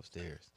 [0.00, 0.50] upstairs.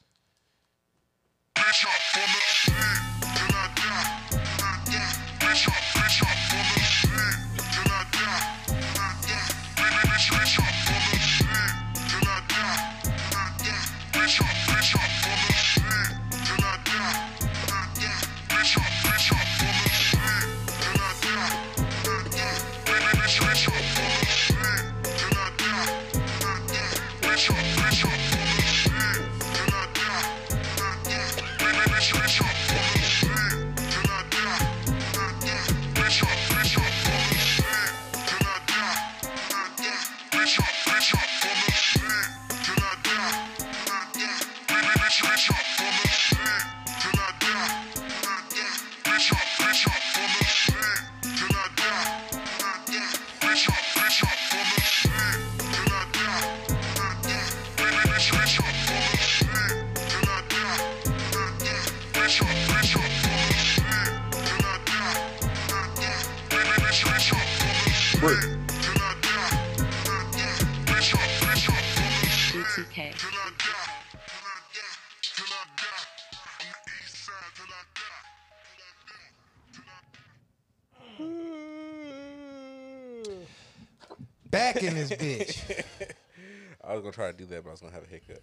[87.04, 88.42] Gonna try to do that, but I was gonna have a hiccup.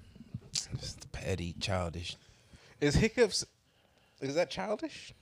[0.80, 2.16] Just petty, childish.
[2.80, 3.46] Is hiccups?
[4.22, 5.14] Is that childish?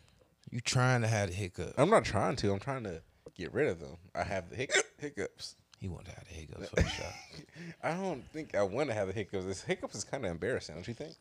[0.49, 1.73] You trying to have the hiccup.
[1.77, 2.51] I'm not trying to.
[2.51, 3.01] I'm trying to
[3.35, 3.97] get rid of them.
[4.15, 5.55] I have the hic- hiccups.
[5.79, 7.13] He want to have the hiccups for sure.
[7.83, 9.45] I don't think I want to have the hiccups.
[9.45, 11.13] This hiccups is kind of embarrassing, don't you think?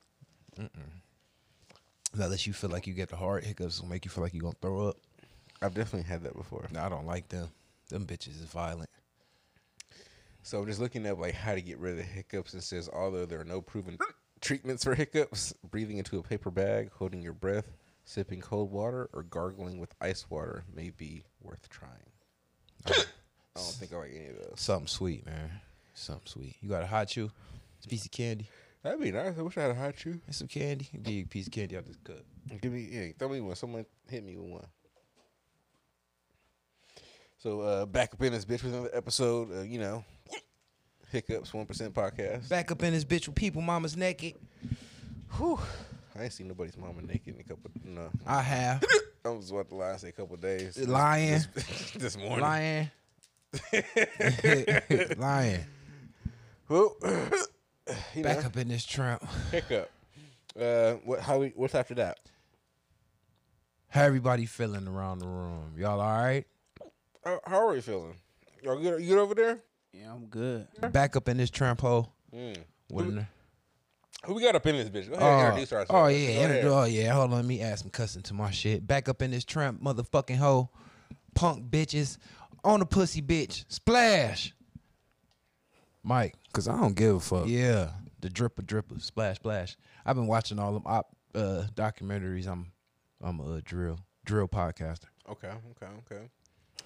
[2.15, 4.43] Unless you feel like you get the hard hiccups, will make you feel like you're
[4.43, 4.97] gonna throw up.
[5.61, 6.67] I've definitely had that before.
[6.73, 7.49] No, I don't like them.
[7.89, 8.89] Them bitches is violent.
[10.49, 12.55] So I'm just looking up like how to get rid of the hiccups.
[12.55, 13.99] and says although there are no proven
[14.41, 17.67] treatments for hiccups, breathing into a paper bag, holding your breath,
[18.07, 21.93] sipping cold water, or gargling with ice water may be worth trying.
[22.87, 23.05] I
[23.57, 24.55] don't think I like any of those.
[24.57, 25.51] Something sweet, man.
[25.93, 26.57] Something sweet.
[26.63, 27.31] You got a Hi-Chew?
[27.77, 28.49] It's a piece of candy.
[28.83, 29.35] That'd be nice.
[29.39, 30.19] I wish I had a Hi-Chew.
[30.25, 30.89] And some candy.
[31.03, 32.25] Give you a piece of candy out this cup.
[32.63, 33.55] Give me, yeah, throw me one.
[33.55, 34.67] Someone hit me with one.
[37.37, 39.53] So uh back up in this bitch with another episode.
[39.53, 40.05] Uh, you know,
[41.11, 42.49] hiccups one percent podcast.
[42.49, 44.35] Back up in this bitch with people mama's naked.
[45.37, 45.59] Whew.
[46.19, 47.71] I ain't seen nobody's mama naked in a couple.
[47.85, 48.83] No, I have.
[49.25, 49.97] I was about to lie.
[49.97, 50.79] Say a couple days.
[50.79, 51.41] Lying.
[51.55, 52.41] This, this morning.
[52.41, 52.91] Lying.
[55.17, 55.65] Lying.
[56.69, 56.97] Well,
[58.15, 59.25] you Back know, up in this trump.
[59.51, 59.91] hiccup.
[60.59, 61.21] Uh, what?
[61.21, 61.39] How?
[61.39, 62.19] We, what's after that?
[63.89, 65.73] How everybody feeling around the room?
[65.79, 66.45] Y'all all right?
[67.25, 68.15] How, how are you feeling?
[68.63, 69.01] Y'all good?
[69.01, 69.59] You good over there?
[69.99, 70.67] Yeah, I'm good.
[70.93, 72.13] Back up in this tramp hole.
[72.35, 72.57] Mm.
[72.89, 73.21] What Who,
[74.25, 75.09] who we got up in this bitch?
[75.11, 75.91] Go ahead, Oh, introduce ourselves.
[75.91, 76.65] oh yeah, ahead.
[76.67, 77.13] oh yeah.
[77.13, 78.87] Hold on, let me add some cussing to my shit.
[78.87, 80.71] Back up in this tramp, motherfucking hoe,
[81.35, 82.19] punk bitches,
[82.65, 84.53] on the pussy bitch, splash.
[86.03, 87.47] Mike, Cause I don't give a fuck.
[87.49, 89.77] yeah, the dripper dripper, splash splash.
[90.07, 92.47] I've been watching all them op uh, documentaries.
[92.47, 92.73] I'm
[93.21, 95.07] I'm a drill drill podcaster.
[95.29, 96.23] Okay, okay, okay.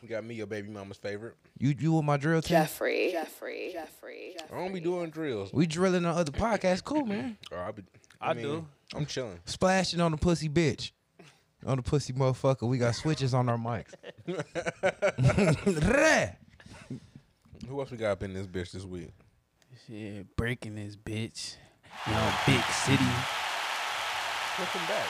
[0.02, 1.36] We got me, your baby mama's favorite.
[1.58, 2.56] You you with my drill team?
[2.56, 3.10] Jeffrey.
[3.12, 3.70] Jeffrey.
[3.72, 4.34] Jeffrey.
[4.52, 5.52] I don't be doing drills.
[5.52, 6.82] We drilling on other podcasts.
[6.82, 7.38] Cool, man.
[7.52, 7.82] Oh, I, be,
[8.20, 8.66] I do.
[8.94, 9.38] I'm chilling.
[9.44, 10.90] Splashing on the pussy bitch.
[11.64, 12.68] On the pussy motherfucker.
[12.68, 13.92] We got switches on our mics.
[17.68, 19.10] Who else we got up in this bitch this week?
[19.86, 21.54] Shit, breaking this bitch.
[22.06, 23.04] You know, big city.
[24.58, 25.06] Welcome back.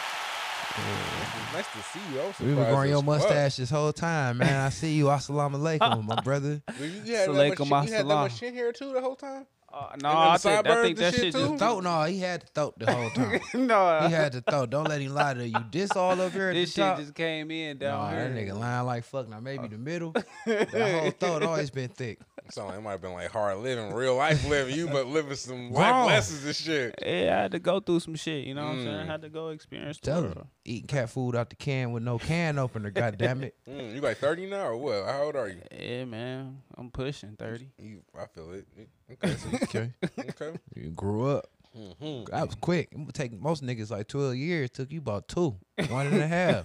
[1.53, 2.21] Nice to see you.
[2.21, 3.05] I was We been growing your as fuck.
[3.05, 4.67] mustache this whole time, man.
[4.67, 5.07] I see you.
[5.07, 6.63] Assalamu alaikum, my brother.
[6.81, 9.17] Well, You had, that much, Salaikum you had that much chin hair too the whole
[9.17, 9.47] time.
[9.75, 11.39] Uh, then no, I the think, I think that and shit shit too?
[11.49, 13.41] just Throat, no, he had the throat the whole time.
[13.67, 14.07] no.
[14.07, 14.69] He had to throat.
[14.71, 15.65] Don't let him lie to you.
[15.71, 16.99] This all up here this shit top.
[16.99, 19.29] just came in Nah, down that nigga lying like fuck.
[19.31, 20.13] Now maybe the middle.
[20.45, 22.19] That whole throat always been thick.
[22.51, 24.77] So it might have been like hard living, real life living.
[24.77, 26.05] You but living some Wrong.
[26.05, 26.95] life lessons and shit.
[27.01, 28.45] Yeah, I had to go through some shit.
[28.47, 28.85] You know what I'm Mm.
[28.85, 28.97] saying?
[28.97, 30.45] I had to go experience the Tell him.
[30.65, 32.91] Eating cat food out the can with no can opener.
[32.91, 33.55] God damn it.
[33.69, 35.07] Mm, you like 30 now or what?
[35.07, 35.63] How old are you?
[35.79, 36.59] Yeah, man.
[36.83, 37.69] I'm pushing 30.
[37.79, 38.67] You, I feel it.
[39.13, 39.93] Okay, so Okay.
[40.19, 40.59] okay.
[40.75, 41.47] You grew up.
[41.77, 42.29] Mhm.
[42.29, 42.89] That was quick.
[42.91, 44.71] It would take most niggas like 12 years.
[44.71, 45.57] Took you about two.
[45.89, 46.65] One and a half.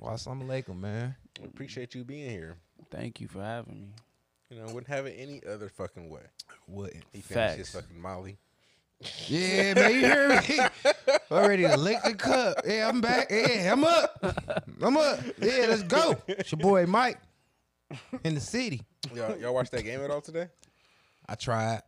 [0.00, 1.16] Well, assalamu alaikum, man.
[1.44, 2.56] Appreciate you being here.
[2.90, 3.88] Thank you for having me.
[4.50, 6.22] You know, wouldn't have it any other fucking way.
[6.68, 7.04] Wouldn't.
[7.12, 8.38] He finished his fucking Molly.
[9.26, 10.58] Yeah, man, you hear me?
[11.30, 12.58] Already to lick the cup.
[12.66, 13.26] Yeah, I'm back.
[13.30, 14.18] Yeah, I'm up.
[14.80, 15.20] I'm up.
[15.42, 16.16] Yeah, let's go.
[16.26, 17.18] It's your boy Mike
[18.24, 18.82] in the city.
[19.14, 20.48] Y'all, y'all watch that game at all today?
[21.28, 21.82] I tried.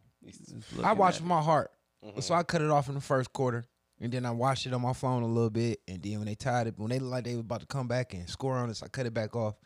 [0.82, 1.70] I watched at my heart.
[2.04, 2.20] Mm-hmm.
[2.20, 3.66] So I cut it off in the first quarter,
[4.00, 6.34] and then I watched it on my phone a little bit, and then when they
[6.34, 8.70] tied it, when they looked like they were about to come back and score on
[8.70, 9.56] us, I cut it back off,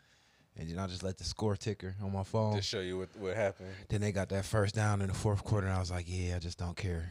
[0.57, 2.55] and then I just let the score ticker on my phone.
[2.55, 3.69] To show you what what happened.
[3.87, 6.35] Then they got that first down in the fourth quarter, and I was like, yeah,
[6.35, 7.09] I just don't care.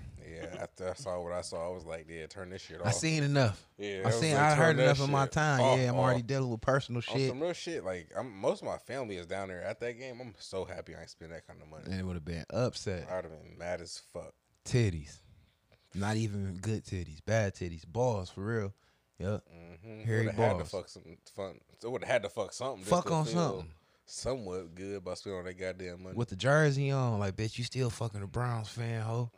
[0.52, 2.86] Yeah, after I saw what I saw, I was like, yeah, turn this shit off.
[2.86, 3.66] I seen enough.
[3.78, 4.34] Yeah, I seen.
[4.34, 5.60] like, I heard enough in my time.
[5.60, 6.04] off, yeah, I'm off.
[6.04, 7.84] already dealing with personal on shit, some real shit.
[7.84, 10.20] Like I'm, most of my family is down there at that game.
[10.20, 11.84] I'm so happy I ain't spend that kind of money.
[11.86, 13.08] and it would have been upset.
[13.10, 14.34] I'd have been mad as fuck.
[14.64, 15.18] Titties,
[15.94, 18.74] not even good titties, bad titties, balls for real.
[19.18, 19.42] Yep.
[19.84, 20.10] Mm-hmm.
[20.10, 20.70] Would have had to balls.
[20.70, 21.60] fuck some fun.
[21.80, 22.84] So would have had to fuck something.
[22.84, 23.68] Fuck on something.
[24.06, 26.14] Somewhat good by spending all that goddamn money.
[26.14, 27.18] with the jersey on.
[27.18, 29.30] Like, bitch, you still fucking a Browns fan, ho.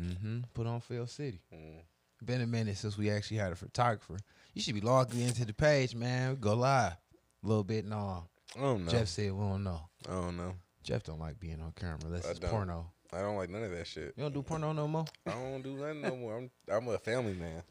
[0.00, 0.40] Mm-hmm.
[0.54, 1.40] Put on Phil City.
[1.54, 1.82] Mm.
[2.24, 4.16] Been a minute since we actually had a photographer.
[4.54, 6.36] You should be logging into the page, man.
[6.36, 6.92] Go live.
[6.92, 8.28] A little bit and all.
[8.56, 8.90] I don't know.
[8.92, 9.80] Jeff said we don't know.
[10.08, 10.54] I don't know.
[10.82, 12.50] Jeff don't like being on camera unless I it's don't.
[12.50, 12.86] porno.
[13.12, 14.14] I don't like none of that shit.
[14.16, 15.04] You don't do porno no more?
[15.26, 16.36] I don't do nothing no more.
[16.38, 17.62] I'm I'm a family man.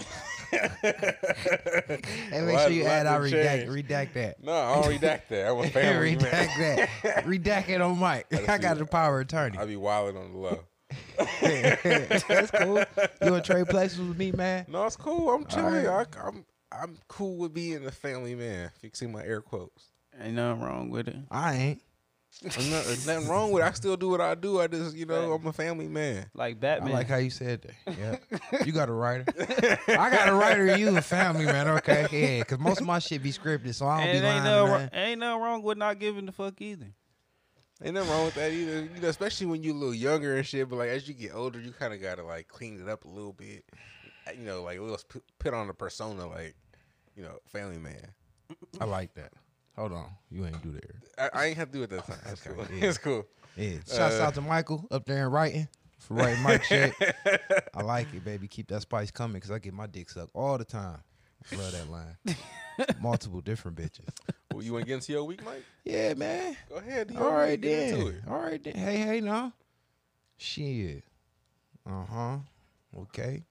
[0.50, 4.42] Hey, make sure you add I redact, redact that.
[4.42, 5.48] No, I don't redact that.
[5.50, 6.88] I'm a family redact man.
[7.02, 7.24] that.
[7.24, 8.28] redact it on mic.
[8.30, 9.58] just I got the power attorney.
[9.58, 10.60] I be wilding on the low.
[11.40, 12.84] That's cool.
[13.22, 14.66] You want to trade places with me, man?
[14.68, 15.30] No, it's cool.
[15.30, 15.84] I'm chilling.
[15.84, 16.06] right.
[16.22, 18.70] I, am I'm cool with being a family man.
[18.76, 19.90] If you can see my air quotes.
[20.20, 21.16] Ain't nothing wrong with it.
[21.30, 21.82] I ain't.
[22.42, 23.66] There's not- there's nothing wrong with it.
[23.66, 24.60] I still do what I do.
[24.60, 26.30] I just, you know, I'm a family man.
[26.32, 26.92] Like I Batman.
[26.92, 27.96] like how you said that.
[27.98, 28.60] Yeah.
[28.64, 29.24] you got a writer.
[29.88, 31.68] I got a writer and you a family man.
[31.68, 32.06] Okay.
[32.12, 32.38] Yeah.
[32.42, 34.44] Because most of my shit be scripted, so I don't and be it lying.
[34.44, 34.90] no, man.
[34.92, 36.94] ain't nothing wrong with not giving the fuck either.
[37.82, 38.88] Ain't nothing wrong with that either.
[38.94, 40.68] You know, especially when you a little younger and shit.
[40.68, 43.08] But like as you get older, you kind of gotta like clean it up a
[43.08, 43.64] little bit.
[44.36, 44.98] You know, like a little
[45.38, 46.54] put, on a persona, like
[47.16, 48.08] you know, family man.
[48.80, 49.32] I like that.
[49.76, 50.10] Hold on.
[50.30, 51.32] You ain't do that.
[51.34, 52.18] I, I ain't have to do it that time.
[52.26, 52.66] Okay, cool.
[52.76, 52.84] yeah.
[52.88, 53.26] It's cool.
[53.56, 53.76] Yeah.
[53.86, 55.68] Shouts Uh, out to Michael up there in writing
[55.98, 56.92] for writing Mike shit.
[57.74, 58.46] I like it, baby.
[58.46, 60.98] Keep that spice coming because I get my dick sucked all the time.
[61.56, 62.96] Love that line.
[63.00, 64.08] Multiple different bitches.
[64.52, 65.62] Well, you want to get into your week, Mike?
[65.84, 66.56] Yeah, man.
[66.68, 67.06] Go ahead.
[67.06, 68.22] do All your right week, get into then.
[68.28, 68.74] All right then.
[68.74, 69.52] Hey, hey, no.
[70.38, 71.04] Shit.
[71.88, 72.36] Uh huh.
[72.98, 73.44] Okay.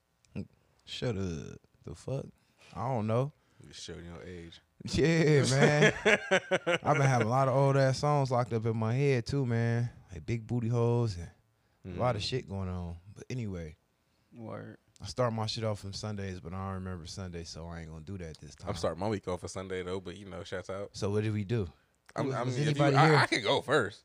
[0.85, 1.57] Shut up.
[1.85, 2.25] The fuck?
[2.75, 3.31] I don't know.
[3.65, 4.59] Just showing your age.
[4.91, 5.93] Yeah, man.
[6.83, 9.45] I've been having a lot of old ass songs locked up in my head too,
[9.45, 9.89] man.
[10.11, 11.15] Like big booty holes
[11.85, 12.17] and a lot Mm.
[12.17, 12.97] of shit going on.
[13.15, 13.77] But anyway,
[14.35, 14.77] Word.
[15.01, 17.89] I start my shit off on Sundays, but I don't remember Sundays, so I ain't
[17.89, 18.69] gonna do that this time.
[18.69, 20.89] I'm starting my week off for Sunday though, but you know, shouts out.
[20.93, 21.69] So what did we do?
[22.15, 22.97] I'm, I was mean, if you, here?
[22.97, 24.01] I, I can go first.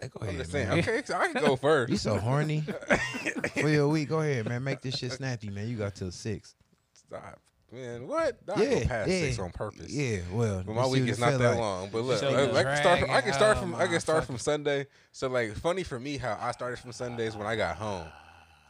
[0.00, 0.68] Hey, go I'm ahead, just saying.
[0.68, 0.78] man.
[0.78, 1.90] Okay, so I can go first.
[1.90, 2.60] You so horny
[3.60, 4.08] for your week.
[4.10, 4.62] Go ahead, man.
[4.62, 5.68] Make this shit snappy, man.
[5.68, 6.54] You got till six.
[6.92, 7.40] Stop,
[7.72, 8.06] man.
[8.06, 8.36] What?
[8.54, 9.20] I yeah, go past yeah.
[9.20, 9.90] six on purpose.
[9.92, 11.58] Yeah, well, But my week is not that like.
[11.58, 11.88] long.
[11.92, 14.24] But look, So I, I can start from I can start from I can start
[14.24, 14.86] from Sunday.
[15.10, 18.06] So like funny for me how I started from Sundays when I got home.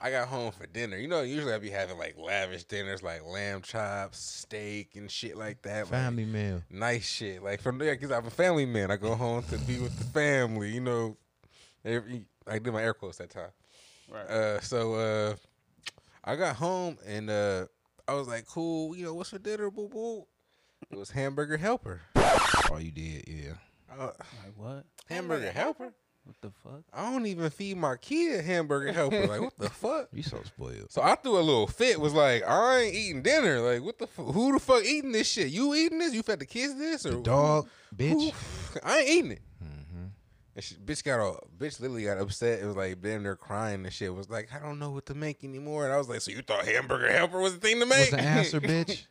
[0.04, 0.96] I got home for dinner.
[0.96, 5.36] You know, usually I be having like lavish dinners like lamb chops, steak, and shit
[5.36, 5.82] like that.
[5.84, 6.60] like, Family meal.
[6.68, 7.42] nice shit.
[7.42, 8.90] Like from there, because I'm a family man.
[8.90, 10.70] I go home to be with the family.
[10.70, 11.16] You know,
[11.84, 13.50] every I did my air quotes that time.
[14.10, 14.26] Right.
[14.28, 15.34] Uh, so uh,
[16.24, 17.66] I got home and uh,
[18.08, 18.96] I was like, cool.
[18.96, 20.26] You know, what's for dinner, boo boo?
[20.90, 22.02] It was hamburger helper.
[22.16, 23.52] Oh, you did, yeah.
[23.96, 24.84] Uh, like what?
[25.08, 25.94] hamburger helper.
[26.24, 26.82] What the fuck?
[26.92, 29.26] I don't even feed my kid hamburger helper.
[29.26, 30.08] Like what the fuck?
[30.12, 30.90] You so spoiled.
[30.92, 32.00] So I threw a little fit.
[32.00, 33.60] Was like, I ain't eating dinner.
[33.60, 34.06] Like what the?
[34.06, 34.26] fuck?
[34.26, 35.48] who the fuck eating this shit?
[35.48, 36.14] You eating this?
[36.14, 38.30] You fed the kids this or The dog, bitch.
[38.32, 39.42] Who- I ain't eating it.
[39.64, 40.04] Mm-hmm.
[40.54, 42.60] And she, bitch got all, bitch literally got upset.
[42.60, 44.14] It was like damn near crying and shit.
[44.14, 45.84] Was like, I don't know what to make anymore.
[45.86, 48.10] And I was like, so you thought hamburger helper was the thing to What's make?
[48.12, 49.04] the answer, bitch?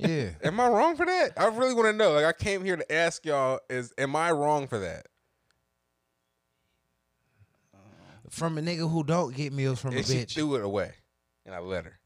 [0.00, 0.30] Yeah.
[0.42, 1.32] am I wrong for that?
[1.36, 2.12] I really want to know.
[2.12, 5.06] Like, I came here to ask y'all: Is am I wrong for that?
[8.30, 10.34] From a nigga who don't get meals from a she bitch.
[10.34, 10.92] threw it away,
[11.44, 11.98] and I let her.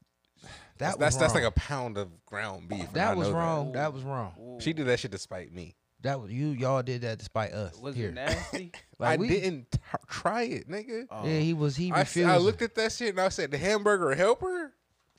[0.79, 2.91] That that's was that's like a pound of ground beef.
[2.95, 3.73] That was wrong.
[3.73, 4.59] That was wrong.
[4.61, 5.77] She did that shit to spite me.
[6.01, 6.49] That was you.
[6.53, 7.77] Y'all did that despite us.
[7.79, 8.09] Was Here.
[8.09, 8.73] it nasty?
[8.99, 11.05] Like, I we- didn't t- try it, nigga.
[11.11, 11.27] Oh.
[11.27, 11.77] Yeah, he was.
[11.77, 12.29] He refused.
[12.31, 14.73] I looked at that shit and I said, the hamburger helper.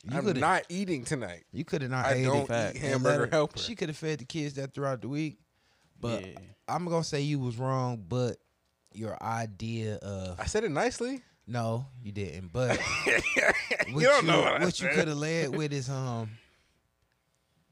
[0.04, 1.44] You I'm not eating tonight.
[1.52, 2.76] You could have not I ate don't it.
[2.78, 3.60] eat hamburger helper.
[3.60, 5.38] She could have fed the kids that throughout the week.
[6.00, 6.40] But Yeah.
[6.68, 8.04] I'm gonna say you was wrong.
[8.08, 8.38] But
[8.94, 11.22] your idea of I said it nicely.
[11.48, 12.52] no, you didn't.
[12.54, 16.30] But you what don't know what, I you could have led with is um,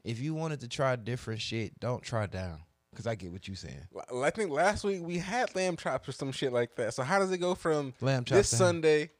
[0.04, 2.60] if you wanted to try different shit, don't try down.
[2.96, 3.86] Cause I get what you're saying.
[4.22, 6.92] I think last week we had lamb chops or some shit like that.
[6.92, 8.36] So how does it go from Lamb chops.
[8.38, 9.10] this to- Sunday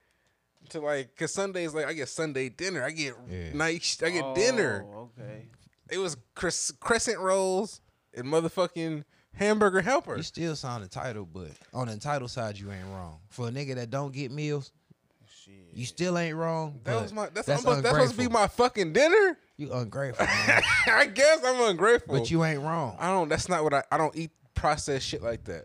[0.70, 1.14] to like?
[1.16, 2.82] Cause Sunday is like I get Sunday dinner.
[2.84, 3.52] I get Yeah.
[3.54, 4.02] nice.
[4.02, 4.84] I get dinner.
[4.92, 5.46] Oh, okay.
[5.88, 7.80] It was cres- crescent rolls
[8.12, 10.16] and motherfucking hamburger helper.
[10.16, 13.18] You still sound entitled, but on the entitled side, you ain't wrong.
[13.28, 14.72] For a nigga that don't get meals,
[15.44, 15.54] Shit.
[15.72, 16.80] You still ain't wrong.
[16.84, 17.28] That was my.
[17.32, 19.38] That's, that's that's, that's supposed to be my fucking dinner.
[19.56, 20.62] You ungrateful, man.
[20.86, 22.18] I guess I'm ungrateful.
[22.18, 22.96] but you ain't wrong.
[22.98, 23.28] I don't.
[23.28, 23.82] That's not what I.
[23.90, 25.64] I don't eat processed shit like that.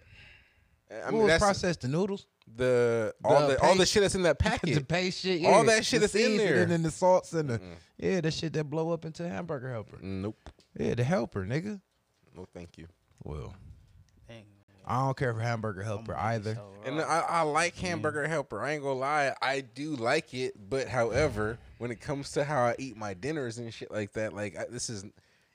[0.92, 4.04] I what mean, was that's processed the noodles, the all The the, all the shit
[4.04, 4.88] that's in that packet, the packet.
[4.88, 6.62] paste shit, All that shit the that's in there.
[6.62, 7.60] and then the salts and the
[7.98, 9.98] yeah, that shit that blow up into hamburger helper.
[10.02, 10.50] nope.
[10.78, 11.82] Yeah, the helper, nigga.
[12.36, 12.88] No, thank you.
[13.26, 13.54] Well,
[14.30, 14.44] Dang,
[14.86, 16.56] I don't care for hamburger helper I'm either.
[16.56, 17.02] so And.
[17.02, 18.62] I, I like hamburger helper.
[18.62, 20.54] I ain't gonna lie, I do like it.
[20.70, 24.34] But however, when it comes to how I eat my dinners and shit like that,
[24.34, 25.04] like I, this is,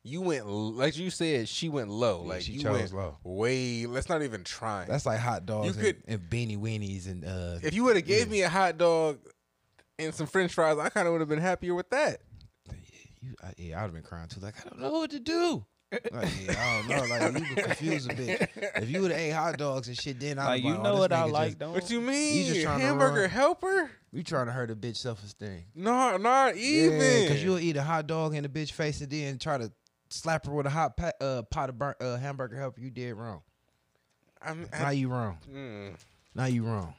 [0.02, 2.22] you went like you said, she went low.
[2.22, 3.16] Yeah, like she you chose went low.
[3.22, 3.86] way.
[3.86, 4.84] Let's not even try.
[4.86, 7.58] That's like hot dogs and, could- and beanie weenies and uh.
[7.62, 9.18] if you would have gave me a hot dog
[9.98, 12.20] and some French fries, I kind of would have been happier with that.
[13.22, 14.40] You, I, yeah, I'd have been crying too.
[14.40, 15.64] Like I don't know what to do.
[15.92, 17.14] Like, yeah, I don't know.
[17.16, 18.50] Like you were confused a bit.
[18.76, 20.92] If you would have ate hot dogs and shit, then I'd like you like, know
[20.94, 22.36] oh, what I like, Just, don't What you mean?
[22.36, 23.90] You just trying to hamburger run- helper?
[24.12, 25.64] you trying to hurt a bitch self esteem.
[25.74, 26.98] No, not even.
[27.22, 29.72] because you'll eat a hot dog in a bitch face and then try to
[30.10, 32.80] slap her with a hot pa- uh, pot of burnt uh, hamburger helper.
[32.80, 33.42] You did wrong.
[34.42, 35.38] I'm, Now I, you wrong.
[35.52, 35.96] mm,
[36.34, 36.94] Now you wrong.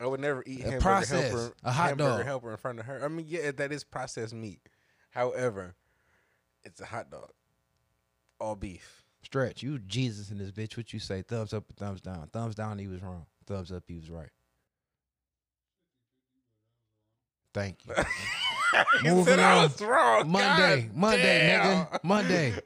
[0.00, 2.24] I would never eat A hamburger process, helper, a hot hamburger dog.
[2.26, 3.04] helper in front of her.
[3.04, 4.60] I mean, yeah, that is processed meat.
[5.10, 5.74] However,
[6.64, 7.30] it's a hot dog,
[8.42, 9.04] all beef.
[9.24, 10.76] Stretch, you Jesus in this bitch.
[10.76, 11.22] What you say?
[11.22, 12.28] Thumbs up or thumbs down?
[12.32, 13.26] Thumbs down, he was wrong.
[13.46, 14.28] Thumbs up, he was right.
[17.54, 17.94] Thank you.
[19.04, 19.70] Moving on.
[19.80, 20.30] wrong.
[20.30, 21.84] Monday, God Monday, damn.
[21.86, 22.50] nigga, Monday.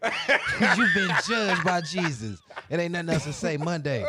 [0.76, 2.38] You've been judged by Jesus.
[2.70, 3.56] It ain't nothing else to say.
[3.56, 4.04] Monday.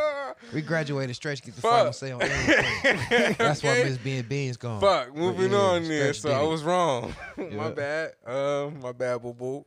[0.54, 1.16] We graduated.
[1.16, 1.72] Stretch get the Fuck.
[1.72, 3.36] final say on everything.
[3.40, 3.84] That's why Okay.
[3.86, 4.80] Miss Bean Beans gone.
[4.80, 6.14] Fuck, moving yeah, on then.
[6.14, 7.14] So I was wrong.
[7.36, 8.14] my bad.
[8.26, 9.66] Um, my bad, boo boo.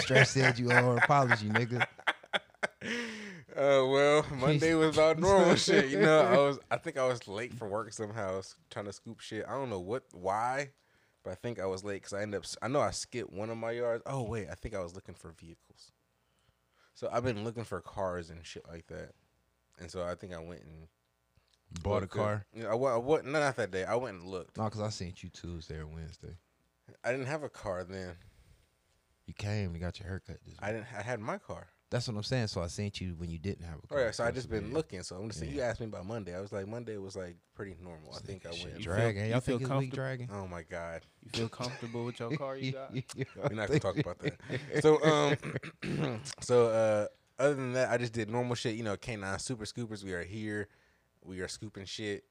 [0.00, 1.86] Stretch said you owe an apology, nigga.
[3.56, 5.90] Uh, well, Monday was all normal shit.
[5.90, 8.92] You know, I was, I think I was late for work somehow, s- trying to
[8.92, 9.44] scoop shit.
[9.46, 10.70] I don't know what, why,
[11.24, 12.46] but I think I was late because I ended up.
[12.62, 14.02] I know I skipped one of my yards.
[14.06, 15.90] Oh wait, I think I was looking for vehicles.
[16.94, 19.10] So I've been looking for cars and shit like that,
[19.80, 20.86] and so I think I went and
[21.82, 22.46] Bought a car.
[22.54, 23.84] Yeah, I, wa- I, wa- no, not that day.
[23.84, 24.56] I went and looked.
[24.58, 26.36] No, because I seen you Tuesday or Wednesday.
[27.04, 28.12] I didn't have a car then.
[29.26, 30.86] You came and got your haircut this I didn't.
[30.96, 31.68] I had my car.
[31.90, 32.46] That's what I'm saying.
[32.48, 34.00] So I sent you when you didn't have a Oh car.
[34.00, 35.02] yeah, so I just been bit- looking.
[35.02, 35.52] So I'm just saying.
[35.52, 35.66] You Yeah.
[35.66, 36.36] asked me about Monday.
[36.36, 38.14] I was like, Monday was like pretty normal.
[38.14, 38.78] I think I went.
[38.78, 39.22] You dragging.
[39.22, 39.94] feel- Y'all feel comfortable?
[39.96, 40.28] dragging?
[40.32, 41.02] Oh my god.
[41.22, 42.92] You feel comfortable with your car you got?
[42.94, 44.38] We're not gonna talk about that.
[44.82, 45.02] So
[45.82, 47.06] um, so uh,
[47.42, 48.74] other than that, I just did normal shit.
[48.76, 50.04] You know, K9 Super Scoopers.
[50.04, 50.68] We are here.
[51.24, 52.24] We are scooping shit.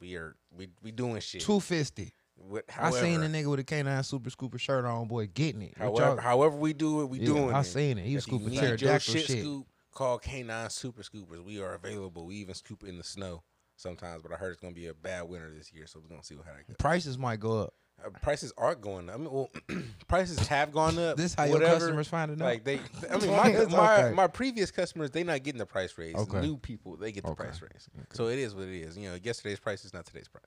[0.00, 1.40] We are we we doing shit.
[1.42, 2.12] Two fifty.
[2.36, 5.62] What, I seen however- a nigga with a K9 Super Scooper shirt on, boy, getting
[5.62, 5.74] it.
[5.78, 7.64] However, however we do it, we Yeah, doing I it.
[7.64, 8.04] seen it.
[8.06, 9.38] He was If scooping pterodactyl shit, shit.
[9.40, 9.66] scoop.
[9.92, 11.42] Call K9 Super Scoopers.
[11.44, 12.26] We are available.
[12.26, 13.44] We even scoop in the snow
[13.76, 16.24] sometimes, but I heard it's gonna be a bad winter this year, so we're gonna
[16.24, 16.76] see how that goes.
[16.78, 17.74] Prices might go up.
[18.04, 19.14] Uh, prices are going up.
[19.14, 19.50] I mean, well,
[20.08, 21.16] prices have gone up.
[21.16, 22.44] This how your customers finding out.
[22.44, 25.96] Like they, I mean, my It's my, my previous customers, they not getting the price
[25.96, 26.16] raise.
[26.16, 26.40] Okay.
[26.40, 27.44] New people, they get the Okay.
[27.44, 27.88] price raise.
[28.12, 28.98] So it is what it is.
[28.98, 30.42] You know, yesterday's price is not today's price.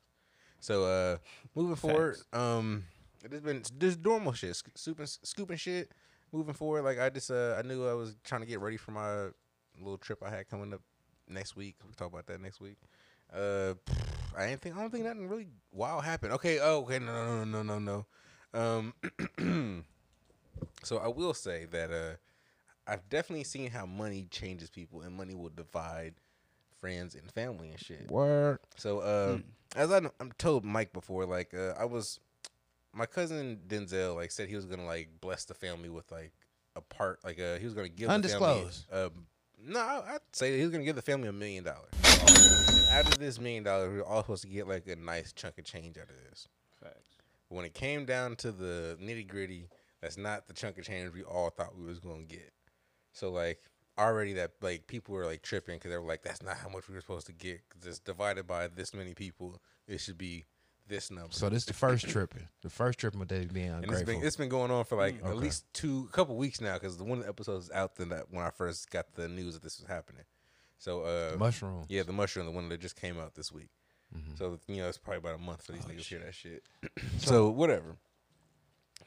[0.60, 1.18] So uh,
[1.56, 2.84] moving forward, um,
[3.24, 5.92] it has been just normal shit, scooping, scooping shit.
[6.34, 8.92] Moving forward, like I just uh, I knew I was trying to get ready for
[8.92, 9.28] my
[9.80, 10.82] little trip I had coming up
[11.30, 11.76] next week.
[11.84, 12.76] We can talk about that next week.
[13.34, 13.76] Uh,
[14.38, 16.34] I didn't think I don't think nothing really wild happened.
[16.34, 18.06] Okay, oh, okay, no, no, no, no, no,
[18.54, 18.94] no.
[19.40, 19.86] Um,
[20.84, 22.16] so I will say that uh,
[22.92, 26.16] I've definitely seen how money changes people, and money will divide
[26.88, 28.10] friends and family and shit.
[28.10, 28.60] Word.
[28.78, 29.40] So, uh,
[29.76, 32.20] as I, I'm told Mike before, like uh, I was,
[32.94, 36.32] my cousin Denzel like said he was gonna like bless the family with like
[36.76, 38.86] a part, like uh, he was gonna give Undisclosed.
[38.90, 39.26] The family, um,
[39.74, 41.90] no, I- I'd say he was gonna give the family a million dollars.
[41.94, 45.34] And out of this million dollars, we were all supposed to get like a nice
[45.34, 46.48] chunk of change out of this.
[46.82, 47.16] Facts.
[47.50, 49.68] But when it came down to the nitty gritty,
[50.02, 52.52] that's not the chunk of change we all thought we was gonna get.
[53.12, 53.60] So like
[53.98, 56.88] already that like people were like tripping because they were like, that's not how much
[56.88, 57.62] we were supposed to get.
[57.70, 59.62] 'cause it's divided by this many people.
[59.88, 60.46] It should be
[60.88, 61.32] this number.
[61.34, 62.48] So this is the first tripping.
[62.62, 64.14] The first tripping with Dave being and it's ungrateful.
[64.20, 67.04] been it's been going on for like at least two couple weeks now because the
[67.04, 69.64] one of the episodes is out then that when I first got the news that
[69.64, 70.24] this was happening.
[70.78, 71.86] So uh Mushroom.
[71.90, 73.70] yeah, the mushroom, the one that just came out this week.
[74.16, 74.36] Mm-hmm.
[74.36, 76.36] So you know, it's probably about a month for these Oh, niggas to hear that
[76.36, 76.64] shit.
[77.18, 77.98] so whatever.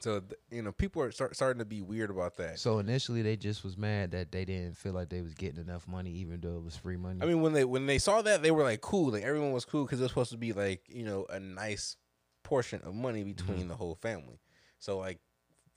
[0.01, 2.59] So you know, people are start, starting to be weird about that.
[2.59, 5.87] So initially they just was mad that they didn't feel like they was getting enough
[5.87, 7.19] money, even though it was free money.
[7.21, 9.11] I mean, when they when they saw that, they were like cool.
[9.11, 11.97] Like everyone was cool because it was supposed to be like you know a nice
[12.43, 14.39] portion of money between the whole family.
[14.79, 15.19] So like,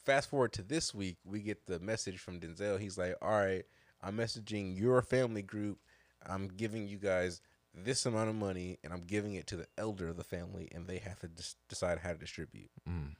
[0.04, 2.80] fast forward to this week, we get the message from Denzel.
[2.80, 3.64] He's like, "All right,
[4.02, 5.78] I'm messaging your family group.
[6.26, 7.40] I'm giving you guys
[7.74, 10.86] this amount of money and I'm giving it to the elder of the family and
[10.86, 12.70] they have to dis- decide how to distribute.
[12.88, 13.16] Mm.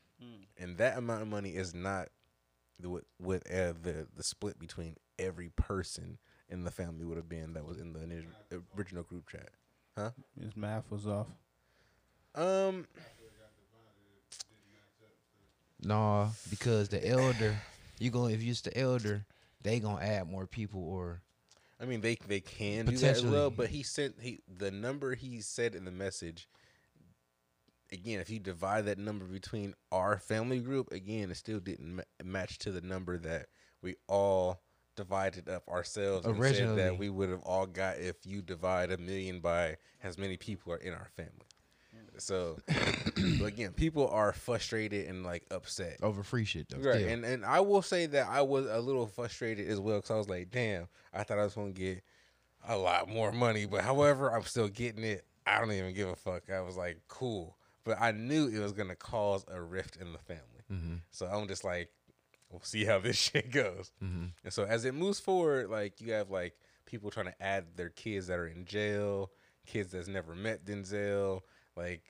[0.59, 2.09] And that amount of money is not
[2.81, 7.29] the what, what uh, the the split between every person in the family would have
[7.29, 9.51] been that was in the ini- original group chat.
[9.97, 10.11] Huh?
[10.41, 11.29] His math was off.
[12.35, 12.87] Um
[15.83, 17.57] No, because the elder,
[17.99, 19.27] you going if you're the elder,
[19.63, 21.21] they gonna add more people or
[21.81, 23.57] I mean, they they can do that as well, Potentially.
[23.57, 26.49] but he sent he the number he said in the message.
[27.95, 32.03] Again, if you divide that number between our family group, again, it still didn't ma-
[32.23, 33.47] match to the number that
[33.83, 34.61] we all
[34.97, 36.77] divided up ourselves and said Originally.
[36.83, 40.73] that we would have all got if you divide a million by as many people
[40.73, 41.33] are in our family.
[42.17, 42.59] So,
[43.41, 45.99] but again, people are frustrated and like upset.
[46.03, 46.79] over free shit though.
[46.79, 47.09] Right, still.
[47.09, 50.17] and and I will say that I was a little frustrated as well because I
[50.17, 52.03] was like, damn, I thought I was gonna get
[52.69, 55.25] a lot more money, but however, I'm still getting it.
[55.47, 56.51] I don't even give a fuck.
[56.51, 60.19] I was like, cool, but I knew it was gonna cause a rift in the
[60.19, 61.01] family, Mhm.
[61.11, 61.91] so I'm just like,
[62.51, 63.93] we'll see how this shit goes.
[64.03, 64.33] Mhm.
[64.45, 66.55] And so as it moves forward, like you have like
[66.87, 69.31] people trying to add their kids that are in jail,
[69.67, 71.41] kids that's never met Denzel,
[71.77, 72.03] like.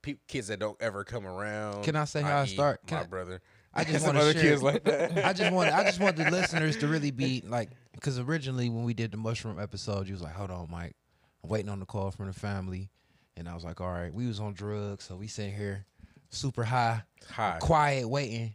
[0.00, 1.82] Pe- kids that don't ever come around.
[1.82, 2.46] Can I say how I i.e.
[2.46, 2.86] start?
[2.86, 3.42] Can My I- brother.
[3.74, 4.42] I just want to other share.
[4.42, 5.24] kids like that.
[5.26, 8.84] I just want I just want the listeners to really be like because originally when
[8.84, 10.94] we did the mushroom episode, you was like, "Hold on, Mike,
[11.42, 12.90] I'm waiting on the call from the family,"
[13.38, 15.86] and I was like, "All right, we was on drugs, so we sitting here
[16.30, 17.58] super high, Hi.
[17.60, 18.54] quiet, waiting."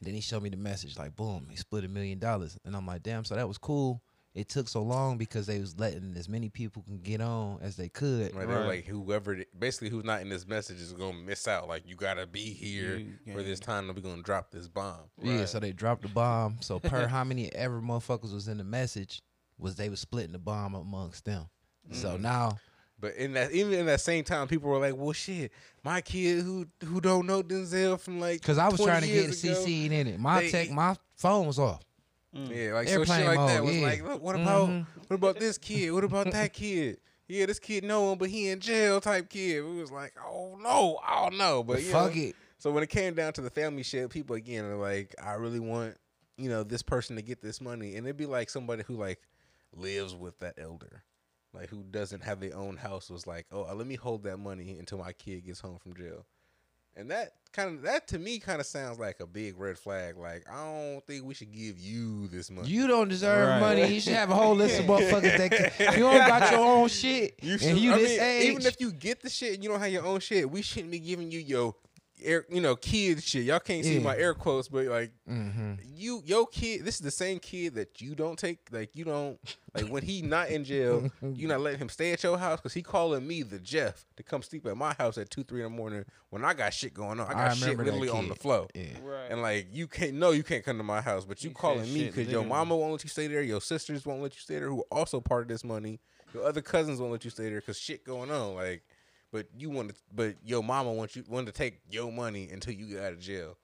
[0.00, 2.74] And then he showed me the message, like, "Boom, he split a million dollars," and
[2.74, 4.02] I'm like, "Damn!" So that was cool.
[4.34, 7.76] It took so long because they was letting as many people can get on as
[7.76, 8.34] they could.
[8.34, 11.68] Right, they're like whoever, basically who's not in this message is gonna miss out.
[11.68, 15.10] Like you gotta be here You for this time that we gonna drop this bomb.
[15.20, 16.56] Yeah, so they dropped the bomb.
[16.62, 19.20] So per how many ever motherfuckers was in the message
[19.58, 21.44] was they was splitting the bomb amongst them.
[21.90, 22.20] So mm.
[22.20, 22.58] now
[23.02, 25.52] But in that, even in that same time, people were like, "Well, shit,
[25.84, 29.14] my kid who who don't know Denzel from like because I was trying to get
[29.24, 29.48] years the.
[29.48, 30.18] CC in it.
[30.20, 31.82] My they- tech, my phone was off.
[32.32, 33.82] Yeah, like so Airplane shit like that was yeah.
[33.86, 34.86] like, what about Mhm.
[35.08, 35.90] what about this kid?
[35.90, 36.98] What about that kid?
[37.28, 39.60] Yeah, this kid know him, but he in jail type kid.
[39.62, 42.22] We was like, oh no, I don't know, but But you fuck know.
[42.22, 42.36] it.
[42.58, 45.58] So when it came down to the family shit, people again are like, I really
[45.60, 45.96] want,
[46.38, 47.96] you know, this person to get this money.
[47.96, 49.20] And it'd be like somebody who like
[49.74, 51.02] lives with that elder.
[51.54, 54.76] Like who doesn't have their own house was like, Oh, let me hold that money
[54.78, 56.24] until my kid gets home from jail.
[56.94, 60.18] And that kind of that to me kind of sounds like a big red flag.
[60.18, 62.68] Like, I don't think we should give you this money.
[62.68, 63.60] You don't deserve Right.
[63.60, 63.94] money.
[63.94, 66.88] You should have a whole list of motherfuckers that can, you don't got your own
[66.88, 67.38] shit.
[67.42, 68.44] You and you I this mean, age.
[68.50, 70.90] even if you get the shit and you don't have your own shit, we shouldn't
[70.90, 71.74] be giving you your
[72.24, 73.44] air, you know, kid shit.
[73.44, 74.00] Y'all can't see Yeah.
[74.00, 75.78] my air quotes, but like Mhm.
[75.84, 79.38] you, your kid, this is the same kid that you don't take, like you don't,
[79.74, 82.74] like when he not in jail, you not letting him stay at your house because
[82.74, 85.70] he calling me the Jeff to come sleep at my house at two, three in
[85.72, 87.26] the morning when I got shit going on.
[87.28, 88.68] I got I shit literally on the flow.
[88.74, 88.98] Yeah.
[89.02, 89.30] Right.
[89.30, 91.92] And like you can't no, you can't come to my house, but you He calling
[91.92, 94.58] me because your mama won't let you stay there, your sisters won't let you stay
[94.58, 96.00] there, who are also part of this money.
[96.34, 98.54] Your other cousins won't let you stay there because shit going on.
[98.54, 98.82] Like,
[99.32, 102.74] but you want to, but your mama wants you wanted to take your money until
[102.74, 103.56] you get out of jail.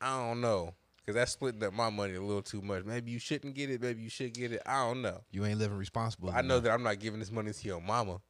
[0.00, 0.74] I don't know
[1.10, 2.84] because that's splitting up my money a little too much.
[2.84, 3.80] Maybe you shouldn't get it.
[3.80, 4.62] Maybe you should get it.
[4.66, 5.22] I don't know.
[5.30, 6.30] You ain't living responsible.
[6.30, 6.64] I know enough.
[6.64, 8.20] that I'm not giving this money to your mama.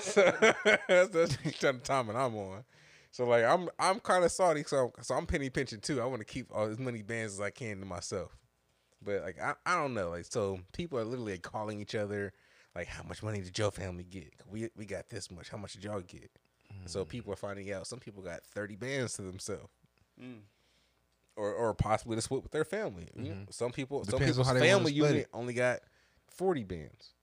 [0.00, 0.22] so
[0.88, 2.64] that's, that's the kind of time that I'm on.
[3.10, 6.00] So like I'm I'm kind of salty, so so I'm penny pinching too.
[6.00, 8.36] I want to keep all as many bands as I can to myself.
[9.04, 12.32] But like I, I don't know, like so people are literally like, calling each other,
[12.74, 14.32] like how much money did your family get?
[14.50, 15.48] We we got this much.
[15.50, 16.30] How much did y'all get?
[16.86, 17.86] So people are finding out.
[17.88, 19.72] Some people got 30 bands to themselves.
[20.20, 20.42] Mm.
[21.36, 23.08] Or, or possibly to split with their family.
[23.16, 25.28] You know, Some people, some Depends on people's how family unit it.
[25.32, 25.80] only got
[26.28, 27.14] forty bands.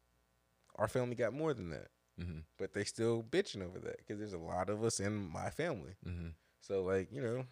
[0.75, 1.87] Our family got more than that,
[2.19, 2.43] Mhm.
[2.57, 5.95] but they still bitching over that because there's a lot of us in my family.
[6.05, 6.33] Mhm.
[6.61, 7.45] So like you know,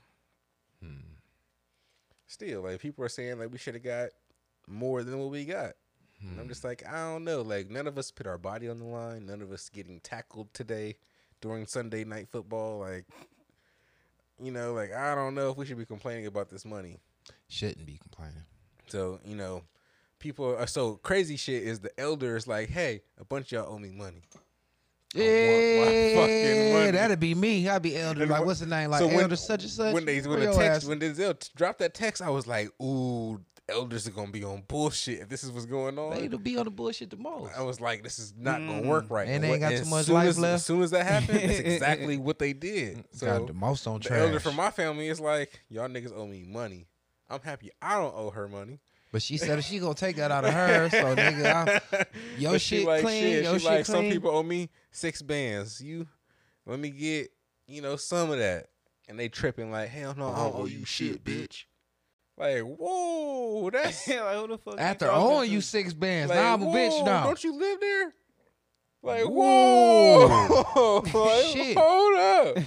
[0.82, 1.00] Hmm.
[2.28, 4.10] still like people are saying like we should have got
[4.68, 5.74] more than what we got.
[6.26, 6.40] And Hmm.
[6.40, 7.42] I'm just like I don't know.
[7.42, 9.26] Like none of us put our body on the line.
[9.26, 10.96] None of us getting tackled today
[11.42, 12.80] during Sunday night football.
[12.80, 13.06] Like
[14.42, 17.00] you know, like I don't know if we should be complaining about this money.
[17.48, 18.44] Shouldn't be complaining.
[18.88, 19.64] So you know,
[20.20, 21.38] people are so crazy.
[21.38, 24.24] Shit is the elders like, hey, a bunch of y'all owe me money.
[25.16, 27.70] I want my fucking Yeah, that'd be me.
[27.70, 28.24] I'd be elder.
[28.24, 28.90] And Like, what's the name?
[28.90, 29.94] Like so when- elder such and such.
[29.94, 33.40] When they when the text ass- when Denzel dropped that text, I was like, ooh,
[33.67, 36.12] elders are gonna be on bullshit if this is what's going on.
[36.12, 37.58] They'd be on the bullshit the most.
[37.58, 38.86] I was like, this is not gonna mm.
[38.86, 39.28] work right.
[39.28, 40.56] And they ain't what- got too much soon life as, left.
[40.56, 42.97] As soon as that happened, it's exactly what they did.
[42.97, 44.19] Mm, so Got the most on the trash.
[44.19, 46.88] elder from my family is like, y'all niggas owe me money.
[47.30, 48.80] I'm happy I don't owe her money.
[49.12, 50.89] But she said she gonna take that out of her.
[50.91, 51.45] So nigga,
[51.93, 52.06] I,
[52.38, 53.23] your But shit like, clean.
[53.23, 55.82] shit, Your she shit like some people owe me six bands.
[55.82, 56.08] You
[56.65, 57.32] let me get
[57.67, 58.67] you know some of that,
[59.08, 61.63] and they tripping like hell no, I don't owe you shit, bitch.
[62.38, 64.80] Like whoa, that's like, who the fuck?
[64.80, 67.24] After owing you six bands, like, now I'm a bitch now.
[67.26, 68.13] Don't you live there?
[69.02, 70.28] Like Whoa.
[70.48, 71.78] whoa, like, Shit.
[71.78, 72.58] hold up,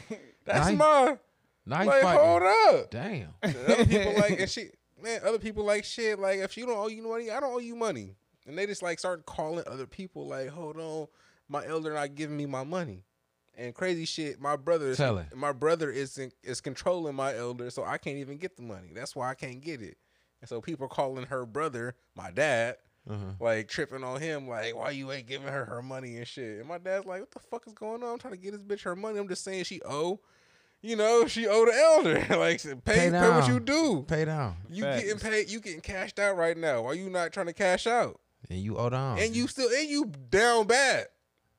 [0.44, 1.18] that's you- my
[1.66, 2.20] you like fighting.
[2.24, 2.90] hold up.
[2.90, 3.34] Damn.
[3.42, 4.74] other people like and shit.
[5.02, 6.18] Man, other people like shit.
[6.18, 8.14] Like if you don't owe you money, I don't owe you money.
[8.46, 11.08] And they just like start calling other people like, hold on,
[11.48, 13.04] my elder not giving me my money.
[13.58, 15.34] And crazy shit, my brother is Tell it.
[15.34, 18.92] my brother is in, is controlling my elder, so I can't even get the money.
[18.94, 19.96] That's why I can't get it.
[20.40, 22.76] And so people are calling her brother, my dad,
[23.10, 23.32] Uh-huh.
[23.40, 26.60] like tripping on him, like, why you ain't giving her her money and shit.
[26.60, 28.12] And my dad's like, what the fuck is going on?
[28.12, 29.18] I'm trying to get this bitch her money.
[29.18, 30.20] I'm just saying she owe,
[30.80, 32.36] you know, she owe the elder.
[32.38, 34.04] like, pay, Pay pay, what you do.
[34.06, 35.02] Pay down, You Facts.
[35.02, 36.82] getting paid, you getting cashed out right now.
[36.82, 38.20] Why you not trying to cash out?
[38.48, 39.18] and you owe down.
[39.18, 41.06] And you still, and you down bad.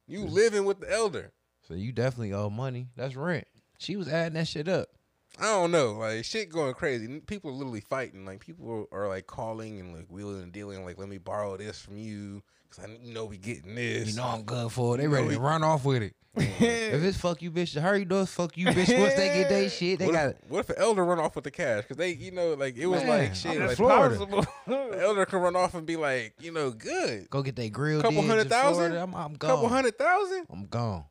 [0.07, 1.33] You living with the elder.
[1.69, 2.87] So you definitely owe money.
[2.97, 3.47] That's rent.
[3.77, 4.89] She was adding that shit up.
[5.37, 7.07] I don't know, like shit going crazy.
[7.21, 8.25] People are literally fighting.
[8.25, 10.83] Like people are, like calling and like wheeling and dealing.
[10.83, 14.09] Like, let me borrow this from you because I you know we getting this.
[14.09, 14.97] You know I'm good for it.
[14.97, 16.15] They ready to run off with it.
[16.35, 18.99] if it's fuck you, bitch, her you know fuck you, bitch.
[18.99, 21.35] Once they get their shit, they what, got if, what if an elder run off
[21.35, 21.83] with the cash?
[21.83, 23.59] Because they, you know, like it was Man, like shit.
[23.59, 24.15] Like Florida.
[24.15, 24.45] possible.
[24.67, 27.29] the elder can run off and be like, you know, good.
[27.29, 28.01] go get that grill.
[28.01, 28.93] Couple hundred thousand?
[28.93, 29.51] I'm, I'm gone.
[29.51, 30.47] Couple hundred thousand.
[30.49, 31.05] I'm gone.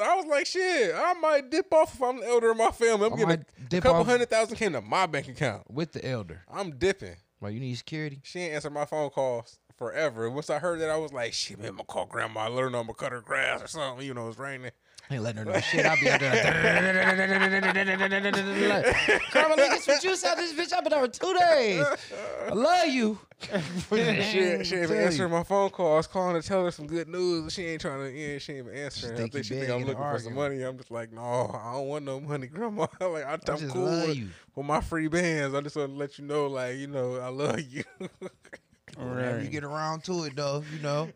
[0.00, 0.94] I was like, shit.
[0.94, 3.06] I might dip off if I'm the elder of my family.
[3.06, 5.70] I'm I getting a, a couple hundred thousand came to my bank account.
[5.70, 6.42] with the elder.
[6.50, 7.16] I'm dipping.
[7.40, 8.20] Like you need security.
[8.22, 10.30] She ain't answer my phone calls forever.
[10.30, 12.48] Once I heard that, I was like, shit, man, I'm gonna call grandma.
[12.48, 14.06] Let her know I'm gonna cut her grass or something.
[14.06, 14.70] You know, it's raining.
[15.10, 15.84] Ain't letting her know shit.
[15.84, 16.32] I'll be out there.
[19.30, 20.72] Carmen, get some juice out this bitch.
[20.72, 21.84] I've been out for two days.
[22.48, 23.18] I love you.
[23.42, 25.94] she, she ain't answering my phone call.
[25.94, 27.52] I was calling to tell her some good news.
[27.52, 28.10] She ain't trying to.
[28.10, 29.12] Yeah, she ain't answering.
[29.12, 30.62] I think she think I'm looking for some money.
[30.62, 32.86] I'm just like, no, I don't want no money, grandma.
[33.00, 34.18] like I, I I'm cool with,
[34.54, 35.54] with my free bands.
[35.54, 37.84] I just want to let you know, like, you know, I love you.
[38.96, 41.08] Whenever you get around to it, though, you know,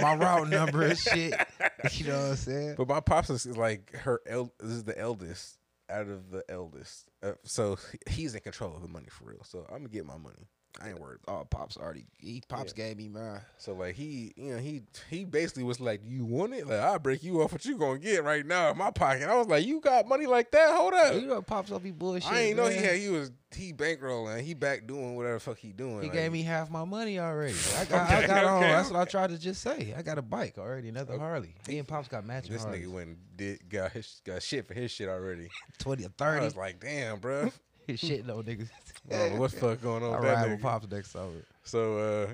[0.00, 1.34] my route number and shit.
[1.92, 2.74] You know what I'm saying?
[2.76, 4.20] But my pops is like her.
[4.26, 5.56] El- this is the eldest
[5.88, 9.44] out of the eldest, uh, so he's in control of the money for real.
[9.44, 10.48] So I'm gonna get my money.
[10.82, 11.20] I ain't worried.
[11.26, 12.06] Oh, pops already.
[12.18, 13.40] He pops gave me mine.
[13.56, 16.66] So like he, you know, he he basically was like, "You want it?
[16.66, 17.52] Like I'll break you off.
[17.52, 20.26] What you gonna get right now in my pocket?" I was like, "You got money
[20.26, 20.74] like that?
[20.76, 21.82] Hold up." You know, pops up.
[21.84, 22.30] He bullshit.
[22.30, 22.84] I ain't know he man.
[22.84, 22.96] had.
[22.96, 24.42] He was he bankrolling.
[24.42, 26.00] He back doing whatever the fuck he doing.
[26.02, 27.54] He like, gave me half my money already.
[27.78, 28.62] I got, I Okay, got on.
[28.62, 29.94] okay, That's what I tried to just say.
[29.96, 31.22] I got a bike already, another Okay.
[31.22, 31.54] Harley.
[31.68, 32.86] Me and pops got matching This Harleys.
[32.86, 35.48] nigga went and did got his got shit for his shit already.
[35.78, 36.42] Twenty or thirty.
[36.42, 37.50] I was like, damn, bro.
[37.86, 38.68] His shit no niggas.
[39.10, 40.50] Know what the fuck going on I that ride nigga.
[40.52, 41.44] with pops next summer.
[41.62, 42.32] So uh,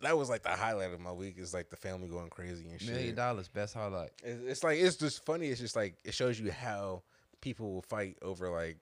[0.00, 1.38] that was like the highlight of my week.
[1.38, 2.90] Is like the family going crazy and shit.
[2.90, 4.10] Million dollars, best highlight.
[4.22, 5.48] It's, it's like it's just funny.
[5.48, 7.02] It's just like it shows you how
[7.40, 8.76] people will fight over like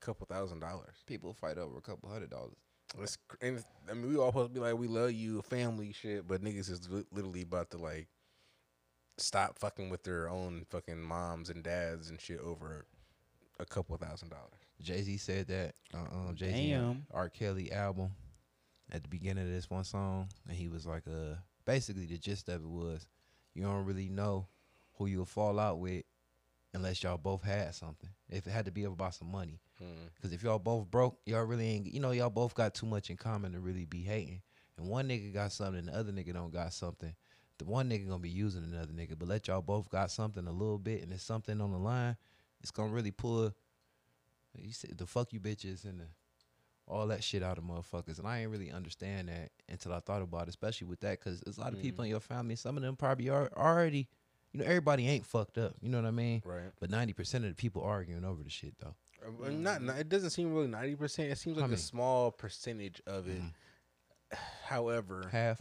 [0.00, 0.96] a couple thousand dollars.
[1.06, 2.56] People fight over a couple hundred dollars.
[3.00, 6.26] It's, and I mean, we all supposed to be like, we love you, family shit,
[6.26, 8.08] but niggas is li- literally about to like
[9.18, 12.86] stop fucking with their own fucking moms and dads and shit over
[13.60, 14.57] a couple thousand dollars.
[14.82, 15.74] Jay Z said that.
[15.94, 17.06] Uh, um, Jay Z Damn.
[17.12, 17.28] R.
[17.28, 18.10] Kelly album
[18.92, 22.48] at the beginning of this one song, and he was like, uh, basically the gist
[22.48, 23.06] of it was,
[23.54, 24.46] you don't really know
[24.94, 26.04] who you'll fall out with
[26.74, 28.10] unless y'all both had something.
[28.30, 30.06] If it had to be about some money, Hmm.
[30.14, 31.86] because if y'all both broke, y'all really ain't.
[31.92, 34.42] You know, y'all both got too much in common to really be hating.
[34.76, 37.14] And one nigga got something, and the other nigga don't got something.
[37.58, 40.52] The one nigga gonna be using another nigga, but let y'all both got something a
[40.52, 42.16] little bit, and there's something on the line.
[42.60, 43.52] It's gonna really pull.
[44.56, 46.06] You said the fuck you bitches and the,
[46.86, 50.22] all that shit out of motherfuckers, and I ain't really understand that until I thought
[50.22, 52.06] about it, especially with that, because there's a lot of people mm.
[52.06, 52.56] in your family.
[52.56, 54.08] Some of them probably are already,
[54.52, 55.74] you know, everybody ain't fucked up.
[55.80, 56.42] You know what I mean?
[56.44, 56.70] Right.
[56.80, 58.94] But ninety percent of the people arguing over the shit though.
[59.44, 59.98] Uh, Not, not.
[59.98, 61.30] It doesn't seem really ninety percent.
[61.30, 63.40] It seems like a small percentage of it.
[63.40, 63.52] Mm.
[64.64, 65.60] However, Half.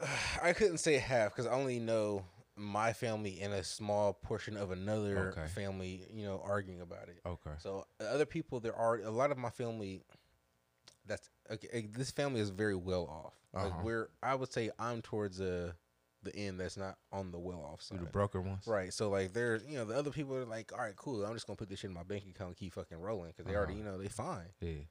[0.42, 2.24] I couldn't say half because I only know
[2.56, 5.46] my family and a small portion of another Okay.
[5.48, 6.06] family.
[6.12, 7.20] You know, arguing about it.
[7.26, 7.50] Okay.
[7.58, 10.02] So uh, other people, there are a lot of my family.
[11.06, 11.68] That's okay.
[11.72, 13.34] eh, This family is very well off.
[13.52, 13.68] Uh-huh.
[13.68, 15.72] Like we're, I would say, I'm towards uh,
[16.22, 16.58] the end.
[16.60, 18.00] That's not on the well off side.
[18.00, 18.66] the broker ones.
[18.66, 18.92] Right.
[18.92, 21.24] So like, there's you know the other people are like, all right, cool.
[21.24, 23.44] I'm just gonna put this shit in my bank account and keep fucking rolling because
[23.46, 23.78] they already, Uh-huh.
[23.80, 24.46] you know, they fine.
[24.60, 24.84] Yeah.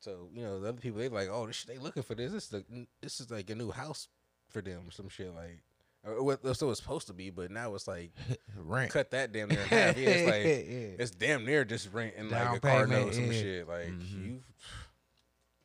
[0.00, 2.30] So you know the other people, they like, oh, this, they looking for this.
[2.32, 4.08] This is the, this is like a new house
[4.48, 5.60] for them some shit like.
[6.06, 8.12] Or what so it's supposed to be, but now it's like
[8.56, 8.90] Rent.
[8.92, 9.96] cut that damn near in half.
[9.96, 11.02] Yeah, it's like Yeah.
[11.02, 13.32] it's damn near just rent and like Down a car payment, note, some yeah.
[13.32, 13.68] shit.
[13.68, 14.24] Like Mhm.
[14.26, 14.42] you,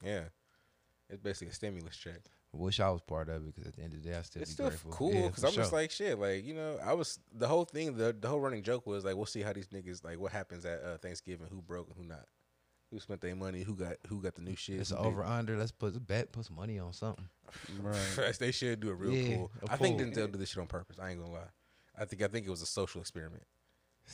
[0.04, 0.24] Yeah,
[1.10, 2.20] it's basically a stimulus check.
[2.52, 4.42] Wish I was part of it because at the end of the day, I still
[4.42, 4.92] It's be still grateful.
[4.92, 6.18] cool because for I'm just like shit.
[6.18, 7.96] Like you know, I was the whole thing.
[7.98, 10.66] The the whole running joke was like, we'll see how these niggas like what happens
[10.66, 11.48] at uh, Thanksgiving.
[11.52, 12.26] Who broke and who not.
[12.92, 13.62] Who spent their money?
[13.64, 14.80] Who got who got the new shit?
[14.80, 15.56] it's who over under.
[15.58, 17.28] Let's put a bet, put some money on something.
[17.84, 18.38] didn't.
[18.40, 19.52] they should do a real Yeah, cool.
[19.68, 20.08] a I think pool.
[20.08, 20.98] Denzel did this shit on purpose.
[21.02, 21.40] I ain't gonna lie.
[22.00, 23.44] I think I think it was a social experiment.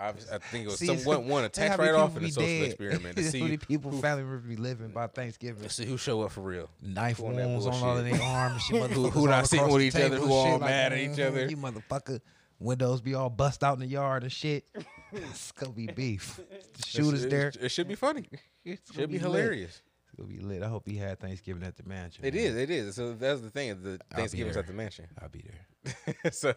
[0.00, 2.18] I, I think it was See, some it's- one, one a tax write off people
[2.18, 2.66] and a social dead.
[2.66, 5.62] experiment to see How see many people who, family members be living by Thanksgiving.
[5.64, 6.68] to see who show up for real.
[6.80, 8.64] Knife Who on that wounds on all of their arms.
[8.68, 11.26] Who- who not sitting with each other, table who all shit, mad at each mhm,
[11.26, 11.46] other.
[11.46, 12.20] You motherfucker.
[12.60, 14.66] Windows be all bust out in the yard and shit.
[15.12, 16.38] it's gonna be beef.
[16.74, 17.48] The shooters it, there.
[17.48, 18.28] It, it should be funny.
[18.64, 19.22] It's gonna Should be lit.
[19.22, 19.80] hilarious.
[20.02, 20.62] It's gonna be lit.
[20.62, 22.22] I hope he had Thanksgiving at the mansion.
[22.22, 22.42] It man.
[22.42, 22.56] is.
[22.56, 22.94] It is.
[22.96, 23.82] So that's the thing.
[23.82, 25.06] The Thanksgiving's at the mansion.
[25.22, 26.32] I'll be there.
[26.32, 26.54] so,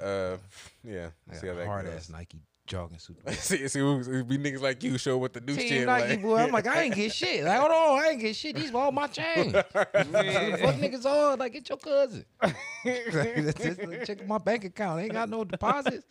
[0.00, 0.36] uh,
[0.82, 1.10] yeah.
[1.30, 3.18] I See how got that hard ass Nike jogging suit.
[3.34, 6.22] see, see, it be niggas like you show what the new shit Nike like.
[6.22, 6.36] boy.
[6.38, 7.44] I'm like, I ain't get shit.
[7.44, 8.56] Like, hold on, I ain't get shit.
[8.56, 9.52] These all my chain.
[9.52, 11.38] What fuck niggas on?
[11.38, 12.24] Like, get your cousin.
[14.04, 15.02] Check my bank account.
[15.02, 16.04] Ain't got no deposits.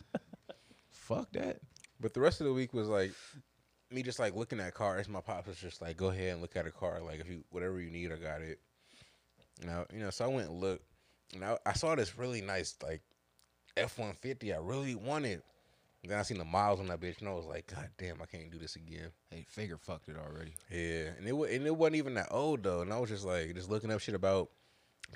[1.02, 1.58] Fuck that.
[2.00, 3.12] But the rest of the week was like
[3.90, 5.08] me just like looking at cars.
[5.08, 7.00] My pops was just like, go ahead and look at a car.
[7.04, 8.60] Like if you whatever you need, I got it.
[9.64, 10.84] Now you know, so I went and looked,
[11.34, 13.02] and I, I saw this really nice like
[13.76, 14.52] F one fifty.
[14.52, 15.42] I really wanted.
[16.04, 18.26] Then I seen the miles on that bitch, and I was like, God damn, I
[18.26, 19.10] can't do this again.
[19.30, 20.54] Hey, figure fucked it already.
[20.70, 22.80] Yeah, and it and it wasn't even that old though.
[22.80, 24.50] And I was just like, just looking up shit about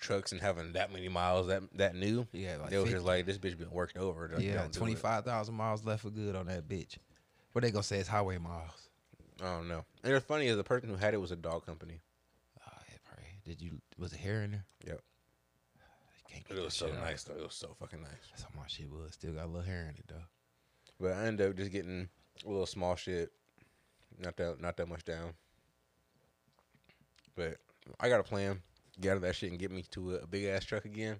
[0.01, 2.27] trucks and having that many miles that that new.
[2.33, 4.31] Yeah, like they was just like, this bitch been worked over.
[4.35, 4.79] Like, Yeah, don't do it.
[4.79, 6.99] twenty five thousand miles left for good on that bitch.
[7.53, 8.89] What they gonna say is highway miles?
[9.41, 9.85] I don't know.
[10.05, 12.01] And it's funny is the person who had it was a dog company.
[12.61, 13.25] Oh, yeah, probably.
[13.45, 14.65] Did you was it hair in there?
[14.87, 15.01] Yep.
[16.31, 17.35] Can't It was so nice though.
[17.35, 18.11] It was so fucking nice.
[18.31, 19.13] That's how my shit was.
[19.15, 20.25] Still got a little hair in it though.
[21.01, 22.09] But I ended up just getting
[22.45, 23.31] a little small shit.
[24.19, 25.33] Not that not that much down.
[27.35, 27.57] But
[28.01, 28.61] I got a plan.
[29.01, 31.19] Get out of that shit and get me to a, a big ass truck again.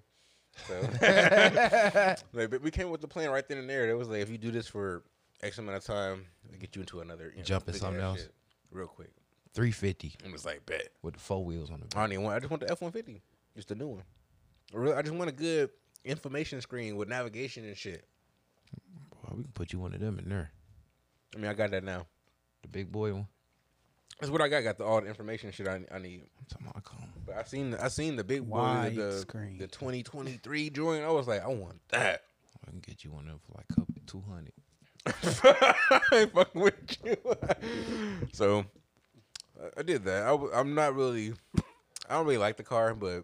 [0.67, 0.79] So
[2.33, 3.89] like, but we came with the plan right then and there.
[3.89, 5.03] It was like if you do this for
[5.43, 8.21] X amount of time, I get you into another you know, Jump in something else.
[8.21, 8.33] shit
[8.71, 9.11] real quick.
[9.53, 10.89] Three fifty I was like bet.
[11.01, 12.35] with the four wheels on the I don't even want.
[12.35, 13.21] I just want the F one fifty,
[13.55, 14.03] just the new one.
[14.73, 15.69] I really- I just want a good
[16.03, 18.05] information screen with navigation and shit.
[19.11, 20.51] Boy, we can put you one of them in there.
[21.35, 22.05] I mean, I got that now.
[22.61, 23.27] The big boy one.
[24.19, 24.63] That's what I got.
[24.63, 26.21] Got the all the information shit I, I need.
[26.39, 26.97] I'm talking about come.
[27.25, 29.57] But I seen I seen the big boy, the, the screen.
[29.59, 31.03] the 2023 joint.
[31.03, 32.23] I was like, I want that.
[32.67, 34.53] I can get you one of them for like couple two hundred.
[36.11, 37.15] I ain't fucking with you.
[38.33, 38.65] so
[39.77, 40.23] I- did that.
[40.23, 41.33] I, w- I'm not really.
[42.09, 43.23] I don't really like the car, but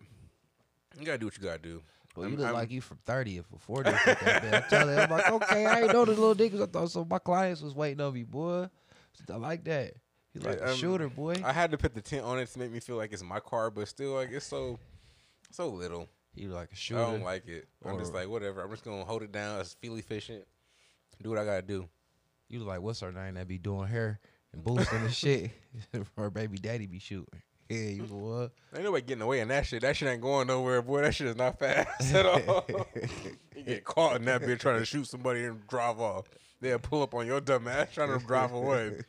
[0.99, 1.82] you gotta do what you gotta do.
[2.15, 4.27] Well, you I'm- look I'm- like you from 30 or for 40 or something.
[4.27, 4.63] like that.
[4.65, 6.62] I tell them, I'm like, okay, I ain't know the little niggas.
[6.62, 7.03] I thought so.
[7.03, 8.67] My clients was waiting on me, boy.
[9.32, 9.93] I like that.
[10.33, 11.35] You like Yeah, a um, shooter, boy.
[11.43, 13.39] I had to put the tint on it to make me feel like it's my
[13.39, 14.79] car, but still, like it's so
[15.51, 16.09] so little.
[16.35, 17.01] you like a shooter.
[17.01, 17.67] I don't like it.
[17.85, 18.61] I'm just like whatever.
[18.61, 19.61] I'm just gonna hold it down.
[19.61, 20.45] It's feel efficient.
[21.21, 21.87] Do what I gotta do.
[22.49, 24.19] you like what's her name that be doing hair
[24.51, 25.51] and boosting and shit.
[26.17, 27.41] her baby daddy be shooting.
[27.69, 28.51] Yeah, you what?
[28.75, 29.81] Ain't nobody getting away in that shit.
[29.81, 31.01] That shit ain't going nowhere, boy.
[31.01, 32.65] That shit is not fast at all.
[33.55, 36.25] you get caught in that bitch trying to shoot somebody and drive off.
[36.63, 39.02] They'll pull up on your dumb ass trying to drive away.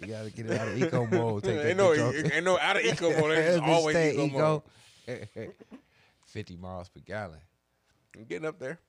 [0.00, 1.44] You gotta get it out of eco mode.
[1.44, 3.30] Take ain't no, ain't no out of eco mode.
[3.38, 4.62] It's just always stay eco,
[5.06, 5.28] mode.
[6.26, 7.38] 50 miles per gallon.
[8.16, 8.80] I'm getting up there.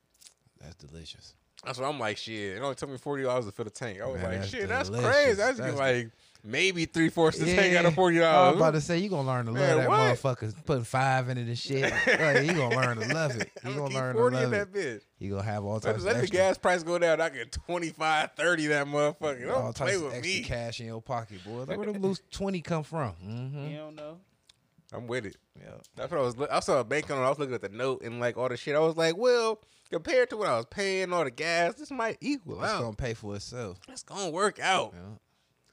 [0.59, 1.35] That's delicious.
[1.63, 2.17] That's what I'm like.
[2.17, 3.99] Shit, it only took me forty dollars to fill the tank.
[4.01, 5.33] I was Man, like, shit, that's crazy.
[5.33, 6.09] That's, That's- like
[6.43, 8.47] maybe three fourths of the tank out of forty dollars.
[8.47, 9.99] I was about to say you gonna learn to love Man, that what?
[9.99, 10.53] motherfucker.
[10.65, 11.81] Putting five into it and shit.
[12.07, 13.49] like, you gonna learn to love it.
[13.63, 14.73] You I'm gonna gonna learn to forty in love that it.
[14.73, 15.01] bitch.
[15.19, 17.19] You gonna have all Let, types let of the extra, gas price go down.
[17.21, 19.51] I get 25, 30 that motherfucker.
[19.53, 20.43] all Don't types play of with extra me.
[20.43, 21.63] cash in your pocket, boy.
[21.67, 23.13] Like where them loose twenty come from?
[23.25, 23.67] Mm-hmm.
[23.71, 24.17] You don't know.
[24.93, 25.35] I'm with it.
[25.59, 25.71] Yeah.
[25.97, 26.35] That's what I was.
[26.49, 27.17] I saw a bank on.
[27.21, 28.73] I was looking at the note and like all the shit.
[28.75, 29.59] I was like, well,
[29.91, 32.81] compared to what I was paying, all the gas, this might equal It's out.
[32.83, 33.79] gonna pay for itself.
[33.89, 34.93] It's gonna work out.
[34.93, 35.17] Yeah.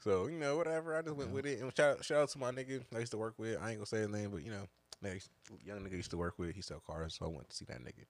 [0.05, 0.95] So you know, whatever.
[0.95, 1.59] I just went with it.
[1.61, 3.57] And shout shout out to my nigga I used to work with.
[3.59, 4.67] I ain't gonna say his name, but you know,
[5.01, 5.31] next
[5.65, 6.53] young nigga used to work with.
[6.55, 8.05] He sell cars, so I went to see that nigga.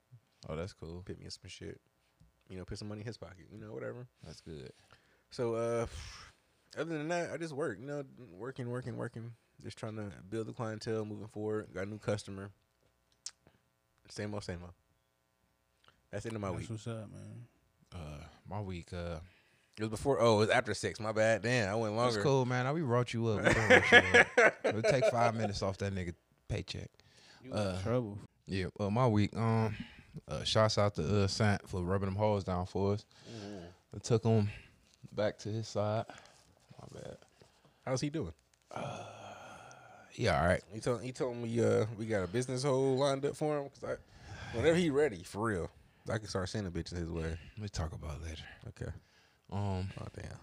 [0.49, 1.03] Oh, that's cool.
[1.05, 1.79] Put me in some shit.
[2.49, 3.45] You know, put some money in his pocket.
[3.49, 4.07] You know, whatever.
[4.25, 4.73] That's good.
[5.31, 5.85] So uh,
[6.77, 7.77] other than that, I just work.
[7.79, 8.03] You know,
[8.37, 9.31] working, working, working.
[9.63, 11.67] Just trying to build the clientele, moving forward.
[11.73, 12.51] Got a new customer.
[14.09, 14.73] Same old, same old.
[16.11, 16.69] That's the end of my That's week.
[16.71, 17.47] what's up, man.
[17.95, 18.91] Uh, my week.
[18.91, 19.19] Uh,
[19.77, 20.21] It was before.
[20.21, 20.99] Oh, it was after six.
[20.99, 21.41] My bad.
[21.41, 22.07] Damn, I went longer.
[22.07, 22.23] it's longer.
[22.29, 22.65] cool, man.
[22.65, 23.43] I we wrote you up.
[23.45, 24.53] We done you up.
[24.63, 26.13] It'll take five minutes off that nigga
[26.47, 26.89] paycheck.
[27.43, 28.17] You Uh, in trouble.
[28.47, 29.35] Yeah, uh, my week.
[29.35, 29.75] Um,
[30.29, 33.05] uh, shouts out to uh Sant for rubbing them holes down for us.
[33.93, 34.49] I took him
[35.11, 36.05] back to his side.
[36.79, 37.17] My bad.
[37.85, 38.33] How's he doing?
[40.13, 40.61] Yeah, all right.
[40.73, 43.65] He told he told me uh we got a business hole lined up for him
[43.65, 45.69] because I whenever he ready for real,
[46.09, 47.37] I can start sending bitches his way.
[47.59, 48.43] Let's talk about it later.
[48.69, 48.91] Okay.
[49.51, 50.39] Um, Oh damn.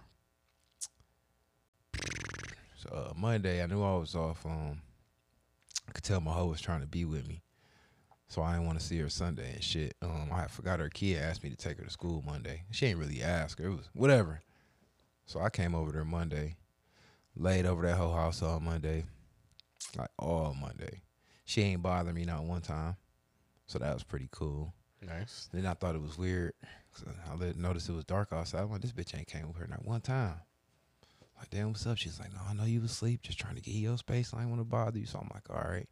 [2.76, 4.44] so uh, Monday I knew I was off.
[4.46, 4.80] Um,
[5.88, 7.42] I could tell my hoe was trying to be with me,
[8.28, 9.94] so I didn't want to see her Sunday and shit.
[10.02, 12.62] Um, I forgot her kid asked me to take her to school Monday.
[12.70, 13.66] She ain't really ask her.
[13.66, 14.40] It was whatever.
[15.26, 16.56] So I came over there Monday,
[17.36, 19.04] laid over that whole house all Monday,
[19.96, 21.02] like all Monday.
[21.44, 22.96] She ain't bothered me not one time,
[23.66, 24.72] so that was pretty cool.
[25.06, 25.48] Nice.
[25.52, 26.52] Then I thought it was weird.
[27.30, 28.62] I let- noticed it was dark outside.
[28.62, 30.34] I'm like, this bitch ain't came with her not one time.
[31.38, 31.98] Like, damn, what's up?
[31.98, 34.32] She's like, no, I know you was asleep, just trying to get you your space.
[34.32, 35.06] I ain't want to bother you.
[35.06, 35.88] So I'm like, all right.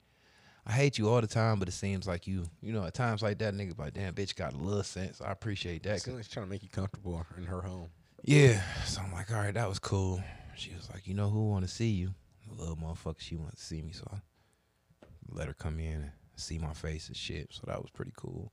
[0.67, 3.23] I hate you all the time, but it seems like you, you know, at times
[3.23, 5.21] like that, nigga, like, damn, bitch got a little sense.
[5.21, 6.03] I appreciate that.
[6.03, 7.89] she's trying to make you comfortable in her home.
[8.23, 8.63] yeah.
[8.85, 10.23] So I'm like, all right, that was cool.
[10.55, 12.15] She was like, you know who want to see you?
[12.47, 13.93] The little motherfucker, she wanted to see me.
[13.93, 14.19] So I
[15.31, 17.49] let her come in and see my face and shit.
[17.51, 18.53] So that was pretty cool.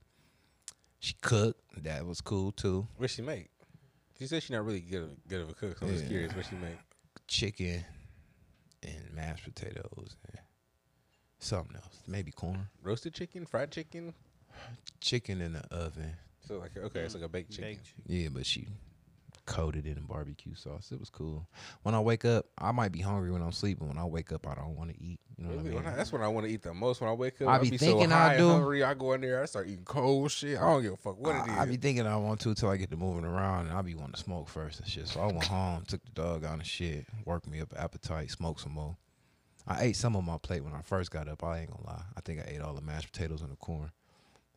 [1.00, 1.60] She cooked.
[1.84, 2.86] That was cool too.
[2.96, 3.48] What she make?
[4.18, 5.78] She said she not really good of, good of a cook.
[5.78, 6.76] So I'm just curious what she make.
[7.28, 7.84] chicken
[8.82, 10.38] and mashed potatoes and
[11.38, 12.00] something else.
[12.06, 12.68] Maybe corn.
[12.82, 14.14] Roasted chicken, fried chicken.
[15.00, 16.14] Chicken in the oven.
[16.46, 17.70] So like okay, it's like a baked chicken.
[17.70, 18.02] Baked chicken.
[18.06, 18.66] Yeah, but she
[19.48, 20.90] coated it in barbecue sauce.
[20.92, 21.48] It was cool.
[21.82, 23.88] When I wake up, I might be hungry when I'm sleeping.
[23.88, 25.18] When I wake up, I don't want to eat.
[25.36, 25.86] You know what I When mean?
[25.86, 27.00] I- that's when I want to eat the most.
[27.00, 28.48] When I wake up, I I be be, thinking so I do.
[28.48, 28.82] hungry.
[28.84, 30.58] I go in there, I start eating cold shit.
[30.58, 31.58] I don't give a fuck what it is.
[31.58, 33.82] I, I be thinking I want to until I get to moving around, and I
[33.82, 35.08] be wanting to smoke first and shit.
[35.08, 38.60] So I went home, took the dog out and shit, worked me up appetite, smoked
[38.60, 38.96] some more.
[39.66, 41.44] I ate some on my plate when I first got up.
[41.44, 42.02] I ain't gonna lie.
[42.16, 43.90] I think I ate all the mashed potatoes and the corn.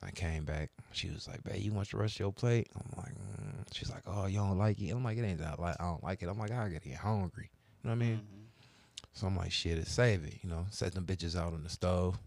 [0.04, 0.72] I came back.
[0.92, 3.66] She was like, "Babe, you want the rest your plate?" I'm like, mm.
[3.74, 5.76] "She's like, oh, you don't like it." I'm like, "It ain't that like.
[5.80, 7.50] I don't like it." I'm like, "I gotta get hungry."
[7.84, 8.22] You know what I mean?
[9.14, 11.70] So I'm like, "Shit, it's save it." You know, set them bitches out on the
[11.70, 12.18] stove.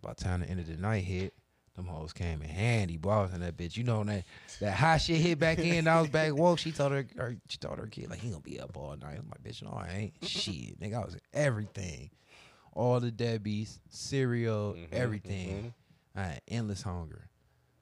[0.00, 1.34] By the time the end of the night hit,
[1.76, 2.98] them hoes came in handy.
[2.98, 3.76] Was in that bitch.
[3.76, 4.24] You know that
[4.60, 5.86] that hot shit hit back in.
[5.86, 6.58] I was back woke.
[6.58, 9.18] She told her, her she told her kid like he gonna be up all night.
[9.18, 10.14] I'm like, bitch, no, I ain't.
[10.28, 12.10] shit, nigga, I was everything,
[12.72, 15.74] all the deadbeats, cereal, Mhm, everything.
[16.18, 17.28] I had endless hunger.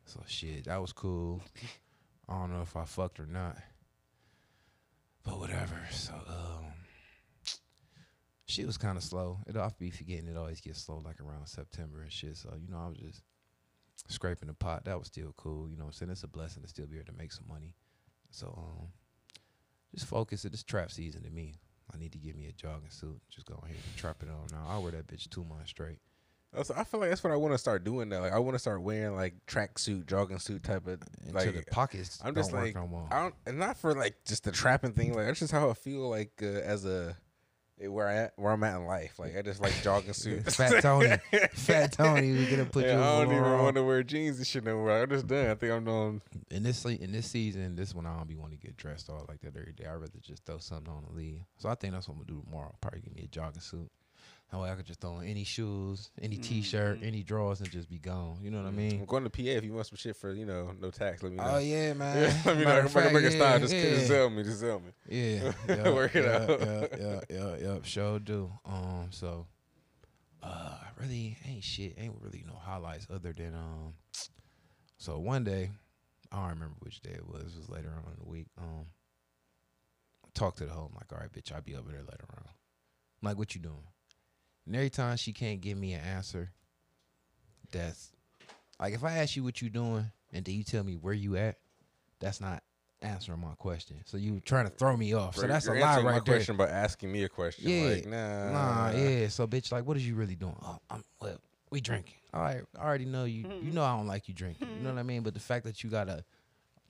[0.05, 1.41] So shit, that was cool.
[2.29, 3.57] I don't know if I fucked or not,
[5.25, 5.81] but whatever.
[5.91, 6.67] So um,
[8.47, 9.39] shit was kind of slow.
[9.47, 12.37] It I be forgetting it always gets slow like around September and shit.
[12.37, 13.23] So you know I was just
[14.09, 14.85] scraping the pot.
[14.85, 15.71] That was still cool.
[15.71, 16.11] You know what I'm saying?
[16.11, 17.75] It's a blessing to still be able to make some money.
[18.31, 18.89] So um,
[19.95, 20.45] just focus.
[20.45, 21.55] It is trap season to me.
[21.95, 23.19] I need to get me a jogging suit.
[23.31, 24.67] Just go ahead and trap it on now.
[24.69, 26.01] I'll wear that bitch two months straight.
[26.57, 28.21] I feel like that's what I want to start doing now.
[28.21, 31.55] Like I want to start wearing like tracksuit, jogging suit type of Until like.
[31.55, 33.09] the pockets I'm don't just like no.
[33.11, 35.13] I don't, and not for like just the trapping thing.
[35.15, 37.17] Like that's just how I feel like uh, as a
[37.81, 39.19] eh, where I at, where I'm at in life.
[39.19, 40.51] Like I just like jogging suit.
[40.53, 41.17] Fat Tony.
[41.53, 44.47] Fat Tony, we gonna put Yeah, you I don't even want to wear jeans and
[44.47, 45.03] shit no more.
[45.03, 45.51] I'm just done.
[45.51, 46.23] I think I'm done.
[46.51, 49.27] in this in this season, this one I don't be wanting to get dressed all
[49.29, 49.85] like that every day.
[49.85, 51.41] I'd rather just throw something on and leave.
[51.59, 52.75] So I think that's what I'm gonna do tomorrow.
[52.81, 53.91] Probably give me a jogging suit.
[54.53, 57.91] That way I could just throw on any shoes, any t-shirt, any drawers, and just
[57.91, 58.39] be gone.
[58.41, 59.01] You know what I mean?
[59.01, 61.23] I'm going to PA if you want some shit for you know no tax.
[61.23, 61.45] Let me know.
[61.47, 62.17] Oh yeah, man.
[62.17, 62.71] Yeah, let me know.
[62.71, 63.59] I Matter can of make, a- make a style.
[63.59, 63.83] Just, yeah.
[63.83, 64.43] just tell me.
[64.45, 64.91] Just tell me.
[65.09, 66.61] Yeah, yeah, Work it yeah, out.
[66.61, 68.53] Yeah, yeah, yeah, yeah, sure do.
[68.65, 69.47] Um, so,
[70.45, 73.95] uh, really ain't shit, ain't really no highlights other than um.
[74.97, 75.71] So one day,
[76.31, 77.55] I don't remember which day it was.
[77.55, 78.47] It was later on in the week.
[78.59, 78.87] Um,
[80.35, 80.89] talk to the hoe.
[80.89, 82.45] I'm like, all right, bitch, I'll be over there later on.
[82.47, 83.83] I'm like, what you doing?
[84.67, 86.51] And every time she can't give me an answer,
[87.71, 88.11] that's
[88.81, 91.37] like if I ask you what you doing and then you tell me where you
[91.37, 91.57] at,
[92.21, 92.63] that's not
[93.03, 93.97] answering my question.
[94.05, 95.37] So you trying to throw me off.
[95.37, 96.35] So that's a lie answering my right there.
[96.35, 97.69] question by asking me a question.
[97.69, 97.95] Yeah.
[97.95, 98.51] Like, nah.
[98.51, 99.29] Nah, yeah.
[99.29, 100.57] So bitch, like, what is you really doing?
[100.63, 101.39] Oh, I'm well,
[101.71, 102.17] we drinking.
[102.35, 103.47] All right, I already know you.
[103.63, 104.69] You know I don't like you drinking.
[104.77, 105.23] You know what I mean?
[105.23, 106.25] But the fact that you gotta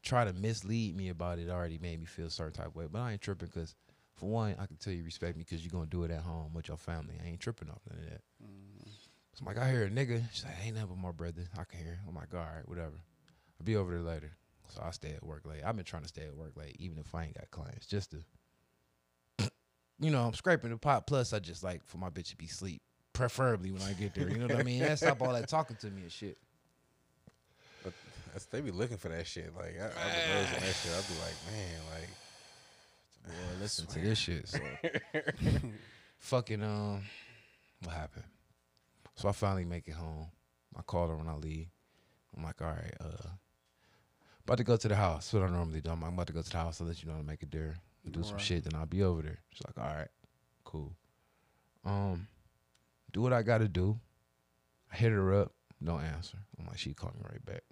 [0.03, 2.87] try to mislead me about it already made me feel a certain type of way.
[2.91, 3.75] But I ain't tripping because,
[4.17, 6.53] for one, I can tell you respect me because you're gonna do it at home
[6.55, 7.15] with your family.
[7.23, 8.23] I ain't tripping off none of that.
[8.43, 8.89] Mm-hmm.
[9.35, 10.23] So I'm like, I hear a nigga.
[10.33, 11.43] She's like, ain't nothing but my brother.
[11.59, 12.01] I can hear.
[12.09, 12.97] I'm like, all right, whatever.
[13.61, 14.33] I'll be over there later.
[14.69, 15.61] So I stay at work late.
[15.65, 18.13] I've been trying to stay at work late, even if I ain't got clients, just
[18.13, 19.51] to,
[20.01, 21.07] you know, I'm scraping the pot.
[21.07, 22.81] Plus, I just like for my bitch to be sleep,
[23.13, 24.31] preferably when I get there.
[24.31, 24.83] You know what I mean?
[24.83, 26.39] And stop all that talking to me and shit.
[27.85, 27.93] But
[28.33, 29.55] that's, they be looking for that shit.
[29.55, 30.93] Like, I, I that shit.
[30.93, 32.09] I'll be like, man, like.
[33.27, 34.49] Boy, listen to this shit.
[34.49, 34.61] So,
[36.19, 37.03] fucking um,
[37.83, 38.25] what happened?
[39.17, 40.27] So I finally make it home.
[40.77, 41.69] I called her when I leave.
[42.37, 43.29] I'm like, all right, uh,
[44.45, 45.33] about to go to the house.
[45.33, 45.91] What I normally do.
[45.91, 46.81] I'm like, I'm about to go to the house.
[46.81, 47.77] I'll let you know to make it there.
[48.11, 48.41] Do some Right.
[48.43, 48.65] shit.
[48.65, 49.39] Then I'll be over there.
[49.51, 50.09] She's like, all right,
[50.65, 50.95] cool.
[51.85, 52.29] Um,
[53.13, 53.99] do what I gotta do.
[54.93, 56.39] I hit her up, no answer.
[56.61, 57.63] I'm like, she called me right back.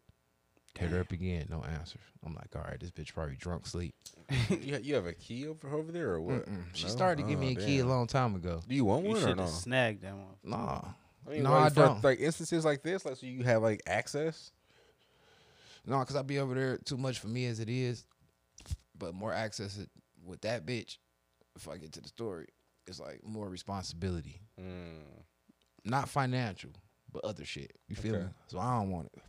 [0.78, 1.98] Hit her up again, no answer.
[2.26, 3.94] I'm like, all right, this bitch probably drunk sleep.
[4.50, 6.46] you, you have a key over over there or what?
[6.46, 6.64] Mm-mm.
[6.72, 6.90] She No?
[6.90, 7.88] started to give me a Oh, key a damn.
[7.90, 8.60] long time ago.
[8.66, 9.42] Do you want You one or should no?
[9.44, 10.34] have snagged that one.
[10.42, 10.80] Nah,
[11.26, 12.04] I mean, No, like, I for, don't.
[12.04, 14.50] Like instances like this, like so you have like access.
[15.86, 18.04] no, cause I be over there too much for me as it is.
[18.98, 19.90] But more access it-
[20.26, 20.96] with that bitch.
[21.56, 22.46] If I get to the story,
[22.86, 25.22] it's like more responsibility, Mm.
[25.84, 26.70] not financial,
[27.12, 27.72] but other shit.
[27.86, 28.24] You feel Okay.
[28.24, 28.30] me?
[28.48, 29.22] So I don't want it.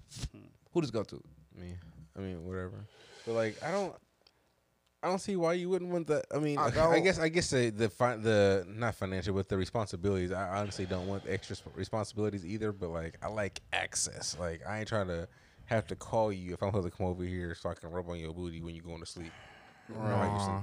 [0.72, 1.22] Who does go to?
[1.58, 1.76] Me,
[2.18, 2.86] I mean, whatever.
[3.26, 3.96] But like, I don't,
[5.02, 6.26] I don't see why you wouldn't want that.
[6.34, 9.58] I mean, I I, guess, I guess the the fi- the not financial, but the
[9.58, 10.32] responsibilities.
[10.32, 12.72] I honestly don't want the extra sp- responsibilities either.
[12.72, 14.36] But like, I like access.
[14.40, 15.28] Like, I ain't trying to
[15.66, 18.10] have to call you if I'm supposed to come over here so I can rub
[18.10, 19.32] on your booty when you're going to sleep.
[19.90, 20.62] Nah.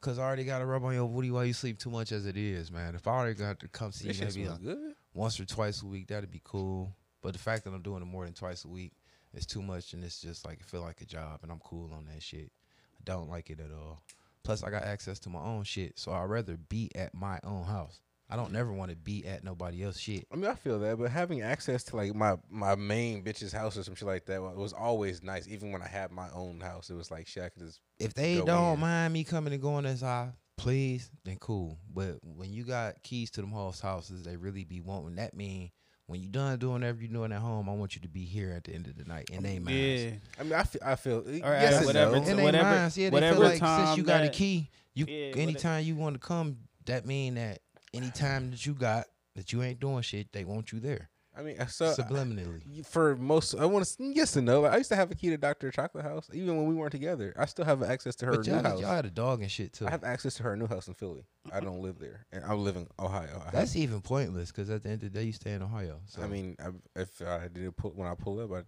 [0.00, 2.26] Cause I already got to rub on your booty while you sleep too much as
[2.26, 2.94] it is, man.
[2.94, 4.94] If I already got to come see This you maybe like good.
[5.14, 6.94] once or twice a week, that'd be cool.
[7.22, 8.92] But the fact that I'm doing it more than twice a week
[9.36, 11.90] is too much, and it's just like it feel like a job, and I'm cool
[11.92, 12.50] on that shit.
[12.98, 14.02] I don't like it at all.
[14.42, 17.64] Plus, I got access to my own shit, so I'd rather be at my own
[17.64, 18.00] house.
[18.28, 20.26] I don't never want to be at nobody else shit.
[20.32, 23.76] I mean, I feel that, but having access to like my my main bitch's house
[23.76, 25.46] or some shit like that wa- was always nice.
[25.46, 27.42] Even when I had my own house, it was like shit.
[27.44, 28.80] I could just If they don't in.
[28.80, 31.78] mind me coming and going as I please, then cool.
[31.92, 35.16] But when you got keys to them host houses, they really be wanting.
[35.16, 35.70] That mean
[36.06, 38.52] when you're done doing whatever you're doing at home, I want you to be here
[38.56, 39.30] at the end of the night.
[39.32, 40.04] And they minds.
[40.04, 40.10] Yeah.
[40.38, 42.24] I mean, I feel, I feel Or yes at and whatever no.
[42.24, 44.70] t- And they whatever- minds, yeah, they whatever feel like since you got a key,
[44.94, 47.60] you Yeah, whatever- anytime you want to come, that mean that
[47.94, 51.58] anytime that you got that you ain't doing shit, they want you there I mean,
[51.58, 52.62] uh, so subliminally.
[52.80, 54.60] I- for most, I want to yes and no.
[54.60, 56.92] Like, I used to have a key to Doctor Chocolate House, even when we weren't
[56.92, 57.34] together.
[57.36, 58.80] I still have access to her But new y'all, house.
[58.80, 59.86] y'all had a dog and shit too.
[59.86, 61.24] I have access to her new house in Philly.
[61.52, 63.42] I don't live there, and I live in Ohio.
[63.46, 65.62] I, That's have, even pointless because at the end of the day, you stay in
[65.62, 66.00] Ohio.
[66.06, 66.68] So I mean, I,
[67.00, 68.58] if I did pull, when I pull up, I,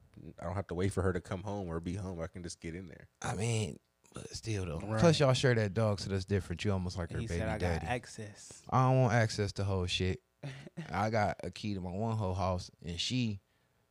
[0.42, 2.20] I don't have to wait for her to come home or be home.
[2.20, 3.06] I can just get in there.
[3.22, 3.78] I mean,
[4.12, 4.80] but still though.
[4.84, 4.98] Right.
[5.00, 6.64] Plus, y'all share that dog, so that's different.
[6.64, 7.80] You almost like her He baby said I daddy.
[7.86, 8.62] got access.
[8.70, 10.20] I don't want access to whole shit.
[10.92, 13.40] I got a key to my one whole house, and she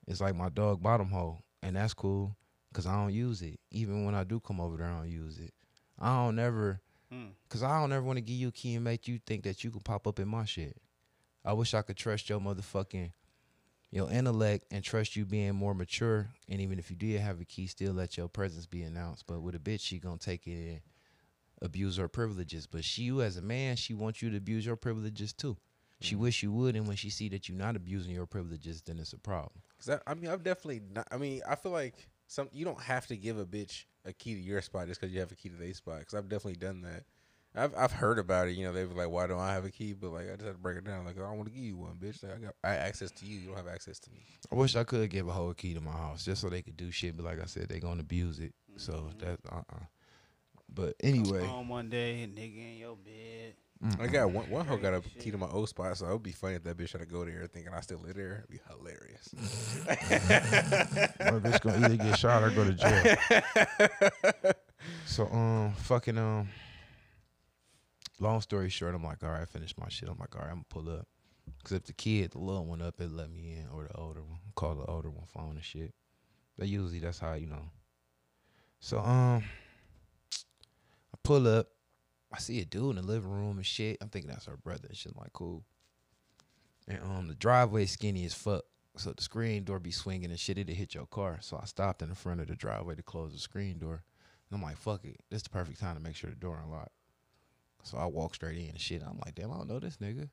[0.07, 2.35] is like my dog bottom hole, and that's cool
[2.71, 3.59] because I don't use it.
[3.71, 5.53] Even when I do come over there, I don't use it.
[5.99, 6.81] I don't never,
[7.11, 7.31] Mm.
[7.49, 9.63] cause I don't ever want to give you a key and make you think that
[9.63, 10.75] you can pop up in my shit.
[11.43, 13.11] I wish I could trust your motherfucking
[13.91, 16.29] your intellect and trust you being more mature.
[16.49, 19.25] And even if you did have a key, still let your presence be announced.
[19.27, 20.81] But with a bitch, she gonna take it and
[21.61, 22.67] abuse her privileges.
[22.67, 25.55] But she, you as a man, she wants you to abuse your privileges too.
[26.01, 28.99] She wish you would, and when she see that you're not abusing your privileges, then
[28.99, 29.61] it's a problem.
[29.79, 30.81] Cause I, I mean, I've definitely.
[30.93, 32.49] Not, I mean, I feel like some.
[32.51, 35.19] You don't have to give a bitch a key to your spot just because you
[35.21, 36.05] have a key to their spot.
[36.05, 37.05] Cause I've definitely done that.
[37.55, 38.57] I've I've heard about it.
[38.57, 40.45] You know, they were like, "Why don't I have a key?" But like, I just
[40.45, 41.05] had to break it down.
[41.05, 42.21] Like, I don't want to give you one, bitch.
[42.21, 43.39] Like, I got I have access to you.
[43.39, 44.19] You don't have access to me.
[44.51, 46.75] I wish I could give a whole key to my house just so they could
[46.77, 47.15] do shit.
[47.15, 48.53] But like I said, they gonna abuse it.
[48.77, 49.85] So that uh uh
[50.73, 53.53] But anyway, Home one day, a nigga in your bed.
[53.99, 54.49] I got one.
[54.49, 56.63] One hoe got a key to my old spot, so it would be funny if
[56.63, 58.43] that bitch had to go there thinking I still live there.
[58.43, 59.33] It'd be hilarious.
[61.19, 64.53] my bitch gonna either get shot or go to jail.
[65.05, 66.49] so um, fucking um.
[68.19, 70.07] Long story short, I'm like, all right, I finished my shit.
[70.07, 71.05] I'm like, all right, I'm gonna pull up.
[71.63, 74.21] Cause if the kid, the little one up, it let me in, or the older
[74.21, 75.93] one, call the older one phone and shit.
[76.57, 77.69] But usually that's how you know.
[78.79, 79.43] So um,
[81.13, 81.67] I pull up.
[82.35, 83.97] I see a dude in the living room and shit.
[84.01, 85.13] I'm thinking that's her brother and shit.
[85.15, 85.63] I'm like, cool.
[86.85, 88.63] And um, the driveway skinny as fuck.
[88.97, 90.57] So the screen door be swinging and shit.
[90.57, 91.37] It'd hit your car.
[91.41, 94.03] So I stopped in the front of the driveway to close the screen door.
[94.49, 95.21] And I'm like, fuck it.
[95.29, 96.91] This is the perfect time to make sure the door unlocked.
[97.83, 99.01] So I walk straight in and shit.
[99.01, 100.29] I'm like, damn, I don't know this nigga.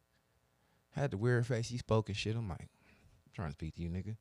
[0.90, 1.68] Had the weird face.
[1.68, 2.34] He spoke and shit.
[2.34, 2.68] I'm like,
[3.32, 4.16] trying to speak to you, nigga.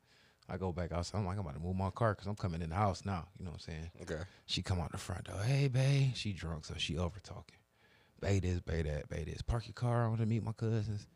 [0.48, 1.18] I go back outside.
[1.18, 3.26] I'm like, I'm about to move my car because I'm coming in the house now.
[3.38, 3.90] You know what I'm saying?
[4.02, 4.22] Okay.
[4.46, 5.40] She come out the front door.
[5.42, 6.12] Hey, babe.
[6.14, 7.56] She drunk, so she over talking.
[8.22, 9.42] Bay this, bay that, bay this.
[9.42, 10.04] Park your car.
[10.04, 11.06] I want to meet my cousins.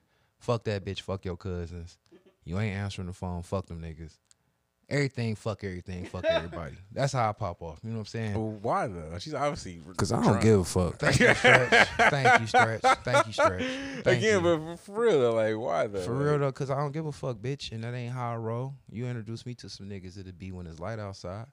[0.40, 1.00] Fuck that bitch.
[1.00, 1.96] Fuck your cousins.
[2.44, 3.42] You ain't answering the phone.
[3.42, 4.18] Fuck them niggas.
[4.88, 5.34] Everything.
[5.34, 6.04] Fuck everything.
[6.06, 6.74] Fuck everybody.
[6.92, 7.78] That's how I pop off.
[7.82, 8.34] You know what I'm saying?
[8.34, 9.18] Well, why though?
[9.18, 10.42] She's obviously Because I don't drunk.
[10.42, 10.98] give a fuck.
[10.98, 11.88] Thank you, Stretch.
[12.10, 12.80] Thank you, Stretch.
[13.04, 13.62] Thank you, Stretch.
[14.04, 14.58] Thank Again, you.
[14.58, 16.00] but for real though, like why though?
[16.02, 18.32] For Like, real though, cause I don't give a fuck, bitch, and that ain't how
[18.32, 18.74] I roll.
[18.90, 21.46] You introduce me to some niggas it'll be when it's light outside.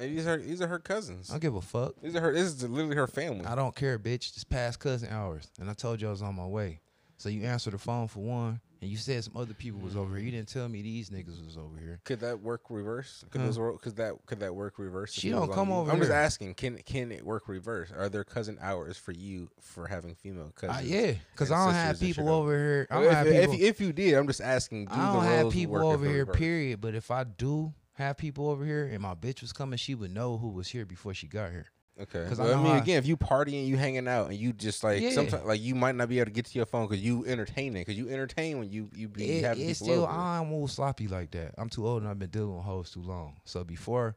[0.00, 1.30] And these are these are her cousins.
[1.30, 1.94] I don't give a fuck.
[2.02, 2.32] These are her.
[2.32, 3.44] This is literally her family.
[3.46, 4.32] I don't care, bitch.
[4.34, 6.80] Just past cousin hours, and I told you I was on my way.
[7.18, 10.16] So you answered the phone for one, and you said some other people was over
[10.16, 10.24] here.
[10.24, 12.00] You didn't tell me these niggas was over here.
[12.06, 13.26] Could that work reverse?
[13.28, 13.50] Could Huh?
[13.50, 13.78] those?
[13.82, 15.14] Could that could that work reverse?
[15.14, 15.74] if She don't on come you?
[15.74, 16.54] over I'm just asking.
[16.54, 17.92] Can can it work reverse?
[17.94, 20.88] Are there cousin hours for you for having female Uh, cousins?
[20.90, 22.86] yeah, because I don't have people over here.
[22.90, 23.56] I don't if, have people.
[23.66, 24.86] if you did, I'm just asking.
[24.86, 26.20] Do I don't have people over here.
[26.20, 26.38] reversed?
[26.38, 26.80] Period.
[26.80, 30.12] But if I do have people over here, and my bitch was coming, she would
[30.12, 31.66] know who was here before she got here.
[32.00, 32.24] Okay.
[32.26, 34.52] 'Cause I Well, I, know mean, again, if you partying, you hanging out, and you
[34.54, 35.10] just like Yeah.
[35.10, 37.82] sometimes like you might not be able to get to your phone because you entertaining
[37.82, 40.06] because you entertain when you you be It, having it's still.
[40.06, 41.54] I don't move sloppy like that.
[41.58, 43.36] I'm too old and I've been dealing with hoes too long.
[43.44, 44.16] So before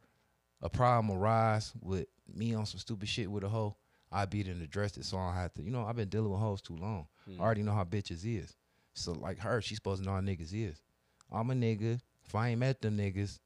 [0.61, 3.75] a problem arise with me on some stupid shit with a hoe,
[4.11, 5.03] I beat and addressed it.
[5.03, 5.63] So I don't have to.
[5.63, 7.07] You know, I've been dealing with hoes too long.
[7.25, 7.41] Hmm.
[7.41, 8.55] I already know how bitches is.
[8.93, 10.81] So like her, she's supposed to know how niggas is.
[11.29, 11.99] I'm a nigga.
[12.25, 13.39] If I ain't met them niggas,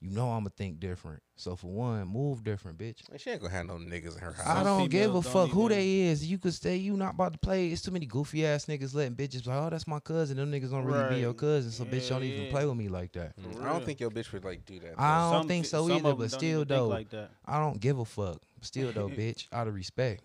[0.00, 1.22] you know I'ma think different.
[1.36, 3.00] So for one, move different, bitch.
[3.10, 4.46] And she ain't gonna have no niggas in her house.
[4.46, 6.24] I don't give a don't fuck who even- they is.
[6.24, 7.68] You could say you not about to play.
[7.68, 10.38] It's too many goofy ass niggas letting bitches like, oh, that's my cousin.
[10.38, 13.12] Them niggas don't really be your cousin, so bitch don't even play with me like
[13.12, 13.34] that.
[13.60, 14.94] I don't think your bitch would like do that.
[14.98, 17.30] I don't think so either, but don't still even think though, like that.
[17.44, 18.40] I don't give a fuck.
[18.62, 20.22] Still though, bitch, out of respect.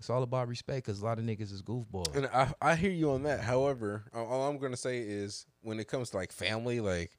[0.00, 2.14] It's all about respect because a lot of niggas is goofballs.
[2.16, 3.40] And I I hear you on that.
[3.40, 7.12] However, all- all I'm gonna say is when it comes to like family, like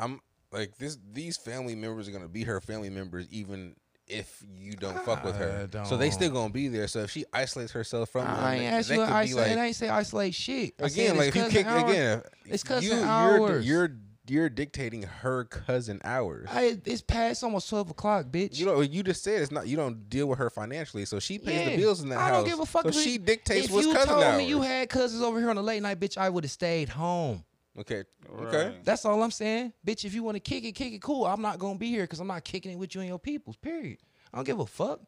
[0.00, 0.20] I'm
[0.52, 0.98] like this.
[1.12, 3.74] These family members are gonna be her family members even
[4.06, 5.68] if you don't fuck with her.
[5.74, 6.88] I So they still gonna be there.
[6.88, 9.12] So if she isolates herself from them, I ain't they- ask they you to could
[9.12, 9.48] be isolate.
[9.50, 10.74] like- I ain't say isolate shit.
[10.82, 11.90] I said again, like if you cousin kick hours.
[11.90, 13.66] again, It's cousin you, you're, hours.
[13.66, 13.90] You're
[14.30, 16.48] you're dictating her cousin hours.
[16.52, 18.58] I, it's past almost twelve o'clock, bitch.
[18.58, 19.66] You know, you just said it's not.
[19.66, 22.32] You don't deal with her financially, so she pays the bills in that I house.
[22.42, 22.82] don't give a fuck.
[22.82, 24.36] So if she it- dictates if what's you cousin told hours.
[24.38, 26.90] me you had cousins over here on the late night, bitch, I would have stayed
[26.90, 27.44] home.
[27.78, 28.04] Okay,
[28.40, 28.66] okay.
[28.66, 28.84] Right.
[28.84, 30.04] That's all I'm saying, bitch.
[30.04, 31.24] If you want to kick it, kick it, cool.
[31.24, 33.56] I'm not gonna be here because I'm not kicking it with you and your peoples.
[33.56, 33.98] Period.
[34.32, 35.00] I don't give a fuck.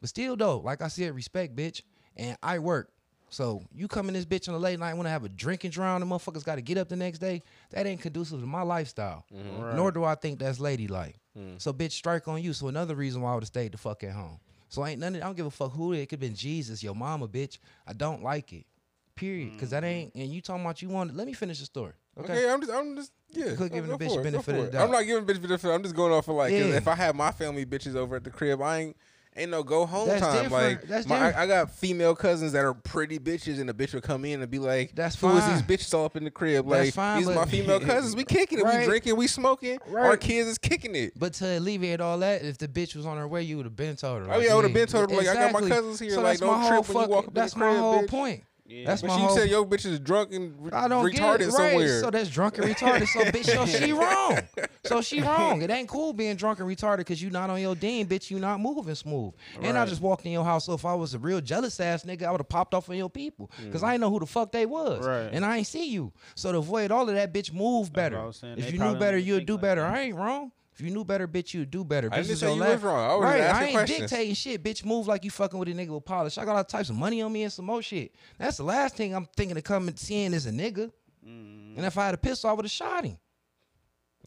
[0.00, 1.82] But still, though, like I said, respect, bitch.
[2.16, 2.90] And I work.
[3.28, 5.72] So you come in this bitch on a late night, want to have a drinking
[5.72, 7.42] drown, the motherfuckers got to get up the next day.
[7.70, 9.24] That ain't conducive to my lifestyle.
[9.34, 9.76] Mm-hmm.
[9.76, 11.16] Nor do I think that's ladylike.
[11.36, 11.60] Mm.
[11.60, 12.52] So bitch, strike on you.
[12.52, 14.38] So another reason why I would have stayed the fuck at home.
[14.68, 15.14] So ain't none.
[15.16, 15.98] Of, I don't give a fuck who it.
[16.00, 17.58] It could have been Jesus, your mama, bitch.
[17.86, 18.66] I don't like it.
[19.14, 19.52] Period.
[19.52, 19.92] Because that mm-hmm.
[19.92, 20.14] ain't.
[20.14, 21.16] And you talking about you want.
[21.16, 21.92] Let me finish the story.
[22.18, 23.54] Okay, I'm just, I'm just, yeah.
[23.56, 24.90] could give go the bitch for it, go benefit of the I'm doubt.
[24.92, 25.68] not giving bitch benefit.
[25.70, 26.60] I'm just going off of like, Yeah.
[26.76, 28.96] if I have my family bitches over at the crib, I ain't,
[29.36, 30.44] ain't no go home That's time.
[30.44, 30.52] different.
[30.80, 31.30] Like, That's my.
[31.34, 34.40] I, I got female cousins that are pretty bitches, and the bitch will come in
[34.40, 35.52] and be like, That's who is fine.
[35.52, 36.66] these bitches all up in the crib?
[36.66, 38.16] That's Like, fine, these are my female cousins.
[38.16, 39.78] We kicking it, we drinking, we smoking.
[39.94, 41.12] Our kids is kicking it.
[41.18, 43.76] But to alleviate all that, if the bitch was on her way, you would have
[43.76, 44.32] been told her.
[44.32, 46.38] Oh, yeah, I would've been told her, like, I got my cousins here, So like,
[46.38, 48.08] that's don't my trip whole when you walk up That's my crib, whole bitch.
[48.08, 48.44] point.
[48.68, 48.86] Yeah.
[48.86, 49.36] That's But my she whole.
[49.36, 51.52] said your bitch is drunk and re- I don't retarded get it.
[51.52, 51.94] somewhere.
[51.94, 52.00] Right.
[52.00, 53.06] So that's drunk and retarded.
[53.06, 54.38] So bitch, so she wrong.
[54.84, 55.62] So she wrong.
[55.62, 58.30] It ain't cool being drunk and retarded because you not on your dean, bitch.
[58.30, 59.34] You not moving smooth.
[59.62, 60.64] And I just walked in your house.
[60.66, 62.96] So if I was a real jealous ass nigga, I would have popped off on
[62.96, 65.06] your people because I ain't know who the fuck they was.
[65.06, 65.28] Right.
[65.32, 66.12] And I ain't see you.
[66.34, 68.18] So to avoid all of that, bitch, move better.
[68.20, 68.58] I was saying.
[68.58, 69.82] If you knew better, you'd do like better.
[69.82, 69.94] that.
[69.94, 70.50] I ain't wrong.
[70.78, 72.08] If you knew better, bitch, you'd do better.
[72.12, 73.10] I didn't say you was wrong.
[73.10, 73.40] I was right.
[73.40, 74.10] I ain't questions.
[74.10, 74.62] dictating shit.
[74.62, 76.36] Bitch, move like you fucking with a nigga with polish.
[76.36, 78.14] I got all types of money on me and some more shit.
[78.38, 80.90] That's the last thing I'm thinking of coming seeing is a nigga.
[81.26, 81.76] Mm-hmm.
[81.78, 83.16] And if I had a pistol, I would have shot him.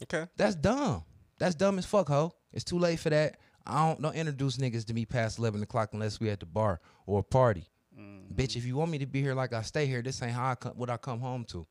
[0.04, 0.26] okay.
[0.38, 1.04] That's dumb.
[1.38, 2.34] That's dumb as fuck, ho.
[2.52, 3.38] It's too late for that.
[3.68, 6.82] I don't don't introduce niggas to me past eleven o'clock unless we at the bar
[7.06, 7.68] or a party.
[7.98, 8.34] Mm-hmm.
[8.34, 10.50] Bitch, if you want me to be here like I stay here, this ain't how
[10.52, 11.68] I come, what I come home to.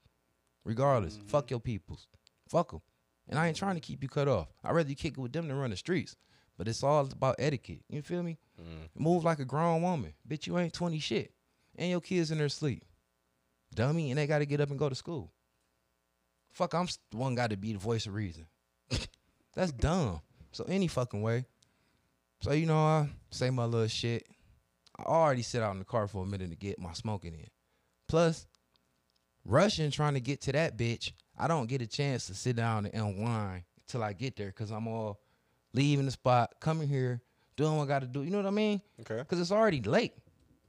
[0.64, 1.26] Regardless, Mm-hmm.
[1.26, 2.07] fuck your peoples,
[2.49, 2.81] fuck them.
[3.29, 4.49] And I ain't trying to keep you cut off.
[4.64, 6.16] I'd rather you kick it with them than run the streets.
[6.57, 7.83] But it's all about etiquette.
[7.89, 8.39] You feel me?
[8.61, 8.89] Mm.
[9.01, 10.12] Move like a grown woman.
[10.29, 11.33] Bitch, you ain't twenty shit,
[11.76, 12.85] and your kids in their sleep,
[13.74, 15.33] dummy, and they got to get up and go to school.
[16.51, 18.47] Fuck, I'm the one got to be the voice of reason.
[19.55, 20.20] That's dumb.
[20.51, 21.47] So any fucking way.
[22.41, 24.26] So you know, I say my little shit.
[24.99, 27.47] I already sit out in the car for a minute to get my smoking in.
[28.09, 28.49] Plus,
[29.45, 32.86] rushing trying to get to that bitch, I don't get a chance to sit down
[32.86, 35.20] and unwind till I get there because I'm all
[35.72, 37.20] leaving the spot, coming here,
[37.57, 38.22] doing what I got to do.
[38.22, 38.80] You know what I mean?
[39.01, 39.18] Okay.
[39.18, 40.12] Because it's already late.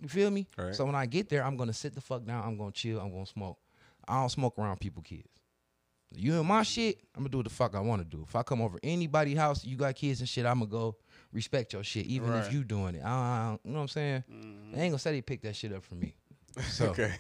[0.02, 0.48] You feel me?
[0.58, 0.76] Right.
[0.76, 2.44] So when I get there, I'm gonna sit the fuck down.
[2.46, 3.00] I'm gonna chill.
[3.02, 3.58] I'm gonna smoke.
[4.08, 5.28] I don't smoke around people kids.
[6.16, 8.24] You and my shit, I'm gonna do what the fuck I want to do.
[8.28, 10.96] If I come over anybody's house, you got kids and shit, I'm gonna go
[11.34, 13.04] respect your shit, even if you doing it.
[13.04, 14.24] I, I, you know what I'm saying?
[14.32, 14.72] Mm-hmm.
[14.72, 16.16] They ain't gonna say they picked that shit up from me.
[16.72, 17.14] So, Okay.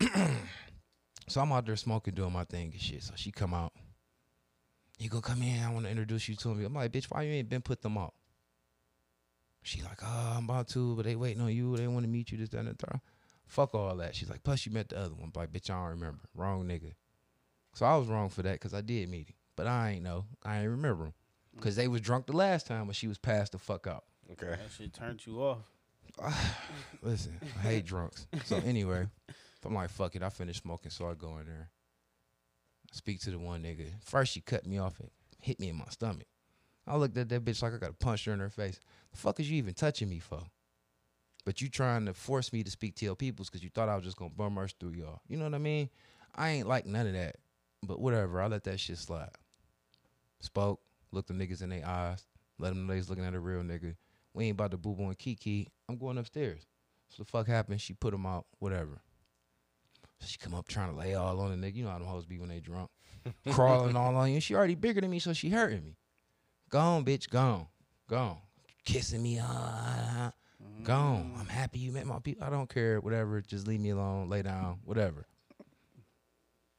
[1.28, 3.02] so I'm out there smoking, doing my thing and shit.
[3.02, 3.72] So she come out.
[4.98, 5.62] You gonna come in?
[5.62, 6.64] I want to introduce you to me.
[6.64, 8.14] I'm like, bitch, why you ain't been put them out?
[9.62, 11.76] She like, oh, I'm about to, but they waiting on you.
[11.76, 12.38] They want to meet you.
[12.38, 13.00] This, that, and the third.
[13.46, 14.14] Fuck all that.
[14.14, 15.32] She's like, plus you met the other one.
[15.34, 16.20] I'm like, bitch, I don't remember.
[16.34, 16.92] Wrong nigga.
[17.74, 20.26] So I was wrong for that because I did meet him, but I ain't know.
[20.44, 21.14] I ain't remember him
[21.56, 24.04] because they was drunk the last time when she was passed the fuck out.
[24.32, 24.50] Okay.
[24.50, 25.58] That shit turned you off.
[27.02, 28.26] Listen, I hate drunks.
[28.44, 29.06] So anyway,
[29.64, 31.70] I'm like, fuck it, I finished smoking, so I go in there.
[32.92, 33.86] I Speak to the one nigga.
[34.02, 35.10] First, she cut me off and
[35.40, 36.26] hit me in my stomach.
[36.86, 38.78] I looked at that bitch like I got to punch her in her face.
[39.10, 40.40] The fuck is you even touching me for?
[41.44, 43.96] But you trying to force me to speak to your peoples because you thought I
[43.96, 45.20] was just gonna bum rush through y'all.
[45.28, 45.90] You know what I mean?
[46.34, 47.36] I ain't like none of that.
[47.82, 49.30] But whatever, I let that shit slide.
[50.40, 50.80] Spoke,
[51.12, 52.26] looked the niggas in their eyes,
[52.58, 53.94] let them know they looking at a real nigga.
[54.32, 55.68] We ain't about to boo boo and kiki.
[55.88, 56.66] I'm going upstairs.
[57.08, 57.80] So the fuck happened?
[57.80, 59.00] She put him out, whatever.
[60.20, 61.76] So she come up trying to lay all on the nigga.
[61.76, 62.90] You know how them hoes be when they drunk.
[63.50, 64.40] Crawling all on you.
[64.40, 65.96] She already bigger than me, so she hurting me.
[66.70, 67.66] Gone, bitch, gone.
[68.08, 68.38] Gone.
[68.84, 69.38] Kissing me.
[69.38, 70.30] Uh,
[70.82, 71.32] gone.
[71.34, 71.40] Mm.
[71.40, 72.44] I'm happy you met my people.
[72.44, 73.00] I don't care.
[73.00, 73.40] Whatever.
[73.40, 74.28] Just leave me alone.
[74.28, 74.80] Lay down.
[74.84, 75.26] Whatever.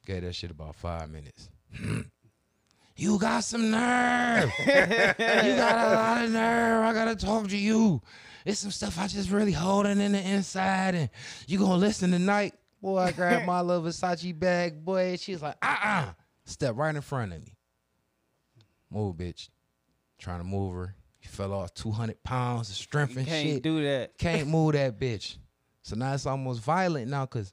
[0.05, 1.49] Gave that shit about five minutes.
[2.95, 4.51] you got some nerve.
[4.59, 6.83] you got a lot of nerve.
[6.83, 8.01] I gotta talk to you.
[8.45, 11.09] It's some stuff I just really holding in the inside, and
[11.47, 12.53] you gonna listen tonight.
[12.81, 15.15] Boy, I grabbed my little Versace bag, boy.
[15.17, 16.05] She was like, uh uh
[16.45, 17.55] Step right in front of me.
[18.91, 19.49] Move, bitch.
[20.19, 20.95] Trying to move her.
[21.19, 23.63] He fell off 200 pounds of strength You and can't shit.
[23.63, 24.17] do that.
[24.17, 25.37] Can't move that bitch.
[25.81, 27.51] So now it's almost violent now because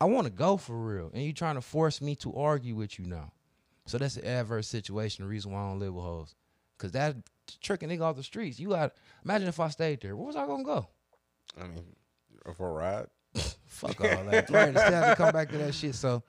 [0.00, 1.10] I want to go for real.
[1.14, 3.32] And you trying to force me to argue with you now.
[3.86, 5.24] So that's an adverse situation.
[5.24, 6.34] The reason why I don't live with hoes.
[6.76, 7.16] Because that
[7.62, 8.60] tricking nigga off the streets.
[8.60, 8.92] You got,
[9.24, 10.14] imagine if I stayed there.
[10.16, 10.88] Where was I going to go?
[11.60, 11.84] I mean,
[12.54, 13.06] for a ride.
[13.80, 14.50] Fuck all that.
[14.50, 15.94] Right, instead have to come back to that shit.
[15.94, 16.22] So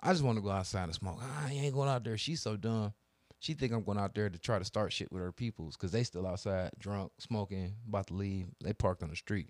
[0.00, 1.20] I just want to go outside and smoke.
[1.44, 2.16] I ain't going out there.
[2.16, 2.94] She's so dumb.
[3.40, 5.92] She think I'm going out there to try to start shit with her peoples because
[5.92, 8.46] they still outside, drunk, smoking, about to leave.
[8.64, 9.48] They parked on the street.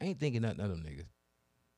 [0.00, 1.06] I ain't thinking nothing of them niggas.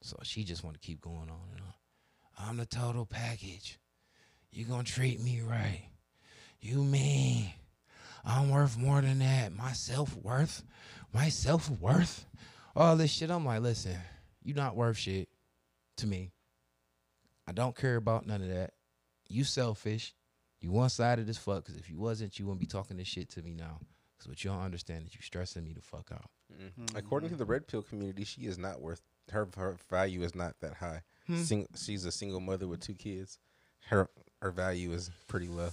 [0.03, 2.49] So she just want to keep going on and on.
[2.49, 3.79] I'm the total package.
[4.51, 5.83] You gonna treat me right.
[6.61, 7.53] You mean
[8.25, 9.53] I'm worth more than that.
[9.53, 10.63] My self worth,
[11.13, 12.27] my self worth,
[12.75, 13.31] all this shit.
[13.31, 13.97] I'm like, listen,
[14.49, 15.29] you not worth shit
[15.99, 16.33] to me.
[17.47, 18.73] I don't care about none of that.
[19.29, 20.15] You selfish.
[20.61, 21.67] You one sided as fuck.
[21.67, 23.79] Cause if you wasn't, you wouldn't be talking this shit to me now.
[24.19, 26.31] Cause what you don't understand is you stressing me the fuck out.
[26.53, 26.97] Mm-hmm.
[26.97, 29.47] According to the red pill community, she is not worth her.
[29.55, 31.03] Her value is not that high.
[31.27, 31.43] Hmm.
[31.43, 33.39] Sing, she's a single mother with two kids.
[33.91, 34.09] Her
[34.41, 35.71] her value is pretty low,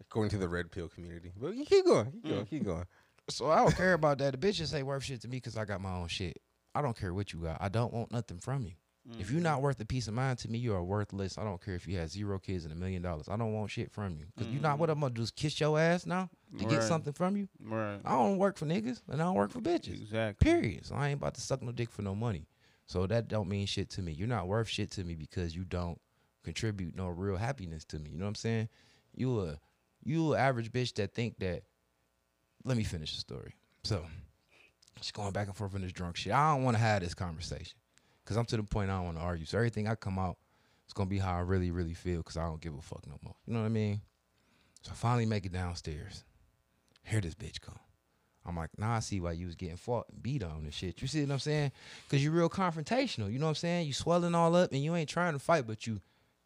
[0.00, 1.32] according to the red pill community.
[1.38, 2.30] But you keep going, keep hmm.
[2.30, 2.84] going, keep going.
[3.28, 4.38] So I don't care about that.
[4.38, 6.38] The bitches ain't worth shit to me because I got my own shit.
[6.74, 7.58] I don't care what you got.
[7.60, 8.72] I don't want nothing from you.
[9.18, 9.44] If you're mm-hmm.
[9.44, 11.36] not worth a piece of mind to me, you are worthless.
[11.36, 13.28] I don't care if you had zero kids and a million dollars.
[13.28, 14.24] I don't want shit from you.
[14.34, 14.80] Because you're not mm-hmm.
[14.80, 17.48] what I'm gonna do is kiss your ass now to get something from you.
[17.62, 17.98] Right.
[18.02, 20.00] I don't work for niggas and I don't work for bitches.
[20.00, 20.50] Exactly.
[20.50, 20.86] Period.
[20.86, 22.46] So I ain't about to suck no dick for no money.
[22.86, 24.12] So that don't mean shit to me.
[24.12, 26.00] You're not worth shit to me because you don't
[26.42, 28.10] contribute no real happiness to me.
[28.10, 28.68] You know what I'm saying?
[29.14, 29.58] You a
[30.02, 31.64] you a average bitch that think that.
[32.66, 33.54] Let me finish the story.
[33.82, 34.06] So,
[34.96, 36.32] just going back and forth on this drunk shit.
[36.32, 37.76] I don't want to have this conversation
[38.24, 39.46] because I'm to the point I don't want to argue.
[39.46, 40.36] So everything I come out,
[40.84, 43.18] it's gonna be how I really, really feel because I don't give a fuck no
[43.22, 43.34] more.
[43.46, 44.00] You know what I mean?
[44.82, 46.24] So I finally make it downstairs.
[47.02, 47.78] Here this bitch come.
[48.46, 51.00] I'm like, nah, I see why you was getting fought and beat on and shit.
[51.00, 51.72] You see what I'm saying?
[52.10, 53.32] Cause you're real confrontational.
[53.32, 53.86] You know what I'm saying?
[53.86, 56.00] You swelling all up and you ain't trying to fight, but you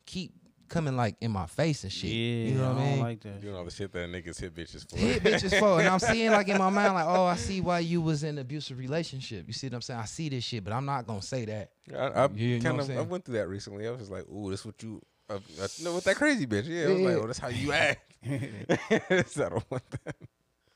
[0.07, 0.33] keep
[0.69, 2.11] coming like in my face and shit.
[2.11, 3.01] Yeah, you know what I mean?
[3.01, 3.41] like that.
[3.41, 4.97] Doing all the shit that niggas hit bitches for.
[4.97, 5.79] hit bitches for.
[5.81, 8.31] And I'm seeing like in my mind, like, oh, I see why you was in
[8.31, 9.47] an abusive relationship.
[9.47, 10.01] You see what I'm saying?
[10.01, 11.71] I see this shit, but I'm not gonna say that.
[11.93, 13.87] I, I You know what kind I'm of I went through that recently.
[13.87, 15.01] I was just like, "Ooh, this what you."
[15.31, 16.67] Uh, uh, no, with that crazy bitch.
[16.67, 18.15] Yeah, I was like, "Oh, that's how you act."
[19.31, 20.17] so I don't want that.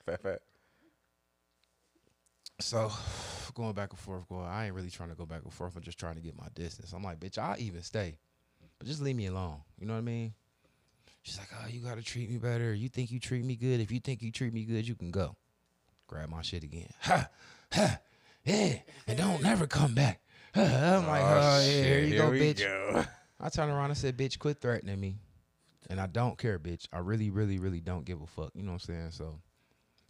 [0.07, 0.41] Fat, fat.
[2.61, 2.91] So
[3.55, 5.77] going back and forth, going, I ain't really trying to go back and forth.
[5.77, 6.93] I'm just trying to get my distance.
[6.93, 8.19] I'm like, bitch, I'll even stay.
[8.83, 9.59] But just leave me alone.
[9.79, 10.35] You know what I mean?
[11.23, 12.75] She's like, oh, you gotta treat me better.
[12.75, 13.79] You think you treat me good.
[13.79, 15.37] If you think you treat me good, you can go.
[16.09, 16.89] Grab my shit again.
[17.03, 17.29] Ha,
[17.73, 18.01] ha,
[18.45, 18.75] yeah.
[19.07, 20.21] And don't never come back.
[20.57, 22.59] I'm like, oh, oh yeah, here you go, we bitch.
[22.59, 23.05] go.
[23.39, 25.15] I turned around and said, bitch, quit threatening me.
[25.89, 26.89] And I don't care, bitch.
[26.93, 28.51] I really, really, really don't give a fuck.
[28.57, 29.11] You know what I'm saying?
[29.13, 29.39] So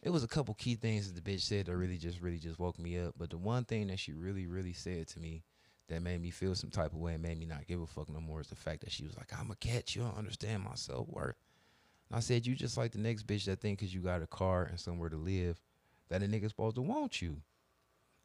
[0.03, 2.59] it was a couple key things that the bitch said that really just, really just
[2.59, 3.17] woke me up.
[3.19, 5.43] But the one thing that she really, really said to me
[5.89, 8.09] that made me feel some type of way and made me not give a fuck
[8.09, 9.97] no more is the fact that she was like, I'm a catch.
[9.97, 11.37] You don't understand my self worth.
[12.13, 14.65] I said, you just like the next bitch that think because you got a car
[14.65, 15.61] and somewhere to live
[16.11, 17.41] that a nigga supposed to want you.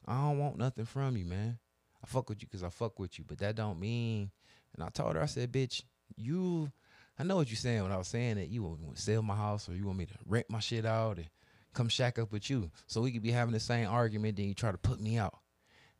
[0.05, 1.57] I don't want nothing from you, man.
[2.03, 4.29] I fuck with you because I fuck with you, but that don't mean.
[4.73, 5.83] And I told her, I said, bitch,
[6.17, 6.71] you,
[7.17, 9.35] I know what you're saying when I was saying that you want to sell my
[9.35, 11.29] house or you want me to rent my shit out and
[11.73, 12.69] come shack up with you.
[12.87, 15.39] So we could be having the same argument, then you try to put me out.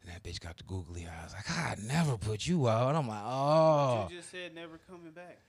[0.08, 1.34] And that bitch got the googly eyes.
[1.34, 2.90] Like, I never put you out.
[2.90, 5.40] And I'm like, oh, You just said never coming back.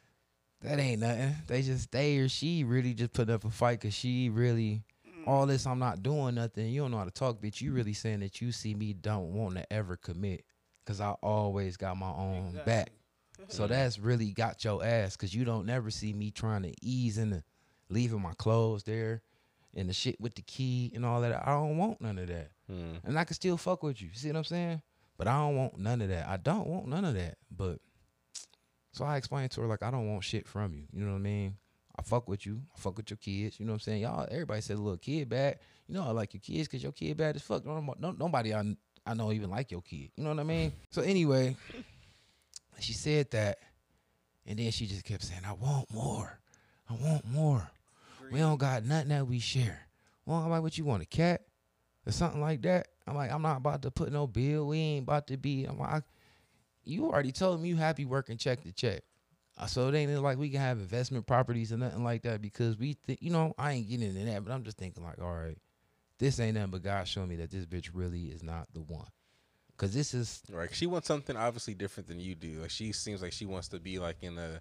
[0.63, 1.35] that ain't nothing.
[1.47, 5.29] They just, they or she really just put up a fight because she really, mm.
[5.29, 6.69] all this, I'm not doing nothing.
[6.69, 7.61] You don't know how to talk, bitch.
[7.61, 10.45] You really saying that you see me don't want to ever commit.
[10.87, 12.73] Cause I always got my own Exactly.
[12.73, 12.91] back.
[13.51, 17.19] So that's really got your ass because you don't never see me trying to ease
[17.19, 17.45] into
[17.89, 19.23] leaving my clothes there
[19.75, 21.47] and the shit with the key and all that.
[21.47, 22.51] I don't want none of that.
[22.69, 22.97] Hmm.
[23.05, 24.09] And I can still fuck with you.
[24.13, 24.83] See what I'm saying?
[25.17, 26.29] But I don't want none of that.
[26.29, 27.39] I don't want none of that.
[27.51, 27.79] But
[28.93, 30.85] so I explained to her like I don't want shit from you.
[30.93, 31.57] You know what I mean?
[31.99, 32.63] I fuck with you.
[32.77, 33.59] I fuck with your kids.
[33.59, 34.03] You know what I'm saying?
[34.03, 35.59] Y'all, everybody said little kid bad.
[35.89, 37.65] You know I like your kids because your kid bad as fuck.
[37.67, 40.11] No, no, nobody I, I know even like your kid.
[40.17, 40.73] You know what I mean?
[40.91, 41.57] So anyway,
[42.79, 43.59] she said that,
[44.47, 46.39] and then she just kept saying, "I want more.
[46.89, 47.69] I want more.
[48.33, 49.89] We don't got nothing that we share.
[50.27, 51.43] Well, I'm like, what you want, a cat
[52.07, 52.89] or something like that?
[53.07, 54.67] I'm like, I'm not about to put no bill.
[54.67, 55.65] We ain't about to be.
[55.65, 56.03] I'm like, I,
[56.85, 59.03] you already told me you happy working check to check.
[59.57, 62.79] Uh, So it ain't like we can have investment properties or nothing like that because
[62.79, 65.35] we think, you know, I ain't getting into that, but I'm just thinking like, all
[65.35, 65.59] right,
[66.19, 69.07] this ain't nothing but God showing me that this bitch really is not the one.
[69.77, 70.75] Cause this is Right.
[70.75, 72.61] She wants something obviously different than you do.
[72.61, 74.61] Like she seems like she wants to be like in a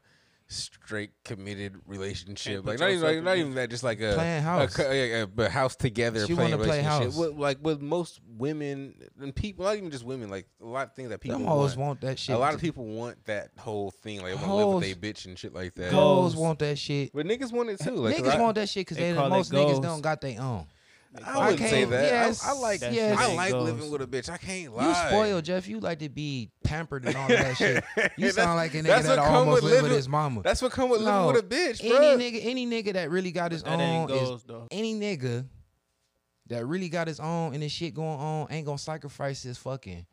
[0.50, 2.66] straight committed relationship.
[2.66, 3.70] Like not even like, not even that.
[3.70, 4.76] Just like a Playing house.
[4.76, 6.26] co- yeah, a, a house together.
[6.26, 7.16] She wanna play house.
[7.16, 10.30] With, like with most women and people, not even just women.
[10.30, 11.88] Like a lot of things that people them hoes want.
[11.88, 12.36] want that shit.
[12.36, 14.22] A lot of people want that whole thing.
[14.22, 15.91] Like they want to live with a bitch and shit like that.
[15.91, 16.36] hoes Goals.
[16.36, 17.12] want that shit.
[17.14, 17.91] But niggas want it too.
[17.95, 20.22] Like 'cause niggas I, want that shit because They they, call most niggas don't got
[20.22, 20.66] their own.
[21.26, 22.03] I wouldn't can't- say that.
[22.03, 22.80] Yes, I, like.
[22.82, 23.18] That yes.
[23.18, 23.66] I like goals.
[23.72, 24.30] living with a bitch.
[24.30, 24.88] I can't lie.
[24.88, 25.68] You spoiled, Jeff.
[25.68, 27.84] You like to be pampered and all that shit.
[28.18, 30.10] You sound like a nigga that's that what come almost with live with living- his
[30.10, 30.41] mama.
[30.43, 31.97] That's what come with No, living with a bitch, bro.
[32.12, 34.68] any nigga, any nigga that really got his That ain't own is though.
[34.72, 35.45] any nigga
[36.47, 40.05] that really got his own and his shit going on ain't gonna sacrifice his fucking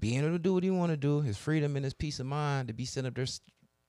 [0.00, 2.26] being able to do what he want to do, his freedom and his peace of
[2.26, 3.40] mind to be sitting up there s-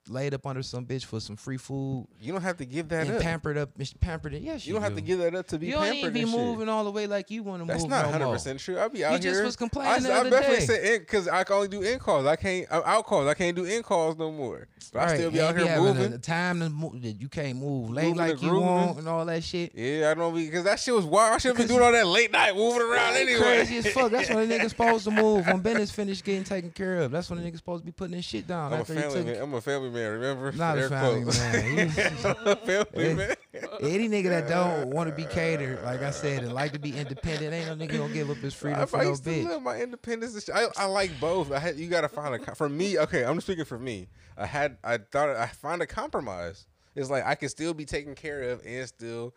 [0.08, 3.08] laid up under some bitch for some free food You don't have to give that
[3.08, 3.22] and up.
[3.24, 4.44] pampered up, pampered it.
[4.44, 6.22] Yes, you don't have to give that up to be You don't pampered even be
[6.22, 6.40] and shit.
[6.40, 7.70] moving all the way like you want to move.
[7.70, 8.34] That's not hundred more.
[8.36, 8.78] percent true.
[8.78, 9.28] I'll be out You here.
[9.30, 10.66] You just was complaining I, the I definitely day.
[10.66, 12.26] said because I can only do in calls.
[12.26, 13.28] I can't I'm out calls.
[13.28, 14.68] I can't do in calls no more.
[14.94, 16.12] But I still be and out be here moving.
[16.12, 18.66] The time to move that you can't move late Moving like you grooving.
[18.68, 19.72] want and all that shit.
[19.74, 21.34] yeah, I don't be because that shit was wild.
[21.34, 23.40] I should have been doing all that late night moving around anyway.
[23.40, 24.12] Crazy as fuck.
[24.12, 25.48] That's when the niggas supposed to move.
[25.48, 27.92] When Ben is finished getting taken care of, that's when the niggas supposed to be
[27.92, 28.72] putting his shit down.
[28.72, 29.42] I'm a family man.
[29.42, 30.12] I'm a family man.
[30.12, 30.52] Remember?
[30.52, 31.40] Not a family quotes.
[31.40, 31.90] man.
[31.90, 33.36] Family man.
[33.82, 36.96] Any nigga that don't want to be catered, like I said, and like to be
[36.96, 39.30] independent, ain't no nigga gonna give up his freedom If for I no used to
[39.32, 39.48] bitch.
[39.48, 41.52] live my independence, I, I like both.
[41.52, 43.00] I had you got to find a for me.
[43.00, 44.08] Okay, I'm just speaking for me.
[44.38, 46.68] I had I thought I find a compromise.
[46.96, 49.34] It's like I can still be taken care of and still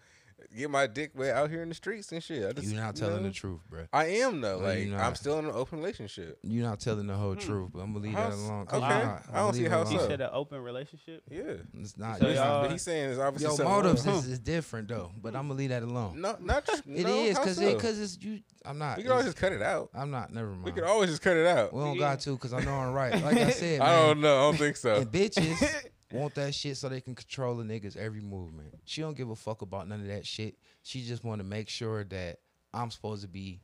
[0.57, 2.49] get my dick wet out here in the streets and shit.
[2.49, 3.85] I just, You not you telling know, the truth, bro.
[3.93, 4.59] I am though.
[4.59, 6.39] Like you I'm still in an open relationship.
[6.43, 7.41] You're not telling the whole hmm.
[7.41, 8.67] truth, but I'm gonna leave that alone.
[8.73, 8.77] okay.
[8.77, 9.23] you not.
[9.33, 9.93] I don't see leave it how alone.
[9.93, 10.09] He so.
[10.09, 11.23] said an open relationship.
[11.31, 11.43] Yeah.
[11.81, 12.19] It's not.
[12.19, 14.19] So it's y'all- but he's saying it's obviously Your something motives wrong.
[14.19, 16.21] is, is different though, but I'm gonna leave that alone.
[16.21, 17.63] no, not tr- It no, is how because so?
[17.63, 18.41] it because it's you.
[18.65, 18.97] I'm not.
[18.97, 19.91] we can always just cut it out.
[19.95, 20.33] I'm not.
[20.33, 20.65] Never mind.
[20.65, 21.73] We could always just cut it out.
[21.73, 23.13] We don't got to because I know I'm right.
[23.23, 24.37] Like I said, I don't know.
[24.37, 24.97] I don't think so.
[24.97, 28.75] and bitches want that shit so they can control the nigga's every movement.
[28.85, 30.57] She don't give a fuck about none of that shit.
[30.83, 32.39] She just want to make sure that
[32.73, 33.61] I'm supposed to be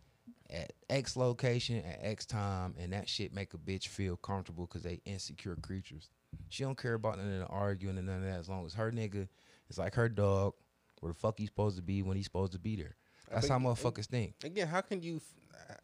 [0.50, 4.82] at X location at X time, and that shit make a bitch feel comfortable because
[4.82, 6.10] they insecure creatures.
[6.48, 8.74] She don't care about none of the arguing and none of that as long as
[8.74, 9.28] her nigga
[9.68, 10.54] is like her dog,
[11.00, 12.96] where the fuck he's supposed to be when he's supposed to be there.
[13.30, 14.34] That's how motherfuckers think.
[14.44, 15.20] Again, how can you?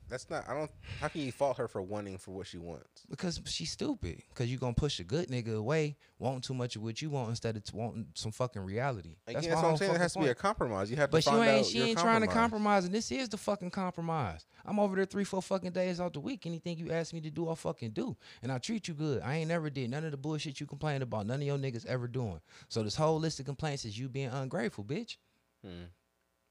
[0.08, 0.48] That's not.
[0.48, 0.70] I don't.
[1.00, 3.04] How can you fault her for wanting for what she wants?
[3.08, 4.20] Because she's stupid.
[4.28, 7.10] Because you going to push a good nigga away, wanting too much of what you
[7.10, 9.14] want instead of t- wanting some fucking reality.
[9.28, 9.90] Again, that's, what I'm saying.
[9.90, 10.90] Fucking has to be a compromise.
[10.90, 12.82] You have But to you find ain't, she ain't trying to compromise.
[12.82, 14.46] compromise, and this is the fucking compromise.
[14.66, 16.44] I'm over there three, four fucking days out the week.
[16.44, 18.16] Anything you ask me to do, I'll fucking do.
[18.42, 19.22] And I treat you good.
[19.22, 21.26] I ain't never did none of the bullshit you complain about.
[21.26, 22.40] None of your niggas ever doing.
[22.68, 25.18] So this whole list of complaints is you being ungrateful, bitch.
[25.64, 25.84] Hmm.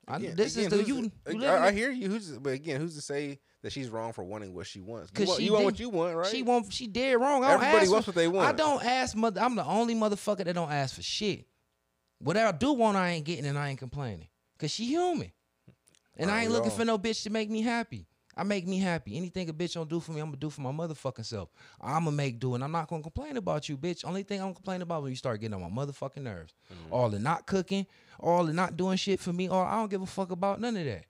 [0.09, 1.11] I, Again- this again, is the you.
[1.31, 2.09] you I, I hear you.
[2.09, 5.11] Who's but again, who's to say that she's wrong for wanting what she wants?
[5.11, 6.27] Because she you want what you want, right?
[6.27, 6.73] She want.
[6.73, 7.43] She dead wrong.
[7.43, 8.47] I don't Everybody ask wants for- what they want.
[8.47, 9.39] I don't ask mother.
[9.41, 11.45] I'm the only motherfucker that don't ask for shit.
[12.19, 14.27] Whatever I do want, I ain't getting, and I ain't complaining.
[14.57, 15.31] Cause she human,
[16.17, 16.77] and I ain't looking all?
[16.77, 18.07] for no bitch to make me happy.
[18.39, 19.17] I make me happy.
[19.17, 21.49] Anything a bitch don't do for me, I'm gonna do for my motherfucking self.
[21.81, 24.05] I'm gonna make do, and I'm not gonna complain about you, bitch.
[24.05, 26.53] Only thing I'm gonna complain about when you start getting on my motherfucking nerves.
[26.73, 26.93] Mm-hmm.
[26.93, 27.85] All the not cooking,
[28.17, 30.77] all the not doing shit for me, or I don't give a fuck about none
[30.77, 31.03] of that.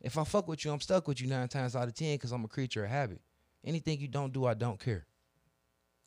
[0.00, 2.32] If I fuck with you, I'm stuck with you nine times out of ten because
[2.32, 3.20] I'm a creature of habit.
[3.64, 5.06] Anything you don't do, I don't care.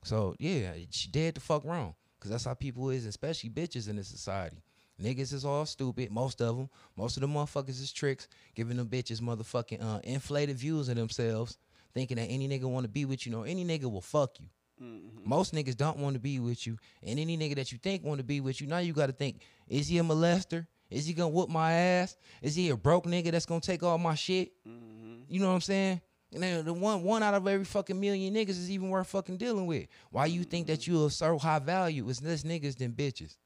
[0.04, 1.96] So yeah, she dead the fuck wrong.
[2.20, 4.58] Cause that's how people is, especially bitches in this society.
[5.02, 6.12] Niggas is all stupid.
[6.12, 10.58] Most of them, most of the motherfuckers is tricks, giving them bitches motherfucking uh, inflated
[10.58, 11.58] views of themselves,
[11.94, 13.32] thinking that any nigga want to be with you.
[13.32, 14.48] No, any nigga will fuck you.
[14.82, 15.30] Mm-hmm.
[15.30, 18.20] Most niggas don't want to be with you, and any nigga that you think want
[18.20, 20.68] to be with you, now you got to think: Is he a molester?
[20.90, 22.16] Is he gonna whoop my ass?
[22.42, 24.52] Is he a broke nigga that's gonna take all my shit?
[24.68, 25.24] Mm-hmm.
[25.28, 26.02] You know what I'm saying?
[26.34, 29.38] And then the one one out of every fucking million niggas is even worth fucking
[29.38, 29.88] dealing with.
[30.12, 30.94] Why you think that mm-hmm.
[30.94, 32.08] you are so high value?
[32.10, 33.38] It's less niggas than bitches.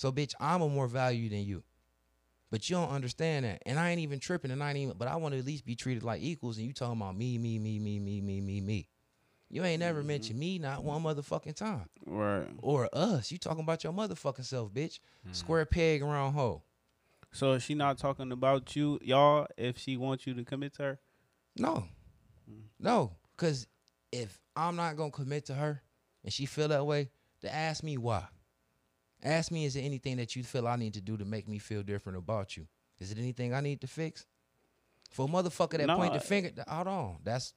[0.00, 1.62] So bitch, I'm a more value than you.
[2.50, 3.62] But you don't understand that.
[3.66, 5.66] And I ain't even tripping and I ain't even but I want to at least
[5.66, 8.62] be treated like equals and you talking about me, me, me, me, me, me, me,
[8.62, 8.88] me.
[9.50, 10.40] You ain't never mentioned mm-hmm.
[10.40, 11.84] me not one motherfucking time.
[12.06, 12.48] Right.
[12.62, 13.30] Or us.
[13.30, 15.00] You talking about your motherfucking self, bitch.
[15.20, 15.32] Mm-hmm.
[15.32, 16.64] Square peg round hole.
[17.32, 20.82] So is she not talking about you, y'all, if she wants you to commit to
[20.82, 21.00] her?
[21.58, 21.84] No.
[22.50, 22.62] Mm.
[22.78, 23.16] No.
[23.36, 23.66] Cause
[24.10, 25.82] if I'm not gonna commit to her
[26.24, 27.10] and she feel that way,
[27.42, 28.24] then ask me why.
[29.22, 31.58] Ask me, is there anything that you feel I need to do to make me
[31.58, 32.66] feel different about you?
[32.98, 34.26] Is it anything I need to fix?
[35.10, 37.16] For a motherfucker that point the finger, hold on.
[37.24, 37.52] That's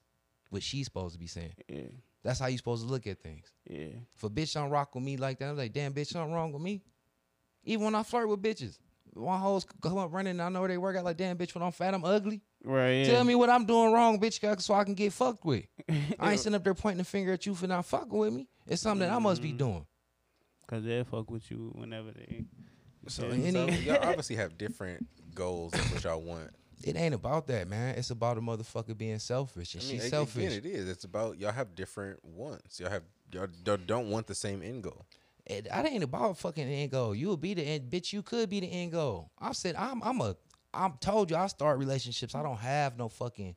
[0.50, 1.54] what she's supposed to be saying.
[1.68, 1.82] Yeah.
[2.22, 3.52] That's how you supposed to look at things.
[3.68, 3.88] Yeah.
[4.16, 6.52] For a bitch don't rock with me like that, I'm like, damn, bitch, something wrong
[6.52, 6.82] with me.
[7.64, 8.78] Even when I flirt with bitches,
[9.12, 11.54] one hoes come up running, and I know where they work out like, damn, bitch,
[11.54, 12.40] when I'm fat, I'm ugly.
[12.64, 12.92] Right.
[13.00, 13.04] Yeah.
[13.12, 15.64] Tell me what I'm doing wrong, bitch, so I can get fucked with.
[16.18, 18.48] I ain't sitting up there pointing the finger at you for not fucking with me.
[18.66, 19.56] It's something that I must be Mm-hmm.
[19.58, 19.86] doing.
[20.66, 22.44] Cause they fuck with you whenever they.
[23.08, 23.50] So, Yeah.
[23.50, 26.50] So y'all obviously have different goals of what y'all want.
[26.82, 27.96] it ain't about that, man.
[27.96, 30.44] It's about a motherfucker being selfish, and I mean, she's a- selfish.
[30.44, 30.88] Again, it is.
[30.88, 32.80] It's about y'all have different wants.
[32.80, 33.02] Y'all have
[33.32, 35.06] y'all don't- don't want the same end goal.
[35.46, 37.14] it, that ain't about fucking end goal.
[37.14, 38.12] You'll be the end, bitch.
[38.12, 39.30] You could be the end goal.
[39.38, 40.36] I said I'm I'm a
[40.72, 42.34] I'm told you I start relationships.
[42.34, 43.54] I don't have no fucking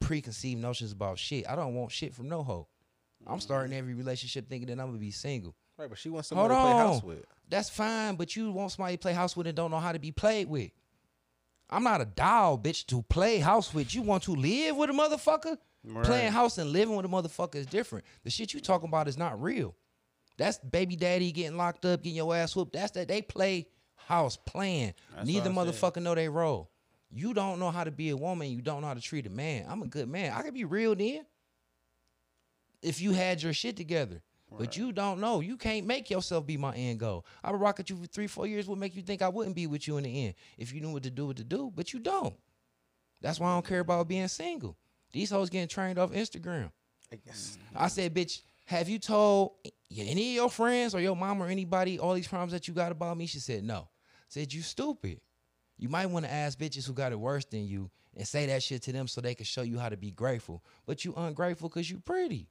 [0.00, 1.48] preconceived notions about shit.
[1.48, 2.68] I don't want shit from no hoe.
[3.26, 3.78] I'm starting mm-hmm.
[3.78, 5.54] every relationship thinking that I'm gonna be single.
[5.78, 7.08] Right, but she wants Hold to play house on.
[7.08, 7.24] with.
[7.48, 9.98] That's fine, but you want somebody to play house with and don't know how to
[9.98, 10.70] be played with.
[11.68, 13.94] I'm not a doll, bitch, to play house with.
[13.94, 15.58] You want to live with a motherfucker?
[16.02, 18.04] Playing house and living with a motherfucker is different.
[18.24, 19.76] The shit you talking about is not real.
[20.36, 22.72] That's baby daddy getting locked up, getting your ass whooped.
[22.72, 24.94] That's that they play house playing.
[25.14, 25.74] That's Neither what said.
[25.74, 26.70] motherfucker know they role.
[27.10, 28.50] You don't know how to be a woman.
[28.50, 29.66] You don't know how to treat a man.
[29.68, 30.32] I'm a good man.
[30.32, 31.24] I could be real then.
[32.82, 34.22] If you had your shit together.
[34.58, 35.40] But you don't know.
[35.40, 37.26] You can't make yourself be my end goal.
[37.42, 39.56] I would rock at you for three, four years would make you think I wouldn't
[39.56, 41.72] be with you in the end if you knew what to do, what to do,
[41.74, 42.34] but you don't.
[43.20, 44.76] That's why I don't care about being single.
[45.12, 46.70] These hoes getting trained off Instagram.
[47.12, 47.58] I guess.
[47.74, 49.52] I said, bitch, have you told
[49.96, 52.92] any of your friends or your mom or anybody all these problems that you got
[52.92, 53.26] about me?
[53.26, 53.88] She said, no.
[53.88, 55.20] I said, you stupid.
[55.78, 58.62] You might want to ask bitches who got it worse than you and say that
[58.62, 60.64] shit to them so they can show you how to be grateful.
[60.86, 62.48] But you ungrateful because you pretty.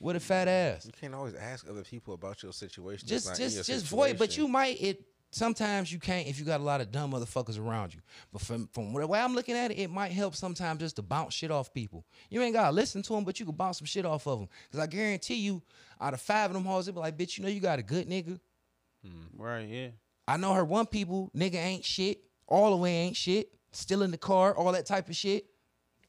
[0.00, 0.86] With a fat ass.
[0.86, 3.08] You can't always ask other people about your situation.
[3.08, 6.28] Just It's not in just your just void, but you might it sometimes you can't
[6.28, 8.00] if you got a lot of dumb motherfuckers around you.
[8.32, 11.02] But from from the way I'm looking at it, it might help sometimes just to
[11.02, 12.04] bounce shit off people.
[12.30, 14.48] You ain't gotta listen to them, but you can bounce some shit off of them.
[14.70, 15.62] Cause I guarantee you,
[16.00, 17.82] out of five of them hoes, they be like, bitch, you know you got a
[17.82, 18.38] good nigga.
[19.04, 19.42] Hmm.
[19.42, 19.68] Right.
[19.68, 19.88] Yeah.
[20.26, 24.10] I know her one people, nigga ain't shit, all the way ain't shit, still in
[24.10, 25.46] the car, all that type of shit.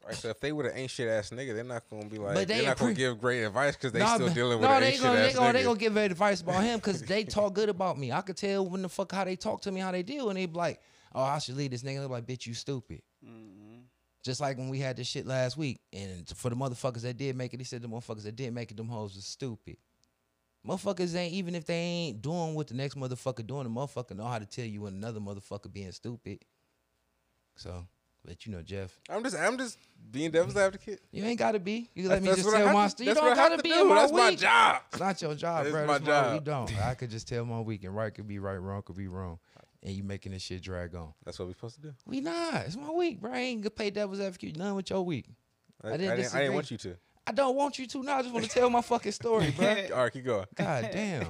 [0.06, 2.34] Right, so if they were an ain't shit ass nigga, they're not gonna be like
[2.34, 4.60] But they they are not gonna give great advice because they Nah, still but- dealing
[4.60, 5.52] with no, they ain't shit gonna, they ass gonna, nigga.
[5.54, 8.12] they gonna give advice about him because they talk good about me.
[8.12, 10.38] I could tell when the fuck how they talk to me, how they deal, and
[10.38, 10.80] they be like,
[11.14, 13.80] "Oh, I should leave this nigga." They're like, "Bitch, you stupid." Mm-hmm.
[14.22, 17.34] Just like when we had this shit last week, and for the motherfuckers that did
[17.36, 19.76] make it, they said the motherfuckers that did make it, them hoes was stupid.
[20.66, 24.24] Motherfuckers ain't even if they ain't doing what the next motherfucker doing, the motherfucker know
[24.26, 26.40] how to tell you when another motherfucker being stupid.
[27.54, 27.86] So,
[28.26, 29.78] but you know, Jeff, I'm just I'm just
[30.10, 31.00] being devil's advocate.
[31.12, 31.88] you ain't gotta be.
[31.94, 33.08] You let me That's just tell my to- story.
[33.08, 33.80] You don't have gotta to be do.
[33.82, 34.82] in my That's my job.
[34.90, 35.86] It's not your job, bro.
[35.86, 36.34] my That's my- job.
[36.34, 36.78] You don't.
[36.82, 39.38] I could just tell my week, and right could be right, wrong could be wrong,
[39.82, 41.14] and you making this shit drag on.
[41.24, 41.94] That's what we're supposed to do.
[42.06, 42.66] We not.
[42.66, 43.32] It's my week, bro.
[43.32, 44.56] I ain't gonna play devil's advocate.
[44.56, 45.26] None with your week.
[45.82, 46.96] I, I I didn't didn't, I didn't want you to.
[47.28, 48.18] I don't want you to now.
[48.18, 49.66] I just want to tell my fucking story, bro.
[49.94, 50.46] All right, keep going.
[50.54, 51.26] God damn.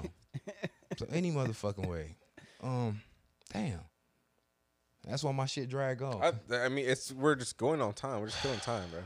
[0.98, 2.16] So any motherfucking way.
[2.62, 3.00] Um,
[3.52, 3.80] damn.
[5.06, 6.22] That's why my shit drag on.
[6.22, 8.20] I, I mean, it's we're just going on time.
[8.20, 9.00] We're just killing time, bro.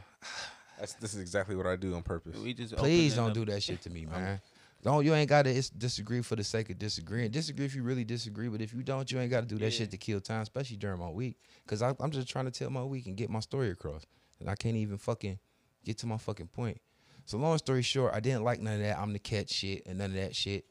[0.78, 2.38] That's this is exactly what I do on purpose.
[2.38, 4.40] We just Please don't up- do that shit to me, man.
[4.82, 7.30] Don't you ain't gotta disagree for the sake of disagreeing.
[7.30, 9.90] Disagree if you really disagree, but if you don't, you ain't gotta do that shit
[9.90, 11.36] to kill time, especially during my week.
[11.66, 14.06] Cause I, I'm just trying to tell my week and get my story across,
[14.40, 15.38] and I can't even fucking
[15.84, 16.80] get to my fucking point.
[17.26, 18.98] So long story short, I didn't like none of that.
[18.98, 20.64] I'm the catch shit and none of that shit.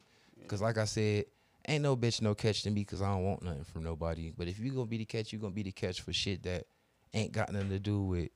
[0.48, 1.26] Cause like I said,
[1.68, 4.32] ain't no bitch no catch to me because I don't want nothing from nobody.
[4.36, 6.66] But if you gonna be the catch, you gonna be the catch for shit that
[7.14, 8.30] ain't got nothing to do with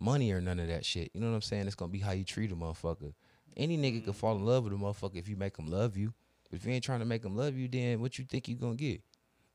[0.00, 1.10] money or none of that shit.
[1.14, 1.66] You know what I'm saying?
[1.66, 3.12] It's gonna be how you treat a motherfucker.
[3.56, 4.12] Any nigga can mm-hmm.
[4.12, 6.12] fall in love with a motherfucker if you make him love you.
[6.50, 8.56] But if you ain't trying to make him love you, then what you think you
[8.56, 9.02] gonna get?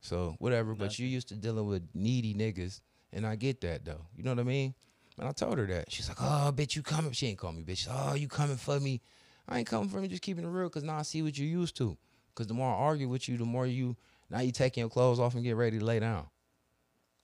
[0.02, 0.76] So whatever.
[0.76, 2.82] But you used to dealing with needy niggas,
[3.12, 4.06] and I get that though.
[4.16, 4.74] You know what I mean?
[5.20, 5.92] And I told her that.
[5.92, 7.88] She's like, "Oh, bitch, you coming?" She ain't call me bitch.
[7.90, 9.02] Oh, you coming for me?
[9.48, 10.08] I ain't coming for me.
[10.08, 11.98] Just keeping it real, cause now I see what you used to.
[12.36, 13.96] Cause the more I argue with you, the more you
[14.30, 16.28] now you taking your clothes off and get ready to lay down.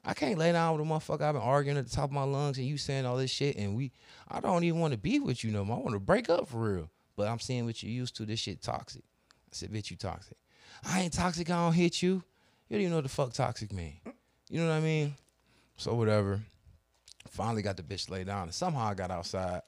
[0.03, 2.23] I can't lay down with a motherfucker I've been arguing at the top of my
[2.23, 3.91] lungs and you saying all this shit and we
[4.27, 5.77] I don't even want to be with you no more.
[5.77, 6.89] I want to break up for real.
[7.15, 8.25] But I'm seeing what you used to.
[8.25, 9.03] This shit toxic.
[9.03, 10.37] I said, bitch, you toxic.
[10.83, 12.23] I ain't toxic, I don't hit you.
[12.67, 13.99] You don't even know what the fuck toxic mean.
[14.49, 15.15] You know what I mean?
[15.77, 16.41] So whatever.
[17.29, 18.43] Finally got the bitch laid down.
[18.43, 19.61] And somehow I got outside,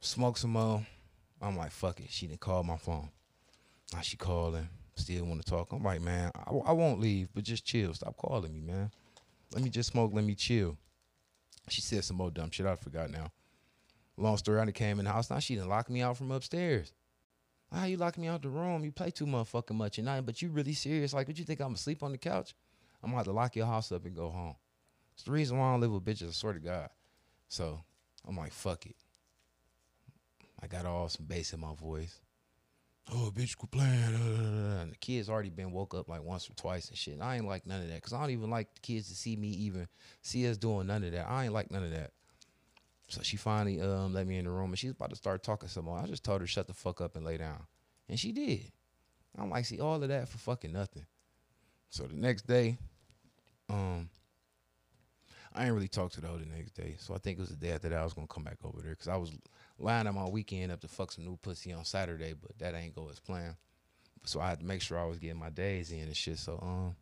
[0.00, 0.86] smoked some more.
[1.40, 2.10] I'm like, fuck it.
[2.10, 3.08] She didn't call my phone.
[3.92, 4.68] Now she calling.
[4.94, 5.72] Still want to talk.
[5.72, 7.94] I'm like, man, I, I won't leave, but just chill.
[7.94, 8.90] Stop calling me, man.
[9.54, 10.12] Let me just smoke.
[10.14, 10.76] Let me chill.
[11.68, 12.66] She said some more dumb shit.
[12.66, 13.32] I forgot now.
[14.16, 14.60] Long story.
[14.60, 15.30] I came in the house.
[15.30, 16.92] Now she done locked me out from upstairs.
[17.72, 18.84] How you lock me out the room?
[18.84, 21.14] You play too motherfucking much at night, but you really serious?
[21.14, 22.54] Like, what you think I'm asleep on the couch?
[23.02, 24.56] I'm gonna have to lock your house up and go home.
[25.14, 26.28] It's the reason why I don't live with bitches.
[26.28, 26.90] I swear to God.
[27.48, 27.80] So
[28.28, 28.96] I'm like, fuck it.
[30.62, 32.20] I got all some bass in my voice.
[33.10, 36.96] Oh, bitch, uh," And the kids already been woke up like once or twice and
[36.96, 37.14] shit.
[37.14, 39.14] And I ain't like none of that because I don't even like the kids to
[39.14, 39.88] see me even
[40.22, 41.28] see us doing none of that.
[41.28, 42.12] I ain't like none of that.
[43.08, 45.68] So she finally um let me in the room and she's about to start talking
[45.68, 45.98] some more.
[45.98, 47.66] I just told her shut the fuck up and lay down,
[48.08, 48.72] and she did.
[49.36, 51.06] I'm like, see all of that for fucking nothing.
[51.90, 52.78] So the next day,
[53.68, 54.08] um,
[55.54, 56.96] I ain't really talked to the hoe the next day.
[56.98, 58.80] So I think it was the day after that I was gonna come back over
[58.80, 59.32] there because I was
[59.78, 63.08] lining my weekend up to fuck some new pussy on Saturday, but that ain't go
[63.10, 63.56] as planned.
[64.24, 66.38] So I had to make sure I was getting my days in and shit.
[66.38, 66.96] So um,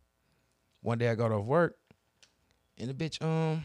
[0.81, 1.77] one day I got off work,
[2.79, 3.63] and the bitch um,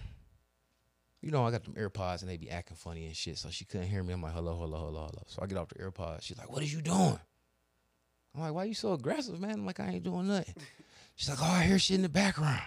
[1.21, 3.37] you know I got them AirPods and they be acting funny and shit.
[3.37, 4.13] So she couldn't hear me.
[4.13, 5.23] I'm like hello, hello, hello, hello.
[5.27, 6.23] So I get off the AirPods.
[6.23, 7.19] She's like, what is you doing?
[8.35, 9.53] I'm like, why you so aggressive, man?
[9.53, 10.55] I'm like, I ain't doing nothing.
[11.15, 12.61] She's like, oh, I hear shit in the background.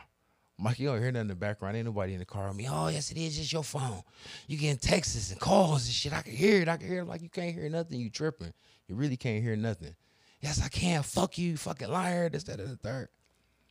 [0.59, 1.77] I'm you don't hear nothing in the background.
[1.77, 2.67] Ain't nobody in the car with me.
[2.69, 3.37] Oh, yes, it is.
[3.37, 4.03] Just your phone.
[4.49, 6.13] You getting texts and calls and shit.
[6.13, 6.69] I can hear it.
[6.69, 7.03] I can hear it.
[7.03, 8.01] I'm like, you can't hear nothing.
[8.01, 8.53] You tripping.
[8.89, 9.95] You really can't hear nothing.
[10.41, 11.03] Yes, I can.
[11.05, 12.29] Fuck you, you fucking liar.
[12.29, 13.09] This, that, and the third.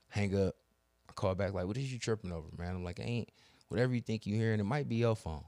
[0.10, 0.56] Hang up.
[1.10, 2.76] I call back like, what is you tripping over, man?
[2.76, 3.30] I'm like, ain't
[3.68, 5.44] whatever you think you hearing, it might be your phone.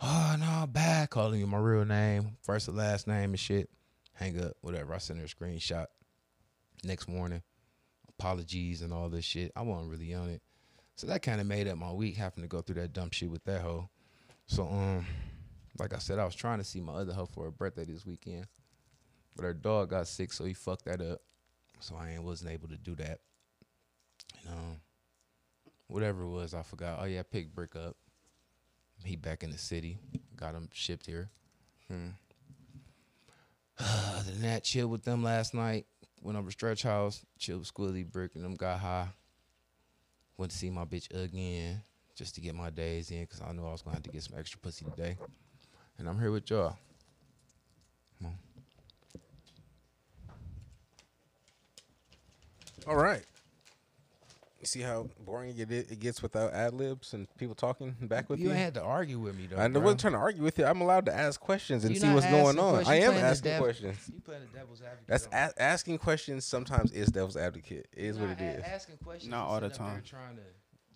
[0.00, 1.10] Oh, no, bad.
[1.10, 3.68] Calling you my real name, first and last name and shit.
[4.12, 4.94] Hang up, whatever.
[4.94, 5.86] I send her a screenshot.
[6.84, 7.42] Next morning,
[8.08, 9.50] apologies and all this shit.
[9.56, 10.42] I wasn't really on it.
[10.96, 13.30] So that kind of made up my week having to go through that dumb shit
[13.30, 13.88] with that hoe.
[14.46, 15.06] So um,
[15.78, 18.06] like I said, I was trying to see my other hoe for her birthday this
[18.06, 18.46] weekend,
[19.34, 21.20] but her dog got sick, so he fucked that up.
[21.80, 23.20] So I ain't wasn't able to do that.
[24.46, 24.80] And um,
[25.88, 26.98] whatever it was, I forgot.
[27.00, 27.96] Oh yeah, I picked Brick up.
[29.04, 29.98] He back in the city.
[30.36, 31.28] Got him shipped here.
[31.88, 32.10] Hmm.
[33.78, 35.86] Other than that, chill with them last night.
[36.22, 39.08] Went over Stretch House, chill with Squilly, Brick, and them got high.
[40.36, 41.82] Went to see my bitch again
[42.16, 44.22] just to get my days in because I knew I was gonna have to get
[44.22, 45.16] some extra pussy today.
[45.98, 46.76] And I'm here with y'all.
[52.86, 53.24] All right.
[54.64, 58.40] You see how boring it, it gets without ad libs and people talking back with
[58.40, 58.54] You you?
[58.54, 59.58] had to argue with me though.
[59.58, 59.82] I bro.
[59.82, 60.64] wasn't trying to argue with you.
[60.64, 62.74] I'm allowed to ask questions and You see what's going on.
[62.82, 63.98] questions, I am asking dev- questions.
[64.14, 65.06] You playing the devil's advocate.
[65.06, 66.46] That's a- asking questions.
[66.46, 67.88] Sometimes is devil's advocate.
[67.92, 68.64] It is You're what it a- is.
[68.64, 69.30] Asking questions.
[69.30, 70.02] Not all the sitting up there time.
[70.06, 70.42] Trying to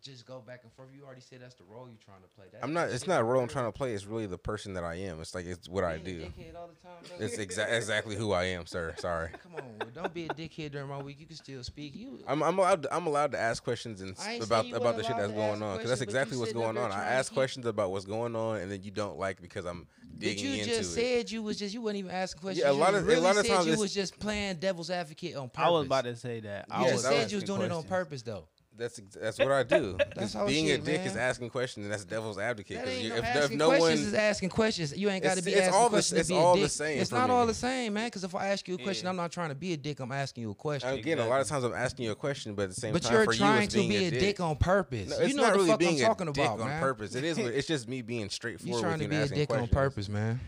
[0.02, 0.88] just go back and forth.
[0.94, 2.46] You already said that's the role you're trying to play.
[2.52, 2.88] That I'm not.
[2.90, 3.92] It's not a role I'm trying to play.
[3.94, 5.20] It's really the person that I am.
[5.20, 6.26] It's like it's what I Being a do.
[6.26, 7.26] dickhead all the time, bro.
[7.26, 8.94] It's exa- exactly who I am, sir.
[8.98, 9.30] Sorry.
[9.42, 11.18] Come on, well, don't be a dickhead during my week.
[11.20, 11.94] You can still speak.
[11.96, 12.20] You.
[12.26, 12.82] I'm, I'm allowed.
[12.84, 15.16] To, I'm allowed to ask questions and s- I ain't say about about the shit
[15.16, 16.90] that's going on because that's question, but you exactly what's going on.
[16.90, 19.40] I trying to ask keep- questions about what's going on, and then you don't like
[19.42, 19.86] because I'm
[20.16, 20.18] digging.
[20.18, 21.00] But digging you into just it.
[21.00, 22.64] said you was just you wasn't even asking questions.
[22.64, 25.36] Yeah, a lot of- a really lot of times you was just playing devil's advocate
[25.36, 25.64] on purpose.
[25.66, 26.66] I was about to say that.
[26.70, 28.44] I You just was said you was asking doing it on purpose though.
[28.78, 29.98] That's that's what I do.
[30.14, 32.76] That's being a dick is asking questions, and that's devil's advocate.
[32.76, 34.96] That 'cause ain't you- no if, if no questions one, is asking questions.
[34.96, 36.52] You ain't got to It's- be it's asking all the- questions it's to be all
[36.54, 36.70] a the dick.
[36.70, 37.34] same it's not me.
[37.34, 38.06] all the same, man.
[38.06, 39.10] Because if I ask you a question, Yeah.
[39.10, 39.98] I'm not trying to be a dick.
[40.00, 40.90] I'm asking you a question.
[40.90, 43.02] again, a lot of times I'm asking you a question, but at the same but
[43.02, 44.38] time, you're for you, trying it's to be a dick.
[44.40, 45.10] on purpose.
[45.10, 46.60] No, you it's know not what the really fuck being I'm talking a dick about,
[46.60, 46.80] on man.
[46.80, 47.14] purpose.
[47.16, 47.38] It is.
[47.38, 48.80] It's just me being straightforward.
[48.80, 50.40] You're trying to be a dick on purpose, man.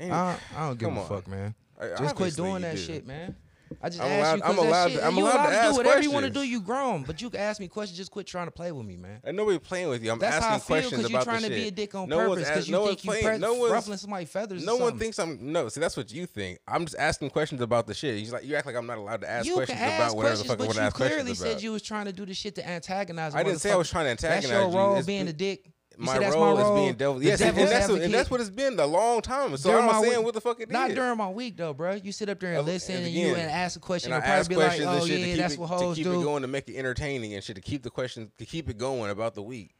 [0.00, 1.54] I don't give a fuck, man.
[1.98, 3.36] Just quit doing that shit, man.
[3.82, 5.00] I just I'm asked allowed- you I'm that allowed shit.
[5.00, 6.42] to- I'm you allowed to allowed to ask do whatever you want to do.
[6.42, 7.96] You grown, but you can ask me questions.
[7.98, 9.20] Just quit trying to play with me, man.
[9.24, 10.12] And nobody playing with you.
[10.12, 11.56] I'm That's how I asking feel questions because you're trying to shit.
[11.56, 13.70] be a dick on no purpose because you no think one's you playing- pre- no
[13.70, 14.62] ruffling somebody's feathers.
[14.62, 15.68] or No one thinks I'm no.
[15.68, 16.58] See, that's what you think.
[16.68, 18.18] I'm just asking questions about the shit.
[18.24, 20.36] You like you act like I'm not allowed to ask you questions ask about whatever
[20.36, 21.62] the questions, fuck I but want to you ask clearly questions said about.
[21.62, 23.34] you was trying to do the shit to antagonize.
[23.34, 24.76] I didn't say I was trying to antagonize That's your you.
[24.76, 25.70] role, being a dick.
[25.98, 27.22] My role my is being devil.
[27.22, 29.56] Yes, and that's, what, and that's what it's been a long time.
[29.56, 30.94] So During I'm not saying week- what the fuck it Not is.
[30.96, 31.94] during my week though, bro.
[31.94, 34.12] You sit up there and listen, and and, you and ask a question.
[34.12, 35.78] and and I probably ask be like, questions and "Oh shit yeah, to keep, it,
[35.78, 38.30] to keep do." it going to make it entertaining and shit to keep the questions
[38.38, 39.74] to keep it going about the week.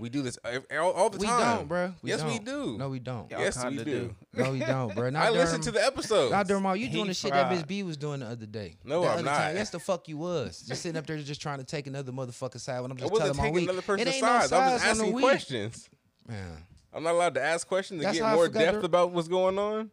[0.00, 0.38] We do this
[0.72, 1.56] all, all the We time.
[1.58, 1.94] don't, bro.
[2.02, 2.44] We yes, we don't.
[2.46, 2.78] do.
[2.78, 3.30] No, we don't.
[3.30, 3.84] Y'all yes, we do.
[3.84, 4.14] do.
[4.34, 5.10] No, we don't, bro.
[5.10, 6.30] Not I listened to the episode.
[6.30, 7.62] Not during my you He doing the shit that Miss.
[7.64, 8.76] B was doing the other day.
[8.82, 9.36] No, the I'm not.
[9.36, 9.56] Time.
[9.56, 10.62] Yes, the fuck you was.
[10.62, 13.12] Just sitting up there, just trying to take another motherfucker side when I'm I just
[13.12, 13.64] wasn't telling my taking week.
[13.64, 14.52] another it person's ain't no sides.
[14.52, 15.90] I'm just asking questions.
[16.26, 19.28] Man, I'm not allowed to ask questions to That's get more depth to- about what's
[19.28, 19.90] going on,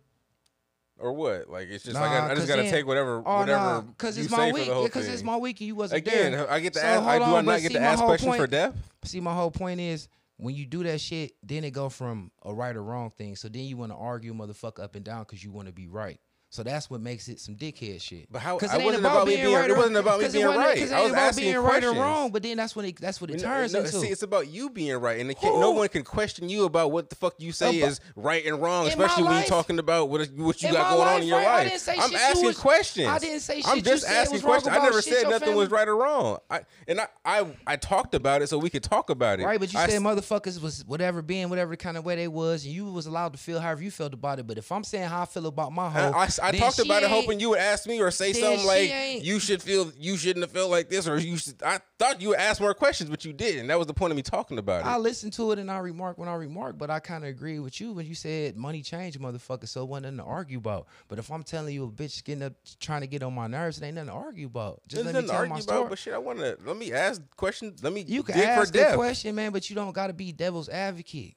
[1.00, 1.50] or what?
[1.50, 4.18] Like it's just like I, I just gotta then- take whatever oh whatever nah, because
[4.18, 4.68] it's my for week.
[4.68, 6.52] the whole Because it's my week and you wasn't Again, there.
[6.52, 7.04] I get to So, ask.
[7.04, 8.78] I do on, I not get to ask questions for point- depth?
[9.06, 12.54] See, my whole point is when you do that shit, then it go from a
[12.54, 13.36] right or wrong thing.
[13.36, 15.88] So then you want to argue motherfucker up and down because you want to be
[15.88, 16.20] right.
[16.50, 18.32] So that's what makes it some dickhead shit.
[18.32, 20.20] But how- 'Cause I it ain't wasn't about me being- right it or- wasn't about
[20.20, 22.32] me it being wasn't- it I was about being right or wrong.
[22.32, 23.92] But then that's what it that's what it turns no, into.
[23.92, 27.10] See, it's about you being right, and can't, no one can question you about what
[27.10, 30.22] the fuck you say About- is right and wrong, especially when you're talking about what
[30.38, 31.48] what you got going on in your right?
[31.48, 31.68] I life.
[31.70, 33.08] didn't say I'm asking was- questions.
[33.10, 33.68] I didn't say shit.
[33.68, 34.74] I'm just asking questions.
[34.74, 36.38] I never said nothing was right or wrong.
[36.50, 39.46] I and I, I I talked about it so we could talk about it.
[39.46, 42.74] Right, but you said motherfuckers was whatever being whatever kind of way they was, and
[42.74, 44.48] you was allowed to feel however you felt about it.
[44.48, 46.80] But if I'm saying how I feel about my I, hoe, I, I then talked
[46.80, 49.92] about it hoping you would ask me or say something like ain't- you should feel
[50.00, 52.74] you shouldn't have felt like this or you should I thought you would ask more
[52.74, 53.62] questions but you didn't.
[53.62, 54.86] And that was the point of me talking about it.
[54.88, 57.60] I listened to it and I remarked when I remarked, but I kind of agree
[57.60, 59.68] with you when you said money changed, motherfucker.
[59.68, 60.88] So it wasn't nothing to argue about.
[61.08, 63.82] But if I'm telling you a bitch getting up trying to get on my nerves,
[63.82, 64.82] it ain't nothing to argue about.
[64.88, 65.90] Just There's let me nothing tell argue my about, story.
[65.90, 67.84] but shit, I want to let me ask questions.
[67.84, 68.96] Let me You can dig for ask a depth.
[68.96, 71.36] question, man, but you don't got to be devil's advocate.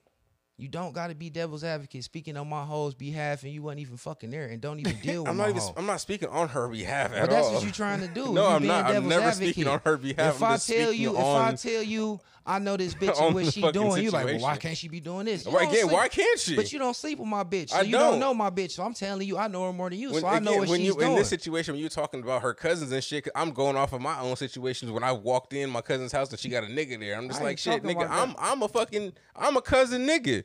[0.61, 3.81] You don't got to be devil's advocate speaking on my hoe's behalf, and you wasn't
[3.81, 5.63] even fucking there, and don't even deal with I'm not even.
[5.63, 5.75] hoe.
[5.77, 7.55] I'm not speaking on her behalf at But that's all.
[7.55, 8.27] what you're trying to do.
[8.35, 8.85] No, You I'm not.
[8.87, 9.55] I'm never advocate.
[9.55, 10.37] speaking on her behalf.
[10.37, 13.61] If I tell you, if I tell you, I know this bitch and what she
[13.73, 15.47] doing, You're like, well, why can't she be doing this?
[15.47, 16.57] You again, sleep- why can't she?
[16.57, 18.13] But you don't sleep with my bitch, so I you don't.
[18.13, 18.21] don't.
[18.21, 18.73] know my bitch.
[18.73, 20.61] So I'm telling you, I know her more than you, When, so I know again,
[20.61, 21.13] what when she's you doing.
[21.13, 24.01] in this situation, when you're talking about her cousins and shit, I'm going off of
[24.03, 24.91] my own situations.
[24.91, 27.41] When I walked in my cousin's house and she got a nigga there, I'm just
[27.41, 30.45] I like, shit, nigga, I'm I'm a fucking I'm a cousin nigga.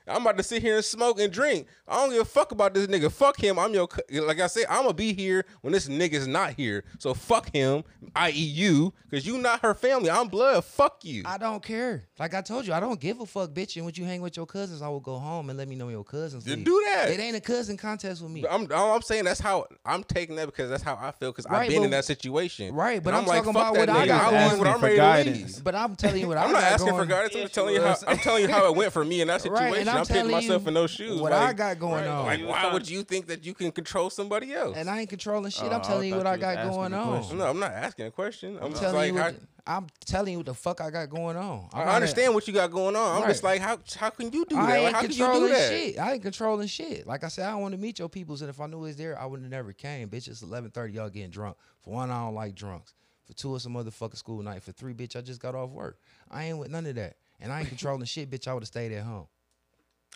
[0.07, 1.67] I'm about to sit here and smoke and drink.
[1.87, 3.11] I don't give a fuck about this nigga.
[3.11, 3.59] Fuck him.
[3.59, 6.83] I'm your like I said, I'm gonna be here when this nigga's not here.
[6.99, 7.83] So fuck him,
[8.15, 8.31] i.e.
[8.31, 10.09] you, because you not her family.
[10.09, 10.63] I'm blood.
[10.65, 11.23] Fuck you.
[11.25, 12.05] I don't care.
[12.19, 13.75] Like I told you, I don't give a fuck, bitch.
[13.75, 15.89] And when you hang with your cousins, I will go home and let me know
[15.89, 16.47] your cousins.
[16.47, 16.65] You leave.
[16.65, 17.09] do that.
[17.09, 18.45] It ain't a cousin contest with me.
[18.49, 21.45] I'm, all I'm saying that's how I'm taking that because that's how I feel because
[21.45, 22.73] I've Right, been in that situation.
[22.73, 24.07] right, but And I'm like, talking fuck about that what I nigga.
[24.07, 24.59] got I leave going.
[24.59, 25.37] when I'm For ready guidance.
[25.37, 25.63] to leave.
[25.63, 27.01] But I'm telling you what I I'm not got asking going.
[27.03, 27.35] for guidance.
[27.35, 27.95] I'm telling you how.
[28.07, 29.61] I'm telling you how it went for me in that situation.
[29.71, 31.21] Right, and I'm I'm putting telling myself you in those shoes.
[31.21, 32.25] what like, I got going on.
[32.25, 34.77] Like, why would you think that you can control somebody else?
[34.77, 35.65] And I ain't controlling shit.
[35.65, 37.37] Oh, I'm telling I you what I you was got going on.
[37.37, 38.57] no, I'm not asking a question.
[38.57, 39.17] I'm, I'm just telling like, you.
[39.17, 39.35] how, What,
[39.67, 41.69] I'm telling you what the fuck I got going on.
[41.73, 43.21] I'm I not understand A, what you got going on.
[43.21, 44.75] I'm just like, how how can you do I that?
[44.75, 45.69] ain't Like, how can you do that?
[45.71, 45.99] shit.
[45.99, 47.05] I ain't controlling shit.
[47.05, 48.81] Like I said, I don't want to meet your peoples, and if I knew it
[48.81, 50.09] was there, I would have never came.
[50.09, 50.93] Bitch, it's 11:30.
[50.93, 51.57] Y'all getting drunk.
[51.83, 52.93] For one, I don't like drunks.
[53.25, 54.63] For two, it's a motherfucking school night.
[54.63, 55.99] For three, bitch, I just got off work.
[56.29, 58.47] I ain't with none of that, and I ain't controlling shit, bitch.
[58.47, 59.27] I would have stayed at home.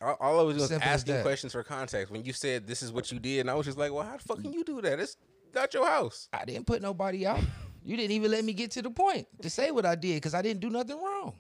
[0.02, 2.12] All, all I was doing was asking questions for context.
[2.12, 4.18] When you said this is what you did, and I was just like, well, how
[4.18, 5.00] the fuck can you do that?
[5.00, 5.18] It's
[5.54, 6.28] not your house.
[6.34, 7.40] I didn't put nobody out.
[7.84, 10.34] You didn't even let me get to the point to say what I did because
[10.34, 11.34] I didn't do nothing wrong.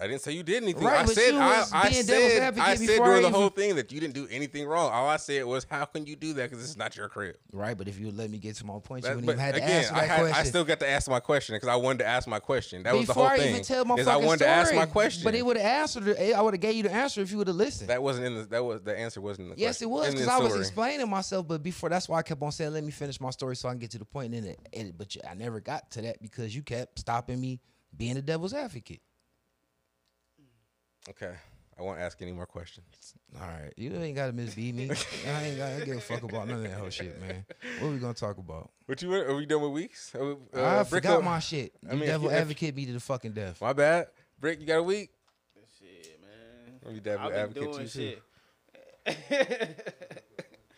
[0.00, 0.82] I didn't say you did anything.
[0.82, 3.28] Right, I but said you I, was I said advocate I said before during the
[3.28, 4.90] even- whole thing that you didn't do anything wrong.
[4.92, 6.50] All I said was, how can you do that?
[6.50, 7.36] Because it's not your crib.
[7.52, 9.38] Right, but if you would let me get to my point, you That- wouldn't even
[9.38, 10.36] have to again, answer I, had, question.
[10.36, 12.82] I still got to ask my question because I wanted to ask my question.
[12.82, 13.50] That was the Before whole I thing.
[13.50, 15.22] even tell my is I wanted to ask my question.
[15.22, 16.08] But it would have answered.
[16.08, 17.90] it- I would have gave you the answer if you would have listened.
[17.90, 19.66] that wasn't in the that was the answer wasn't in the question.
[19.68, 21.46] yes, it was because I was explaining myself.
[21.46, 23.72] But before, that's why I kept on saying, "Let me finish my story so I
[23.72, 26.02] can get to the point." And then, it, it, but you, I never got to
[26.02, 27.60] that because you kept stopping me
[27.96, 29.00] being the devil's advocate.
[31.10, 31.34] Okay,
[31.78, 33.14] I won't ask any more questions.
[33.40, 34.90] All right, you ain't got to misbeat me.
[35.26, 37.44] I ain't got to give a fuck about none of that whole shit, man.
[37.80, 38.70] What are we gonna talk about?
[38.86, 40.12] What you are we done with weeks?
[40.14, 41.72] We- I uh, Brick forgot up- my shit.
[41.82, 43.60] You I mean, devil you- advocate me to the fucking death.
[43.60, 44.06] My bad.
[44.40, 45.10] Brick, you got a week?
[45.78, 46.78] Shit, man.
[46.84, 48.22] Let me devil I've been advocate doing you shit.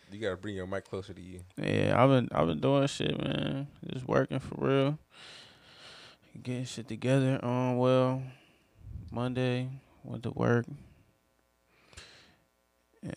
[0.09, 1.41] You gotta bring your mic closer to you.
[1.61, 3.67] Yeah, I've been I've been doing shit, man.
[3.93, 4.99] Just working for real.
[6.41, 7.43] Getting shit together.
[7.43, 8.23] Um, well,
[9.11, 9.69] Monday
[10.07, 10.65] went to work.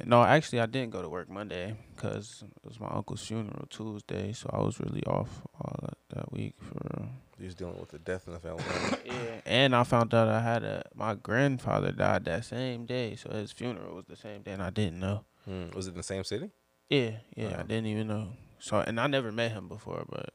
[0.04, 4.32] No, actually, I didn't go to work Monday because it was my uncle's funeral Tuesday,
[4.32, 7.08] so I was really off all that, that week for real.
[7.38, 8.62] You're dealing with the death in the family.
[9.06, 13.30] Yeah, and I found out I had a my grandfather died that same day, so
[13.30, 15.24] his funeral was the same day, and I didn't know.
[15.46, 16.50] Hmm, Was it in the same city?
[16.90, 17.62] Yeah, yeah, I Oh.
[17.62, 18.34] didn't even know.
[18.58, 20.34] So, and I never met him before, but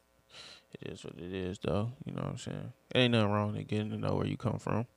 [0.81, 1.91] it is what it is, though.
[2.05, 2.73] You know what I'm saying?
[2.95, 4.87] Ain't nothing wrong in getting to know where you come from.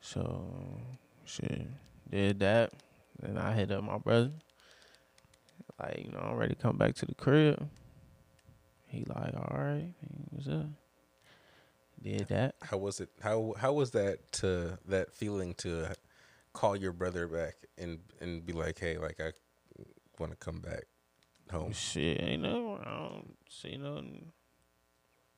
[0.00, 0.80] So,
[1.24, 1.66] shit,
[2.10, 2.72] did that.
[3.20, 4.32] Then I hit up my brother.
[5.78, 7.68] Like, you know, I'm ready to come back to the crib.
[8.86, 9.94] He like, all right,
[10.30, 10.66] what's up?
[12.02, 12.54] Did that.
[12.62, 13.10] How was it?
[13.20, 15.94] How how was that to that feeling to
[16.54, 19.32] call your brother back and and be like, hey, like I
[20.18, 20.84] want to come back
[21.50, 21.72] home.
[21.72, 22.78] Shit, ain't nothing.
[22.84, 24.32] I don't see nothing.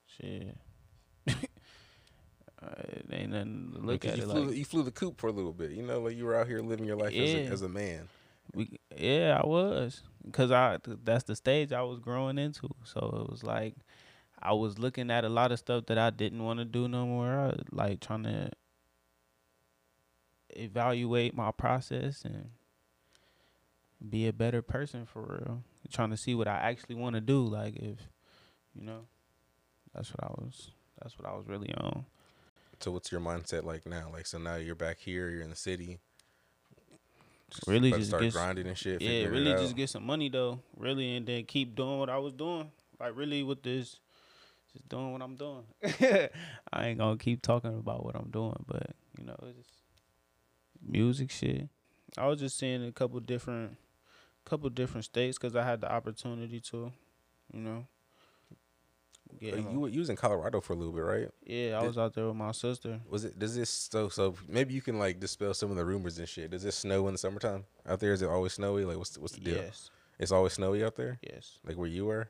[0.06, 0.56] Shit.
[2.62, 4.56] Uh, it ain't nothing to look at you it flew like.
[4.56, 5.72] you flew the coop for a little bit.
[5.72, 8.09] You know, like you were out here living your life as, a, as a man.
[8.55, 10.02] We, yeah, I was,
[10.32, 12.68] cause I that's the stage I was growing into.
[12.84, 13.74] So it was like
[14.40, 17.06] I was looking at a lot of stuff that I didn't want to do no
[17.06, 17.30] more.
[17.30, 18.51] I, like trying to
[20.51, 22.51] evaluate my process and
[24.09, 25.62] be a better person for real.
[25.90, 27.44] Trying to see what I actually want to do.
[27.44, 27.98] Like if
[28.74, 29.06] you know,
[29.94, 30.70] that's what I was.
[31.01, 32.05] That's what I was really on.
[32.82, 34.10] So what's your mindset like now?
[34.12, 36.00] Like so now you're back here, you're in the city.
[37.66, 39.00] Really just start get- grinding and shit.
[39.00, 40.60] Yeah, really just get some money though.
[40.76, 42.72] Really, and then keep doing what I was doing.
[42.98, 44.00] Like really with this,
[44.72, 45.64] just doing what I'm doing.
[46.72, 49.70] I ain't gonna keep talking about what I'm doing, but you know, it's just
[50.84, 51.68] music shit.
[52.18, 53.76] I was just seeing a couple different,
[54.44, 56.92] couple different states because I had the opportunity to,
[57.52, 57.86] you know.
[59.43, 61.28] Uh, you were- you was in Colorado for a little bit, right?
[61.44, 63.01] yeah, I did- was out there with my sister.
[63.09, 63.39] Was it?
[63.39, 64.35] Does this so so?
[64.48, 66.51] Maybe you can like dispel some of the rumors and shit.
[66.51, 68.12] Does it snow in the summertime out there?
[68.12, 68.85] Is it always snowy?
[68.85, 69.56] Like what's the, what's the deal?
[69.56, 71.59] Yes, It's always snowy out there, yes.
[71.66, 72.28] like where you were.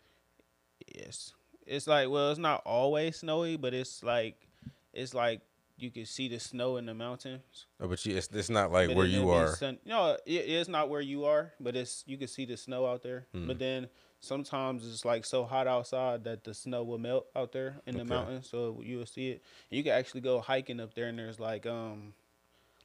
[0.94, 1.34] Yes.
[1.66, 4.48] It's like well, it's not always snowy, but it's like
[4.92, 5.40] it's like
[5.78, 7.66] you can see the snow in the mountains.
[7.80, 9.56] Oh, but you, it's, it's not like But where you are.
[9.56, 12.86] sun- no, it, it's not where you are, but it's you can see the snow
[12.86, 13.26] out there.
[13.32, 13.46] Hmm.
[13.46, 13.88] But then
[14.22, 18.00] sometimes it's like so hot outside that the snow will melt out there in the
[18.02, 18.08] Okay.
[18.08, 19.42] mountains, so you will see it.
[19.68, 22.14] You can actually go hiking up there, and there's like um,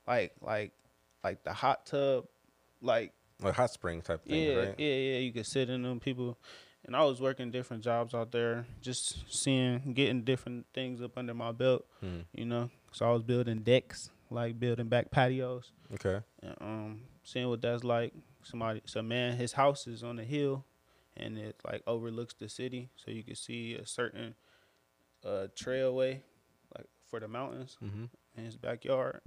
[0.07, 0.71] like like
[1.23, 2.25] like the hot tub,
[2.81, 4.75] like Like hot spring type thing, yeah, right?
[4.77, 5.17] yeah, yeah.
[5.19, 6.37] You can sit in them people.
[6.85, 11.33] And I was working different jobs out there, just seeing, getting different things up under
[11.33, 12.21] my belt, Hmm.
[12.33, 12.69] you know.
[12.93, 16.21] So I was building decks, like building back patios, Okay.
[16.41, 18.13] and um, seeing what that's like.
[18.43, 20.63] Somebody, so man, his house is on a hill,
[21.19, 24.35] and it like overlooks the city, so you can see a certain
[25.25, 26.21] uh trailway,
[26.77, 28.05] like for the mountains Mm-hmm.
[28.37, 29.21] in his backyard.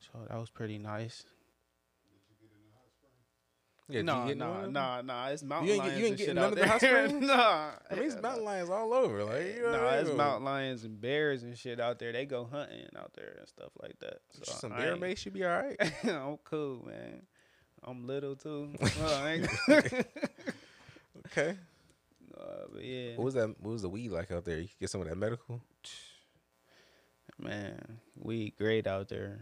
[0.00, 1.24] So that was pretty nice.
[3.88, 3.98] Yeah.
[3.98, 4.72] did you nah, get nah, none?
[4.72, 5.28] nah, nah.
[5.28, 7.08] It's mountain ain't lions you ain't getting none of the there.
[7.20, 9.22] nah, I mean, it's mountain lions all over.
[9.24, 12.10] Like, you know, Nah, it's you- mountain lions and bears and shit out there.
[12.12, 14.18] They go hunting out there and stuff like that.
[14.32, 15.76] So Some I bear mace should be all right.
[16.04, 17.22] I'm cool, man.
[17.84, 18.72] I'm little too.
[21.36, 21.58] I ain't- okay.
[22.38, 23.48] uh, but yeah, What was that?
[23.60, 24.58] What was the weed like out there?
[24.58, 25.60] You could get some of that medical.
[27.38, 29.40] man, we great out there.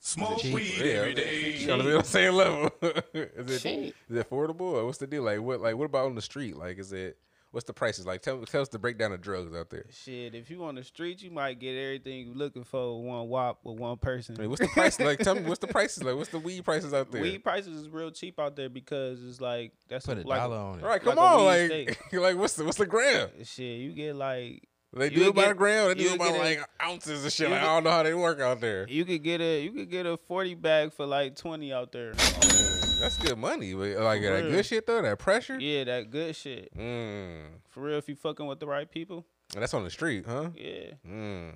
[0.00, 1.56] Smoke weed Yeah, every day.
[1.58, 2.70] You gotta be on the same level.
[3.14, 3.94] is it Cheap.
[4.10, 5.22] is it affordable or what's the deal?
[5.22, 6.56] Like what like what about on the street?
[6.56, 7.16] Like is it
[7.54, 8.04] what's the prices?
[8.04, 9.84] Like tell tell us the breakdown of drugs out there.
[9.90, 13.28] Shit, if you on the street, you might get everything you looking for with one
[13.28, 14.34] wop with one person.
[14.38, 14.98] I mean, what's the price?
[15.00, 16.16] like tell me what's the prices like?
[16.16, 17.22] What's the weed prices out there?
[17.22, 20.56] Weed prices is real cheap out there because it's like that's Put a like dollar
[20.56, 20.82] on it.
[20.82, 23.28] All right, like come a on, weed like like what's the what's the gram?
[23.44, 25.88] Shit, you get like They You do it by get- the gram.
[25.88, 27.50] They do you it by get a- like ounces and shit.
[27.50, 28.86] Like, get- I don't know how they work out there.
[28.88, 32.14] you could get a you could get a forty bag for like twenty out there.
[33.04, 34.50] That's good money, but like For that real.
[34.50, 35.02] good shit though.
[35.02, 35.60] That pressure.
[35.60, 36.74] Yeah, that good shit.
[36.74, 37.42] Mm.
[37.68, 39.26] For real, if you fucking with the right people.
[39.52, 40.48] And that's on the street, huh?
[40.56, 40.92] Yeah.
[41.06, 41.52] Mm.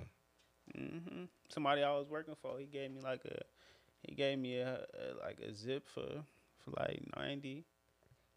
[0.77, 3.39] hmm Somebody I was working for, he gave me like a,
[4.03, 6.07] he gave me a, a like a zip for
[6.59, 7.65] for like ninety.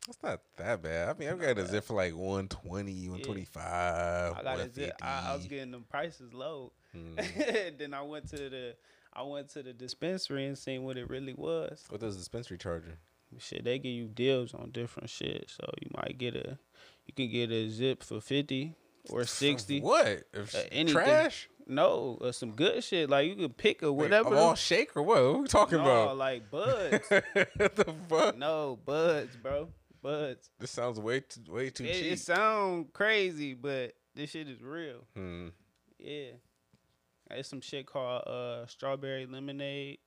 [0.08, 1.10] That's not that bad.
[1.10, 3.62] I mean, I've got a zip for like 120, 125.
[3.62, 4.94] I got a zip.
[5.02, 6.72] I, I was getting them prices low.
[6.96, 7.78] Mm.
[7.78, 8.76] then I went to the,
[9.14, 11.84] I went to the dispensary and seen what it really was.
[11.90, 12.94] What does dispensary charge you?
[13.40, 15.50] Shit, they give you deals on different shit.
[15.50, 16.58] So you might get a,
[17.06, 18.76] you can get a zip for fifty
[19.10, 19.80] or sixty.
[19.82, 20.24] What?
[20.34, 20.94] If Uh, anything.
[21.02, 21.50] Trash?
[21.68, 23.10] No, or some good shit.
[23.10, 24.30] Like you could pick or whatever.
[24.30, 25.22] of all shake or what?
[25.24, 26.18] What are we talking no, about?
[26.18, 27.10] like buds.
[27.10, 28.38] what the fuck?
[28.38, 29.70] no, buds, bro.
[30.02, 30.50] Buds.
[30.60, 32.12] This sounds way too way too It, cheap.
[32.14, 35.06] it sound crazy, but this shit is real.
[35.16, 35.50] hmm.
[36.00, 36.32] Yeah.
[37.36, 40.00] It's some shit called uh strawberry lemonade.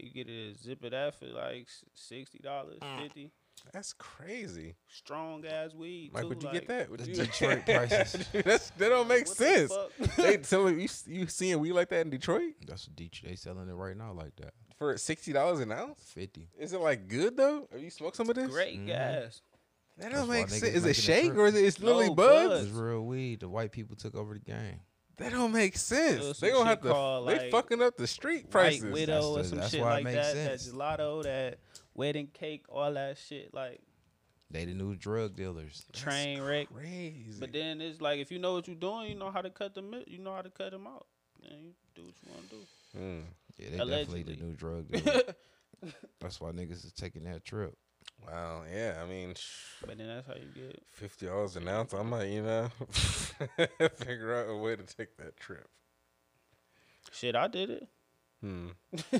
[0.00, 3.02] You get a zip of that for like sixty dollars, Mm.
[3.02, 3.30] fifty.
[3.72, 4.74] That's crazy.
[4.86, 6.10] Strong ass weed.
[6.12, 6.90] Mike, too, would you like, get that?
[6.90, 7.14] Would the you?
[7.24, 8.26] Detroit prices.
[8.30, 9.72] Dude, that's that don't make what sense.
[9.74, 10.16] fuck?
[10.16, 13.30] they tell you you seeing weed like that in Detroit That's what Detroit.
[13.30, 14.52] They selling it right now like that.
[14.78, 16.02] for sixty dollars an ounce?
[16.14, 16.48] Fifty.
[16.58, 17.66] Is it like good though?
[17.72, 18.48] Have you smoked some of this?
[18.50, 18.88] Great Mhm.
[18.88, 19.40] gas.
[19.96, 20.62] That That's don't why make sense.
[20.62, 22.48] Is it shake or is it it's literally No, buds?
[22.50, 22.64] buds.
[22.66, 23.40] It's real weed.
[23.40, 24.80] The white people took over the game.
[25.18, 26.38] That don't make sense.
[26.40, 26.88] They some gonna have to.
[26.90, 28.84] called, they like, fucking up the street White prices.
[28.84, 30.32] widow That's or some that's shit why it like makes that.
[30.34, 30.66] sense.
[30.66, 31.58] That gelato, that
[31.94, 33.54] wedding cake, all that shit.
[33.54, 33.80] Like
[34.50, 35.84] They the new drug dealers.
[35.94, 36.68] Train wreck.
[36.72, 37.40] Crazy.
[37.40, 39.74] But then it's like if you know what you're doing, you know how to cut
[39.74, 39.94] them.
[40.06, 41.06] You know how to cut them out.
[41.42, 42.98] Then you do what you want to do.
[42.98, 43.22] Mm.
[43.58, 45.22] Yeah, they definitely the new drug dealers.
[46.20, 47.74] That's why niggas is taking that trip.
[48.24, 48.62] Wow.
[48.72, 49.00] Yeah.
[49.02, 50.82] I mean, sh- But then that's how you get.
[50.92, 51.94] fifty dollars an ounce.
[51.94, 55.68] I might, you know, figure out a way to take that trip.
[57.12, 57.88] Shit, I did it.
[58.40, 58.68] Hmm.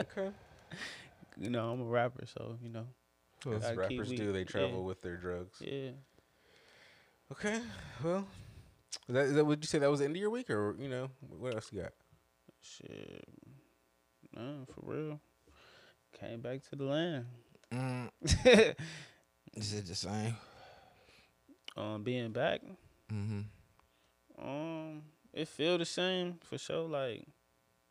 [0.00, 0.30] okay.
[1.36, 2.86] You know, I'm a rapper, so you know.
[3.46, 4.84] As Gotta keep rappers do, they travel yeah.
[4.86, 5.58] with their drugs.
[5.60, 5.90] Yeah.
[7.32, 7.60] Okay.
[8.02, 8.26] Well,
[9.08, 10.74] is that, is that would you say that was the end of your week, or
[10.78, 11.92] you know, what else you got?
[12.60, 13.24] Shit.
[14.34, 15.20] Nah, for real.
[16.18, 17.26] Came back to the land.
[17.72, 18.10] Mm,
[19.54, 20.34] is it the same?
[21.76, 22.60] um, being back.
[23.12, 23.40] Mm-hmm.
[24.42, 26.88] Um, it feel the same for sure.
[26.88, 27.26] Like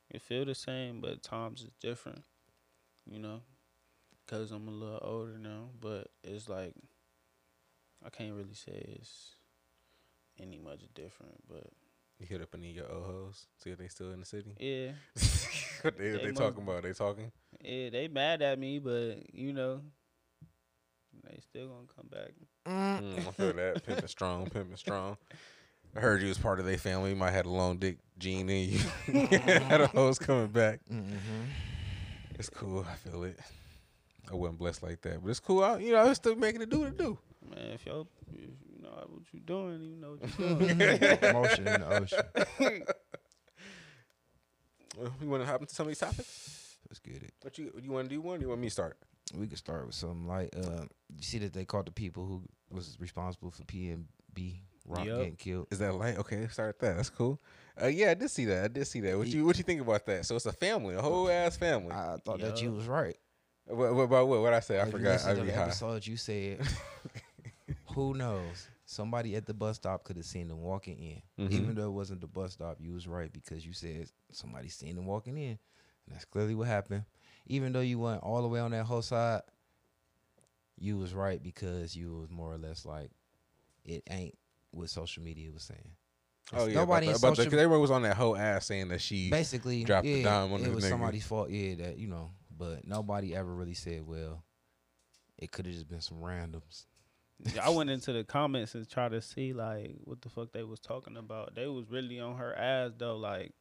[0.10, 2.24] it feel the same, but times is different.
[3.10, 3.42] You know,
[4.28, 5.70] cause I'm a little older now.
[5.80, 6.74] But it's like
[8.06, 9.36] I can't really say it's
[10.40, 11.36] any much different.
[11.48, 11.68] But
[12.20, 14.56] You hit up any of your old hoes, see if they still in the city.
[14.60, 14.92] yeah,
[15.84, 16.84] what they, They they talking about?
[16.84, 17.32] They talking?
[17.64, 19.82] yeah, they mad at me, but you know,
[21.24, 22.32] they still gonna come back.
[22.68, 23.86] Mm, I feel that.
[23.86, 25.18] Pimping strong, pimping strong.
[25.96, 27.12] I heard you was part of their family.
[27.12, 29.28] You might have a long dick gene in you.
[29.38, 30.80] had a hoes coming back.
[30.92, 31.16] Mm-hmm.
[32.38, 32.86] It's cool.
[32.88, 33.40] I feel it.
[34.32, 35.64] I wasn't blessed like that, but it's cool.
[35.64, 37.18] I, you know, I'm still making it do what it do.
[37.50, 41.34] Man, if y'all, if you know what you doing, you know what you doing.
[41.34, 41.88] Motion in the
[42.60, 42.84] ocean.
[44.98, 46.78] Well, you want to hop into some of these topics?
[46.90, 47.34] Let's get it.
[47.42, 48.40] What you you want to do one?
[48.40, 48.98] Or you want me to start?
[49.38, 50.84] We could start with something like uh,
[51.16, 52.42] you see that they caught the people who
[52.72, 55.18] was responsible for PNB Rock Yup.
[55.18, 55.68] getting killed.
[55.70, 56.18] Is that light?
[56.18, 56.96] Okay, start with that.
[56.96, 57.42] That's cool.
[57.82, 58.64] Uh, yeah, I did see that.
[58.64, 59.18] I did see that.
[59.18, 60.26] What you what you think about that?
[60.26, 61.92] So it's a family, a whole ass family.
[61.92, 63.18] I thought that you was right.
[63.66, 64.42] what, what about what?
[64.42, 64.78] What I say?
[64.80, 65.10] I If you forgot.
[65.12, 65.64] listen I to be the high.
[65.64, 66.62] episode, you said,
[67.96, 68.70] "Who knows?
[68.90, 71.52] Somebody at the bus stop could have seen them walking in, Mhm.
[71.52, 72.78] even though it wasn't the bus stop.
[72.80, 75.50] You was right because you said somebody seen them walking in,
[76.06, 77.04] and that's clearly what happened.
[77.48, 79.42] Even though you went all the way on that whole side,
[80.78, 83.12] you was right because you was more or less like,
[83.84, 84.38] it ain't
[84.72, 85.92] what social media was saying.
[86.54, 89.02] Oh yeah, nobody about in about social everyone was on that whole ass saying that
[89.02, 89.30] she.
[89.30, 90.90] basically dropped the dime on it was nigga.
[90.90, 91.50] somebody's fault.
[91.50, 94.44] Yeah, that you know, but nobody ever really said, well,
[95.38, 96.86] it could have just been some randoms.
[97.62, 100.80] I went into the comments and tried to see like what the fuck they was
[100.80, 101.56] talking about.
[101.56, 103.54] They was really on her ass though, like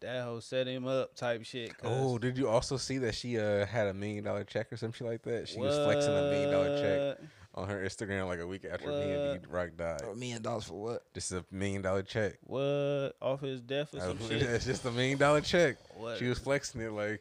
[0.00, 1.72] that hoe set him up type shit.
[1.82, 4.92] Oh, did you also see that she uh had a million dollar check or some
[4.92, 5.48] shit like that?
[5.48, 7.18] She was flexing a million dollar check
[7.54, 10.02] on her Instagram like a week after PNB Rock died.
[10.02, 11.12] A million dollars for what?
[11.12, 12.34] Just a million dollar check.
[12.42, 14.42] What off his death or some shit?
[14.48, 15.76] It's just a million dollar check.
[15.96, 16.18] What?
[16.18, 17.20] She was flexing it like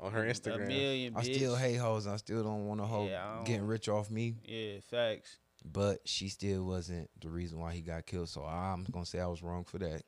[0.00, 0.54] on her Instagram.
[0.54, 0.68] A Instagram.
[0.68, 1.16] million.
[1.16, 2.06] I still hate hoes.
[2.06, 4.36] I still don't want a hoe Yeah, getting rich off me.
[4.44, 5.38] Yeah, facts.
[5.64, 8.28] But she still wasn't the reason why he got killed.
[8.28, 10.02] So I'm gonna say I was wrong for that.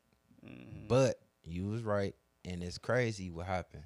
[0.45, 0.87] Mhm.
[0.87, 2.15] But you was right,
[2.45, 3.83] and it's crazy what happened.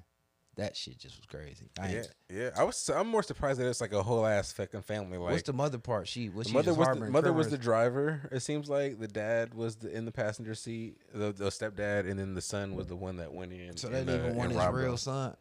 [0.56, 1.68] That shit just was crazy.
[1.78, 2.50] I Yeah, yeah.
[2.56, 2.88] I was.
[2.88, 5.18] I'm more surprised that it's like a whole ass fucking family.
[5.18, 6.08] Like What's the mother part?
[6.08, 8.26] She was she mother was the mother was the driver.
[8.32, 12.18] It seems like the dad was the, in the passenger seat, the, the stepdad, and
[12.18, 13.76] then the son was the one that went in.
[13.76, 15.36] So they and, didn't uh, even want his real son.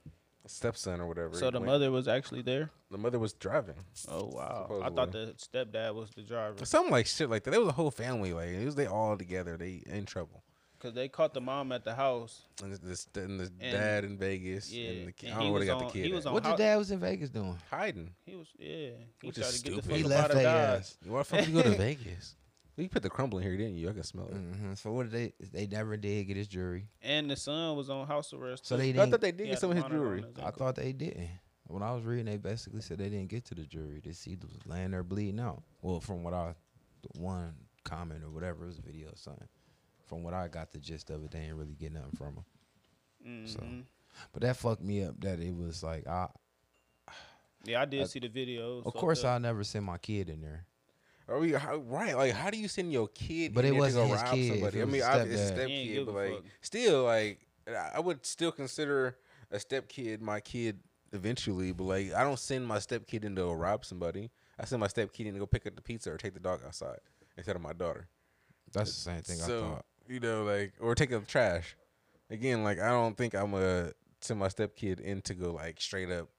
[0.48, 1.36] Stepson or whatever.
[1.36, 2.70] So the went- mother was actually there.
[2.92, 3.76] the mother was driving.
[4.10, 4.82] Oh wow!
[4.84, 7.52] I thought the stepdad was the driver Something like shit like that.
[7.52, 9.58] There was a whole family like it was they all together.
[9.58, 10.44] They in trouble.
[10.78, 12.42] because they caught the mom at the house.
[12.62, 12.78] And the,
[13.14, 14.72] the, and the And- dad in Vegas.
[14.72, 16.06] yeah, and the kid, I and don't know where they was got the kid.
[16.06, 16.28] he was at.
[16.30, 17.58] on- What the dad was in Vegas doing?
[17.72, 18.12] hiding.
[18.26, 18.90] He was yeah.
[19.22, 19.90] He Which tried is to get the stupid.
[19.90, 20.36] fuck He left Vegas.
[20.36, 20.80] of their Dodge.
[20.80, 20.98] ass.
[21.06, 22.36] Why the fuck you go to Vegas?
[22.78, 23.90] You put the crumble in here, didn't you?
[23.90, 24.34] I can smell it.
[24.34, 25.46] hmm So what did they?
[25.54, 26.88] They never did get his jury.
[27.02, 28.66] And the son was on house arrest.
[28.66, 28.82] So too.
[28.82, 29.12] they I didn't.
[29.12, 30.24] thought they did get some of his monitor jewelry.
[30.44, 31.30] I thought they didn't.
[31.68, 34.02] When I was reading, they basically said they didn't get to the jury.
[34.04, 35.64] They see was laying there bleeding out.
[35.82, 36.54] Well, from what I,
[37.02, 37.54] the one
[37.84, 39.48] comment or whatever it was a video or something.
[40.06, 42.36] From what I got the gist of it, they ain't really get nothing from
[43.24, 43.48] him.
[43.48, 43.84] So, Mhm.
[44.34, 45.20] but that fucked me up.
[45.22, 46.28] That it was like I.
[47.64, 48.84] Yeah, I did see the video.
[48.86, 50.68] Of course, I never send my kid in there.
[51.28, 52.16] Are we how, right?
[52.16, 53.54] Like, how do you send your kid?
[53.54, 54.80] But it wasn't go his rob kid, Somebody?
[54.80, 56.44] it I mean, his I, it's a step kid, but like, fuck.
[56.62, 59.18] still, like, I I would still consider
[59.52, 60.80] a step kid my kid
[61.14, 61.72] eventually.
[61.72, 64.30] But like, I don't send my step kid in to go rob somebody.
[64.60, 66.40] I send my step kid in to go pick up the pizza or take the
[66.40, 67.00] dog outside
[67.38, 68.08] instead of my daughter.
[68.72, 69.86] That's the same thing so I thought.
[70.08, 71.76] you know, like, or take up the trash.
[72.30, 75.82] Again, like, I don't think I'm gonna send my step kid in to go like
[75.82, 76.30] straight up.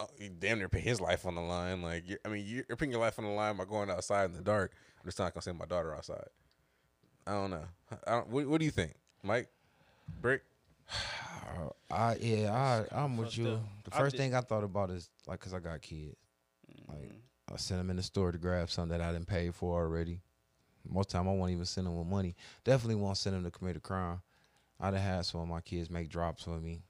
[0.00, 0.06] Uh,
[0.38, 1.82] damn near put his life on the line.
[1.82, 4.32] Like, you're, I mean, you're putting your life on the line by going outside in
[4.32, 4.72] the dark.
[5.00, 6.28] I'm just not gonna send my daughter outside.
[7.26, 7.64] I don't know.
[8.06, 9.48] I don't, what, what do you think, Mike?
[10.20, 10.42] Brick?
[11.90, 13.60] I yeah, I I'm with you.
[13.84, 16.16] The first thing I thought about is like, cause I got kids.
[16.70, 16.88] Mm.
[16.88, 17.12] Like
[17.52, 20.20] I send them in the store to grab something that I didn't pay for already.
[20.88, 22.34] Most time I won't even send them with money.
[22.64, 24.20] Definitely won't send them to commit a crime.
[24.80, 26.82] I'd have had some of my kids make drops for me.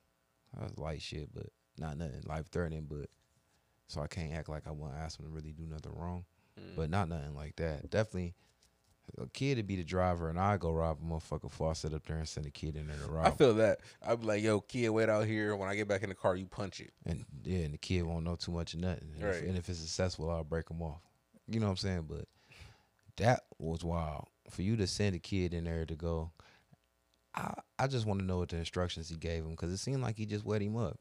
[0.55, 1.47] That was light shit, but
[1.79, 2.87] not nothing life threatening.
[2.89, 3.09] But
[3.89, 6.25] so I can't act like I want to ask them to really do nothing wrong.
[6.59, 6.77] Mm.
[6.77, 7.91] But not nothing like that.
[7.91, 8.35] Definitely
[9.17, 11.95] a kid to be the driver and I go rob a motherfucker before I sit
[11.95, 13.27] up there and send a kid in there to rob.
[13.27, 13.79] I feel that.
[14.07, 15.57] I'd be like, yo, kid, wait out here.
[15.57, 16.91] When I get back in the car, you punch it.
[17.07, 19.13] and yeah, and the kid won't know too much of nothing.
[19.15, 19.37] And, Right.
[19.37, 21.01] if, and if it's successful, I'll break him off.
[21.47, 22.07] You know what I'm saying?
[22.07, 22.27] But
[23.17, 26.31] that was wild for you to send a kid in there to go.
[27.35, 30.03] I I just want to know what the instructions he gave him because it seemed
[30.03, 30.99] like he just wet him up.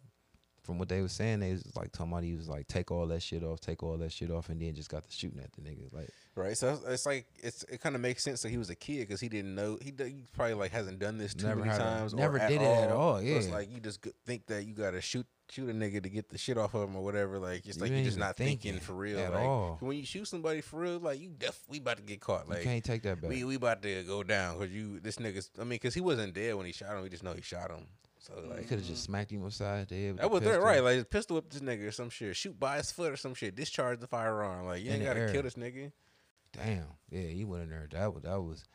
[0.68, 3.07] From what they were saying, they was like talking about he was like take all
[3.07, 5.52] that shit off, take all that shit off, and then just got to shooting at
[5.53, 5.91] the nigga.
[5.94, 6.56] Like Right.
[6.56, 9.19] So it's- like it's it kind of makes sense that he was a kid because
[9.22, 12.14] he didn't know he, he probably like hasn't done this too Never many a- times.
[12.14, 13.53] or never did it at all, So it's yeah.
[13.53, 16.57] like you just think that you gotta shoot shoot a nigga to get the shit
[16.57, 17.39] off of him or whatever.
[17.39, 19.77] Like it's you like you're just not thinking, thinking for real at like, all.
[19.80, 22.49] When you shoot somebody for real, like you def we about to get caught.
[22.49, 23.30] Like you can't take that back.
[23.31, 25.49] we we about to go down because you this nigga's.
[25.57, 27.02] I mean, because he wasn't dead when he shot him.
[27.03, 27.88] We just know he shot him.
[28.28, 28.68] So like.
[28.68, 28.95] could have just mm-hmm.
[28.95, 30.18] smacked him upside the head.
[30.18, 30.62] That the was pistol.
[30.62, 30.84] right?
[30.84, 32.36] Like pistol whip this nigga or some shit.
[32.36, 33.56] Shoot by his foot or some shit.
[33.56, 34.66] Discharge the firearm.
[34.66, 35.32] Like you In ain't gotta air.
[35.32, 35.91] kill this nigga.
[36.52, 36.88] Damn.
[37.10, 37.88] Yeah, he went in there.
[37.91, 38.66] That was that was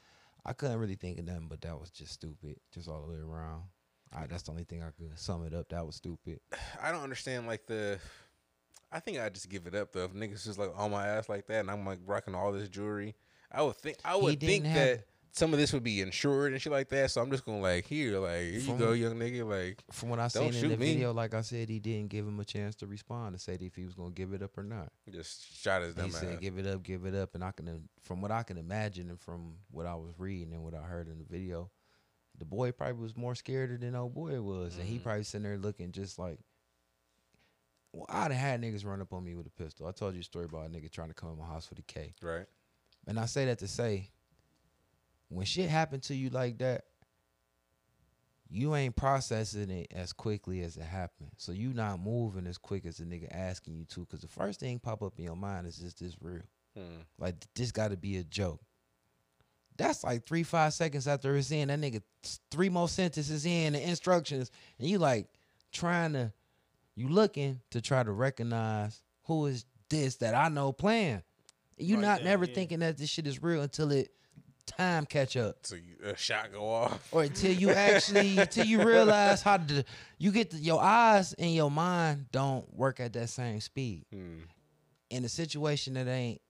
[0.45, 2.57] I couldn't really think of nothing, but that was just stupid.
[2.73, 3.63] Just all the way around.
[4.15, 5.69] I, that's the only thing I could sum it up.
[5.71, 6.41] That was stupid.
[6.83, 7.99] I don't understand like the.
[8.91, 10.05] I think I just give it up though.
[10.05, 12.69] If niggas just like on my ass like that, and I'm like rocking all this
[12.69, 13.15] jewelry,
[13.51, 15.05] I would think I would think have- that
[15.35, 17.11] some of this would be insured and shit like that.
[17.11, 19.49] So I'm just gonna like here, like here you From- go, young nigga.
[19.49, 20.93] Like From what I seen in the me.
[20.93, 23.75] video, like I said, he didn't give him a chance to respond to say if
[23.75, 24.93] he was gonna give it up or not.
[25.11, 27.89] just shot his dumb he said, "Give it up, give it up." And I can,
[28.03, 31.09] from what I can imagine, and from what I was reading and what I heard
[31.09, 31.71] in the video,
[32.39, 35.03] the boy probably was more scared than old boy was, and he Mm-hmm.
[35.05, 36.39] probably sitting there looking just like.
[37.95, 39.87] Well, I'd have had niggas run up on me with a pistol.
[39.87, 41.79] I told you a story about a nigga trying to come in my house with
[41.79, 42.15] a K.
[42.23, 42.47] right.
[43.07, 44.09] And I say that to say,
[45.33, 46.85] when shit happen to you like that,
[48.49, 51.31] you ain't processing it as quickly as it happened.
[51.39, 54.05] So you not moving as quick as the nigga asking you to.
[54.05, 56.43] Cause the first thing pop up in your mind is just this real.
[56.77, 57.01] Hmm.
[57.19, 58.61] Like this got to be a joke.
[59.79, 61.69] That's like three five seconds after it's in.
[61.69, 62.03] That nigga
[62.51, 65.29] three more sentences in the instructions, and you like
[65.73, 66.33] trying to,
[66.95, 71.23] you looking to try to recognize who is this that I know playing.
[71.79, 72.55] You Right not there, never yeah.
[72.55, 74.11] thinking that this shit is real until it
[74.67, 75.57] time catch up.
[75.63, 77.09] So you, a shot go off.
[77.13, 79.85] or until you actually until you realize how to
[80.19, 84.05] you get the, your eyes and your mind don't work at that same speed.
[84.13, 84.39] Hmm.
[85.11, 86.41] in a situation that ain't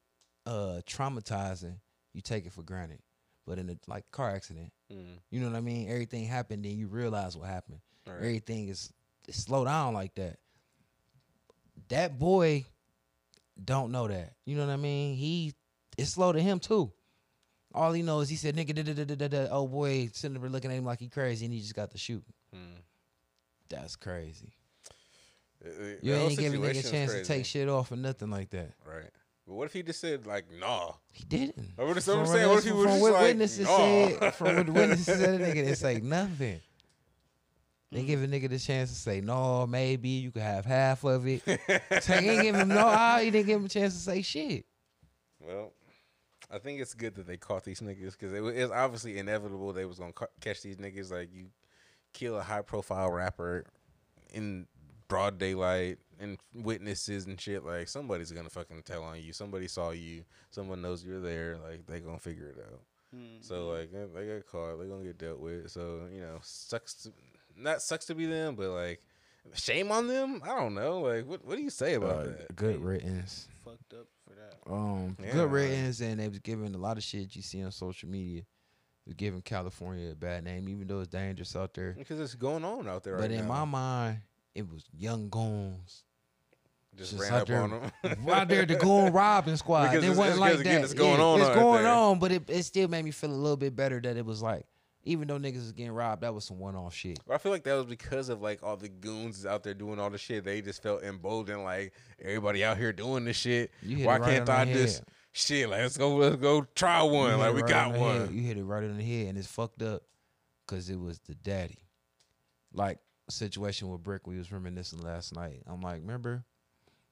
[0.47, 1.77] uh traumatizing
[2.13, 2.99] you take it for granted.
[3.47, 5.15] But in a like car accident Hmm.
[5.31, 5.89] you know what i mean?
[5.89, 7.81] Everything happened then you realize what happened.
[8.07, 8.17] Right.
[8.17, 8.93] everything is
[9.27, 10.39] is slow down like that.
[11.89, 12.65] That boy
[13.63, 14.35] don't know that.
[14.45, 15.17] You know what i mean?
[15.17, 15.55] He
[15.97, 16.93] it's slow to him too
[17.75, 19.49] all he knows he said nigga da, da, da, da, da, da.
[19.51, 21.99] oh boy sitting there looking at him like he crazy and he just got to
[21.99, 22.23] shoot
[22.53, 22.81] Hmm.
[23.69, 24.53] that's crazy
[25.65, 27.97] Uh, uh, you the ain't giving nigga a situation's chance to take shit off or
[27.97, 29.11] nothing like that Right.
[29.47, 30.93] But what if he just said like, nah?
[31.13, 33.23] he didn't What if- what I'm From saying, what if he from just what like,
[33.23, 33.77] witnesses "Nah."
[34.19, 36.61] said from what witnesses said nigga didn't say nothing
[37.91, 41.27] they give a nigga the chance to say no, maybe you could have half of
[41.27, 41.43] it.
[42.03, 42.79] so he ain't give him no.
[42.87, 44.65] ah, He didn't give him a chance to say shit.
[45.41, 45.75] Well,
[46.53, 49.85] I think it's good that they caught these niggas because it was obviously inevitable they
[49.87, 51.11] was gonna ca- catch these niggas.
[51.11, 51.47] Like you
[52.13, 53.65] kill a high profile rapper
[54.33, 54.67] in
[55.09, 57.65] broad daylight and witnesses and shit.
[57.65, 59.33] Like somebody's gonna fucking tell on you.
[59.33, 60.25] Somebody saw you.
[60.51, 61.57] Someone knows you're there.
[61.67, 62.81] Like they gonna figure it out.
[63.43, 64.77] So like eh, they got caught.
[64.81, 65.71] They gonna get dealt with.
[65.71, 66.95] So you know, sucks.
[67.05, 67.13] To,
[67.57, 69.03] not sucks to be them, but like
[69.55, 70.41] shame on them.
[70.45, 71.01] I don't know.
[71.01, 72.57] Like what what do you say about Uh, that?
[72.57, 73.49] good riddance.
[73.65, 74.12] Fucked up for that.
[74.67, 77.71] Um, Yeah, good riddance, and they was giving a lot of shit you see on
[77.73, 78.43] social media.
[79.07, 81.93] Was giving California a bad name, even though it's dangerous out there.
[81.99, 83.49] Because it's going on out there But right in now.
[83.49, 84.19] my mind,
[84.55, 86.05] it was young goons.
[86.97, 88.29] just, just ran up there- on them.
[88.29, 89.89] out there the goon robbing squad.
[89.89, 90.85] Because it it's- wasn't like because again, that.
[90.85, 91.93] it's going Yeah, on It's going there.
[91.93, 94.41] on, but it, it still made me feel a little bit better that it was
[94.41, 94.65] like,
[95.05, 97.19] even though niggas was getting robbed, that was some one off shit.
[97.27, 99.99] But I feel like that was because of like all the goons out there doing
[99.99, 100.45] all the shit.
[100.45, 103.73] They just felt emboldened, like everybody out here doing this shit.
[103.85, 105.07] Why right can't I just head.
[105.33, 105.69] shit?
[105.69, 107.39] Like let's go, let's go try one.
[107.39, 108.21] Like we right got on one.
[108.21, 108.31] head.
[108.33, 110.03] You hit it right on the head, and it's fucked up
[110.67, 111.79] because it was the daddy.
[112.73, 112.99] Like
[113.29, 115.63] situation with Brick, we was reminiscing last night.
[115.67, 116.45] I'm like, remember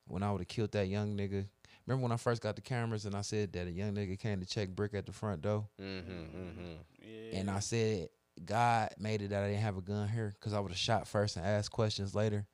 [0.07, 1.47] when I would have killed that young nigga?
[1.91, 4.39] Remember when I first got the cameras and I said that a young nigga came
[4.39, 5.67] to check Brick at the front door?
[5.83, 6.73] Mm-hmm, mm-hmm.
[7.03, 7.41] Yeah.
[7.41, 8.11] And I said,
[8.45, 11.09] God made it that I didn't have a gun here because I would have shot
[11.09, 12.47] first and asked questions later.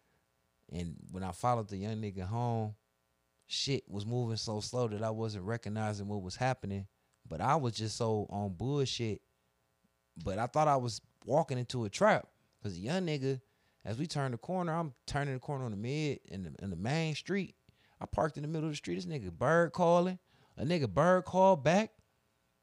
[0.72, 2.76] And when I followed the young nigga home,
[3.46, 6.86] shit was moving so slow that I wasn't recognizing what was happening.
[7.28, 9.20] But I was just so on bullshit.
[10.24, 12.26] But I thought I was walking into a trap.
[12.62, 13.42] Cause a young nigga,
[13.84, 16.70] as we turn the corner, I'm turning the corner on the mid in the in
[16.70, 17.54] the main street.
[18.00, 18.96] I parked in the middle of the street.
[18.96, 20.18] This nigga bird calling.
[20.58, 21.90] A nigga bird called back.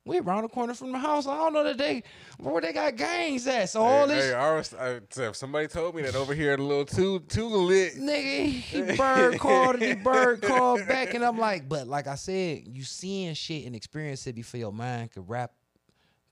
[0.06, 1.28] We around the corner from the house.
[1.28, 2.04] I don't know that they
[2.38, 3.70] where they got gangs at.
[3.70, 6.64] So all this hey, I was, I, somebody told me that over here in a
[6.64, 7.96] little too too lit.
[7.96, 12.16] nigga, he bird called and he bird called back, and I'm like, but like I
[12.16, 15.54] said, you seeing shit and experience it before your mind could rap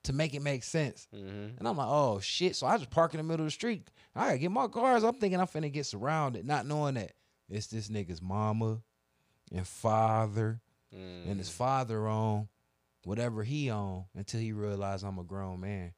[0.03, 1.07] to make it make sense.
[1.15, 1.57] Mm-hmm.
[1.57, 2.57] And I'm like, oh shit.
[2.57, 3.87] So I just park in the middle of the street.
[4.13, 5.05] I gotta get my cars.
[5.05, 7.13] I'm thinking I'm finna get surrounded, not knowing that
[7.49, 8.81] it's this nigga's mama
[9.53, 10.61] and father
[10.91, 11.53] and his mm.
[11.53, 12.47] father on
[13.05, 15.93] whatever he on until he realized I'm a grown man.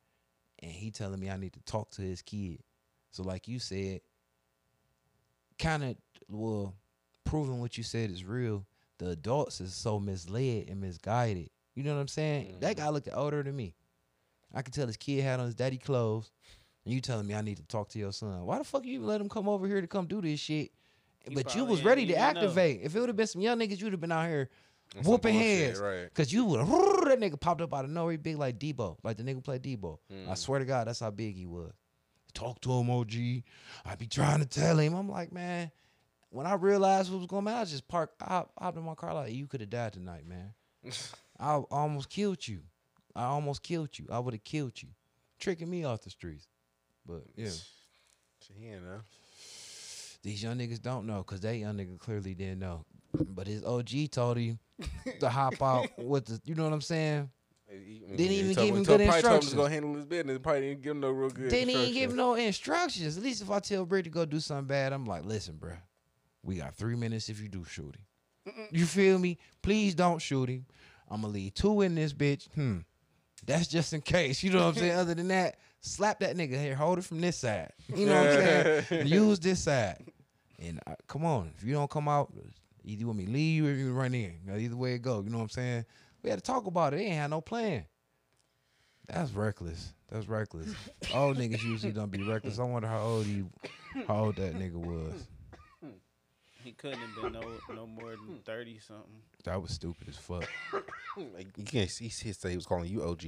[0.59, 2.59] And he telling me I need to talk to his kid.
[3.11, 4.01] So like you said,
[5.59, 5.95] kind of
[6.30, 6.73] well,
[7.25, 8.65] proving what you said is real.
[8.99, 11.49] The adults is so misled and misguided.
[11.75, 12.57] You know what I'm saying?
[12.59, 12.93] That guy mm.
[12.93, 13.75] looked older than me.
[14.53, 16.31] I could tell his kid had on his daddy clothes.
[16.85, 18.45] And you telling me I need to talk to your son.
[18.45, 20.71] Why the fuck you even let him come over here to come do this shit?
[21.28, 22.28] He but you was ain't ready to even know.
[22.41, 22.82] activate.
[22.84, 24.50] If it would have been some young niggas, you'd have been out here
[24.98, 25.80] On some whooping bullshit, heads.
[25.80, 26.14] right.
[26.14, 26.60] Cause you would
[27.08, 29.41] that nigga popped up out of nowhere, he big like Debo, like the nigga who
[29.41, 30.00] played Debo.
[30.12, 30.30] Mm.
[30.30, 31.72] I swear to God, that's how big he was.
[32.34, 33.14] Talk to him, OG.
[33.86, 34.95] I be trying to tell him.
[34.95, 35.72] I'm like, man.
[36.32, 38.20] When I realized what was going on, I just parked.
[38.22, 40.54] I hopped in my car like, you could have died tonight, man.
[41.40, 42.62] I almost killed you.
[43.16, 44.08] I almost killed you.
[44.12, 44.90] I would have killed you,
[45.40, 46.48] tricking me off the streets.
[47.06, 49.02] But yeah, Shit, he ain't know.
[50.24, 52.86] These young niggas don't know because that young nigga clearly didn't know.
[53.30, 54.58] But his OG told him
[55.20, 57.30] to hop out with the, you know what I'm saying?
[57.70, 59.66] He- Didn't he even told give he him told- good probably told him to go
[59.68, 60.40] handle his business.
[60.41, 61.50] Probably didn't give him no real good.
[61.50, 62.16] Didn't even give instructions.
[62.18, 63.18] no instructions.
[63.18, 65.78] At least if I tell Brick to go do something bad, I'm like, listen, bruh,
[66.44, 68.54] we got three minutes if you do shoot him.
[68.72, 69.38] You feel me?
[69.62, 70.66] Please don't shoot him.
[71.10, 72.48] I'm gonna leave two in this bitch.
[72.54, 72.80] Hmm.
[73.45, 74.41] That's just in case.
[74.44, 74.91] You know what I'm saying?
[74.98, 76.76] Other than that, slap that nigga here.
[76.76, 77.72] Hold it from this side.
[77.95, 79.08] You know what I'm saying?
[79.08, 80.04] Use this side.
[80.64, 82.31] And uh, come on, if you don't come out,
[82.84, 84.40] either you want me to leave or you run in.
[84.45, 85.22] You know, either way it go.
[85.22, 85.85] You know what I'm saying?
[86.22, 86.98] We had to talk about it.
[86.98, 87.85] They ain't had no plan.
[89.07, 89.94] That's reckless.
[90.10, 90.73] That's reckless.
[91.14, 92.60] Old niggas usually don't be reckless.
[92.60, 93.49] I wonder how old you,
[94.07, 95.27] how old that nigga was.
[96.64, 97.41] He couldn't have been no
[97.76, 99.22] no more than thirty something.
[99.44, 100.48] That was stupid as fuck.
[101.18, 101.91] Like you can't.
[101.91, 103.23] He, he said he was calling you OG.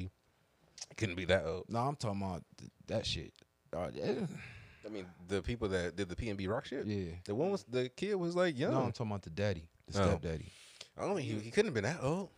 [0.97, 1.65] Couldn't be that old.
[1.69, 3.31] No, I'm talking about th- that shit.
[3.71, 4.13] Uh, yeah.
[4.85, 6.85] I mean, the people that did the PNB Rock shit.
[6.85, 7.11] Yeah.
[7.25, 8.71] The one was the kid was like young.
[8.73, 10.05] No, I'm talking about the daddy, the Oh.
[10.07, 10.45] stepdaddy.
[10.97, 12.29] I don't mean he, he couldn't have been that old.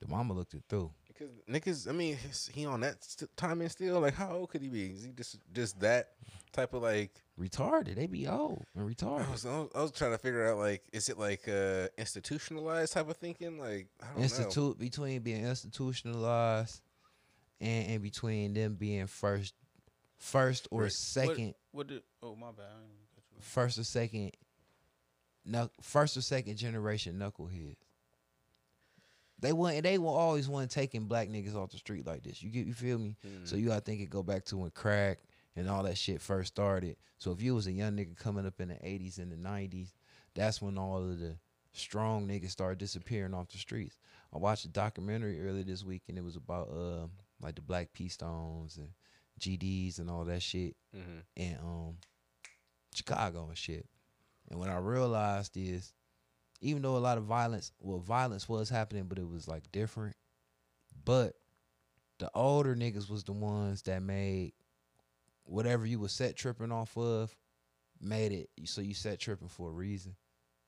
[0.00, 0.92] The mama looked it through.
[1.08, 4.00] Because niggas, I mean, his- he on that st- and still.
[4.00, 4.90] Like, how old could he be?
[4.90, 6.10] Is he just just that
[6.52, 7.10] type of like?
[7.40, 7.96] Retarded.
[7.96, 9.30] They be old and I retarded.
[9.30, 12.92] was, I was I was trying to figure out like, is it like uh institutionalized
[12.94, 13.58] type of thinking?
[13.58, 14.22] Like, I don't know.
[14.22, 16.80] Institute between being institutionalized
[17.60, 19.54] and in between them being first,
[20.18, 20.92] first or Right.
[20.92, 22.02] second, What did?
[22.22, 22.66] Oh my bad.
[22.66, 24.32] I didn't mean to you first or second,
[25.44, 27.76] no, first or second generation knuckleheads.
[29.38, 32.42] They want they will always want taking black niggas off the street like this.
[32.42, 33.16] You get you feel me?
[33.44, 35.18] So you gotta think it go back to when crack
[35.54, 36.96] and all that shit first started.
[37.18, 39.92] So if you was a young nigga coming up in the eighties and the nineties,
[40.34, 41.36] that's when all of the
[41.72, 43.98] strong niggas started disappearing off the streets.
[44.32, 47.06] I watched a documentary earlier this week and it was about uh
[47.40, 48.88] like the Black P Stones and
[49.40, 51.22] GDs and all that shit Mhm.
[51.36, 51.98] and um
[52.94, 53.86] Chicago and shit.
[54.48, 55.92] And what I realized is
[56.60, 60.16] even though a lot of violence well violence was happening but it was like different
[61.04, 61.34] but
[62.18, 64.52] the older niggas was the ones that made
[65.44, 67.36] whatever you was set tripping off of
[68.00, 70.16] made it so you set tripping for a reason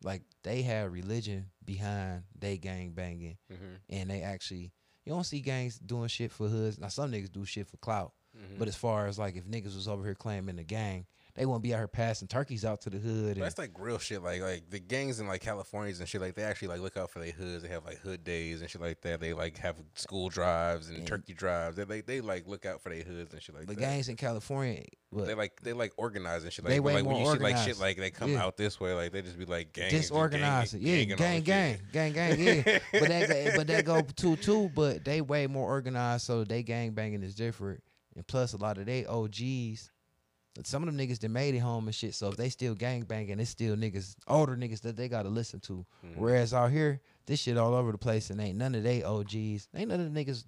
[0.02, 3.78] like they had religion behind they gang banging Mhm.
[3.88, 4.72] and they actually
[5.04, 8.12] you don't see gangs doing shit for hoods now some niggas do shit for clout
[8.38, 8.58] Mhm.
[8.58, 11.62] but as far as like if niggas was over here claiming the gang they wouldn't
[11.62, 14.24] be out here passing turkeys out to the hood and That's like real shit.
[14.24, 16.20] Like like the gangs in like Californias and shit.
[16.20, 17.62] Like they actually like look out for their hoods.
[17.62, 19.20] They have like hood days and shit like that.
[19.20, 21.04] They like have school drives and Yeah.
[21.04, 21.76] turkey drives.
[21.76, 23.80] They like they like look out for their hoods and shit like the that.
[23.80, 24.82] gangs in California
[25.12, 26.64] but They like they like organize and shit.
[26.64, 28.42] Like, but, way like when more you see like shit like they come Yeah.
[28.42, 30.72] out this way, like they just be like gang disorganized.
[30.72, 31.44] gang, Yeah, gang, gang, and
[31.92, 32.78] gang, gang, gang, yeah.
[32.92, 34.70] but that go- but that go two two.
[34.74, 37.80] But they way more organized, so they gang banging is different.
[38.18, 39.92] And plus, a lot of they OGs,
[40.64, 42.16] some of them niggas that made it home and shit.
[42.16, 45.60] So if they still gang banging, it's still niggas, older niggas that they gotta listen
[45.60, 45.86] to.
[46.04, 46.20] Mm-hmm.
[46.20, 49.68] Whereas out here, this shit all over the place, and ain't none of they OGs,
[49.72, 50.44] ain't none of the niggas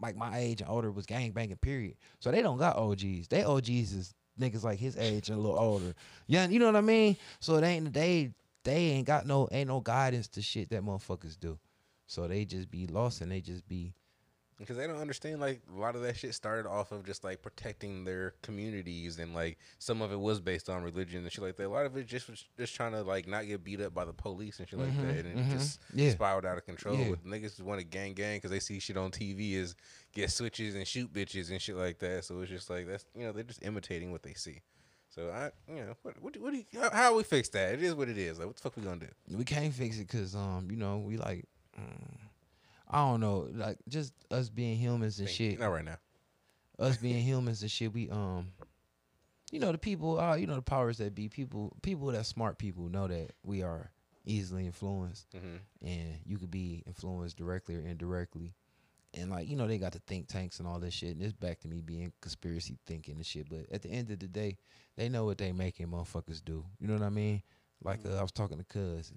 [0.00, 1.56] like my age and older was gang banging.
[1.56, 1.96] Period.
[2.20, 3.28] So they don't got OGs.
[3.28, 5.94] They OGs is niggas like his age and a little older.
[6.26, 7.18] Yeah, you know what I mean.
[7.40, 8.30] So it ain't they
[8.64, 11.58] they ain't got no ain't no guidance to shit that motherfuckers do.
[12.06, 13.92] So they just be lost and they just be
[14.60, 17.42] because they don't understand like a lot of that shit started off of just like
[17.42, 21.56] protecting their communities and like some of it was based on religion and shit like
[21.56, 21.66] that.
[21.66, 24.04] A lot of it just was just trying to like not get beat up by
[24.04, 26.10] the police and shit like that, and it just Yeah.
[26.10, 26.94] spiraled out of control.
[26.96, 27.10] Yeah.
[27.10, 29.74] With niggas just want to gang gang because they see shit on TV is
[30.12, 32.24] get switches and shoot bitches and shit like that.
[32.24, 34.60] So it's just like that's you know they're just imitating what they see.
[35.08, 37.72] So I you know what what, do- what do you, how, how we fix that?
[37.74, 38.38] It is what it is.
[38.38, 39.36] Like what the fuck we gonna do?
[39.36, 41.46] we can't fix it because um you know we like
[41.78, 42.16] mm,
[42.90, 45.58] I don't know like just us being humans and shit.
[45.60, 45.98] Not right now.
[46.78, 48.48] us being humans and shit, we um,
[49.52, 52.58] you know, the people, uh, you know, the powers that be, people, people that smart
[52.58, 53.90] people know that we are
[54.24, 58.54] easily influenced, hmm and you could be influenced directly or indirectly,
[59.14, 61.32] and like you know, they got the think tanks and all this shit, and it's
[61.32, 63.48] back to me being conspiracy thinking and shit.
[63.48, 64.58] But at the end of the day,
[64.96, 66.64] they know what they making motherfuckers do.
[66.78, 67.42] You know what I mean?
[67.82, 69.12] Like uh, I was talking to Cuz.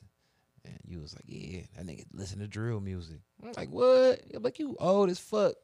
[0.66, 3.18] And you was like, yeah, that nigga listen to drill music.
[3.42, 4.22] I'm like, what?
[4.34, 5.56] I'm like, you old as fuck.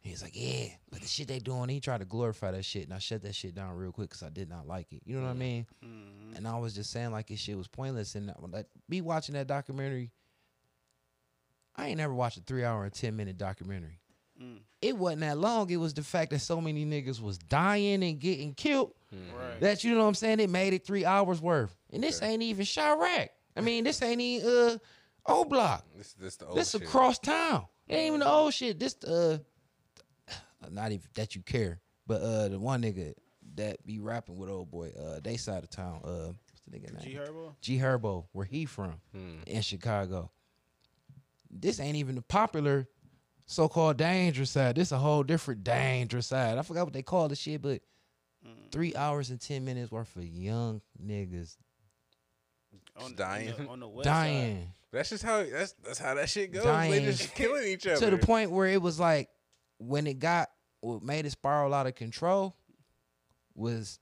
[0.00, 2.92] He's like, yeah, but the shit they doing, he tried to glorify that shit, and
[2.92, 5.00] I shut that shit down real quick because I did not like it.
[5.06, 5.66] You know what I mean?
[5.82, 6.36] Mhm.
[6.36, 8.14] And I was just saying like his shit was pointless.
[8.14, 10.10] And like me watching that documentary,
[11.74, 13.98] I ain't never watched a three hour and ten minute documentary.
[14.40, 14.58] Mm.
[14.82, 15.70] It wasn't that long.
[15.70, 18.92] It was the fact that so many niggas was dying and getting killed.
[19.12, 19.60] Right.
[19.60, 20.40] That you know what I'm saying?
[20.40, 21.74] It made it three hours worth.
[21.90, 22.32] And this Okay.
[22.32, 23.28] ain't even Chiraq.
[23.56, 24.78] I mean, this ain't even uh
[25.26, 25.84] O Block.
[25.96, 26.64] This is this the old shit.
[26.64, 26.82] This shit.
[26.82, 27.66] across town.
[27.88, 28.78] It ain't even the old shit.
[28.78, 29.38] This uh
[30.70, 31.80] not even that you care.
[32.06, 33.14] But uh the one nigga
[33.56, 36.00] that be rapping with old boy, uh they side of town.
[36.04, 37.02] Uh what's the nigga name?
[37.04, 37.54] G Herbo.
[37.60, 39.36] G Herbo, where he from Hmm.
[39.46, 40.30] in Chicago.
[41.50, 42.88] This ain't even the popular
[43.46, 44.74] so-called dangerous side.
[44.74, 46.58] This a whole different dangerous side.
[46.58, 47.80] I forgot what they call the shit, but
[48.46, 48.70] Mm.
[48.70, 51.56] three hours and ten minutes worth of young niggas
[52.96, 53.52] On, dying.
[53.52, 56.64] on the, on the west dying That's just how that's that's how that shit goes.
[56.64, 56.92] Dying.
[56.92, 57.98] They just killing each other.
[58.10, 59.28] to the point where it was like
[59.78, 60.50] when it got
[60.80, 62.56] what made it spiral out of control
[63.54, 63.98] was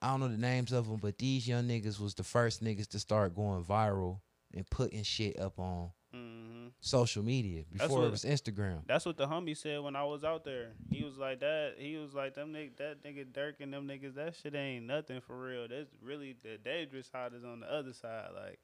[0.00, 2.88] I don't know the names of them, but these young niggas was the first niggas
[2.88, 4.20] to start going viral
[4.54, 6.01] and putting shit up on Side.
[6.82, 8.80] Social media That's before it was Instagram.
[8.86, 10.72] That's what the homie said when I was out there.
[10.90, 11.74] He was like that.
[11.78, 14.16] He was like them nigga, that nigga Dirk and them niggas.
[14.16, 15.68] That shit ain't nothing for real.
[15.68, 18.30] That's really the dangerous side is on the other side.
[18.34, 18.58] Like,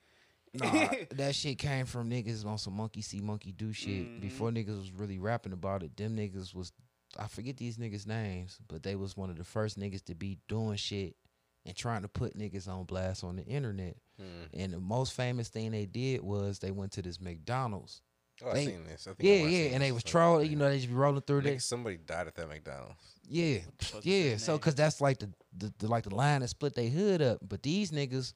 [0.54, 4.06] Nah, that shit came from niggas on some monkey see, monkey do shit.
[4.06, 4.20] Mhm.
[4.20, 6.72] Before niggas was really rapping about it, them niggas was
[7.18, 10.38] I forget these niggas' names, but they was one of the first niggas to be
[10.46, 11.16] doing shit
[11.64, 13.96] and trying to put niggas on blast on the internet.
[14.18, 14.44] Hmm.
[14.52, 18.02] And the most famous thing they did was they went to this McDonald's.
[18.44, 19.06] Oh, I seen this.
[19.06, 20.47] I think I Yeah, watched yeah, and they was trolling.
[20.47, 20.51] yeah.
[20.51, 21.59] You know, they just be rolling through there.
[21.59, 22.94] somebody died at that McDonald's.
[23.28, 23.59] Yeah,
[24.02, 24.36] yeah.
[24.36, 27.39] So, cause that's like the, the, the like the line that split their hood up.
[27.47, 28.32] But these niggas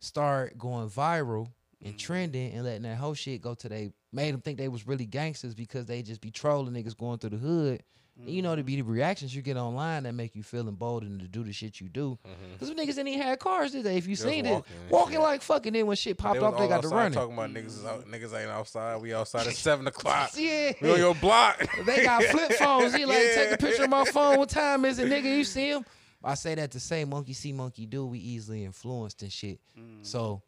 [0.00, 1.48] start going viral
[1.84, 1.98] and Mhm.
[1.98, 5.06] trending and letting that whole shit go to they made them think they was really
[5.06, 7.82] gangsters because they just be trolling niggas going through the hood.
[8.20, 11.20] And you know, to be the reactions you get online that make you feel emboldened
[11.20, 12.16] to do the shit you do.
[12.24, 12.58] Mhm.
[12.60, 13.96] Cause niggas didn't even have cars, today.
[13.96, 15.20] If you seen it, walking and walking shit.
[15.20, 15.72] like fucking.
[15.72, 17.12] Then when shit popped off, they got to running.
[17.12, 19.02] Talking about niggas, niggas ain't outside.
[19.02, 20.30] We outside at seven o'clock.
[20.36, 21.66] Yeah, We on your block.
[21.84, 22.94] They got flip phones.
[22.94, 24.38] He like, take a picture of my phone.
[24.38, 25.24] What time is it, nigga?
[25.36, 25.84] You see him?
[26.22, 28.06] I say that to say monkey see, monkey do.
[28.06, 29.60] We easily influenced and shit.
[29.78, 30.06] Mm.
[30.06, 30.42] So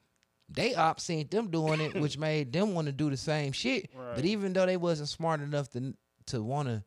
[0.49, 3.91] they op seen them doing it, which made them want to do the same shit.
[3.95, 4.15] Right.
[4.15, 5.95] But even though they wasn't smart enough to
[6.27, 6.83] to want to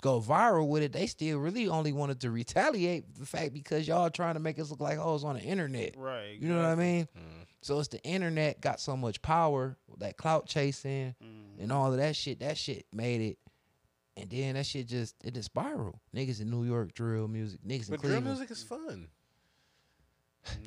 [0.00, 4.08] go viral with it, they still really only wanted to retaliate the fact because y'all
[4.10, 5.94] trying to make us look like hoes on the internet.
[5.96, 6.38] right.
[6.40, 7.08] You know what I mean?
[7.18, 7.46] Mm.
[7.60, 11.62] So it's the internet got so much power, that clout chasing Mm.
[11.62, 12.40] and all of that shit.
[12.40, 13.38] That shit made it,
[14.16, 16.00] and then that shit just it just spiral.
[16.14, 18.26] Niggas in New York drill music, niggas in But drill Cleveland.
[18.26, 19.08] music is fun.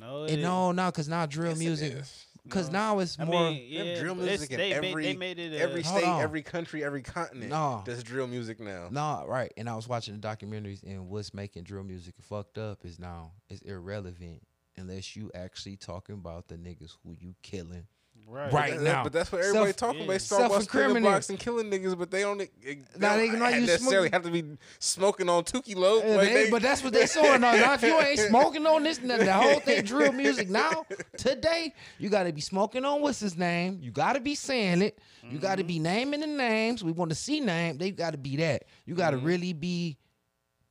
[0.00, 2.02] No, it- no, no, cause now drill Yes, music,
[2.46, 2.52] is.
[2.52, 2.78] cause No.
[2.78, 3.50] now it's I more.
[3.50, 6.20] mean, yeah, drill music in they made- every- they made it a, Every state, on.
[6.22, 7.82] every country, every continent No.
[7.84, 8.88] does drill music now.
[8.90, 9.52] No, right.
[9.56, 13.32] And I was watching the documentaries, and what's making drill music fucked up is now
[13.48, 14.42] it's irrelevant
[14.76, 17.86] unless you actually talking about the niggas who you killing.
[18.26, 18.52] Right.
[18.52, 18.74] Right.
[18.74, 19.02] That- now.
[19.04, 20.04] but that's what everybody Self- talking yeah.
[20.04, 20.12] about.
[20.12, 21.02] They start about spinning Self-incriminate.
[21.10, 22.38] blocks and killing niggas, but they don't.
[22.38, 26.00] They, they Nah, they- don't nah, necessarily smoke- have to be smoking on Tukey low.
[26.02, 27.52] Uh, like they- they- but that's what they showing now.
[27.52, 30.84] Now, if you ain't smoking on this, the whole thing drill music now,
[31.16, 33.78] today, you got to be smoking on what's his name.
[33.80, 34.98] You got to be saying it.
[35.28, 36.84] You got to be naming the names.
[36.84, 37.78] We want to see name.
[37.78, 38.64] They got to be that.
[38.84, 39.98] You got to really be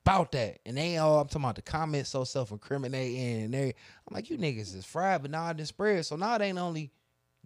[0.04, 0.60] about that.
[0.64, 3.42] And they all, I'm talking about the comments so self incriminating.
[3.44, 3.66] And they,
[4.08, 6.06] I'm like, you niggas is fried, but now I done spread.
[6.06, 6.90] So now it ain't only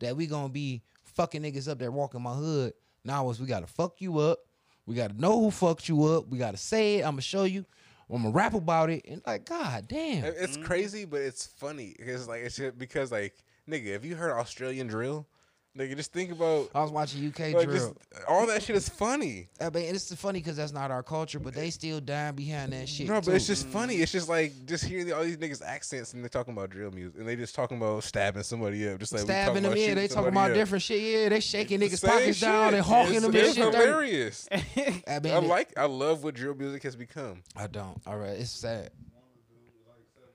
[0.01, 2.73] that we gonna be fucking niggas up there walking my hood.
[3.05, 4.41] Now it's we gotta fuck you up.
[4.87, 6.29] We gotta know who fucked you up.
[6.29, 7.03] We gotta say it.
[7.03, 7.65] I'm gonna show you.
[8.11, 9.05] I'm gonna rap about it.
[9.07, 10.25] And like, god damn.
[10.25, 10.65] It- It's mm-hmm.
[10.65, 13.37] crazy, but it's funny because like it's because like
[13.69, 15.27] nigga, if you heard Australian drill,
[15.77, 17.95] nigga, just think about I was watching UK like drill.
[17.95, 19.49] just all that shit is funny.
[19.61, 22.73] Uh, I mean, it's funny because that's not our culture, but they still dying behind
[22.73, 23.07] that shit.
[23.09, 23.33] No, but too.
[23.33, 23.97] it's just funny.
[23.97, 27.19] It's just like just hearing all these niggas accents and they're talking about drill music
[27.19, 29.75] and they just talking about stabbing somebody up, just like stabbing them.
[29.77, 30.57] Yeah, they talking about up.
[30.57, 31.01] different shit.
[31.01, 33.75] Yeah, they shaking niggas pockets down and hawking It's- them and it's shit.
[33.75, 34.49] hilarious.
[35.07, 37.43] I mean, I like, I love what drill music has become.
[37.57, 38.01] I don't.
[38.07, 38.91] All right, it's sad.
[39.13, 40.35] One of the dudes was like 17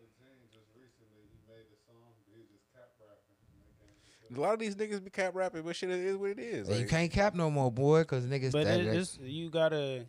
[0.52, 1.28] just recently.
[1.28, 3.36] He made a song, but he just cap rapping.
[3.52, 3.96] And they came
[4.36, 6.70] A lot of these niggas be cap rapping, but shit, it is what it is.
[6.80, 8.52] you can't cap no more, boy, because niggas.
[8.52, 10.06] But that, it, it's you gotta.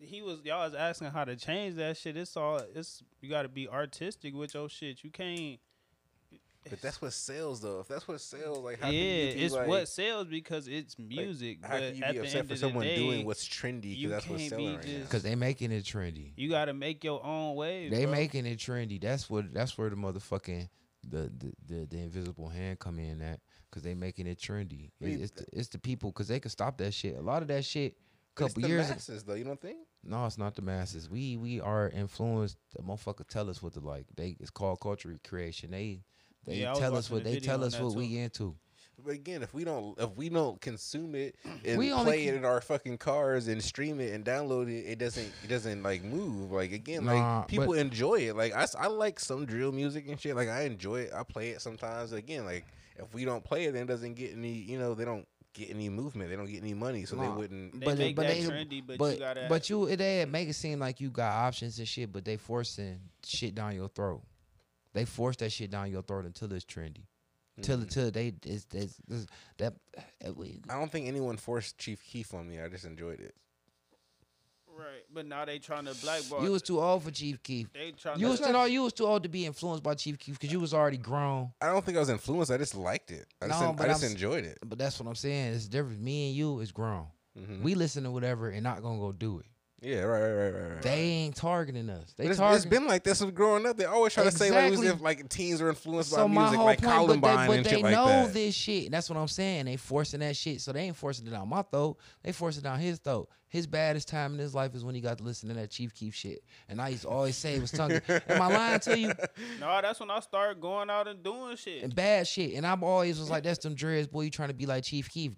[0.00, 2.16] He was y'all was asking how to change that shit.
[2.16, 5.02] It's all it's you gotta be artistic with your shit.
[5.02, 5.58] You can't.
[6.70, 7.80] but that's what sells though.
[7.80, 10.68] If that's what sells, like how yeah, can you be it's like, what sells because
[10.68, 11.58] it's music.
[11.64, 13.96] How but can you at be the upset end for someone day, doing what's trendy?
[13.96, 14.98] you Because that's what's can't selling be right now.
[15.00, 16.32] just- Cause they making it trendy.
[16.36, 17.90] you gotta make your own wave.
[17.90, 18.12] They bro.
[18.12, 19.00] making it trendy.
[19.00, 19.52] That's what.
[19.52, 20.68] That's where the motherfucking
[21.08, 23.40] the the the, the invisible hand come in at.
[23.70, 24.90] Cause they making it trendy.
[25.00, 26.10] It- it's the, it's the people.
[26.12, 27.16] Cause they can stop that shit.
[27.16, 27.96] A lot of that shit.
[28.34, 28.86] But it's Couple the years.
[28.86, 29.34] ago- masses though.
[29.34, 29.78] You don't think?
[30.04, 31.10] No, it's not the masses.
[31.10, 32.56] We we are influenced.
[32.76, 34.06] The motherfucker tell us what to like.
[34.16, 35.72] They it's called culture creation.
[35.72, 36.00] They
[36.46, 37.98] they Yeah, tell us what the they tell us what too.
[37.98, 38.56] we into.
[39.04, 42.38] But again, if we don't if we don't consume it and We play can- it
[42.38, 46.02] in our fucking cars and stream it and download it, it doesn't it doesn't like
[46.04, 46.52] move.
[46.52, 48.36] Like again, Nah, like people but- enjoy it.
[48.36, 50.36] Like I, I like some drill music and shit.
[50.36, 51.12] Like I enjoy it.
[51.12, 52.12] I play it sometimes.
[52.12, 52.64] Again, like
[52.98, 54.52] if we don't play it, then it doesn't get any.
[54.52, 56.30] You know, they don't get any movement.
[56.30, 57.22] They don't get any money, so Nah.
[57.22, 57.80] they wouldn't.
[57.80, 61.10] They make that trendy, but you gotta- but you they make it seem like you
[61.10, 64.22] got options and shit, but they forcing shit down your throat.
[64.92, 67.06] They force that shit down your throat until it's trendy.
[67.60, 67.82] Till Mm.
[67.82, 69.26] until they it's, it's, it's,
[69.56, 69.74] that
[70.24, 72.60] uh, we- I don't think anyone forced Chief Keef on me.
[72.60, 73.34] I just enjoyed it.
[74.78, 75.04] Right.
[75.12, 76.42] But now they trying to blackball.
[76.42, 77.72] you was too old for Chief Keef.
[77.72, 78.70] they trying You to was too old.
[78.70, 81.50] You was too old to be influenced by Chief Keef because you was already grown.
[81.60, 82.50] I don't think I was influenced.
[82.50, 83.26] I just liked it.
[83.42, 84.58] I just, No, en- but I just I'm enjoyed it.
[84.64, 85.54] But that's what I'm saying.
[85.54, 86.00] It's different.
[86.00, 87.06] Me and you is grown.
[87.38, 87.62] Mhm.
[87.62, 89.46] We listen to whatever and not gonna go do it.
[89.80, 90.72] Yeah, right, right, right, right.
[90.72, 90.82] right.
[90.82, 92.12] They ain't targeting us.
[92.16, 92.70] They But it's, it's target.
[92.70, 93.76] been like this since growing up.
[93.76, 96.40] They always try to say like as if like teens are influenced so by my
[96.42, 98.34] music, whole like point, Columbine but they, but and they shit like know that.
[98.34, 98.90] this shit.
[98.90, 99.66] That's what I'm saying.
[99.66, 101.96] They forcing that shit, so they ain't forcing it down my throat.
[102.24, 103.28] They forcing it down his throat.
[103.46, 105.94] His baddest time in his life is when he got to listen to that Chief
[105.94, 106.42] Keef shit.
[106.68, 107.92] And I used to always say it was tongue.
[107.92, 109.12] Am I lying to you?
[109.60, 111.82] No, that's when I started going out and doing shit.
[111.82, 112.54] And bad shit.
[112.54, 114.22] And I'm always was like, that's them dreads, boy.
[114.22, 115.32] You trying to be like Chief Keef.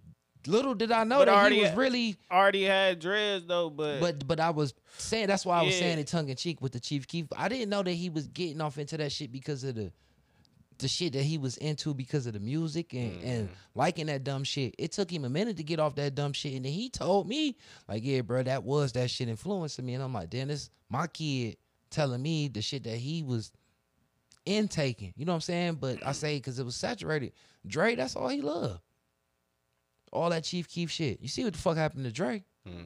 [0.47, 2.17] Little did I know But that already- he was really.
[2.31, 5.81] already had dreads though, but, But but I was saying that's why I was Yeah.
[5.81, 7.27] saying it tongue in cheek with the Chief Keef.
[7.37, 9.93] I didn't know that he was getting off into that shit because of the
[10.79, 13.27] the shit that he was into because of the music and, mm.
[13.27, 14.75] and liking that dumb shit.
[14.79, 17.29] It took him a minute to get off that dumb shit, and then he told
[17.29, 17.55] me
[17.87, 21.59] like, "Yeah, bro, that was that shit influencing me." And I'm like, "Dennis, my kid
[21.91, 23.53] telling me the shit that he was
[24.47, 25.75] intaking." You know what I'm saying?
[25.75, 27.33] But I say because it was saturated.
[27.67, 28.81] Dre, that's all he loved.
[30.13, 31.21] All that Chief Keef shit.
[31.21, 32.45] You see what the fuck happened to Dre?
[32.69, 32.85] Mm.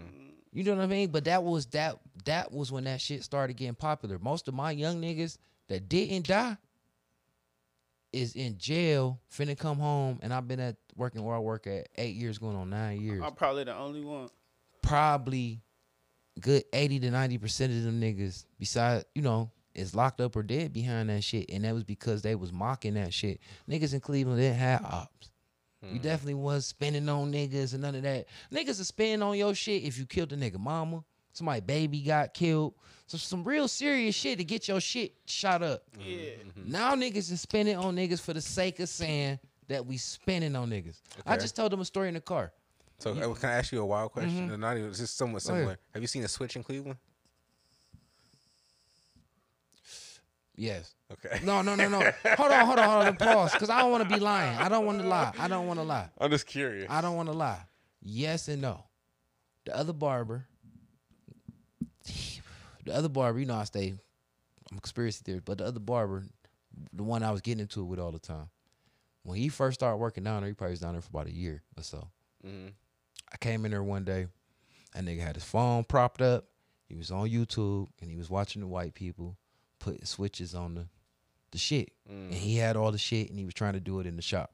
[0.53, 1.11] You know what I mean?
[1.11, 4.19] But that was that that was when that shit started getting popular.
[4.19, 5.39] Most of my young niggas
[5.69, 6.57] that didn't die
[8.13, 11.89] is in jail, finna come home, and I've been at working where I work at
[11.97, 13.23] eight years, going on nine years.
[13.25, 14.29] I'm probably the only one.
[14.83, 15.61] Probably
[16.41, 20.45] good eighty to ninety percent of them niggas, besides you know, is locked up or
[20.45, 23.41] dead behind that shit, and that was because they was mocking that shit.
[23.69, 25.31] Niggas in Cleveland didn't have ops.
[25.93, 28.27] You definitely was spending on niggas and none of that.
[28.53, 32.35] Niggas are spending on your shit if you killed a nigga mama, somebody baby got
[32.35, 32.75] killed.
[33.07, 35.85] So some real serious shit to get your shit shot up.
[35.99, 36.31] Yeah.
[36.65, 39.39] Now niggas is spending on niggas for the sake of saying
[39.69, 41.01] that we spending on niggas.
[41.27, 42.53] I just told them a story in the car.
[42.99, 44.49] So uh, can I ask you a wild question?
[44.49, 44.61] Mm-hmm.
[44.61, 45.79] Not even it's just somewhat Go similar.
[45.93, 46.97] Have you seen a switch in Cleveland?
[50.57, 50.95] Yes.
[51.13, 51.41] Okay.
[51.45, 51.99] No, no, no, no.
[52.37, 53.17] hold on, hold on, hold on.
[53.17, 53.53] Pause.
[53.53, 54.57] Because I don't want to be lying.
[54.59, 55.33] I don't want to lie.
[55.39, 56.09] I don't want to lie.
[56.19, 56.87] I'm just curious.
[56.91, 57.61] I don't want to lie.
[58.03, 58.85] Yes and no.
[59.65, 60.47] The other barber,
[62.85, 63.95] the other barber, you know, I stay,
[64.71, 66.25] I'm conspiracy theorist, but the other barber,
[66.93, 68.49] the one I was getting into it with all the time,
[69.23, 71.33] when he first started working down there, he probably was down there for about a
[71.33, 72.09] year or so.
[72.47, 72.73] Mhm.
[73.33, 74.27] I came in there one day,
[74.95, 76.45] that nigga had his phone propped up.
[76.89, 79.37] He was on YouTube and he was watching the white people
[79.85, 80.87] putting switches on the
[81.51, 81.93] the shit.
[82.09, 82.35] And mm.
[82.35, 84.51] he had all the shit and he was trying to do it in the shop.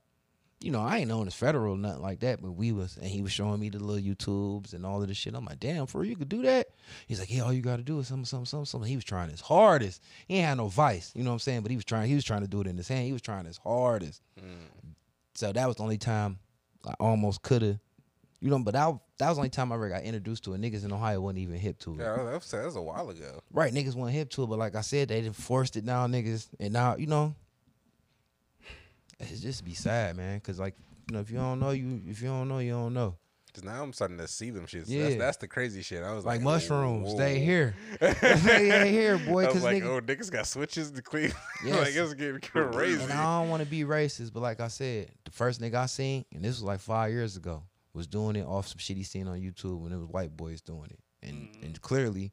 [0.61, 3.07] You know, I ain't known as federal or nothing like that, but we was and
[3.07, 5.35] he was showing me the little YouTubes and all of this shit.
[5.35, 6.67] I'm like, damn, for real, you could do that?
[7.07, 8.91] He's like, yeah, all you gotta do is something, something, something, something.
[8.91, 10.03] He was trying his hardest.
[10.27, 11.63] He ain't had no vice, you know what I'm saying?
[11.63, 13.07] But he was trying, he was trying to do it in his hand.
[13.07, 14.21] He was trying his hardest.
[14.39, 14.95] Mm.
[15.37, 16.41] So that was the only time
[16.87, 17.79] I almost could have,
[18.41, 18.59] you know.
[18.59, 20.61] But that that was the only time I ever got introduced to it.
[20.61, 21.99] Niggas in Ohio wasn't even hip to it.
[21.99, 23.41] Yeah, that was, that was a while ago.
[23.53, 26.13] Right, niggas wasn't hip to it, but like I said, they done forced it down,
[26.13, 27.35] niggas, and now you know.
[29.19, 30.41] it's just be sad, man.
[30.41, 30.75] Cause like
[31.09, 33.17] you know, if you don't know, you if you don't know, you don't know.
[33.53, 34.85] Cause now I'm starting to see them shits.
[34.87, 35.03] Yeah.
[35.03, 36.05] That's, that's the crazy shit.
[36.05, 37.15] I was Like like, mushrooms, whoa.
[37.17, 39.43] stay here, stay here, boy.
[39.43, 41.33] I was Cause like, nigga, oh, niggas got switches to clean.
[41.65, 41.77] Yes.
[41.77, 43.03] like it's getting crazy.
[43.03, 45.87] And I don't want to be racist, but like I said, the first nigga I
[45.87, 49.03] seen, and this was like five years ago, was doing it off some shit he
[49.03, 51.01] seen on YouTube when it was white boys doing it.
[51.23, 52.33] And and clearly,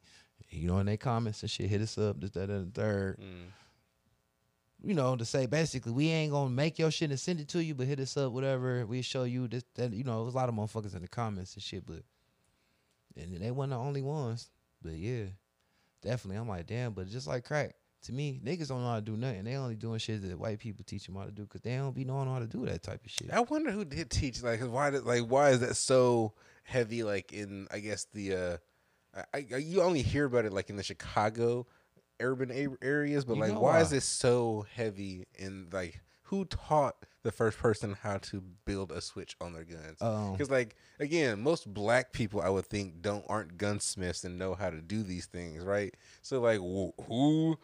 [0.49, 3.19] you know, in their comments and shit, hit us up, this, that, and the third.
[3.19, 3.51] Mm.
[4.84, 7.63] You know, to say basically we ain't gonna make your shit and send it to
[7.63, 8.85] you, but hit us up, whatever.
[8.85, 11.55] We show you this that you know, there's a lot of motherfuckers in the comments
[11.55, 12.03] and shit, but
[13.15, 14.49] and they weren't the only ones.
[14.81, 15.25] But yeah,
[16.01, 16.38] definitely.
[16.38, 19.18] I'm like, damn, but just like crack, to me, niggas don't know how to do
[19.18, 19.44] nothing.
[19.44, 21.95] They only doing shit that white people teach them how to do because they don't
[21.95, 23.32] be knowing how to do that type of shit.
[23.32, 24.44] I wonder who did teach.
[24.44, 26.34] Like, why did like why is that so
[26.64, 27.03] heavy?
[27.03, 28.57] Like in I guess the uh,
[29.34, 31.65] I, I you only hear about it like in the Chicago
[32.19, 33.98] urban a- areas, but You like know why is why.
[33.98, 35.26] it so heavy?
[35.36, 40.02] In like who taught the first person how to build a switch on their guns?
[40.02, 44.53] Um, Because like again, most black people I would think don't aren't gunsmiths and know
[44.53, 45.94] how to do these things, right?
[46.22, 47.57] So like wh- who?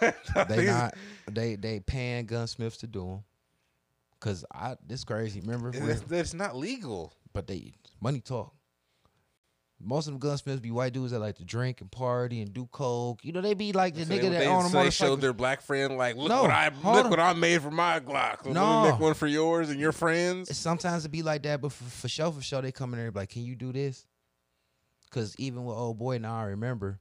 [0.48, 0.94] they not
[1.30, 3.24] they they paying gunsmiths to do them.
[4.20, 5.40] Cause I this crazy.
[5.40, 7.12] Remember, It's, it's not legal.
[7.32, 8.54] but they money talk.
[9.78, 12.66] Most of them gunsmiths be white dudes that like to drink and party and do
[12.72, 13.22] coke.
[13.22, 14.88] You know, they be like the So they, nigga that they, on a so they
[14.88, 17.10] showed their black friend like, look No, what I look on.
[17.10, 18.46] what I made for my Glock.
[18.46, 18.84] Let No.
[18.84, 20.56] me make one for yours and your friends.
[20.56, 23.08] Sometimes it be like that, but for, for sure, for sure, they come in there
[23.08, 24.06] and be like, "Can you do this?"
[25.10, 26.98] Cause even with old boy now, I remember.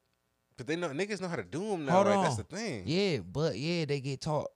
[0.57, 1.91] But they know niggas know how to do them now.
[1.93, 2.15] Hold right?
[2.17, 2.23] on.
[2.23, 2.83] That's the thing.
[2.85, 4.47] Yeah, but yeah, they get taught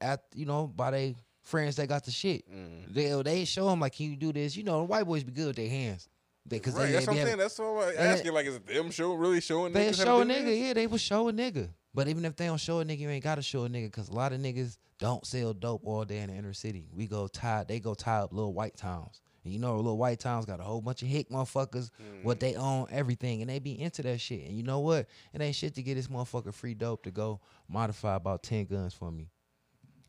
[0.00, 2.50] at you know by they friends that got the shit.
[2.52, 2.92] Mm.
[2.92, 5.46] They they show them like, "Can you do this?" You know, white boys be good
[5.48, 6.08] with their hands.
[6.46, 7.38] They, cause Right, they, that's they what I'm saying.
[7.38, 8.32] That's what I'm asking.
[8.32, 10.58] Like, is it them show really showing They show a nigga, this?
[10.58, 11.68] yeah, they will show a nigga.
[11.94, 14.08] But even if they don't show a nigga, you ain't gotta show a nigga because
[14.08, 16.88] a lot of niggas don't sell dope all day in the inner city.
[16.94, 19.20] We go tie, they go tie up little white towns.
[19.48, 21.90] And you know, little white towns got a whole bunch of hick motherfuckers,
[22.22, 22.40] what mm.
[22.40, 24.46] they own, everything, and they be into that shit.
[24.46, 25.06] And you know what?
[25.32, 28.92] It ain't shit to get this motherfucker free dope to go modify about 10 guns
[28.92, 29.30] for me.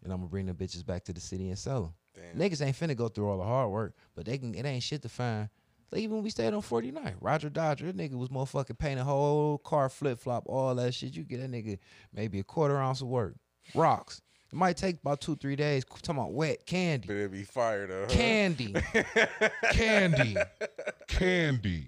[0.04, 1.94] And I'm gonna bring them bitches back to the city and sell them.
[2.36, 2.50] Damn.
[2.50, 4.54] Niggas ain't finna go through all the hard work, but they can.
[4.54, 5.48] It ain't shit to find.
[5.90, 9.58] Like even when we stayed on 49, Roger Dodger, that nigga was motherfucking painting whole
[9.58, 11.16] car flip flop, all that shit.
[11.16, 11.80] You get that nigga
[12.14, 13.36] maybe a quarter ounce of work.
[13.74, 14.22] Rocks.
[14.52, 15.86] It might take about two, three days.
[15.86, 17.08] Talking about wet candy.
[17.08, 17.20] But candy.
[17.20, 18.02] it'd be fire though.
[18.02, 18.08] huh?
[18.10, 18.76] Candy.
[19.72, 20.38] candy.
[21.08, 21.88] Candy.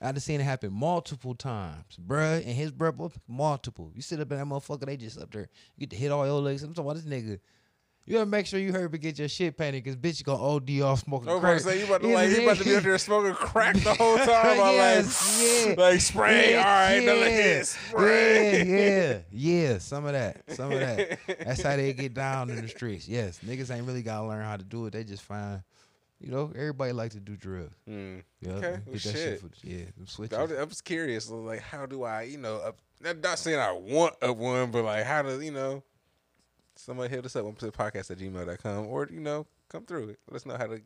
[0.00, 2.36] I done seen it happen multiple times, bruh.
[2.44, 3.90] And his bruh, multiple.
[3.94, 5.48] You sit up in that motherfucker, they just up there.
[5.76, 6.62] You get to hit all your legs.
[6.62, 7.38] I'm talking about this nigga.
[8.06, 10.24] You gotta make sure you hurry up and get your shit painted, cause bitch you
[10.24, 11.56] gonna OD off smoking I was about crack.
[11.58, 13.94] to say you about to like you about to be up there smoking crack the
[13.94, 14.28] whole time.
[14.60, 15.82] I'm Yes, like, yeah.
[15.84, 16.52] like spray.
[16.52, 18.58] Yeah, all right, now yeah, it spray.
[18.58, 19.18] Yeah, yeah,
[19.70, 19.78] yeah.
[19.78, 20.42] Some of that.
[20.50, 21.18] Some of that.
[21.26, 23.08] That's how they get down in the streets.
[23.08, 24.92] Yes, niggas ain't really gotta learn how to do it.
[24.92, 25.62] They just find,
[26.20, 27.74] you know, everybody like to do drugs.
[27.88, 28.22] Mm.
[28.42, 29.40] Yeah, Okay, well, that shit.
[29.40, 30.36] for yeah, switches.
[30.38, 33.58] I was, I was curious, like, how do I, you know, up, not, not saying
[33.58, 35.82] I want a one, but like, how do you know,
[36.76, 40.18] somebody hit us up on the podcast at gmail.com or, you know, come through it.
[40.28, 40.80] Let us know how to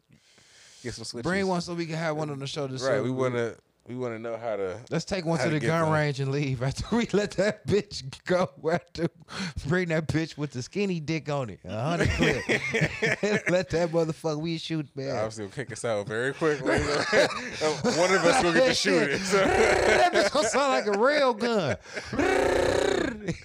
[0.83, 1.29] get some switches.
[1.29, 2.67] Bring one so we can have one on the show.
[2.67, 3.57] This Right, we want to,
[3.87, 4.79] we want to know how to.
[4.91, 5.93] Let's take one to the gun them.
[5.93, 8.51] range and leave after we let that bitch go.
[8.71, 9.09] After
[9.67, 12.37] bring that bitch with the skinny dick on it, a hundred clip.
[13.51, 15.17] let that motherfucker we shoot man.
[15.17, 16.79] Obviously, will kick us out very quickly.
[16.79, 19.21] one of us will get to shoot it.
[19.21, 19.39] So.
[19.39, 21.77] that bitch gonna sound like a real gun.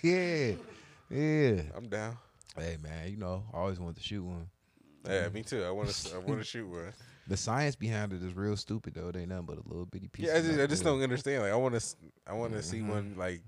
[0.03, 0.53] yeah,
[1.09, 1.61] yeah.
[1.75, 2.17] I'm down.
[2.57, 4.47] Hey man, you know, I always wanted to shoot one.
[5.07, 5.63] Yeah, me too.
[5.63, 6.15] I want to.
[6.15, 6.93] I want to shoot one.
[7.27, 9.09] The science behind it is real stupid though.
[9.09, 10.27] It ain't nothing but a little bitty piece.
[10.27, 11.43] Yeah, I just, I just don't understand.
[11.43, 11.95] Like, I want to.
[12.27, 12.87] I want to see Mhm.
[12.89, 13.15] one.
[13.17, 13.41] Like,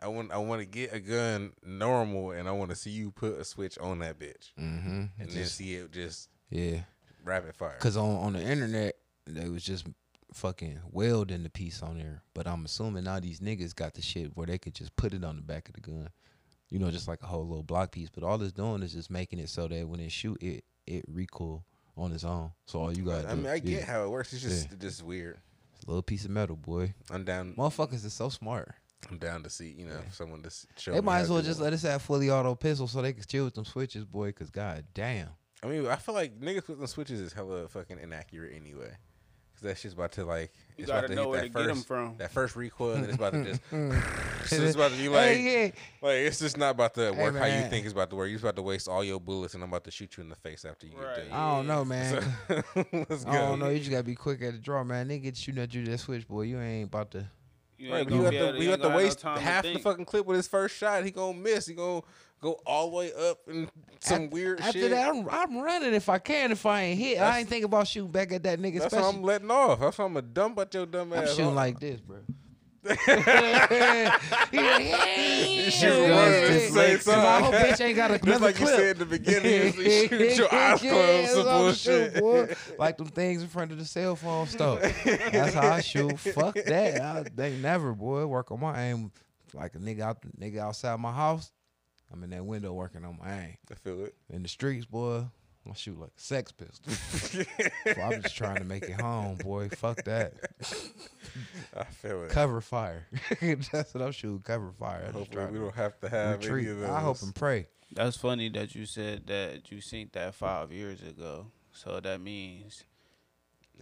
[0.00, 0.32] I want.
[0.32, 3.44] I want to get a gun normal, and I want to see you put a
[3.44, 5.10] switch on that bitch, Mhm.
[5.18, 6.82] and then see it just yeah.
[7.24, 7.78] rapid fire.
[7.78, 8.96] Cause on on the internet
[9.26, 9.86] they was just
[10.34, 12.22] fucking welding the piece on there.
[12.34, 15.24] But I'm assuming now these niggas got the shit where they could just put it
[15.24, 16.10] on the back of the gun.
[16.70, 18.08] You know, just like a whole little block piece.
[18.10, 21.04] But all it's doing is just making it so that when it shoot it, it
[21.08, 21.64] recoil
[21.96, 22.50] on its own.
[22.66, 24.32] So all you gotta I mean, I get yeah, how it works.
[24.32, 24.76] It's just, Yeah.
[24.80, 25.38] just weird.
[25.86, 26.94] a little piece of metal, boy.
[27.10, 27.54] I'm down.
[27.54, 28.74] Motherfuckers is so smart.
[29.10, 29.70] I'm down to see.
[29.78, 30.92] You know, someone to show.
[30.92, 33.44] They might as well just let us have fully auto pistol so they can chill
[33.44, 34.32] with them switches, boy.
[34.32, 35.28] Cause god damn.
[35.62, 38.96] I mean, I feel like niggas with them switches is hella fucking inaccurate anyway.
[39.64, 40.52] Cause that shit's about to like.
[40.76, 42.16] You it's about gotta to know where that to get 'em first, from.
[42.18, 43.62] That first recoil, and it's about to just.
[43.70, 44.02] so mm.
[44.50, 45.28] it's about to be like.
[45.28, 45.70] hey, yeah.
[46.02, 48.28] Like it's just not about to Hey, work how you think it's about to work.
[48.28, 50.36] You're about to waste all your bullets, and I'm about to shoot you in the
[50.36, 51.16] face after you Right.
[51.16, 51.38] get done.
[51.38, 52.22] I don't know, man.
[52.48, 53.30] So, let's go.
[53.30, 53.70] I don't know.
[53.70, 55.08] You just gotta be quick at the draw, man.
[55.08, 56.42] Nigga get shooting at you that switch, boy.
[56.42, 57.26] You ain't about to.
[57.78, 59.42] You Right, you gonna got to you you got to gonna no waste time to
[59.42, 61.04] half the fucking clip with his first shot.
[61.04, 61.66] He gonna miss.
[61.66, 62.02] He gonna
[62.44, 63.68] go all the way up and
[64.00, 64.66] some weird shit.
[64.68, 64.90] After shit.
[64.90, 66.52] that, I'm, I'm running if I can.
[66.52, 68.80] If I ain't hit, I ain't thinking about shooting back at that nigga.
[68.80, 69.80] That's why I'm letting off.
[69.80, 71.30] That's why I'm a dumb about your dumb I'm ass.
[71.30, 71.54] shooting off.
[71.54, 72.18] like this, bro.
[72.84, 76.18] He like, "Hey." shooting Yeah.
[76.20, 78.76] at the So my whole bitch ain't got Just another like you clip.
[78.78, 81.22] said at the beginning, you shoot your eyes Yeah, closed.
[81.22, 82.14] that's Some bullshit.
[82.58, 82.78] shoot.
[82.78, 84.80] Like them things in front of the cell phone store.
[84.80, 86.18] That's how I shoot.
[86.20, 87.00] Fuck that.
[87.00, 88.26] I, they never, boy.
[88.26, 89.10] Work on my aim.
[89.54, 91.50] Like a nigga out, nigga outside my house.
[92.14, 93.56] I'm in that window working on my aim.
[93.68, 94.14] I feel it.
[94.30, 95.24] In the streets, boy,
[95.68, 96.92] I shoot like a sex pistol.
[97.92, 99.68] so I'm just trying to make it home, boy.
[99.70, 100.34] Fuck that.
[101.76, 102.30] I feel it.
[102.30, 103.08] Cover fire.
[103.72, 104.42] That's what I'm shooting.
[104.44, 105.06] Cover fire.
[105.08, 106.66] I'm Hopefully we don't have to have retreat.
[106.66, 106.90] any of those.
[106.90, 107.66] I hope and pray.
[107.90, 111.46] That's funny that you said that you seen that five years ago.
[111.72, 112.84] So that means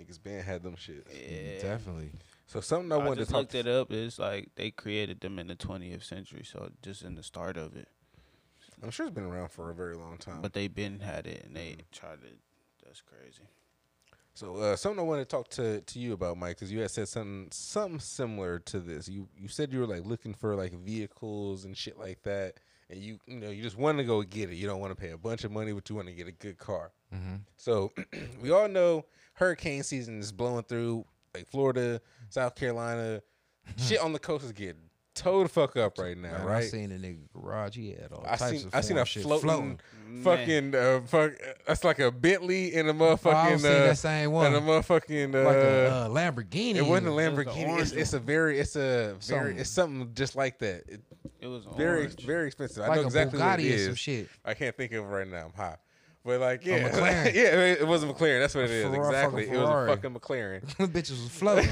[0.00, 1.06] niggas been had them shit.
[1.12, 1.60] yeah.
[1.60, 2.12] Definitely.
[2.46, 3.40] So something I, I, wanted just to talk.
[3.40, 3.92] looked it up.
[3.92, 7.76] It's like they created them in the 20th century, so just in the start of
[7.76, 7.88] it.
[8.82, 10.40] I'm sure it's been around for a very long time.
[10.40, 12.38] But they've been had it, and they tried it.
[12.84, 13.48] That's crazy.
[14.34, 16.90] So uh, something I wanted to talk to to you about, Mike, because you had
[16.90, 19.08] said something something similar to this.
[19.08, 22.54] You you said you were like looking for like vehicles and shit like that,
[22.88, 24.56] and you you know you just want to go get it.
[24.56, 26.32] You don't want to pay a bunch of money, but you want to get a
[26.32, 26.92] good car.
[27.14, 27.36] Mm-hmm.
[27.56, 27.92] So
[28.42, 29.04] we all know
[29.34, 31.04] hurricane season is blowing through
[31.34, 32.00] like Florida,
[32.30, 33.22] South Carolina.
[33.76, 36.92] shit on the coast is getting towed the fuck up right now, Man, I seen
[36.92, 37.76] a nigga garage.
[37.76, 39.78] He had all I types seen of I seen a shit floating,
[40.22, 41.32] fucking uh, fuck.
[41.66, 44.46] That's like a Bentley and a Oh, I motherfucking seen uh, that same one.
[44.46, 46.76] and a motherfucking uh, like a uh, Lamborghini.
[46.76, 47.80] it wasn't a was the Lamborghini.
[47.80, 49.58] It's, it's a very, it's a very, Something.
[49.58, 50.84] it's something just like that.
[50.88, 51.00] It,
[51.40, 52.24] It was very, orange.
[52.24, 52.82] very expensive.
[52.84, 53.82] I like know a exactly what it is.
[53.82, 54.28] Or some shit.
[54.44, 55.46] I can't think of it right now.
[55.46, 55.76] I'm high.
[56.24, 57.24] But like, yeah, McLaren.
[57.34, 58.40] yeah, it it was a McLaren.
[58.40, 58.84] That's what it is.
[58.84, 59.48] Ferrari- exactly.
[59.48, 60.76] It was a fucking McLaren.
[60.76, 61.68] the bitches was floating,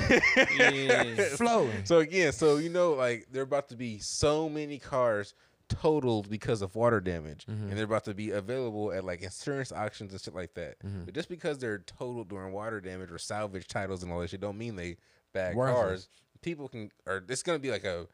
[0.59, 1.14] yeah.
[1.36, 1.85] floating.
[1.85, 5.35] So again, so you know, like there are about to be so many cars
[5.68, 7.68] totaled because of water damage, Mm-hmm.
[7.68, 10.81] and they're about to be available at like insurance auctions and shit like that.
[10.85, 11.05] Mm-hmm.
[11.05, 14.40] But just because they're totaled during water damage or salvage titles and all that shit,
[14.40, 14.97] don't mean they
[15.32, 15.77] bad Worthless.
[15.81, 16.09] cars.
[16.43, 18.09] People can, or it's gonna be like a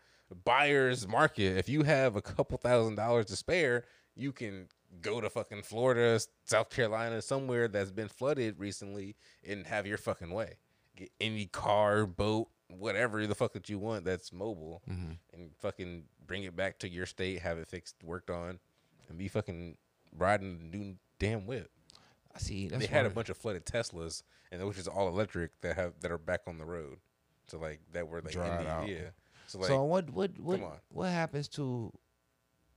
[0.44, 1.56] buyer's market.
[1.56, 3.84] If you have a couple thousand dollars to spare,
[4.14, 4.68] you can
[5.02, 9.16] go to fucking Florida, South Carolina, somewhere that's been flooded recently,
[9.47, 10.55] and have your fucking way.
[10.97, 15.12] Get any car, boat, whatever the fuck that you want that's mobile, mm-hmm.
[15.32, 18.59] and fucking bring it back to your state, have it fixed, worked on,
[19.09, 19.77] and be fucking
[20.16, 21.70] riding the new damn whip.
[22.35, 22.68] I see.
[22.68, 25.94] That's they had a bunch of flooded Teslas, and which is all electric that have
[26.01, 26.98] that are back on the road.
[27.48, 28.89] So like that were like Dried out.
[28.89, 29.10] yeah.
[29.47, 30.10] So like so what?
[30.10, 30.39] What?
[30.39, 30.81] What?
[30.90, 31.93] What happens to?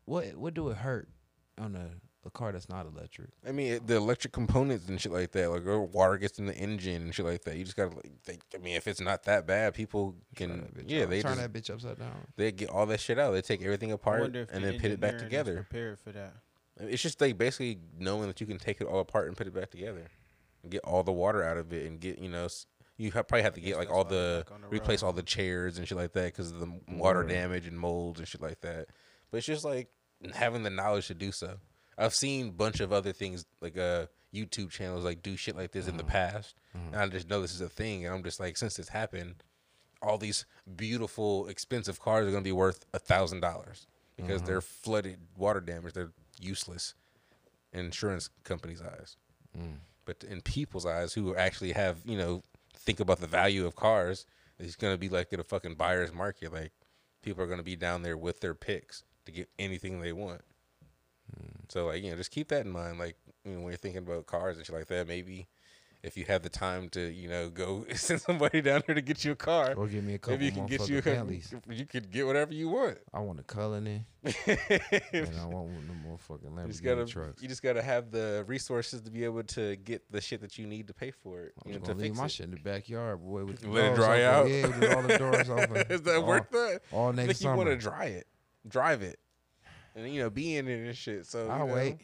[0.06, 0.36] What?
[0.36, 1.10] What do it hurt
[1.58, 1.90] on a,
[2.26, 3.30] a car that's not electric?
[3.48, 6.56] I mean, the electric components and shit like that, like or water gets in the
[6.56, 7.56] engine and shit like that.
[7.56, 11.04] You just gotta like, think, I mean, if it's not that bad, people can, yeah,
[11.04, 11.10] off.
[11.10, 12.12] they turn just, that bitch upside down.
[12.36, 13.32] they get all that shit out.
[13.32, 15.56] They take everything apart and the then put it back together.
[15.56, 16.34] Prepared for that.
[16.80, 19.54] It's just like basically knowing that you can take it all apart and put it
[19.54, 20.08] back together,
[20.64, 22.48] and get all the water out of it, and get you know,
[22.98, 25.08] you ha- probably have to get like all the the replace road.
[25.08, 28.20] all the chairs and shit like that because of the m- water damage and molds
[28.20, 28.88] and shit like that.
[29.32, 29.90] But it's just like
[30.34, 31.58] having the knowledge to do so.
[32.00, 35.72] I've seen a bunch of other things like uh YouTube channels like do shit like
[35.72, 36.12] this in the mm-hmm.
[36.12, 36.94] past, mm-hmm.
[36.94, 39.44] and I just know this is a thing, and I'm just like, since this happened,
[40.02, 40.46] all these
[40.76, 44.84] beautiful, expensive cars are gonna be worth a thousand dollars because they're mm-hmm.
[44.84, 45.94] flooded, water damage.
[45.94, 46.94] They're useless
[47.74, 49.18] in insurance companies' eyes,
[49.58, 49.78] mm.
[50.06, 52.44] but in people's eyes who actually have you know
[52.76, 54.26] think about the value of cars,
[54.60, 56.54] it's gonna be like in a fucking buyer's market.
[56.54, 56.72] Like
[57.24, 60.42] people are gonna be down there with their picks to get anything they want.
[61.70, 63.00] So like you know, just keep that in mind.
[63.00, 63.16] Like
[63.46, 65.48] you know, when you're thinking about cars and shit like that, maybe
[66.02, 69.24] if you have the time to you know go send somebody down there to get
[69.26, 71.54] you a car, Or give me a couple maybe you can get you a, Bentleys.
[71.70, 72.98] you could get whatever you want.
[73.14, 74.36] I want a Cullinan and
[75.40, 77.42] I want one of them motherfucking just Lamborghini gotta trucks.
[77.42, 80.66] you just gotta have the resources to be able to get the shit that you
[80.68, 81.54] need to pay for it.
[81.66, 82.32] I'm You know, just to gonna leave fix my it.
[82.32, 83.46] shit in the backyard, boy.
[83.46, 84.36] With the Let it dry open.
[84.36, 84.50] out.
[84.50, 85.78] Yeah, with all the doors open.
[85.90, 86.82] Is that all, worth that?
[86.92, 88.28] All I next think you want to dry it,
[88.68, 89.20] drive it,
[90.00, 91.26] and you know be in it and shit.
[91.26, 91.98] So I'll know, wait.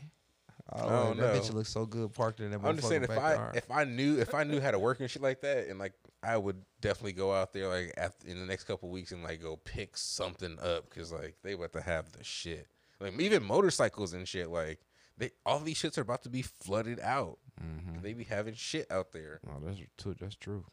[0.70, 1.18] I'll I don't wait.
[1.22, 3.84] That bitch looks so good parked in that I'm just saying if I if I
[3.84, 5.94] knew if I knew how to work and shit like that, and like
[6.24, 9.42] I would definitely go out there like after, in the next couple weeks and like
[9.42, 12.68] go pick something up because like they about to have the shit.
[13.00, 14.50] Like even motorcycles and shit.
[14.50, 14.80] Like
[15.18, 17.38] they all these shits are about to be flooded out.
[17.64, 18.02] Mhm.
[18.02, 19.40] They be having shit out there.
[19.48, 20.16] Oh, that's true.
[20.20, 20.66] That's true.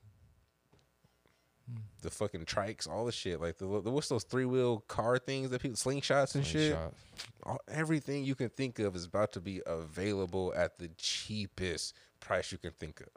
[2.03, 3.41] The fucking trikes, all the shit.
[3.41, 6.77] Like the, the what's those three wheel car things that people slingshots and shit.
[7.45, 12.53] All, everything you can think of is about to be available at the cheapest price
[12.53, 13.09] you can think of.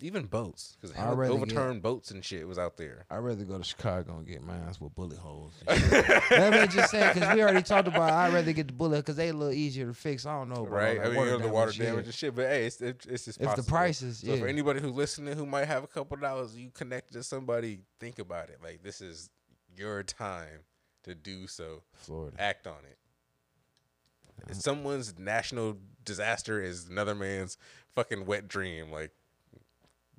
[0.00, 3.04] Even boats, because I'd get- overturned boats and shit was out there.
[3.10, 5.54] I'd rather go to Chicago and get mines with bullet holes.
[5.68, 5.90] shit.
[6.30, 9.16] Let me just say, because we already talked about, I'd rather get the bullet because
[9.16, 10.24] they a little easier to fix.
[10.24, 11.84] I don't know, about Right, all I mean, the water damage, yeah.
[11.90, 12.34] damage and shit.
[12.36, 15.46] But hey, it's it's, it's just If the prices, So for anybody who's listening who
[15.46, 18.60] might have a couple dollars, you connect to somebody, think about it.
[18.62, 19.30] Like this is
[19.76, 20.60] your time
[21.02, 21.82] to do so.
[21.94, 22.36] Florida.
[22.40, 24.54] Act on it.
[24.54, 27.58] Someone's national disaster is another man's
[27.94, 28.90] fucking wet dream.
[28.92, 29.10] Like,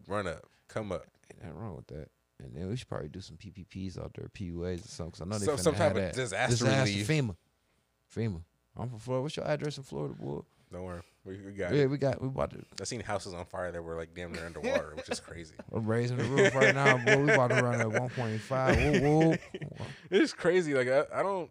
[0.10, 1.06] run up, come up.
[1.32, 2.10] Ain't nothing wrong with that.
[2.42, 5.12] And then we should probably do some PPPs out there, PUAs or something.
[5.12, 6.14] Cause I know they finna some type of that.
[6.14, 7.08] disaster relief.
[7.08, 7.36] FEMA.
[8.16, 8.42] FEMA.
[8.78, 9.24] I'm from Florida.
[9.24, 10.42] What's your address in Florida, boy?
[10.72, 11.90] Don't worry, we, we got Yeah, it.
[11.90, 12.22] we got.
[12.22, 12.64] We about to.
[12.80, 15.56] I've seen houses on fire that were like damn near underwater, which is crazy.
[15.76, 17.18] I'm raising the roof right now, boy.
[17.24, 19.02] We about to run at 1.5.
[19.02, 19.36] Whoa, whoa.
[20.12, 20.76] It's crazy.
[20.76, 21.50] Like I, I don't.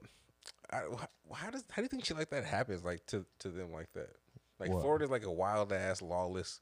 [0.72, 0.82] I,
[1.34, 2.84] how does how do you think shit like that happens?
[2.84, 4.10] Like to to them like that.
[4.60, 4.82] Like What?
[4.82, 6.60] Florida's like a wild ass lawless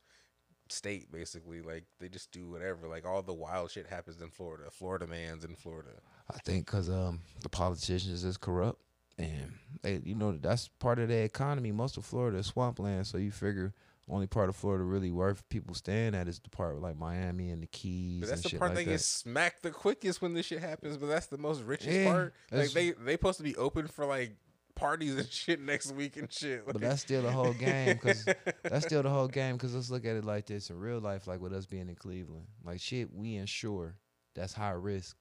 [0.68, 1.60] state basically.
[1.62, 2.88] Like they just do whatever.
[2.88, 4.64] Like all the wild shit happens in Florida.
[4.70, 5.90] Florida man's in Florida.
[6.32, 8.80] I think because um the politicians is corrupt,
[9.18, 9.52] and
[9.82, 11.72] they, you know that's part of their economy.
[11.72, 13.72] Most of Florida is swampland, so you figure
[14.08, 17.60] only part of Florida really worth people staying at is the part like Miami and
[17.62, 18.90] the Keys But that's the part like they that.
[18.92, 20.96] get smacked the quickest when this shit happens.
[20.96, 22.34] But that's the most richest Yeah, part.
[22.52, 24.36] Like they they supposed to be open for like
[24.76, 26.64] parties and shit next week and shit.
[26.64, 28.24] But that's still the whole game because
[28.62, 29.56] that's still the whole game.
[29.56, 31.96] Because let's look at it like this in real life, like with us being in
[31.96, 33.96] Cleveland, like shit we insure
[34.36, 35.16] that's high risk,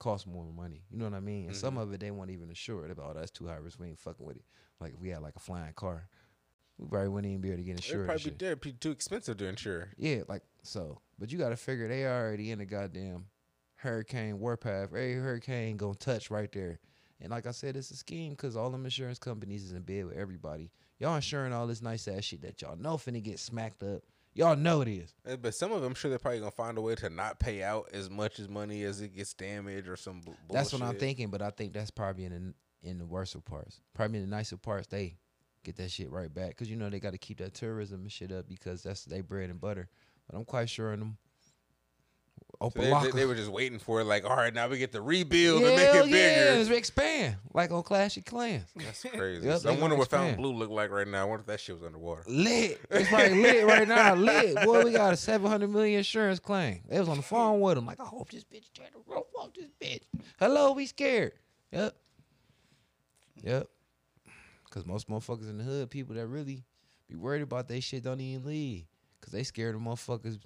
[0.00, 0.82] costs more money.
[0.90, 1.46] You know what I mean?
[1.46, 1.82] And some mm-hmm.
[1.82, 2.90] of it they won't even insure it.
[2.90, 3.78] About oh, that's too high risk.
[3.78, 4.44] We ain't fucking with it.
[4.80, 6.08] Like if we had like a flying car,
[6.78, 8.00] we probably wouldn't even be able to get It'd insured.
[8.00, 9.88] and probably be dead, be too expensive to insure.
[9.96, 11.00] Yeah, like so.
[11.18, 13.26] But you got to figure they already in the goddamn
[13.76, 14.88] hurricane warpath.
[14.88, 16.80] Every hurricane gonna touch right there.
[17.20, 20.06] And like I said, it's a scheme because all them insurance companies is in bed
[20.06, 20.70] with everybody.
[20.98, 24.02] Y'all insuring all this nice ass shit that y'all know finna get smacked up.
[24.36, 25.14] Y'all know it is.
[25.28, 27.38] Uh, But some of them, I'm sure they're probably gonna find a way to not
[27.38, 30.20] pay out as much as money as it gets damaged or some.
[30.20, 31.30] Bu- That's what I'm thinking.
[31.30, 33.80] But I think that's probably in the, in the worser parts.
[33.94, 35.16] Probably in the nicer parts, they
[35.62, 38.10] get that shit right back because you know they got to keep that tourism and
[38.12, 39.88] shit up because that's their bread and butter.
[40.28, 41.16] But I'm quite sure in them.
[42.60, 44.92] So they, they, they were just waiting for it, like, all right, now we get
[44.92, 46.16] to rebuild and make it bigger.
[46.16, 48.64] yeah, it's expand like on Clash of Clans.
[48.76, 49.46] That's crazy.
[49.46, 50.36] Yep, So I wonder what Fountain.
[50.36, 51.22] Blue look like right now.
[51.22, 52.22] I wonder if that shit was underwater.
[52.26, 52.80] Lit.
[52.90, 54.14] It's like lit right now.
[54.16, 54.56] Lit.
[54.64, 56.80] Boy, we got a seven hundred million insurance claim.
[56.88, 57.86] They was on the phone with him.
[57.86, 60.02] Like, I hope this bitch tear the roof off this bitch.
[60.38, 61.32] Hello, we scared.
[61.72, 61.94] Yep.
[63.42, 63.68] Yep.
[64.70, 66.64] Cause most motherfuckers in the hood, people that really
[67.08, 68.84] be worried about they shit don't even leave.
[69.20, 70.38] Cause they scared of motherfuckers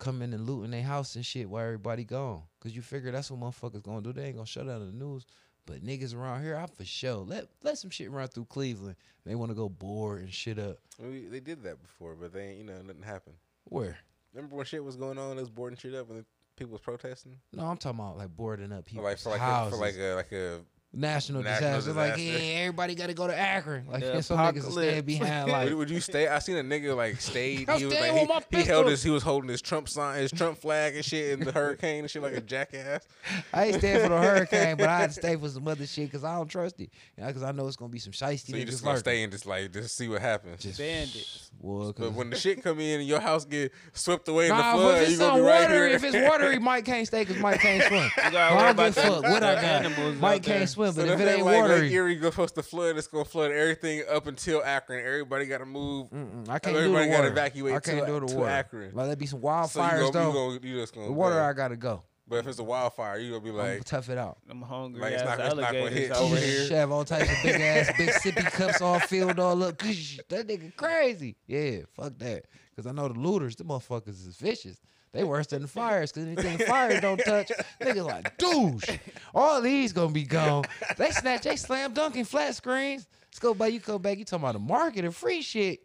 [0.00, 2.42] coming and looting their house and shit while everybody gone.
[2.58, 4.12] Cause you figure that's what motherfuckers gonna do.
[4.12, 5.24] They ain't gonna shut down the news.
[5.66, 8.96] But niggas around here, I for sure let let some shit run through Cleveland.
[9.24, 10.78] They wanna go board and shit up.
[11.00, 13.36] Mean, they did that before, but they, ain't- you know, nothing happened.
[13.64, 13.96] Where?
[14.34, 15.36] Remember when shit was going on?
[15.36, 16.24] They was boarding shit up and
[16.56, 17.36] people was protesting.
[17.52, 19.78] No, I'm talking about like boarding up Or people's like for like a, houses.
[19.78, 20.60] for like a like a
[20.92, 21.92] national, national disaster.
[21.92, 22.46] Like, yeah, disaster.
[22.58, 23.86] everybody got to go to Akron.
[23.86, 25.50] Like, The and some niggas will stand behind.
[25.50, 26.26] Like, would, would you stay?
[26.28, 27.68] I seen a nigga like stayed.
[27.80, 30.58] He was like he, he held his he was holding his Trump sign, his Trump
[30.58, 33.06] flag and shit in the hurricane and shit like a jackass.
[33.54, 36.06] I ain't staying for the hurricane, but I had to stay for some other shit
[36.06, 36.90] because I don't trust it.
[37.16, 39.00] Yeah, Because I know it's gonna be some shiesty So you just gonna lurking.
[39.04, 40.62] stay and just like just see what happens.
[40.62, 41.50] Just Bandits.
[41.60, 44.50] Well, 'cause- but when the shit come in and your house get swept away in
[44.50, 45.96] Nah, the flood, if you it's gonna be right watery, here.
[45.96, 48.02] if it's watery, Mike can't stay because Mike can't swim.
[48.04, 50.16] You gotta I worry don't about fuck what I got.
[50.16, 52.54] Mike can't swim, So but if that it ain't like watery, Lake Erie go supposed
[52.56, 55.04] to flood, it's gonna flood everything up until Akron.
[55.04, 56.10] Everybody got to move.
[56.10, 57.28] mm-mm, I can't do Everybody the gotta water.
[57.32, 58.50] evacuate I can't to- do the to water.
[58.50, 58.94] Akron.
[58.94, 60.32] Like there be some So you wildfires gonna, you though.
[60.32, 61.42] gonna, you just gonna the water, go.
[61.44, 62.02] I gotta go.
[62.28, 64.38] But if it's a wildfire, you gonna be I'm like, tough it out.
[64.48, 66.44] I'm hungry Like, it's not- it's not gonna hit out over there.
[66.46, 66.62] here.
[66.66, 69.78] Should have all types of big ass, big sippy cups all filled all up.
[70.28, 71.36] That nigga crazy.
[71.48, 72.44] Yeah, fuck that.
[72.76, 74.80] Cause I know the looters, the motherfuckers is vicious.
[75.12, 76.12] They worse than fires.
[76.12, 77.50] Cause anything fires don't touch,
[77.80, 78.98] niggas like douche.
[79.34, 80.64] All these gonna be gone.
[80.96, 83.06] They snatch, they slam dunking flat screens.
[83.24, 83.72] Let's go back.
[83.72, 84.18] You come back.
[84.18, 85.80] You talking about the market and free shit,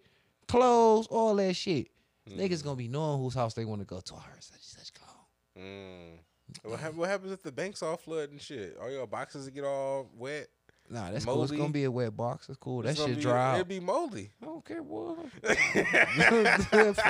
[0.48, 1.88] clothes, all that shit.
[2.30, 4.14] Niggas gonna be knowing whose house they want to go to.
[4.14, 5.64] Right, such such gone.
[5.64, 6.20] mm.
[6.64, 8.78] what, what happens if the banks all flood and shit?
[8.82, 10.48] All your boxes get all wet.
[10.90, 11.44] Nah, that's cool.
[11.44, 12.48] It's gonna be a wet box.
[12.48, 12.84] That's cool.
[12.84, 13.56] That It's shit dry.
[13.56, 14.30] It'd be moldy.
[14.42, 15.16] I don't care, boy.
[15.44, 15.54] For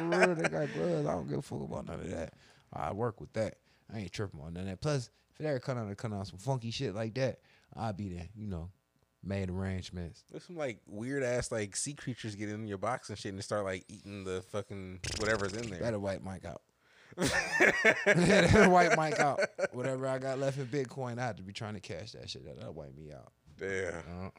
[0.03, 1.07] real, they got gloves.
[1.07, 2.34] I don't give a fuck about none of that.
[2.72, 3.56] I work with that.
[3.93, 4.81] I ain't tripping on none of that.
[4.81, 7.39] Plus, if it ever come out to come out some funky shit like that,
[7.76, 8.27] I'll be there.
[8.35, 8.69] You know,
[9.23, 10.23] made arrangements.
[10.31, 13.38] There's some like weird ass like sea creatures get in your box and shit and
[13.38, 15.80] they start like eating the fucking whatever's in there.
[15.80, 16.61] That'll wipe Mike out.
[18.06, 19.39] That'll wipe Mike out.
[19.73, 22.45] Whatever I got left in Bitcoin, I have to be trying to cash that shit.
[22.45, 23.31] That'll wipe me out.
[23.60, 23.94] Damn.
[23.95, 24.30] Uh,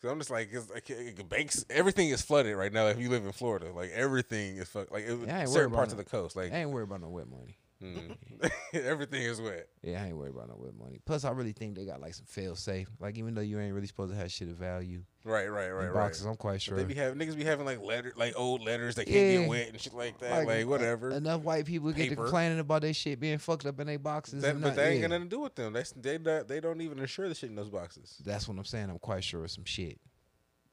[0.00, 2.86] Cause I'm just like, it's like banks, everything is flooded right now.
[2.86, 5.48] If you live in Florida, like everything is fuck, like it, Yeah, I ain't worried
[5.48, 7.58] certain parts of the coast, like I ain't worried about no wet money.
[7.82, 8.16] Mm,
[8.74, 9.68] everything is wet.
[9.82, 10.98] Yeah, I ain't worried about no wet money.
[11.04, 12.88] Plus, I really think they got like some fail safe.
[13.00, 15.86] Like even though you ain't really supposed to have shit of value Right, right, right,
[15.86, 15.92] right.
[15.94, 16.76] boxes, I'm quite But sure.
[16.78, 19.68] They be having niggas be having like letter, like old letters that can't get wet
[19.68, 20.46] and shit like that.
[20.46, 21.10] Like, uh, whatever.
[21.10, 24.42] Enough white people get to complaining about their shit being fucked up in their boxes.
[24.42, 25.00] That, and but not- that ain't yeah.
[25.02, 25.72] got nothing to do with them.
[25.72, 28.20] That's they not, they don't even insure the shit in those boxes.
[28.24, 28.88] That's what I'm saying.
[28.90, 29.98] I'm quite sure of some shit.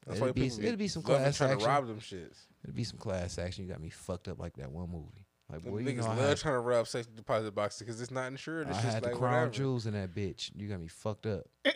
[0.05, 1.59] That's It'll why be- people it'll be some class trying action.
[1.59, 2.37] to rob them shits.
[2.63, 3.65] It'd be some class action.
[3.65, 5.25] You got me fucked up like that one movie.
[5.51, 8.11] Like Them boy, you niggas love had, trying to rob safety deposit boxes because it's
[8.11, 8.67] not insured.
[8.67, 9.51] I It's had just the like crown whatever.
[9.51, 10.51] jewels in that bitch.
[10.55, 11.45] You got me fucked up.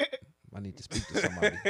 [0.54, 1.56] I need to speak to somebody.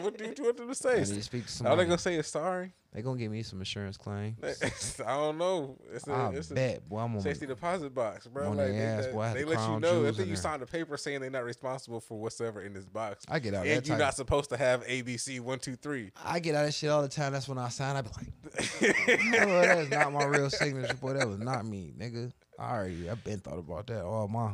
[0.00, 0.96] what do you want them to say?
[0.96, 1.76] I need to speak to All somebody.
[1.76, 2.72] they gonna say is sorry.
[2.94, 4.38] They gonna give me some insurance claim.
[4.42, 5.76] I don't know.
[5.92, 6.88] It's a, I it's a bet.
[6.88, 7.20] Boy, I'm on.
[7.20, 8.48] safety deposit box, bro.
[8.48, 10.06] on Like, they, ass, boy, they the let you know.
[10.06, 13.26] I think you signed a paper saying they're not responsible for whatsoever in this box.
[13.28, 16.12] I get out and that you're not supposed to have ABC one two three.
[16.24, 17.34] I get out of shit all the time.
[17.34, 17.96] That's when I sign.
[17.96, 18.80] I be like,
[19.24, 21.12] no, that's not my real signature, boy.
[21.12, 22.32] That was not me, nigga.
[22.58, 24.52] I already, I've been thought about that all my.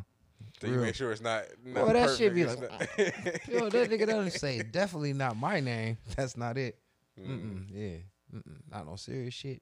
[0.62, 0.82] So you Real.
[0.82, 1.42] make sure it's not.
[1.64, 2.70] not Boy, that should be perfect.
[2.70, 5.98] like, It's Yo, that nigga doesn't say definitely not my name.
[6.16, 6.78] That's not it.
[7.20, 7.26] Mm.
[7.26, 7.96] Mm-mm, yeah,
[8.32, 9.60] Mm-mm, not no serious shit.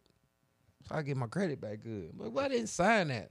[0.86, 2.10] So I get my credit back good.
[2.12, 3.30] But why didn't sign that?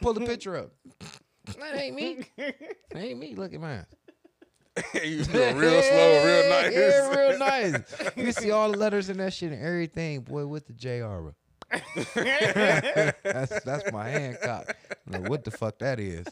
[0.00, 0.72] Pull the picture up.
[1.60, 2.24] That ain't me.
[2.36, 2.56] That
[2.96, 3.36] ain't me.
[3.36, 3.86] Look at mine.
[4.94, 6.72] you doing real slow, real nice.
[6.74, 7.82] Yeah, real nice.
[8.16, 11.04] You see all the letters in that shit and everything, boy, with the JR.
[11.22, 11.34] bro.
[13.22, 14.76] that's that's my Hancock.
[14.90, 16.26] I don't what the fuck that is.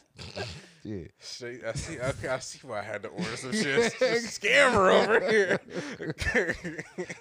[0.85, 1.05] Yeah.
[1.19, 1.99] Shit, I see.
[1.99, 3.91] Okay, I see why I had to order some shit.
[3.99, 5.59] Scammer over here.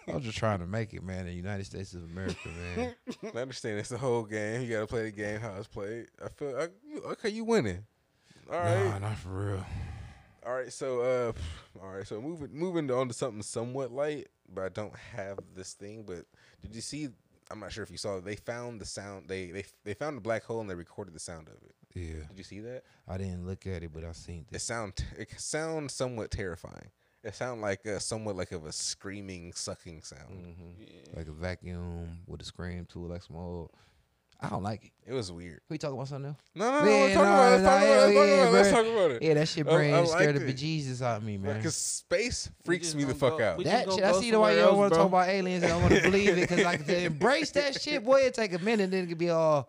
[0.06, 1.24] I'm just trying to make it, man.
[1.24, 2.94] The United States of America, man.
[3.34, 4.60] I understand it's the whole game.
[4.60, 6.08] You gotta play the game how it's played.
[6.22, 7.30] I feel I, you, okay.
[7.30, 7.84] You winning.
[8.52, 8.84] All right.
[8.84, 9.66] Nah, not for real.
[10.46, 10.70] All right.
[10.70, 11.32] So uh,
[11.82, 12.06] all right.
[12.06, 16.04] So moving moving on to something somewhat light, but I don't have this thing.
[16.06, 16.26] But
[16.60, 17.08] did you see?
[17.50, 18.16] I'm not sure if you saw.
[18.16, 18.24] it.
[18.24, 19.28] They found the sound.
[19.28, 21.74] They they they found a black hole and they recorded the sound of it.
[21.94, 22.26] Yeah.
[22.28, 22.82] Did you see that?
[23.06, 24.62] I didn't look at it, but I seen It this.
[24.64, 26.90] sound it sounds somewhat terrifying.
[27.22, 30.56] It sound like uh, somewhat like of a screaming, sucking sound.
[31.14, 33.70] Like a vacuum with a scream tool, like some old.
[34.40, 34.90] I don't like it.
[35.06, 35.60] It was weird.
[35.68, 36.38] We talking about something else?
[36.54, 36.90] No, no, no.
[36.90, 37.50] Yeah, let's talk nah, about it.
[37.50, 38.04] Let's nah, talk about it.
[38.04, 38.52] Let's talk yeah, about it.
[38.52, 38.82] Let's bro.
[38.82, 39.22] talk about it.
[39.22, 40.56] Yeah, that shit I- brain I scared liked the it.
[40.56, 41.56] bejesus out of me, man.
[41.56, 43.64] Because space freaks me the gonna fuck go- out.
[43.64, 45.76] That shit, I see the why y'all else, want to talk about aliens and I
[45.76, 48.90] want to believe it because like to embrace that shit, boy, it take a minute,
[48.90, 49.68] then it could be all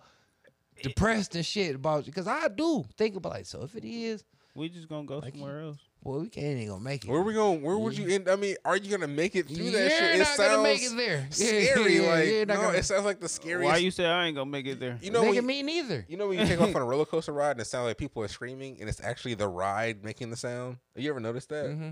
[0.82, 4.24] depressed and shit about because I do think about like, so if it is,
[4.56, 5.80] We just gonna go somewhere else.
[6.06, 7.10] Boy, we can't even gonna make it.
[7.12, 7.62] Where we going?
[7.62, 8.30] Where would you end?
[8.30, 10.16] I mean, are you gonna make it through that You're shit?
[10.16, 11.28] It not sounds gonna make it there.
[11.32, 11.96] Scary.
[11.98, 13.66] yeah, like you're not no, gonna- it sounds like the scariest.
[13.74, 14.98] Why you say I ain't gonna make it there?
[15.02, 16.06] you know Nigga, when you, me neither.
[16.08, 17.98] you know when you take off on a roller coaster ride and it sounds like
[17.98, 20.78] people are screaming and it's actually the ride making the sound.
[20.96, 21.66] Have you ever noticed that?
[21.66, 21.90] Mm-hmm.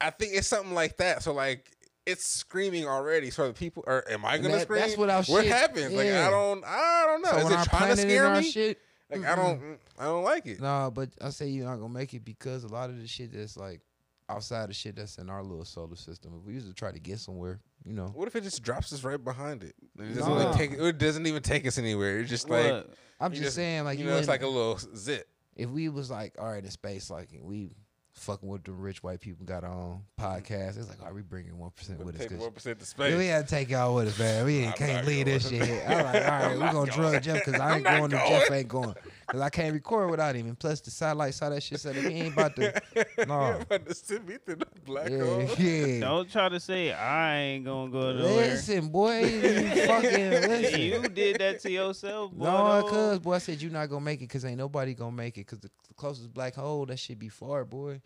[0.00, 1.22] I think it's something like that.
[1.22, 1.72] So like.
[2.08, 3.30] It's screaming already.
[3.30, 4.04] So the people are.
[4.08, 4.78] Am I gonna that- scream?
[4.80, 5.92] that's what our What shit- What happens?
[5.92, 6.28] Like yeah.
[6.28, 6.62] I don't.
[6.64, 7.30] I don't know.
[7.32, 8.48] So Is when it trying to planted in scare our me?
[8.48, 8.78] shit,
[9.10, 9.78] Like I don't.
[9.98, 10.60] I don't like it.
[10.60, 13.32] Nah, but I say you're not gonna make it because a lot of the shit
[13.32, 13.80] that's like
[14.28, 16.32] outside of shit that's in our little solar system.
[16.40, 18.92] If we used to try to get somewhere, you know, What if it just drops
[18.92, 19.76] us right behind it?
[19.96, 20.38] It doesn't, Nah.
[20.46, 22.18] really take, it doesn't even take us anywhere.
[22.18, 22.84] It's just like
[23.20, 25.28] I'm you just, saying, like you you, know, it's like a little zip.
[25.54, 27.70] if we was like, all right, in space, like we
[28.16, 30.24] fucking with the rich white people got on mm-hmm.
[30.24, 32.30] podcast, it's like, are we bringing one percent with us?
[32.30, 33.30] One percent to we space.
[33.30, 34.44] had to take y'all with us, man.
[34.44, 35.62] We ain't, can't leave this shit.
[35.62, 36.90] I'm like, all right, we're gonna going.
[36.90, 38.12] drug Jeff because I ain't going.
[38.12, 38.94] and Jeff ain't going
[39.26, 40.46] because I can't record without him.
[40.46, 42.80] And plus, the satellite saw that shit, said he ain't about to.
[43.26, 43.58] No.
[43.60, 45.54] about to send me through the black Yeah, hole.
[45.58, 46.00] yeah.
[46.00, 48.34] Don't try to say I ain't gonna go nowhere.
[48.50, 50.80] Listen, boy, you fucking listen.
[50.80, 52.44] you did that to yourself, boy.
[52.44, 52.88] No, though.
[53.14, 55.46] cuz boy, I said you not gonna make it because ain't nobody gonna make it
[55.46, 58.00] because the closest black hole that should be far, boy.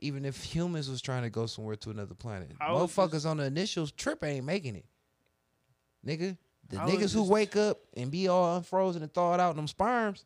[0.00, 3.36] Even if humans was trying to go somewhere to another planet, I was motherfuckers on
[3.38, 4.84] the initial trip ain't making it,
[6.04, 6.36] nigga.
[6.68, 9.56] The I was niggas who wake up and be all unfrozen and thawed out in
[9.56, 10.24] them sperms,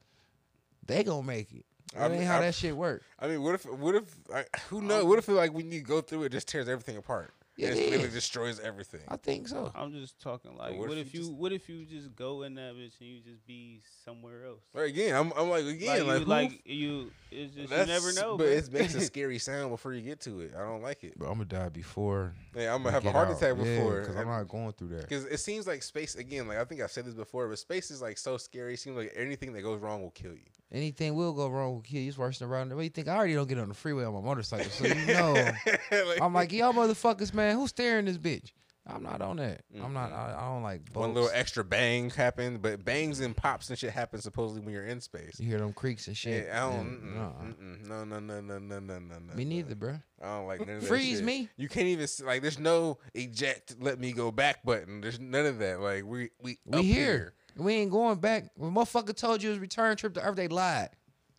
[0.91, 1.65] they gonna make it.
[1.95, 3.03] That I'm- ain't how I'm- that shit work.
[3.19, 3.65] I mean, what if?
[3.67, 4.15] What if?
[4.33, 5.05] I, who knows?
[5.05, 7.35] What if like when you go through it, just tears everything apart?
[7.57, 9.03] Yeah, and it it literally destroys everything.
[9.09, 9.71] I think so.
[9.75, 12.15] I'm just talking like, what what, if if you you, just- what if you just
[12.17, 14.63] go in that bitch and you just be somewhere else?
[14.73, 18.13] Right, again, I'm, I'm like again, like, you, who- like you, it's just you never
[18.15, 18.39] know.
[18.39, 20.55] But it makes a scary sound before you get to it.
[20.57, 21.19] I don't like it.
[21.19, 22.35] Bro, I'm gonna die before.
[22.57, 23.37] Yeah, I'm gonna have a heart out.
[23.37, 24.01] attack before.
[24.01, 25.03] because I'm not going through that.
[25.03, 26.49] Because it seems like space again.
[26.49, 28.75] Like I think I've said this before, but space is like so scary.
[28.75, 30.47] It seems like anything that goes wrong will kill you.
[30.73, 32.75] Anything will go wrong with kids worse than around.
[32.75, 33.09] What you think?
[33.09, 35.35] I already don't get on the freeway on my motorcycle, so you know.
[35.91, 38.53] Like- I'm like, y'all motherfuckers, man, who's steering this bitch?
[38.87, 39.61] I'm not on that.
[39.81, 40.11] I'm not.
[40.11, 40.39] Mm-hmm.
[40.39, 40.97] I, I don't like boats.
[41.07, 44.87] One little extra bang happened, but bangs and pops and shit happen supposedly when you're
[44.87, 45.39] in space.
[45.39, 46.47] You hear them creaks and shit.
[46.47, 46.81] Yeah, I don't.
[46.81, 47.45] and- mm-mm, uh-uh.
[47.45, 49.35] mm-mm, No, no, no, no, no, no, no, no.
[49.35, 49.99] Me neither, bro.
[50.23, 50.89] I don't like none of that.
[50.89, 51.25] Freeze shit.
[51.25, 51.49] me.
[51.57, 52.43] You can't even like.
[52.43, 53.77] There's no eject.
[53.81, 55.03] Let me go back button.
[55.03, 55.81] There's none of that.
[55.81, 57.35] Like we we We up here.
[57.57, 58.51] We ain't going back.
[58.57, 60.91] When motherfucker told you it was return trip to Earth, they lied.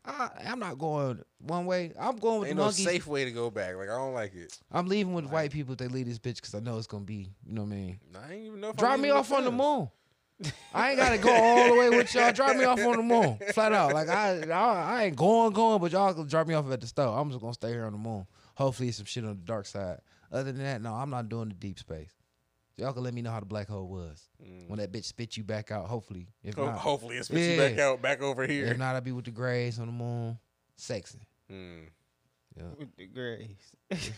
[0.03, 1.93] I, I'm not going one way.
[1.99, 2.83] I'm going with Ain't the no monkeys.
[2.85, 3.75] safe way to go back.
[3.75, 4.57] Like I don't like it.
[4.71, 7.03] I'm leaving with white people if they leave this bitch because I know it's gonna
[7.03, 7.29] be.
[7.45, 7.99] You know what I mean?
[8.15, 8.69] I ain't even know.
[8.69, 9.89] If Drop me off on the moon.
[10.73, 12.31] I ain't gotta go all the way with y'all.
[12.31, 13.93] Drop me off on the moon, flat out.
[13.93, 16.87] Like I, I, I ain't going, going, but y'all can drop me off at the
[16.87, 17.15] stove.
[17.15, 18.25] I'm just gonna stay here on the moon.
[18.55, 19.99] Hopefully, it's some shit on the dark side.
[20.31, 22.09] Other than that, no, I'm not doing the deep space.
[22.81, 24.27] Y'all can let me know how the black hole was
[24.67, 25.85] when that bitch spit you back out.
[25.87, 28.65] Hopefully, if Ho- not, hopefully it spits you back out, back over here.
[28.67, 30.37] if not, I'll be with the grays on the moon,
[30.75, 31.81] sexy, Hmm.
[32.57, 33.71] yeah, With the grace.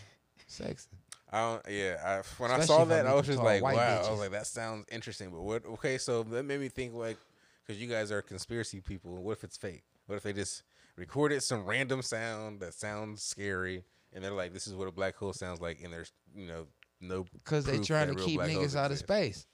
[0.48, 0.90] sexy.
[1.32, 1.62] I don't.
[1.70, 1.98] Yeah.
[2.04, 3.74] I, when I Especially saw I'm that, I was just like, wow.
[3.74, 5.32] white I was like, that sounds interesting.
[5.32, 5.66] But what?
[5.66, 7.18] Okay, so that made me think like,
[7.66, 9.16] because you guys are conspiracy people.
[9.24, 9.84] What if it's fake?
[10.06, 10.64] What if they just
[10.96, 13.84] recorded some random sound that sounds scary,
[14.14, 16.68] and they're like, this is what a black hole sounds like, and there's you know
[17.04, 19.46] no Because they trying to keep niggas out of space.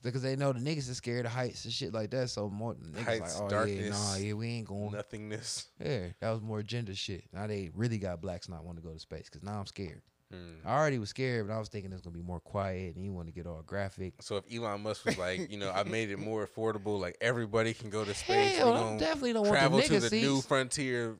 [0.00, 2.30] Because they know the niggas is scared of heights and shit like that.
[2.30, 4.92] So more niggas Heights, like, oh yeah, darkness, nah, yeah, we ain't going.
[4.92, 5.66] Nothingness.
[5.84, 7.24] Yeah, that was more agenda shit.
[7.32, 9.24] Now they really got blacks not want to go to space.
[9.24, 10.02] Because now I'm scared.
[10.30, 10.66] Hmm.
[10.66, 13.12] I already was scared, but I was thinking it's gonna be more quiet and you
[13.12, 14.14] want to get all graphic.
[14.20, 17.72] So if Elon Musk was like, you know, I made it more affordable, like everybody
[17.72, 18.58] can go to space.
[18.58, 20.26] Hell, we definitely don't want the travel to the seats.
[20.26, 21.16] new frontier.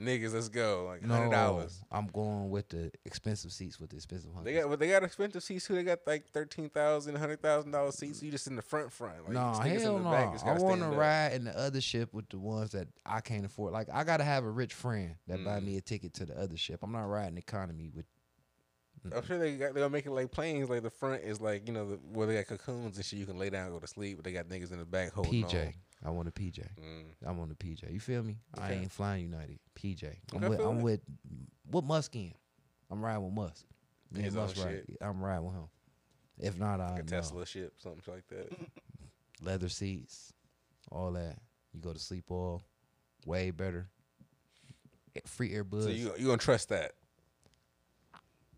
[0.00, 0.84] Niggas, let's go.
[0.86, 1.82] Like hundred No, dollars.
[1.90, 5.42] I'm going with the expensive seats with the expensive They got, but they got expensive
[5.42, 5.74] seats too.
[5.74, 8.22] They got like thirteen thousand, hundred thousand dollars seats.
[8.22, 9.24] You just in the front, front.
[9.24, 10.10] Like, no, hell no.
[10.10, 13.44] back I want to ride in the other ship with the ones that I can't
[13.44, 13.72] afford.
[13.72, 15.64] Like I gotta have a rich friend that buy Mm.
[15.64, 16.78] me a ticket to the other ship.
[16.84, 18.06] I'm not riding economy with
[19.12, 20.68] I'm sure they got they'll make it like planes.
[20.68, 23.18] Like the front is like you know the, where they got cocoons and shit.
[23.18, 24.18] You can lay down and go to sleep.
[24.18, 25.66] But they got niggas in the back holding PJ.
[25.66, 25.72] on.
[26.04, 26.60] I want a PJ.
[26.60, 27.04] Mm.
[27.26, 27.92] I want a PJ.
[27.92, 28.36] You feel me?
[28.56, 29.58] I ain't flying United.
[29.74, 30.04] PJ.
[30.32, 30.82] I'm Okay, with I'm it.
[30.82, 31.00] with
[31.70, 32.32] what Musk in.
[32.90, 33.64] I'm riding with Musk.
[34.14, 34.84] And His own Musk ride.
[34.86, 34.96] shit.
[35.00, 35.68] I'm riding with him.
[36.40, 37.08] If not, I Like a know.
[37.10, 38.52] Tesla ship, something like that.
[39.42, 40.32] leather seats,
[40.90, 41.36] all that.
[41.74, 42.62] You go to sleep all
[43.26, 43.88] way better.
[45.26, 45.82] Free earbuds.
[45.82, 46.92] so you you gonna trust that?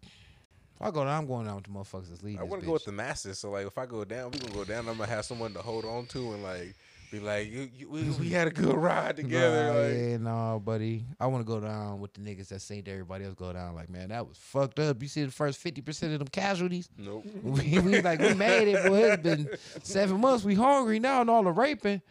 [0.02, 2.40] if I go down, I'm going down with the motherfuckers that's leading.
[2.40, 3.38] I want to go with the masses.
[3.38, 4.88] So like, if I go down, we gonna go down.
[4.88, 6.74] I'm gonna have someone to hold on to and like
[7.10, 9.64] be like, you, you, we, we had a good ride together.
[9.64, 11.06] Nah, like, yeah, no, buddy.
[11.18, 13.74] I want to go down with the niggas that seen everybody else go down.
[13.74, 15.02] Like, man, that was fucked up.
[15.02, 16.88] You see the first fifty percent of them casualties.
[16.96, 17.24] Nope.
[17.42, 19.12] we, we like we made it, boy.
[19.12, 19.48] It's been
[19.82, 20.44] seven months.
[20.44, 22.02] We hungry now and all the raping.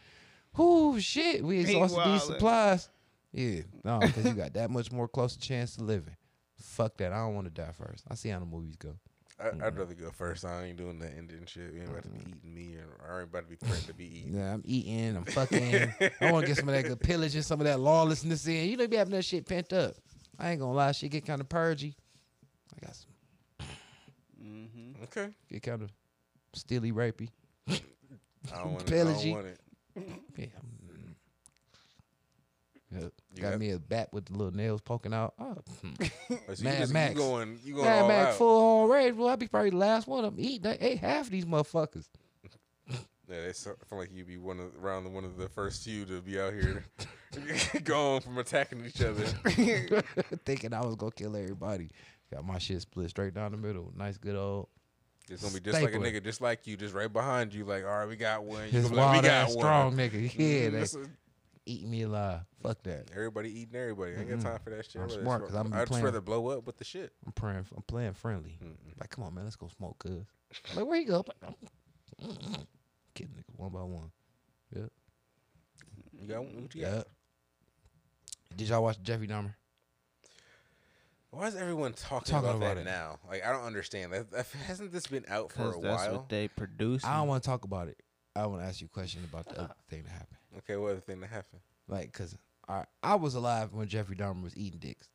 [0.56, 1.44] Whoo shit.
[1.44, 2.88] We exhausted these supplies.
[3.32, 6.16] Yeah, no, because you got that much more closer chance to living.
[6.60, 7.12] Fuck that.
[7.12, 8.04] I don't want to die first.
[8.10, 8.96] I see how the movies go.
[9.42, 10.44] I, I'd rather go first.
[10.44, 11.72] I ain't doing the Indian shit.
[11.72, 13.94] You ain't about to be eating me, or I ain't about to be threatened to
[13.94, 14.36] be eaten.
[14.38, 15.16] Yeah, I'm eating.
[15.16, 15.94] I'm fucking.
[16.20, 18.68] I want to get some of that good pillage and some of that lawlessness in.
[18.68, 19.94] You know, be having that shit pent up.
[20.38, 21.96] I ain't gonna lie, shit get kind of purgy.
[22.76, 23.06] I got some
[24.42, 25.02] Mm-hmm.
[25.04, 25.28] Okay.
[25.50, 25.90] get kind of
[26.54, 27.28] steely rapey.
[27.68, 27.78] I
[28.62, 29.00] don't want it.
[29.00, 29.60] I don't want it.
[29.96, 30.44] Yeah.
[30.46, 30.48] mm.
[32.92, 33.10] You
[33.40, 35.34] Got got- me a bat with the little nails poking out.
[35.38, 35.92] Oh, hmm.
[36.54, 37.14] So Mad just, Max.
[37.14, 37.58] You going?
[37.64, 38.34] You going Mad Max out?
[38.36, 39.14] full on rage.
[39.14, 40.66] Well, I'll be probably the last one of them eating.
[40.66, 42.06] I ate half of these motherfuckers.
[42.88, 42.96] Yeah,
[43.46, 46.04] they so- feel like you'd be one of around the, one of the first few
[46.06, 46.84] to be out here
[47.84, 49.24] going from attacking each other.
[50.44, 51.90] Thinking I was gonna kill everybody.
[52.32, 53.92] Got my shit split straight down the middle.
[53.96, 54.68] Nice good old.
[55.28, 57.64] It's gonna be just like a nigga, just like you, just right behind you.
[57.64, 58.64] Like, all right, we got one.
[58.64, 59.58] You His be like, we wild got ass one.
[59.58, 60.22] strong nigga.
[60.36, 60.86] Yeah, they
[61.66, 62.40] this is- eating me alive.
[62.62, 63.10] Fuck that.
[63.14, 64.12] everybody eating everybody.
[64.16, 64.42] I ain't got Mm-mm.
[64.42, 64.96] time for that shit.
[64.96, 67.12] I'm I'd rather smart 'cause I'm I'd just playing- rather blow up with the shit.
[67.26, 67.66] I'm praying.
[67.76, 68.58] I'm playing friendly.
[68.62, 68.98] Mm-mm.
[69.00, 70.24] Like, come on, man, let's go smoke, cuz.
[70.74, 71.24] Like, where you go?
[73.14, 74.10] Killing niggas one by one.
[76.12, 76.62] You got one?
[76.62, 76.92] What you got?
[76.94, 77.02] Yeah.
[78.56, 79.54] Did y'all watch Jeffrey Dahmer?
[81.30, 82.84] Why is everyone talking, Talking about, about that it.
[82.84, 83.18] now?
[83.28, 84.12] Like, I don't understand.
[84.12, 86.12] That, that hasn't this been out for Because a that's while?
[86.16, 87.04] what they produce.
[87.04, 88.02] I don't want to talk about it.
[88.36, 90.36] I want to ask you a question about the other thing that happened.
[90.58, 91.60] Okay, what other thing that happened?
[91.88, 92.36] Like, cause
[92.68, 95.08] I I was alive when Jeffrey Dahmer was eating dicks,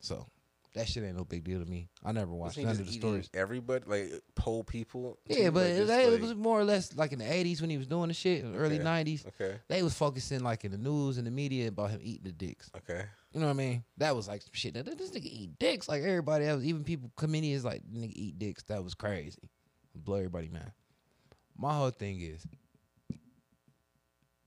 [0.00, 0.26] so
[0.74, 1.88] that shit ain't no big deal to me.
[2.04, 3.28] I never watched none of the stories.
[3.34, 5.18] Everybody, like poll people.
[5.26, 5.50] Yeah, too?
[5.52, 7.70] but Like, it, just, it like- was more or less like in the '80s when
[7.70, 9.26] he was doing the shit, early '90s.
[9.28, 12.32] okay, They was focusing like in the news and the media about him eating the
[12.32, 12.70] dicks.
[12.76, 13.04] okay.
[13.32, 13.84] You know what I mean?
[13.98, 14.74] That was like some shit.
[14.74, 16.64] That this nigga eat dicks like everybody else.
[16.64, 18.64] Even people, comedians like nigga eat dicks.
[18.64, 19.48] That was crazy.
[19.94, 20.72] Blow everybody man.
[21.56, 22.44] My whole thing is,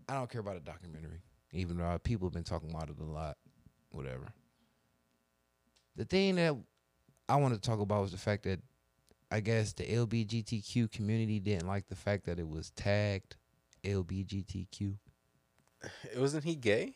[0.08, 1.22] I don't care about a documentary,
[1.52, 3.38] even though people have been talking about it a lot.
[3.92, 4.28] Whatever.
[5.96, 6.56] The thing that
[7.30, 8.60] I wanted to talk about was the fact that
[9.32, 13.36] I guess the LBGTQ community didn't like the fact that it was tagged
[13.84, 14.96] LBGTQ.
[16.18, 16.94] Wasn't he gay?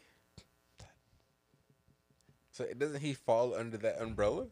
[2.51, 4.47] So doesn't he fall under that umbrella?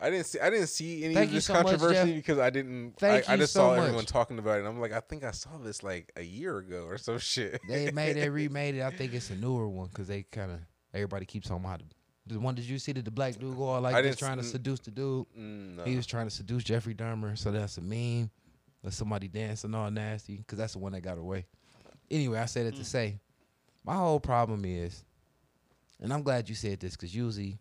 [0.00, 0.40] I didn't see.
[0.40, 2.14] I didn't see any Thank of this so controversy Jeff.
[2.14, 2.94] because I didn't.
[2.98, 3.84] Thank I, I just so saw much.
[3.84, 6.58] everyone talking about it, and I'm like, I think I saw this like a year
[6.58, 7.60] ago or some shit.
[7.68, 8.82] They made it, remade it.
[8.82, 10.60] I think it's a newer one because they kind of
[10.94, 11.86] everybody keeps on about it.
[12.26, 14.44] The one did you see that the black dude go all like this trying to
[14.44, 15.26] seduce the dude?
[15.38, 15.84] Mm, no.
[15.84, 18.30] He was trying to seduce Jeffrey Dahmer, so that's a meme.
[18.84, 21.46] Or somebody dancing all nasty, because that's the one that got away.
[22.10, 23.18] Anyway, I said it to say,
[23.84, 25.02] my whole problem is,
[26.00, 27.58] and I'm glad you said this, because usually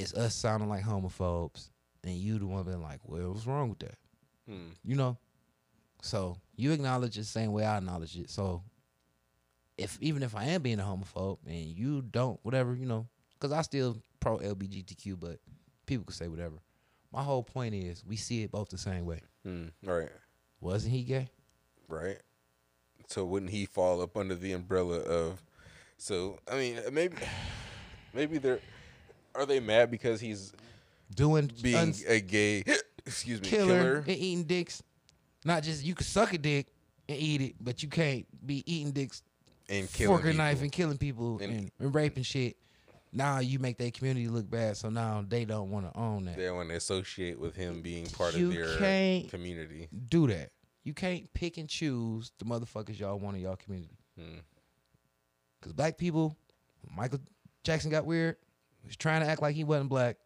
[0.00, 1.70] it's us sounding like homophobes,
[2.04, 3.96] and you the one being like, well, what's wrong with that?
[4.48, 4.70] Hmm.
[4.84, 5.18] You know?
[6.02, 8.30] So you acknowledge it the same way I acknowledge it.
[8.30, 8.62] So
[9.76, 13.52] if even if I am being a homophobe and you don't, whatever, you know, because
[13.52, 15.38] I still pro LBGTQ, but
[15.86, 16.56] people can say whatever.
[17.12, 19.20] My whole point is we see it both the same way.
[19.44, 19.68] Hmm.
[19.82, 20.10] Right.
[20.60, 21.28] Wasn't he gay?
[21.88, 22.18] Right.
[23.08, 25.42] So wouldn't he fall up under the umbrella of?
[25.98, 27.16] So I mean, maybe,
[28.14, 28.60] maybe they're
[29.34, 30.52] are they mad because he's
[31.14, 32.62] Doing being uns- a gay,
[33.06, 33.96] excuse me, killer, killer?
[33.98, 34.82] and eating dicks.
[35.44, 36.68] Not just you can suck a dick
[37.08, 39.22] and eat it, but you can't be eating dicks,
[39.68, 42.56] and killing fork and knife, and killing people and, And- and raping shit.
[43.12, 46.36] Now you make their community look bad, so now they don't want to own that.
[46.36, 49.88] They don't want to associate with him being part You of their can't- community.
[50.08, 50.52] do that.
[50.84, 53.98] You can't pick and choose the motherfuckers y'all want in y'all community.
[54.16, 54.38] Hmm.
[55.60, 56.36] Cause black people,
[56.96, 57.18] Michael
[57.64, 58.36] Jackson got weird.
[58.82, 60.16] He was trying to act like he wasn't black.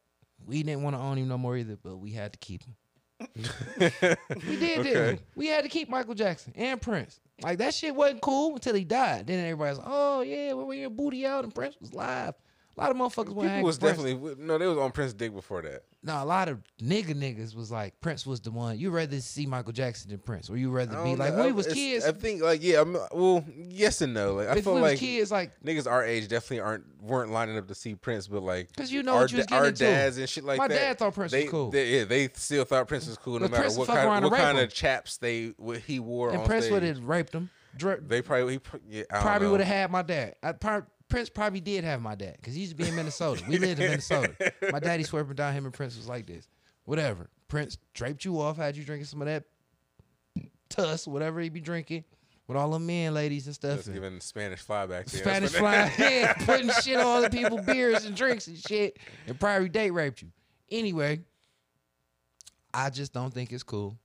[0.47, 2.75] We didn't want to own him no more either, but we had to keep him.
[3.79, 5.13] We did, Okay.
[5.37, 5.47] we?
[5.47, 7.21] We had to keep Michael Jackson and Prince.
[7.43, 9.27] Like that shit wasn't cool until he died.
[9.29, 12.35] Then everybody's like, "Oh yeah, we were in booty out and Prince was live."
[12.77, 13.99] A lot of motherfuckers went People was Prince.
[13.99, 14.59] definitely no.
[14.59, 15.85] They was on Prince Dick before that.
[16.03, 18.79] No, a lot of nigga niggas was like Prince was the one.
[18.79, 21.39] You rather see Michael Jackson than Prince, or you rather be like know.
[21.39, 22.05] when we was kids.
[22.05, 22.81] I think like yeah.
[22.81, 24.35] I'm, well, yes and no.
[24.35, 27.31] Like I if feel we like was kids, like niggas our age definitely aren't weren't
[27.31, 30.19] lining up to see Prince, but like because you know our, what you our dads
[30.19, 30.75] and shit like My that.
[30.75, 31.71] dad thought Prince they, was cool.
[31.71, 34.33] They, yeah, they still thought Prince was cool, no But matter Prince what kind, what
[34.35, 34.65] kind him.
[34.65, 37.51] of chaps they what he wore and Prince would have raped him.
[37.77, 40.37] Dra- They probably he yeah, probably would have had my dad.
[40.43, 43.45] I, prob- Prince probably did have my dad because he used to be in Minnesota.
[43.49, 44.35] We lived in Minnesota.
[44.73, 46.49] My daddy swerving down him and Prince was like this.
[46.87, 47.31] Whatever.
[47.47, 49.45] Prince draped you off, had you drinking some of that
[50.69, 52.03] tuss, whatever he be drinking,
[52.49, 53.77] with all the men, ladies, and stuff.
[53.77, 55.23] Just and giving Spanish fly back there.
[55.23, 59.69] Spanish flying, yeah, putting shit on other people beers and drinks and shit, and probably
[59.69, 60.33] date raped you.
[60.69, 61.21] Anyway,
[62.73, 63.97] I just don't think it's cool.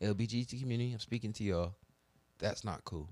[0.00, 1.74] LBGT community, I'm speaking to y'all.
[2.38, 3.08] That's not cool.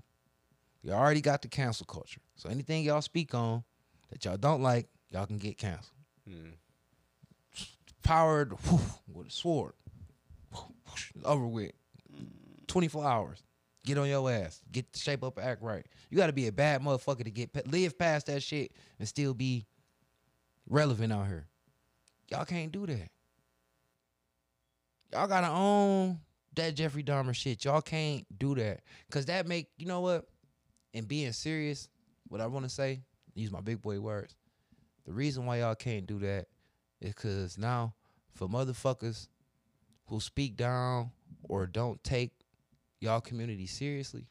[0.83, 2.21] You already got the cancel culture.
[2.35, 3.63] So anything y'all speak on
[4.11, 5.97] that y'all don't like, y'all can get canceled.
[6.27, 6.49] Hmm.
[8.03, 8.79] Powered whew,
[9.11, 9.73] with a sword.
[10.51, 11.71] Whoosh, over with.
[12.67, 13.43] 24 hours.
[13.85, 14.61] Get on your ass.
[14.71, 15.85] Get the shape up, act right.
[16.09, 19.33] You got to be a bad motherfucker to get live past that shit and still
[19.33, 19.65] be
[20.67, 21.47] relevant out here.
[22.29, 23.09] Y'all can't do that.
[25.11, 26.19] Y'all gotta own
[26.55, 27.63] that Jeffrey Dahmer shit.
[27.63, 30.25] Y'all can't do that because that make you know what.
[30.93, 31.89] And being serious,
[32.27, 33.01] what I want to say,
[33.33, 34.35] use my big boy words.
[35.05, 36.47] The reason why y'all can't do that
[37.01, 37.93] is because now
[38.31, 39.27] for motherfuckers
[40.07, 41.11] who speak down
[41.43, 42.31] or don't take
[42.99, 44.27] y'all community seriously,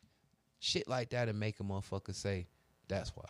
[0.60, 2.46] shit like that and make a motherfucker say,
[2.88, 3.28] "That's why."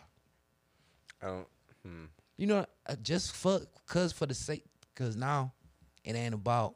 [1.21, 1.47] I don't.
[1.83, 2.05] Hmm.
[2.37, 4.63] You know, uh, just fuck, cause for the sake,
[4.95, 5.53] cause now
[6.03, 6.75] it ain't about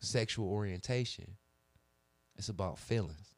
[0.00, 1.36] sexual orientation.
[2.36, 3.33] It's about feelings.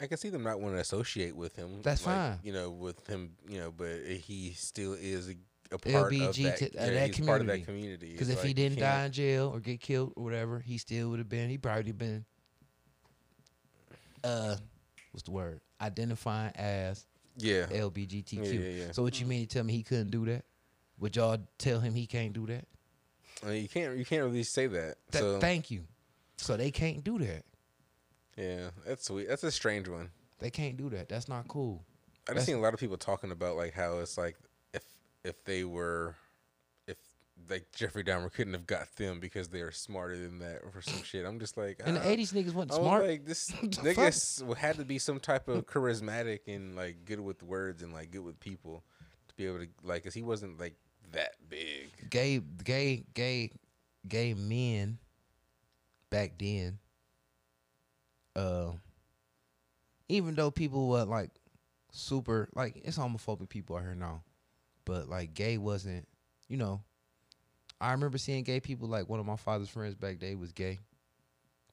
[0.00, 1.82] I can see them not wanting to associate with him.
[1.82, 2.38] That's like, fine.
[2.42, 3.32] You know, with him.
[3.48, 5.28] You know, but he still is
[5.72, 6.34] a, part of that.
[6.34, 7.64] to- uh, yeah, that he's part of that community.
[7.64, 8.12] community.
[8.12, 10.78] Because if he like, you didn't die in jail or get killed or whatever, he
[10.78, 11.50] still would have been.
[11.50, 12.24] He probably been.
[14.24, 14.56] Uh,
[15.12, 15.60] what's the word?
[15.80, 17.06] Identifying as
[17.36, 18.32] yeah, LBGTQ.
[18.32, 18.92] Yeah, yeah, yeah.
[18.92, 20.44] So what you mean to tell me he couldn't do that?
[20.98, 22.66] Would y'all tell him he can't do that?
[23.42, 23.96] I mean, you can't.
[23.96, 24.96] You can't really say that.
[25.12, 25.84] Th- so thank you.
[26.36, 27.44] So they can't do that.
[28.40, 29.28] Yeah, that's sweet.
[29.28, 30.10] That's a strange one.
[30.38, 31.08] They can't do that.
[31.08, 31.84] That's not cool.
[32.28, 34.36] I just seen a lot of people talking about like how it's like
[34.72, 34.84] if
[35.24, 36.14] if they were
[36.86, 36.96] if
[37.48, 41.02] like Jeffrey Dahmer couldn't have got them because they are smarter than that or some
[41.02, 41.26] shit.
[41.26, 42.04] I'm just like In the ah.
[42.04, 43.06] '80s, niggas wasn't I was smart.
[43.06, 47.82] like this niggas had to be some type of charismatic and like good with words
[47.82, 48.84] and like good with people
[49.28, 50.76] to be able to like cuz he wasn't like
[51.12, 51.90] that big.
[52.08, 53.50] gay, gay, gay,
[54.06, 54.98] gay men
[56.10, 56.78] back then.
[58.36, 58.72] Uh,
[60.08, 61.30] even though people were like
[61.92, 64.22] super, like it's homophobic people out here now,
[64.84, 66.06] but like gay wasn't,
[66.48, 66.80] you know,
[67.80, 68.88] I remember seeing gay people.
[68.88, 70.78] Like one of my father's friends back day was gay,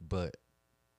[0.08, 0.36] but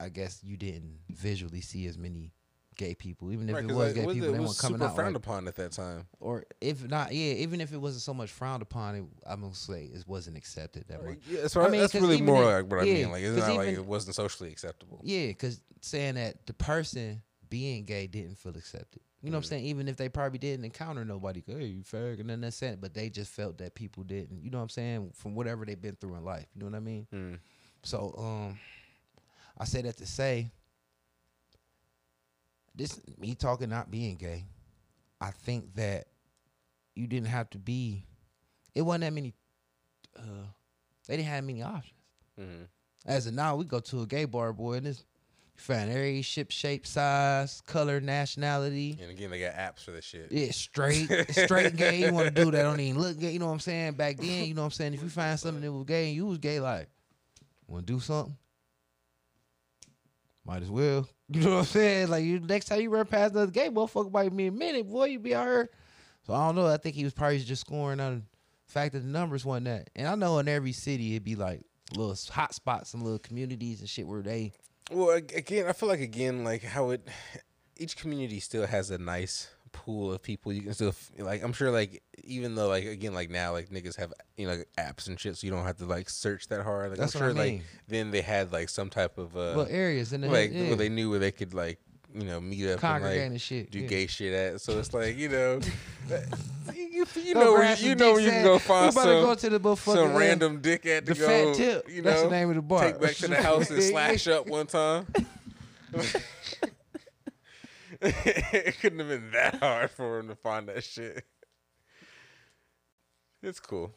[0.01, 2.33] I guess you didn't visually see as many
[2.79, 3.31] gay people.
[3.31, 4.95] Even if Right, it was like, gay was people, it, they weren't coming super out.
[4.95, 6.07] frowned like- upon at that time.
[6.21, 9.55] or if not, yeah, even if it wasn't so much frowned upon, it, I'm gonna
[9.55, 11.19] say it wasn't accepted that much.
[11.29, 13.11] Yeah, that's, I mean, that's really more like what I mean.
[13.11, 15.01] Like it's not like it wasn't socially acceptable.
[15.03, 19.03] Yeah, because saying that the person being gay didn't feel accepted.
[19.21, 19.65] You know what I'm saying?
[19.65, 22.81] Even if they probably didn't encounter nobody, hey, you fag, and then that's it.
[22.81, 24.45] But they just felt that people didn't.
[24.45, 25.11] You know what I'm saying?
[25.15, 26.47] From whatever they've been through in life.
[26.55, 27.07] You know what I mean?
[27.13, 27.39] Mm.
[27.83, 28.59] So, um,
[29.59, 30.51] I say that to say,
[32.79, 34.45] this me talking not being gay.
[35.21, 36.07] I think that
[36.95, 38.07] you didn't have to be.
[38.75, 39.35] It wasn't that many.
[40.17, 40.47] Uh,
[41.07, 41.99] they didn't have many options.
[42.39, 42.63] hmm
[43.05, 45.05] As of now, we go to a gay bar, boy, and it's
[45.57, 48.97] you find every ship, shape, size, color, nationality.
[49.01, 50.31] And again, they got apps for this shit.
[50.31, 52.01] Yeah, straight, straight gay.
[52.07, 52.63] You want to do that?
[52.63, 53.33] Don't even look gay.
[53.33, 53.95] You know what I'm saying?
[53.95, 54.95] Back then, you know what I'm saying.
[54.95, 56.89] If you find something that was gay and you was gay, like,
[57.67, 58.37] want to do something?
[60.49, 61.07] Might as well.
[61.31, 62.09] You know what I'm saying?
[62.09, 65.05] Like, you next time you run past another gay motherfucker, might be a minute, boy.
[65.05, 65.69] You be out here.
[66.27, 66.67] So I don't know.
[66.67, 68.23] I think he was probably just scoring on
[68.67, 69.91] the fact that the numbers wasn't that.
[69.95, 71.61] And I know in every city it'd be like
[71.95, 74.53] little hot spots and little communities and shit where they
[74.91, 77.07] Well, again, I feel like again, like how it,
[77.77, 81.43] each community still has a nice pool of people you can still like.
[81.43, 84.69] I'm sure, like even though, like again, like now, like niggas have you know like,
[84.79, 86.91] apps and shit, so you don't have to like search that hard.
[86.91, 87.57] Like That's I'm what I sure, mean.
[87.59, 90.77] like then they had like some type of uh, well areas and like yeah, where
[90.77, 91.79] they knew where they could like
[92.15, 93.71] you know meet up and like and shit.
[93.71, 93.87] do yeah.
[93.87, 94.61] gay shit at.
[94.61, 95.61] So it's like you know,
[96.75, 99.51] you, you know where you, you know where you can go find to go some
[99.51, 101.27] to the some uh, random dick at to the go.
[101.27, 101.89] fat tip.
[101.91, 102.83] You That's the name of the bar.
[102.83, 105.07] take back to the house and slash up one time.
[108.01, 111.25] it couldn't have been that hard for him to find that shit.
[113.43, 113.93] It's cool.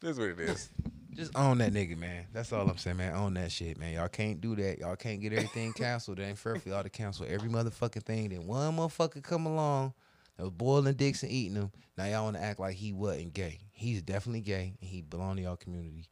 [0.00, 0.70] That's what it is.
[1.14, 2.26] Just own that nigga, man.
[2.32, 3.14] That's all I'm saying, man.
[3.14, 3.94] Own that shit, man.
[3.94, 4.78] Y'all can't do that.
[4.78, 6.20] Y'all can't get everything canceled.
[6.20, 8.28] It ain't fair for y'all to cancel every motherfucking thing.
[8.28, 9.94] Then one motherfucker come along
[10.36, 11.72] that was boiling dicks and eating them.
[11.96, 13.58] Now y'all want to act like he wasn't gay.
[13.72, 16.04] He's definitely gay and he belong to y'all community.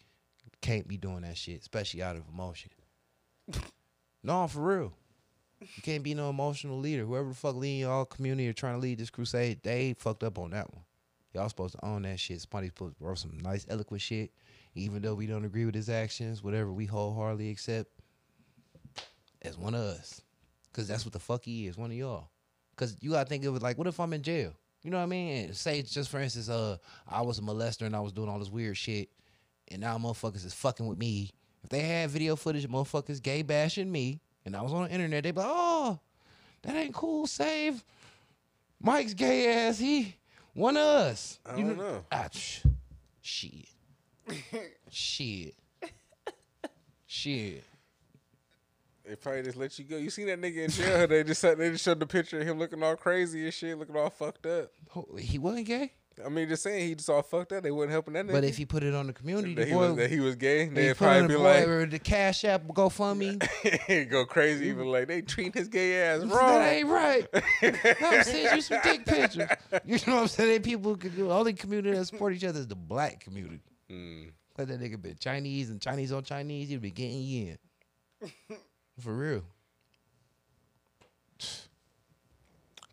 [0.61, 2.73] Can't be doing that shit, especially out of emotion.
[4.25, 4.93] no, for real.
[5.61, 7.05] You can't be no emotional leader.
[7.05, 10.39] Whoever the fuck leading y'all community or trying to lead this crusade, they fucked up
[10.39, 10.85] on that one.
[11.33, 12.41] Y'all supposed to own that shit.
[12.41, 14.33] Somebody supposed to wrote some nice, eloquent shit.
[14.75, 17.91] Even though we don't agree with his actions, whatever we wholeheartedly accept
[19.43, 20.21] as one of us.
[20.73, 22.29] Cause that's what the fuck he is, one of y'all.
[22.77, 24.53] Cause you gotta think of it like, what if I'm in jail?
[24.83, 25.55] You know what I mean?
[25.55, 26.77] Say just for instance, uh,
[27.09, 29.09] I was a molester and I was doing all this weird shit,
[29.69, 31.31] and now motherfuckers is fucking with me.
[31.65, 34.91] If they had video footage of motherfuckers gay bashing me, and I was on the
[34.91, 35.99] internet, they'd be like, oh,
[36.63, 37.27] that ain't cool.
[37.27, 37.85] Save
[38.81, 39.79] Mike's gay ass.
[39.79, 40.15] He
[40.55, 41.39] one of us.
[41.45, 42.05] I You don't know.
[42.11, 42.61] Ah, sh-
[43.21, 43.67] shit.
[44.91, 45.55] shit.
[47.07, 47.65] Shit.
[49.05, 49.97] They probably just let you go.
[49.97, 51.07] You seen that nigga in jail?
[51.07, 53.79] They just sat, they just showed the picture of him looking all crazy and shit,
[53.79, 54.71] looking all fucked up.
[55.19, 55.93] He wasn't gay,
[56.25, 57.63] I mean, just saying he just all fucked up.
[57.63, 58.33] They wasn't helping that nigga.
[58.33, 60.21] but if he put it on the community, that the he boy, was that he
[60.21, 63.39] was gay, they'd probably be like, or the Cash App go fund me.
[64.09, 66.59] go crazy, even like they treat his gay ass wrong.
[66.59, 67.27] That ain't right.
[68.03, 69.49] I'm sending you some dick pictures.
[69.85, 70.63] You know what I'm saying?
[70.63, 71.31] People can do.
[71.31, 73.61] Only community that support each other is the black community.
[73.91, 74.31] Mm.
[74.57, 77.57] Let that nigga be Chinese and Chinese on Chinese, he'd be getting you
[78.23, 78.59] in.
[79.01, 79.43] For real.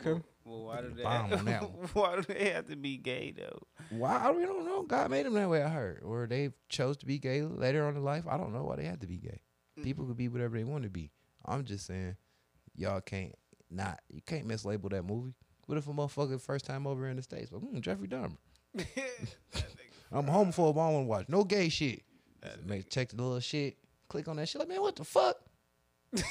[0.05, 0.21] Okay.
[0.45, 1.03] Well, why do they?
[1.03, 1.89] Bomb on that one.
[1.93, 3.61] why do they have to be gay though?
[3.89, 4.31] Why?
[4.31, 4.83] We don't know.
[4.83, 6.01] God made them that way, I heard.
[6.03, 8.25] Or they chose to be gay later on in life.
[8.27, 9.41] I don't know why they had to be gay.
[9.81, 11.11] People could be whatever they want to be.
[11.45, 12.15] I'm just saying,
[12.75, 13.33] y'all can't
[13.71, 13.99] not.
[14.09, 15.33] You can't mislabel that movie.
[15.65, 17.51] What if a motherfucker first time over in the States?
[17.51, 18.37] Like, mm, Jeffrey Dahmer.
[20.11, 21.27] I'm home for a while and watch.
[21.29, 22.03] No gay shit.
[22.65, 23.77] Make check the little shit.
[24.09, 24.59] Click on that shit.
[24.59, 25.37] Like, man, what the fuck?
[26.11, 26.23] this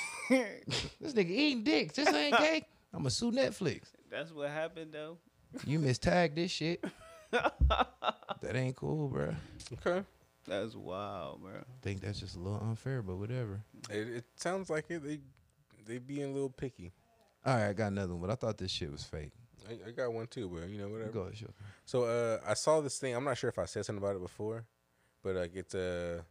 [1.14, 1.94] nigga eating dicks.
[1.96, 2.62] This ain't gay.
[2.94, 3.92] I'ma sue Netflix.
[4.10, 5.18] That's what happened though.
[5.66, 6.84] You mistagged this shit.
[7.30, 9.34] that ain't cool, bro.
[9.74, 10.04] Okay.
[10.46, 11.52] That's wild, bro.
[11.52, 13.60] I think that's just a little unfair, but whatever.
[13.90, 15.04] It, it sounds like it.
[15.04, 15.20] They
[15.86, 16.92] they being a little picky.
[17.44, 19.32] All right, I got another one, but I thought this shit was fake.
[19.68, 21.10] I, I got one too, but you know whatever.
[21.10, 21.48] Go ahead, sure.
[21.84, 23.14] So uh, I saw this thing.
[23.14, 24.64] I'm not sure if I said something about it before,
[25.22, 26.22] but like it's uh,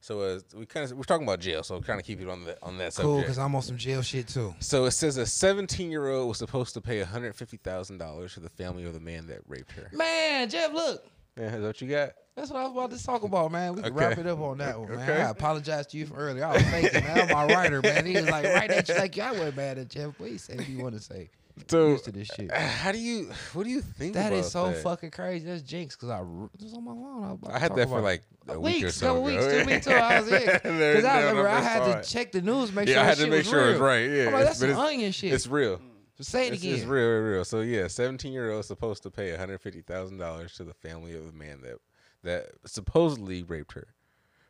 [0.00, 2.44] so uh, we kind of we're talking about jail, so kind of keep it on
[2.44, 3.26] the on that Cool, subject.
[3.26, 4.54] because I'm on some jail shit too.
[4.60, 8.40] So it says a 17 year old was supposed to pay 150 thousand dollars to
[8.40, 9.90] the family of the man that raped her.
[9.92, 11.04] Man, Jeff, look.
[11.36, 12.10] Yeah, is that what you got?
[12.36, 13.74] That's what I was about to talk about, man.
[13.74, 14.04] We can Okay.
[14.04, 15.00] wrap it up on that one, man.
[15.10, 15.20] Okay.
[15.22, 16.44] I apologize to you from earlier.
[16.44, 17.20] I was faking, man.
[17.20, 18.06] I'm my writer, man.
[18.06, 20.18] He was like, right at you, like, I wasn't mad at Jeff.
[20.18, 21.28] What he said you want to say.
[21.68, 22.50] So used to this shit.
[22.50, 23.30] Uh, how do you?
[23.52, 24.14] What do you think?
[24.14, 24.82] That is so that?
[24.82, 25.46] fucking crazy.
[25.46, 27.38] That's jinx because I was on my phone.
[27.52, 29.44] I, I had that for like a week or weeks, so couple weeks.
[29.46, 29.90] To me too.
[29.90, 32.04] I was There- because I remember I had to it.
[32.04, 33.70] check the news, make Yeah, sure I had to shit make was sure real.
[33.72, 34.10] it's right.
[34.10, 35.32] Yeah, like, that's some onion shit.
[35.32, 35.80] It's real.
[36.16, 36.74] so say it It's, again.
[36.76, 37.44] it's real, real, real.
[37.44, 40.74] So yeah, seventeen year old supposed to pay one hundred fifty thousand dollars to the
[40.74, 41.76] family of the man that
[42.22, 43.88] that supposedly raped her,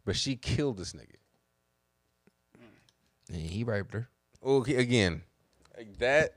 [0.04, 1.16] but she killed this nigga.
[3.32, 4.08] And he raped her.
[4.44, 5.22] Okay, again,
[5.76, 6.34] like, that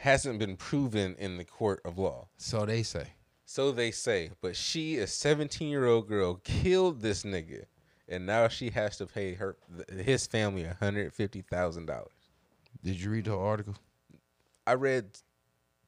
[0.00, 2.26] hasn't been proven in the court of law.
[2.38, 3.08] So they say.
[3.44, 7.64] So they say, but she, a 17 year old girl, killed this nigga,
[8.08, 9.56] and now she has to pay her
[9.92, 12.06] his family $150,000.
[12.82, 13.74] Did you read the article?
[14.66, 15.18] I read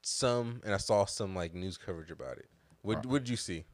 [0.02, 2.50] some and I saw some like news coverage about it.
[2.82, 3.64] What what did you see?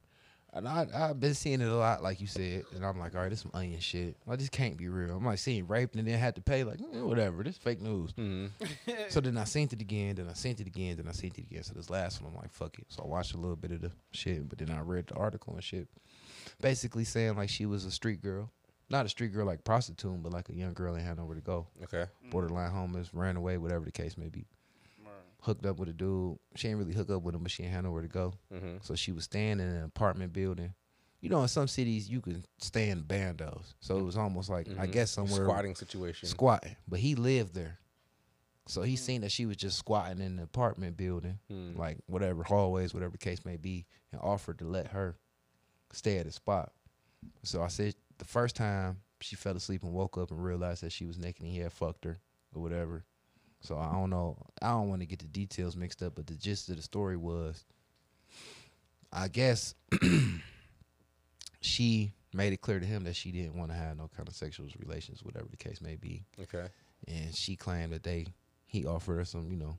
[0.58, 3.20] And I I've been seeing it a lot, like you said, and I'm like, all
[3.22, 4.16] right, this some onion shit.
[4.28, 5.16] I just can't be real.
[5.16, 7.42] I'm like seeing rape and then had to pay, like eh, whatever.
[7.44, 8.12] This fake news.
[8.14, 8.50] Mhm.
[9.08, 11.38] so then I seen it again, then I seen it again, then I seen it
[11.44, 11.62] again.
[11.62, 12.86] So this last one, I'm like, fuck it.
[12.88, 15.54] So I watched a little bit of the shit, but then I read the article
[15.54, 15.86] and shit,
[16.60, 18.50] basically saying like she was a street girl,
[18.90, 21.40] not a street girl like prostitute, but like a young girl and had nowhere to
[21.42, 22.06] go, Okay.
[22.30, 24.44] borderline homeless, ran away, whatever the case may be.
[25.42, 26.38] Hooked up with a dude.
[26.56, 28.34] She ain't really hook up with him, but she ain't had nowhere to go.
[28.52, 28.78] Mm-hmm.
[28.82, 30.74] So she was staying in an apartment building.
[31.20, 33.74] You know, in some cities you can stay in bandos.
[33.80, 34.92] So it was almost like I Mhm.
[34.92, 36.28] guess somewhere Squatting situation.
[36.28, 36.76] squatting.
[36.86, 37.78] But he lived there.
[38.66, 41.76] So he seen that she was just squatting in the apartment building, Mm.
[41.78, 45.16] like whatever hallways, whatever the case may be, and offered to let her
[45.92, 46.72] stay at the spot.
[47.42, 50.92] So I said the first time she fell asleep and woke up and realized that
[50.92, 52.18] she was naked and he had fucked her
[52.54, 53.04] or whatever.
[53.60, 54.36] So I don't know.
[54.62, 57.16] I don't want to get the details mixed up, but the gist of the story
[57.16, 57.64] was
[59.12, 59.74] I guess
[61.60, 64.34] she made it clear to him that she didn't want to have no kind of
[64.34, 66.24] sexual relations, whatever the case may be.
[66.42, 66.66] Okay.
[67.06, 68.26] And she claimed that they
[68.66, 69.78] he offered her some, you know,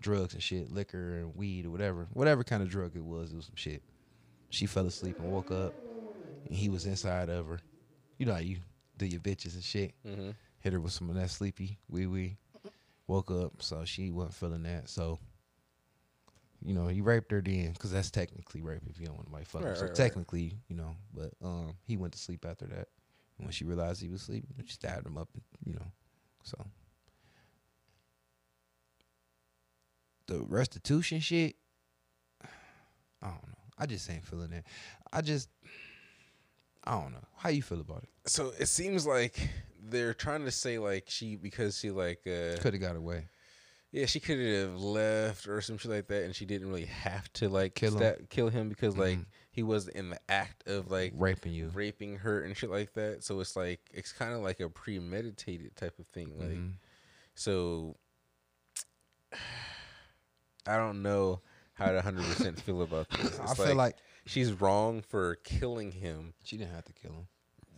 [0.00, 2.08] drugs and shit, liquor and weed or whatever.
[2.14, 3.82] Whatever kind of drug it was, it was some shit.
[4.50, 5.74] She fell asleep and woke up
[6.46, 7.60] and he was inside of her.
[8.16, 8.56] You know how you
[8.96, 9.92] do your bitches and shit.
[10.06, 10.30] Mm-hmm.
[10.60, 12.36] Hit her with some of that sleepy wee wee.
[13.08, 14.88] Woke up, so she wasn't feeling that.
[14.88, 15.18] So,
[16.64, 19.50] you know, he raped her then, because that's technically rape if you don't want to
[19.50, 19.68] fuck her.
[19.68, 19.96] Right, So right, right.
[19.96, 22.88] technically, you know, but um, he went to sleep after that.
[23.38, 25.28] And when she realized he was sleeping, she stabbed him up.
[25.34, 25.86] and, You know,
[26.42, 26.58] so
[30.26, 31.56] the restitution shit.
[33.22, 33.54] I don't know.
[33.78, 34.64] I just ain't feeling that.
[35.12, 35.48] I just,
[36.84, 37.24] I don't know.
[37.36, 38.10] How you feel about it?
[38.26, 39.48] So it seems like
[39.80, 43.28] they're trying to say like she because she like uh Could have got away.
[43.92, 47.32] yeah she could have left or some shit like that and she didn't really have
[47.34, 48.26] to like Kill him.
[48.28, 49.26] kill him because like Mhm.
[49.50, 51.70] he was in the act of like Raping you.
[51.74, 53.24] raping her and shit like that.
[53.24, 56.38] So it's like it's kind of like a premeditated type of thing.
[56.38, 56.72] Like Mhm.
[57.34, 57.96] so,
[60.66, 61.40] I don't know
[61.74, 63.38] how to hundred percent feel about this.
[63.40, 63.96] I It's feel like
[64.26, 66.34] she's wrong for killing him.
[66.44, 67.28] she didn't have to kill him.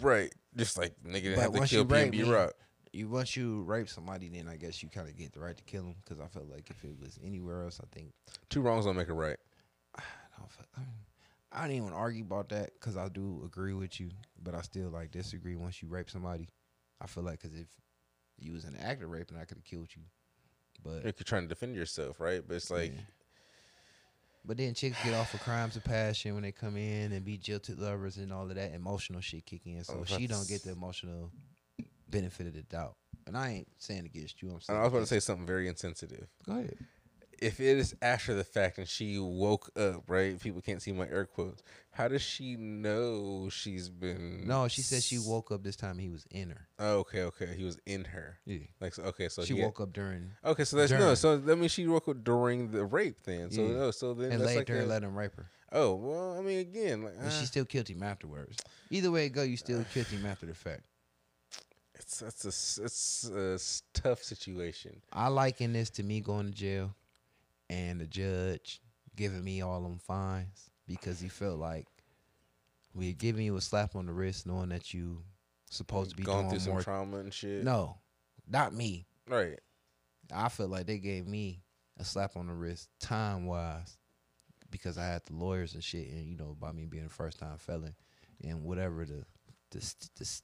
[0.00, 2.52] Right, just like nigga didn't have to once kill you rape PNB Rock.
[2.92, 5.62] You once you rape somebody, then I guess you kind of get the right to
[5.64, 5.94] kill them.
[6.02, 8.12] Because I felt like if it was anywhere else, I think
[8.48, 9.36] Two wrongs don't make a right.
[9.96, 10.02] I
[10.38, 10.50] don't.
[10.50, 10.88] feel- I, mean,
[11.52, 14.10] I don't even argue about that because I do agree with you,
[14.42, 15.54] but I still like disagree.
[15.56, 16.48] Once you rape somebody,
[17.00, 17.68] I feel like because if
[18.38, 20.02] you was an act of raping, I could have killed you.
[20.82, 22.42] But You're trying to defend yourself, right?
[22.46, 23.00] But it's like yeah.
[24.44, 27.36] But then chicks get off of crimes of passion when they come in and be
[27.36, 29.84] jilted lovers and all of that emotional shit kick in.
[29.84, 31.30] So was she don't get the emotional
[32.08, 32.96] benefit of the doubt.
[33.26, 34.50] And I ain't saying against you.
[34.50, 36.26] I'm saying I was about to say something very insensitive.
[36.46, 36.76] Go ahead.
[37.40, 40.38] If it is after the fact and she woke up, right?
[40.38, 41.62] People can't see my air quotes.
[41.90, 44.46] How does she know she's been?
[44.46, 45.98] No, she said she woke up this time.
[45.98, 46.68] He was in her.
[46.78, 47.54] Oh, okay, okay.
[47.56, 48.38] He was in her.
[48.44, 48.58] Yeah.
[48.80, 51.14] Like so, okay, so she he had- woke up during Okay, so that's no.
[51.14, 53.22] So that means she woke up during the rape.
[53.24, 53.72] Then, so Yeah.
[53.72, 55.50] no, so then and that's laid like a- let him rape her.
[55.72, 58.58] Oh well, I mean, again, like, ah, she still killed him afterwards.
[58.90, 60.82] Either way it go, you still killed him after the fact.
[61.94, 63.58] it's that's a it's a
[63.98, 65.00] tough situation.
[65.12, 66.94] I liken this to me going to jail
[67.70, 68.82] and the judge
[69.16, 71.86] giving me all them fines because he felt like
[72.94, 75.22] we giving you a slap on the wrist knowing that you
[75.70, 76.82] supposed to be Going through some more.
[76.82, 77.64] trauma and shit.
[77.64, 77.96] no,
[78.48, 79.06] not me.
[79.28, 79.58] right.
[80.34, 81.62] I feel like they gave me
[81.98, 83.96] a slap on the wrist time wise
[84.70, 87.38] because I had the lawyers and shit, and you know, by me being a first
[87.40, 87.94] time felon
[88.44, 89.24] and whatever the
[89.70, 90.40] the the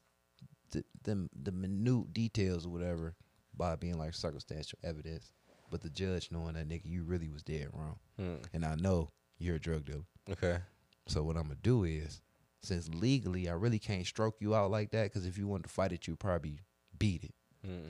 [0.73, 3.15] the, the, the minute details or whatever
[3.57, 5.33] by being like circumstantial evidence,
[5.71, 8.37] but the judge knowing that nigga you really was dead wrong, Hmm.
[8.53, 10.07] and I know you're a drug dealer.
[10.31, 10.59] Okay.
[11.07, 12.21] So what I'm gonna do is,
[12.63, 15.69] since legally I really can't stroke you out like that, because if you wanted to
[15.71, 16.61] fight it, you'd probably
[16.99, 17.35] beat it.
[17.65, 17.89] Hmm.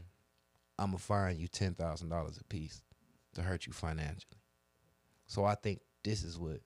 [0.78, 2.82] I'm gonna fine you ten thousand dollars a piece.
[3.34, 4.40] to hurt you financially.
[5.26, 6.60] So I think this is what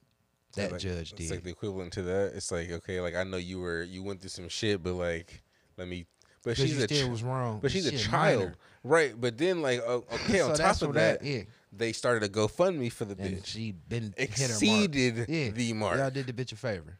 [0.54, 1.20] So, that like, judge did.
[1.22, 2.32] It's like the equivalent to that.
[2.36, 5.42] It's like okay, like I know you were you went through some shit, but like
[5.76, 6.06] let me.
[6.42, 7.60] But she's a still ch- was wrong.
[7.60, 8.54] but she's a child, minor.
[8.84, 9.20] right?
[9.20, 12.90] But then like okay, so on top of where that, yeah, they started a GoFundMe
[12.90, 13.46] for the and bitch.
[13.46, 14.50] she been hit her mark.
[14.50, 15.98] Exceeded Yeah, the mark.
[15.98, 16.98] Y'all did the bitch a favor.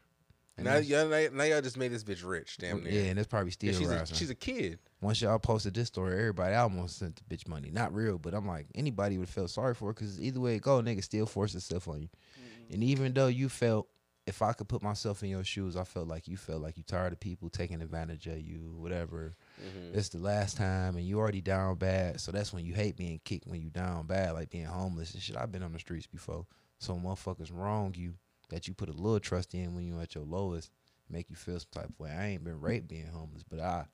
[0.57, 2.57] And now, y'all, now, y'all just made this bitch rich.
[2.57, 2.91] Damn near.
[2.93, 4.77] yeah, and it's probably Yeah, still she's a, she's a kid.
[5.01, 7.71] Once y'all posted this story, everybody almost sent the bitch money.
[7.71, 10.61] Not real, but I'm like anybody would feel sorry for her because either way it
[10.61, 12.09] go, nigga still force itself on you.
[12.09, 12.73] Mm-hmm.
[12.73, 13.87] And even though you felt,
[14.27, 16.83] if I could put myself in your shoes, I felt like you felt like you
[16.83, 19.35] tired of people taking advantage of you, whatever.
[19.59, 19.97] Mm-hmm.
[19.97, 22.19] It's the last time, and you already down bad.
[22.21, 25.21] So that's when you hate being kicked when you down bad, like being homeless and
[25.23, 25.37] shit.
[25.37, 26.45] I've been on the streets before.
[26.77, 28.13] So motherfuckers wrong you
[28.49, 30.71] that you put a little trust in when you at your lowest,
[31.09, 32.11] make you feel some type of way.
[32.11, 33.85] I ain't been raped being homeless, but I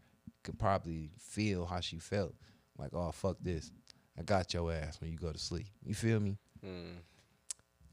[0.43, 2.35] could probably feel how she felt.
[2.77, 3.71] Like, oh fuck this.
[4.19, 5.67] I got your ass when you go to sleep.
[5.85, 6.37] You feel me?
[6.65, 6.97] Mm,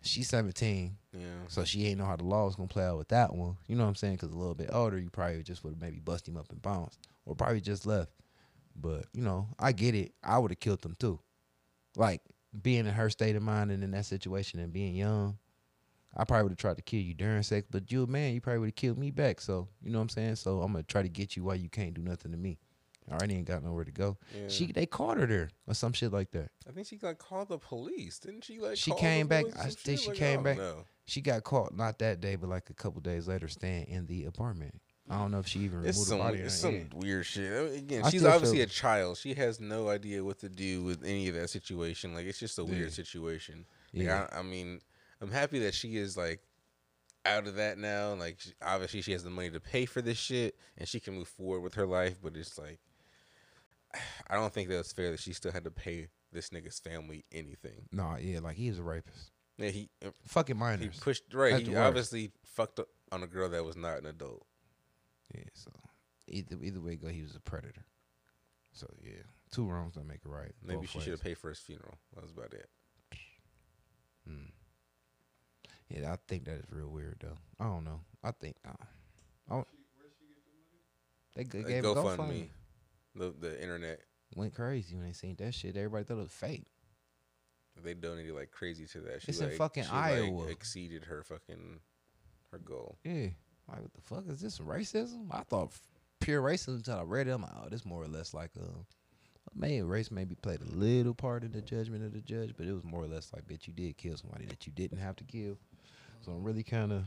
[0.05, 1.21] She's 17, yeah.
[1.49, 3.57] so she ain't know how the law was gonna play out with that one.
[3.67, 4.15] You know what I'm saying?
[4.15, 6.61] Because a little bit older, you probably just would have maybe bust him up and
[6.61, 8.11] bounced, or probably just left.
[8.77, 10.13] But you know, I get it.
[10.23, 11.21] I would have killed them too.
[11.97, 12.21] Like
[12.63, 15.39] being in her state of mind and in that situation and being young,
[16.17, 17.67] I probably would have tried to kill you during sex.
[17.71, 19.41] But you a man, you probably would have killed me back.
[19.41, 20.37] So you know what I'm saying?
[20.37, 22.59] So I'm gonna try to get you while you can't do nothing to me.
[23.11, 24.17] Already ain't got nowhere to go.
[24.35, 24.49] Yeah.
[24.49, 26.51] She they caught her there or some shit like that.
[26.69, 28.19] I think she like called the police.
[28.19, 28.77] Didn't she like?
[28.79, 30.85] She the came back- I think she Like, came back- know.
[31.07, 34.25] She got caught not that day, but like a couple days later, staying in the
[34.25, 34.81] apartment.
[35.11, 36.41] I don't know if she even removed It's the some, body.
[36.41, 36.85] or it's some Yeah.
[36.95, 37.53] weird shit.
[37.53, 39.19] I mean, again, I she's obviously feel- a child.
[39.19, 42.15] She has no idea what to do with any of that situation.
[42.15, 42.71] Like it's just a Yeah.
[42.71, 43.67] weird situation.
[43.93, 44.29] Like, Yeah.
[44.33, 44.81] I, I mean,
[45.21, 46.41] I'm happy that she is like
[47.27, 48.15] out of that now.
[48.15, 51.29] Like obviously she has the money to pay for this shit and she can move
[51.29, 52.17] forward with her life.
[52.23, 52.81] But it's like
[54.29, 57.25] I don't think that it's fair that she still had to pay this nigga's family
[57.33, 57.89] anything.
[57.93, 59.31] Nah, yeah, like he was a rapist.
[59.57, 61.53] Yeah, he uh, Fucking he pushed right.
[61.53, 64.45] That's He obviously fucked up on a girl that was not an adult.
[65.35, 65.71] Yeah, so
[66.27, 67.85] either either way go, he was a predator.
[68.73, 70.53] So yeah, two wrongs don't make it right.
[70.63, 71.95] Maybe both she should have paid for his funeral.
[72.15, 72.69] That was about it.
[74.29, 74.51] Mm.
[75.89, 77.37] Yeah, I think that is real weird though.
[77.61, 78.01] I don't know.
[78.23, 78.73] I think uh,
[79.51, 79.69] I don't,
[81.37, 82.49] they g- Like, gave a GoFundMe, GoFundMe.
[83.15, 84.01] The the internet.
[84.37, 85.77] Went crazy when they seen that shit.
[85.77, 86.67] Everybody thought it was fake.
[87.83, 89.23] They donated like crazy to that.
[89.23, 90.47] She It's in fucking she, like, Iowa.
[90.47, 91.81] exceeded her fucking
[92.51, 92.99] her goal.
[93.05, 93.29] Yeah,
[93.69, 95.27] like what the fuck is this racism?
[95.31, 95.73] I thought
[96.21, 97.33] pure racism until I read it.
[97.33, 98.67] I'm like, oh, this more or less like uh,
[99.55, 102.73] maybe race maybe played a little part in the judgment of the judge, but it
[102.73, 105.25] was more or less like, bitch, you did kill somebody that you didn't have to
[105.25, 105.59] kill.
[106.25, 107.05] So I'm really kind of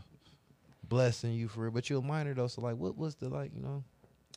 [0.87, 1.73] blessing you for it.
[1.73, 3.83] But you're a minor though, so like, what was the like, you know?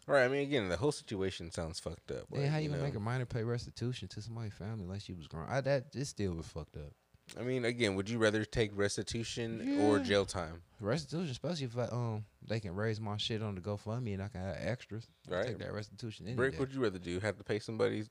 [0.07, 0.25] Right.
[0.25, 2.25] I mean, again, the whole situation sounds fucked up.
[2.33, 2.87] Yeah, how you, gonna know.
[2.87, 5.47] make a minor pay restitution to somebody's family like she was grown?
[5.49, 6.93] I that it still was fucked up.
[7.39, 10.63] I mean, again, would you rather take restitution or jail time?
[10.81, 14.29] Restitution, especially if I, um they can raise my shit on the GoFundMe and I
[14.29, 15.07] can have extras.
[15.31, 15.47] I'll Right.
[15.49, 16.27] Take that restitution.
[16.27, 16.59] Any Brick, day.
[16.59, 17.21] would you rather do?
[17.21, 18.05] Have to pay somebody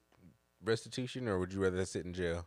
[0.64, 2.46] restitution, or would you rather sit in jail?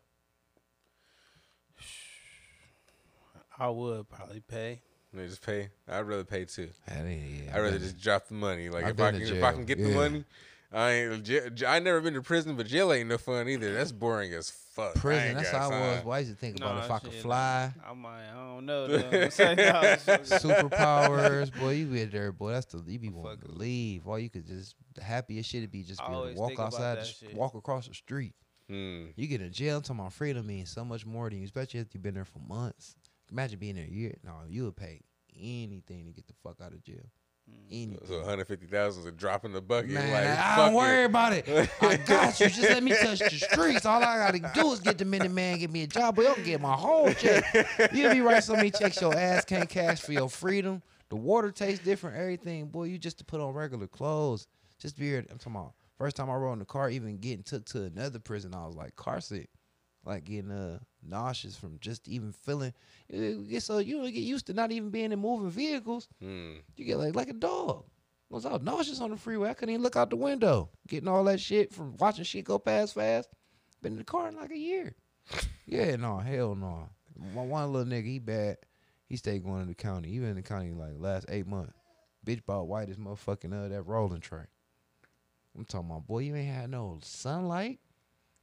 [3.58, 4.80] I would probably pay.
[5.14, 5.68] They just pay.
[5.88, 6.70] I'd rather pay too.
[6.88, 8.68] That ain't- yeah, I'd rather been- just drop the money.
[8.70, 10.24] Like I've if I can, if I can get the money,
[10.72, 11.22] I ain't.
[11.24, 13.74] j- j- I never been to prison, but jail ain't no fun either.
[13.74, 14.94] That's boring as fuck.
[14.94, 15.34] Prison.
[15.34, 16.04] That's That's how I was.
[16.04, 18.30] Why I used to think about Nah, if I could fly, I might.
[18.30, 18.86] I don't know.
[18.86, 19.28] Though.
[19.28, 20.22] Say, nah, shit.
[20.22, 21.72] superpowers, boy.
[21.72, 22.52] You get there, boy.
[22.52, 24.06] That's the you be wanting to leave.
[24.08, 26.58] All you could just the happiest shit would be just I be able to walk
[26.58, 28.32] outside, that just walk across the street.
[28.68, 29.06] Hmm.
[29.16, 29.82] You get in jail.
[29.82, 32.38] Talking about freedom means so much more than you, especially if you've been there for
[32.38, 32.96] months.
[33.32, 34.14] Imagine being there a year.
[34.22, 35.00] No, you would pay
[35.34, 37.08] anything to get the fuck out of jail.
[37.70, 37.98] Anything.
[38.06, 39.90] So 150,000 is a drop in the bucket.
[39.90, 41.06] Man, like, I fuck don't worry it.
[41.06, 41.48] about it.
[41.80, 42.48] I got you.
[42.48, 43.84] Just let me touch the streets.
[43.86, 46.44] All I gotta do is get the minute man, get me a job, but you'll
[46.44, 47.44] get my whole check.
[47.92, 50.82] You'll be right so many checks your ass can't cash for your freedom.
[51.08, 52.66] The water tastes different, everything.
[52.66, 54.46] Boy, you just to put on regular clothes.
[54.78, 55.18] Just be here.
[55.30, 58.18] I'm talking about first time I rode in the car, even getting took to another
[58.18, 59.48] prison, I was like car sick.
[60.04, 62.72] Like getting uh nauseous from just even feeling
[63.08, 66.08] you get so you don't get used to not even being in moving vehicles.
[66.20, 66.54] Hmm.
[66.76, 67.84] You get like like a dog.
[68.30, 69.50] I was all nauseous on the freeway.
[69.50, 70.70] I couldn't even look out the window.
[70.88, 73.28] Getting all that shit from watching shit go past fast.
[73.82, 74.94] Been in the car in like a year.
[75.64, 76.88] Yeah, no, hell no.
[77.32, 78.58] One, one little nigga, he bad.
[79.08, 80.10] He stayed going to the county.
[80.10, 81.72] He been in the county like last eight months.
[82.26, 84.44] Bitch bought white as motherfucking uh that rolling tray.
[85.56, 87.78] I'm talking about boy, you ain't had no sunlight.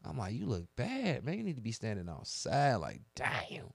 [0.03, 1.37] I'm like, you look bad, man.
[1.37, 2.75] You need to be standing outside.
[2.75, 3.73] Like, damn.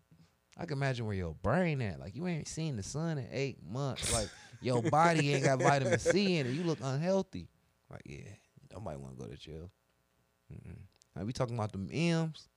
[0.57, 1.99] I can imagine where your brain at.
[1.99, 4.13] Like you ain't seen the sun in eight months.
[4.13, 4.29] Like
[4.61, 6.51] your body ain't got vitamin C in it.
[6.51, 7.49] You look unhealthy.
[7.91, 8.31] Like yeah,
[8.73, 9.71] nobody want to go to jail.
[10.53, 10.79] Mm-mm.
[11.17, 12.49] Now we talking about the M's.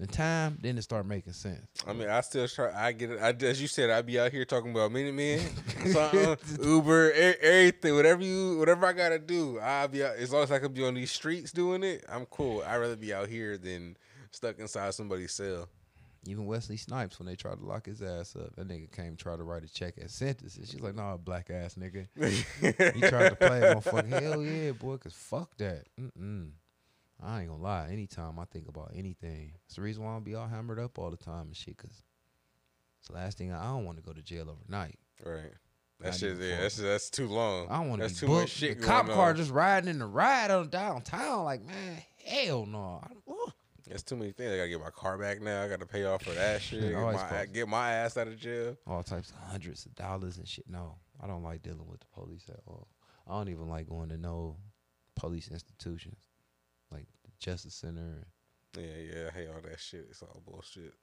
[0.00, 1.66] The time, then it start making sense.
[1.86, 2.72] I mean, I still try.
[2.74, 3.20] I get it.
[3.20, 5.40] I, as you said, I be out here talking about Minute Man,
[5.92, 9.60] something, Uber, everything, whatever you, whatever I gotta do.
[9.60, 12.04] I be out, as long as I can be on these streets doing it.
[12.08, 12.62] I'm cool.
[12.66, 13.96] I'd rather be out here than
[14.30, 15.68] stuck inside somebody's cell.
[16.26, 19.36] Even Wesley Snipes, when they tried to lock his ass up, that nigga came try
[19.36, 20.68] to write a check as sentences.
[20.70, 22.08] She's like, "Nah, black ass nigga."
[22.94, 24.08] He tried to play it, motherfucker.
[24.08, 25.84] Hell yeah, boy, cause fuck that.
[25.98, 26.50] Mm-mm.
[27.22, 27.88] I ain't gonna lie.
[27.90, 31.10] Anytime I think about anything, it's the reason why I be all hammered up all
[31.10, 31.76] the time and shit.
[31.76, 32.02] Cause
[32.98, 34.98] it's the last thing I, I don't want to go to jail overnight.
[35.24, 35.52] Right.
[36.00, 37.68] That shit, yeah, that's that's too long.
[37.68, 39.90] I don't want to That's be too much shit the cop going car just riding
[39.90, 41.44] in the ride on downtown.
[41.44, 43.02] Like man, hell no.
[43.02, 43.50] I-.
[43.86, 44.52] There's too many things.
[44.52, 45.62] I gotta get my car back now.
[45.62, 46.80] I gotta pay off for that shit.
[46.80, 48.76] Get my, get my ass out of jail.
[48.86, 50.64] all types of hundreds of dollars and shit.
[50.68, 52.88] No, I don't like dealing with the police at all.
[53.28, 54.56] I don't even like going to no
[55.16, 56.29] police institutions
[57.40, 58.26] Justice Center.
[58.78, 60.06] Yeah, yeah, I hate all that shit.
[60.10, 60.94] It's all bullshit.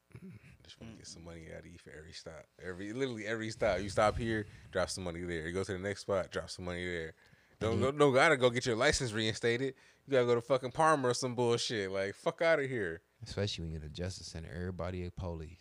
[0.64, 2.46] Just want to get some money out of you for every stop.
[2.66, 3.82] Every literally every stop.
[3.82, 5.48] You stop here, drop some money there.
[5.48, 7.14] You go to the next spot, drop some money there.
[7.60, 7.98] Don't mm-hmm.
[7.98, 9.74] no, no gotta go get your license reinstated.
[10.06, 11.92] You gotta go to fucking Palmer or some bullshit.
[11.92, 13.02] Like fuck out of here.
[13.26, 15.58] Especially when you're in the Justice Center, everybody at police,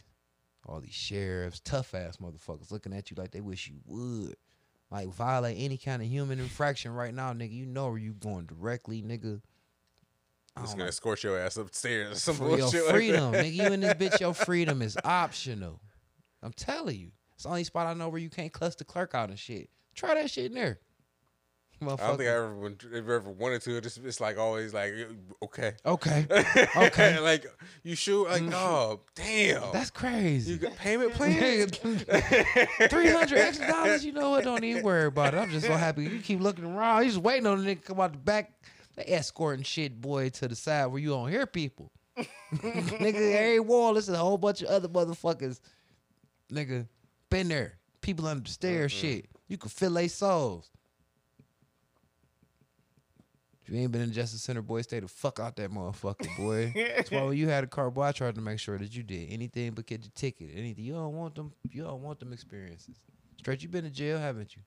[0.67, 4.37] all these sheriffs, tough ass motherfuckers looking at you like they wish you would.
[4.91, 7.53] Like violate any kind of human infraction right now, nigga.
[7.53, 9.41] You know where you going directly, nigga.
[10.57, 12.23] I Just don't gonna escort your ass upstairs.
[12.23, 13.55] Some for your bullshit like freedom, nigga.
[13.55, 15.81] You in this bitch, your freedom is optional.
[16.43, 17.10] I'm telling you.
[17.35, 19.68] It's the only spot I know where you can't cuss the clerk out and shit.
[19.94, 20.81] Try that shit in there.
[21.83, 23.76] I don't think I ever, went- ever wanted to.
[23.76, 26.26] It's, it's like always like uh, okay, Okay.
[26.76, 27.18] Okay.
[27.18, 27.44] like
[27.83, 28.31] you sure?
[28.31, 28.49] Like mm.
[28.49, 29.73] no, damn.
[29.73, 30.52] That's crazy.
[30.52, 31.68] you got payment plan?
[31.68, 34.07] Three hundred extra dollars.
[34.07, 34.44] You know what?
[34.44, 35.36] Don't even worry about it.
[35.36, 36.05] I'm just so happy.
[36.05, 37.02] You keep looking around.
[37.02, 38.52] You just waiting on the nigga to come out the back.
[38.97, 41.92] They escorting shit, boy, to the side where you don't hear people.
[42.55, 45.60] nigga, every wall is a whole bunch of other motherfuckers.
[46.50, 46.86] Nigga,
[47.28, 47.78] been there.
[48.00, 49.07] People under the stairs, mm-hmm.
[49.07, 49.26] shit.
[49.49, 50.70] You can feel they souls.
[53.66, 56.73] If you ain't been in Justice Center, boy, stay the fuck out that motherfucker, boy.
[56.97, 59.02] That's why when you had a car, boy, I tried to make sure that you
[59.02, 60.50] did anything but get your ticket.
[60.55, 62.97] Anything you don't want them, you don't want them experiences.
[63.39, 64.62] Straight, you been to jail, haven't you?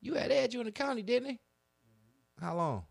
[0.00, 1.40] You had had you in the county, didn't they?
[2.40, 2.84] How long?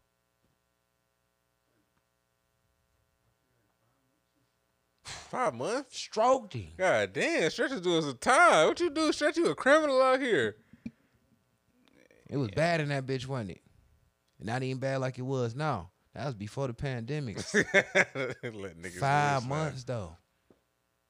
[5.34, 5.98] Five months.
[5.98, 6.68] Stroked him.
[6.78, 8.68] God damn, Stretch is doing some time.
[8.68, 9.36] What you do, Stretch?
[9.36, 10.58] You a criminal out here.
[12.30, 13.62] It was bad in that bitch, wasn't it?
[14.40, 15.90] Not even bad like it was now.
[16.14, 17.40] That was before the pandemic.
[19.00, 20.16] Five months though.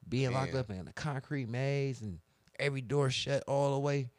[0.08, 2.20] Being locked up in a concrete maze and
[2.58, 4.10] every door shut all the way.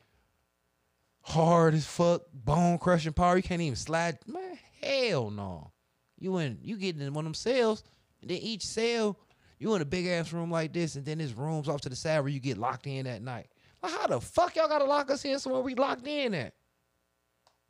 [1.22, 3.38] Hard as fuck, bone crushing power.
[3.38, 4.18] You can't even slide.
[4.26, 5.72] Man, hell no.
[6.18, 7.82] You in you getting in one of them cells,
[8.20, 9.18] and then each cell,
[9.58, 11.96] you in a big ass room like this, and then this rooms off to the
[11.96, 13.48] side where you get locked in at night.
[13.82, 16.54] Like how the fuck y'all gotta lock us in somewhere we locked in at?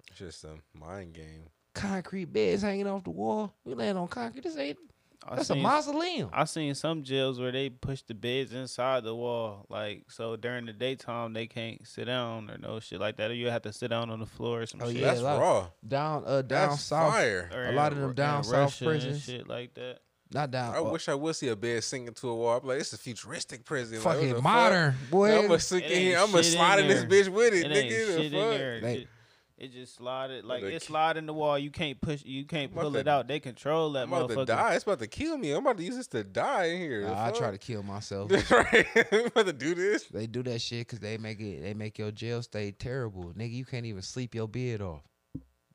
[0.09, 1.45] It's just a mind game.
[1.75, 3.53] Concrete beds hanging off the wall.
[3.65, 4.43] We laying on concrete.
[4.45, 4.79] This ain't
[5.27, 6.29] I that's a mausoleum.
[6.35, 10.67] I seen some jails where they push the beds inside the wall, like so during
[10.67, 13.31] the daytime they can't sit down or no shit like that.
[13.31, 14.97] Or you have to sit down on the floor or some Oh, shit.
[15.01, 15.69] Yeah, That's raw.
[15.87, 17.13] down uh down That's south.
[17.15, 17.51] fire.
[17.71, 19.23] A lot of them down south Russia and prisons.
[19.25, 20.01] shit like that.
[20.35, 20.75] Not down.
[20.75, 22.59] I uh, wish I would see a bed sinking to a wall.
[22.61, 23.99] I'm like, it's a futuristic prison.
[23.99, 24.43] Like, what fucking fuck?
[24.43, 25.39] modern boy.
[25.39, 26.19] I'm gonna sink in here.
[26.19, 28.07] I'm gonna slide in this bitch with it, It ain't nigga.
[28.07, 28.51] The shit in fuck?
[28.51, 28.81] there.
[28.81, 29.09] They- It,
[29.57, 31.57] it just slided like Like- it slide in the wall.
[31.57, 32.25] You can't push.
[32.25, 33.29] You can't pull to- it out.
[33.29, 34.47] They control that I'm about to motherfucker.
[34.47, 34.75] die.
[34.75, 35.53] It's about to kill me.
[35.53, 37.03] I'm about to use this to die in here.
[37.03, 38.33] The Nah, I try to kill myself.
[38.51, 38.87] right.
[39.13, 40.07] I'm about to do this.
[40.07, 41.63] they do that shit because they make it.
[41.63, 43.53] They make your jail stay terrible, nigga.
[43.53, 45.03] You can't even sleep your bed off,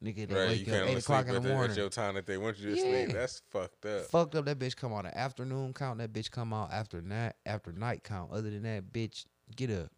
[0.03, 0.27] nigga.
[0.27, 0.47] They Right.
[0.49, 2.57] wake You up eight o'clock sleep in the the, at your time that they want
[2.59, 2.83] you to Yeah.
[3.05, 3.13] sleep.
[3.15, 4.05] That's fucked up.
[4.05, 4.45] Fucked up.
[4.45, 5.99] That bitch come on an afternoon count.
[5.99, 8.31] That bitch come out after night after night count.
[8.31, 9.91] Other than that, bitch, get up.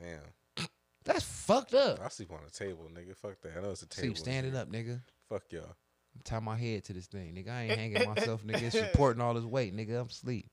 [0.00, 0.66] Damn.
[1.04, 2.00] That's fucked up.
[2.00, 3.16] I sleep on a table, nigga.
[3.16, 3.58] Fuck that.
[3.58, 4.14] I know it's a table.
[4.14, 4.60] Sleep standing shit.
[4.60, 5.02] up, nigga.
[5.28, 5.74] Fuck y'all.
[6.22, 7.50] Tie my head to this thing, nigga.
[7.50, 8.62] I ain't hanging myself, nigga.
[8.62, 10.00] It's supporting all this weight, nigga.
[10.00, 10.46] I'm asleep.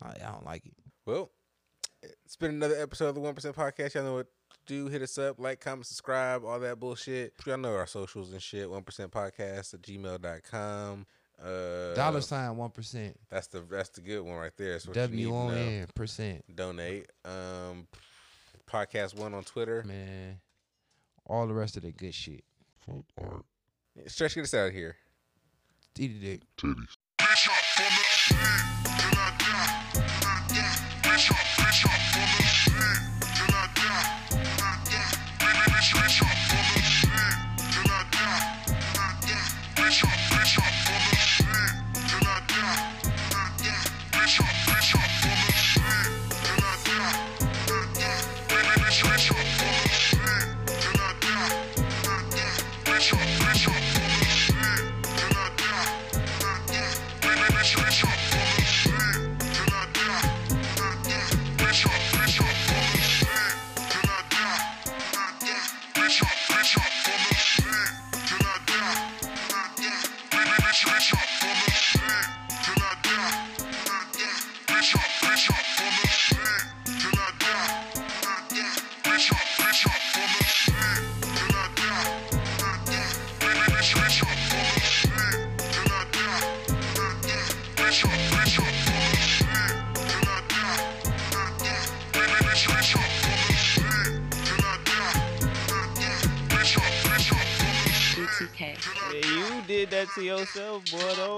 [0.00, 0.74] I, I don't like it.
[1.06, 1.30] Well,
[2.24, 3.94] it's been another episode of the One Percent Podcast.
[3.94, 4.28] Y'all know what
[4.66, 4.88] do.
[4.88, 7.34] Hit us up, like, comment, subscribe, all that bullshit.
[7.46, 8.70] Y'all know our socials and shit.
[8.70, 11.06] One Percent Podcast at gmail.com.
[11.42, 13.16] Uh, Dollar sign one percent.
[13.30, 14.72] That's the that's the good one right there.
[14.72, 16.44] That's W on in percent.
[16.52, 17.06] Donate.
[17.24, 17.86] Um,
[18.68, 19.84] podcast one on Twitter.
[19.86, 20.40] Man,
[21.26, 22.42] all the rest of the good shit.
[24.06, 24.96] Stretch, get us out of here.
[25.96, 26.40] Eat it, dick.
[26.56, 26.96] Bitch
[100.58, 101.37] did that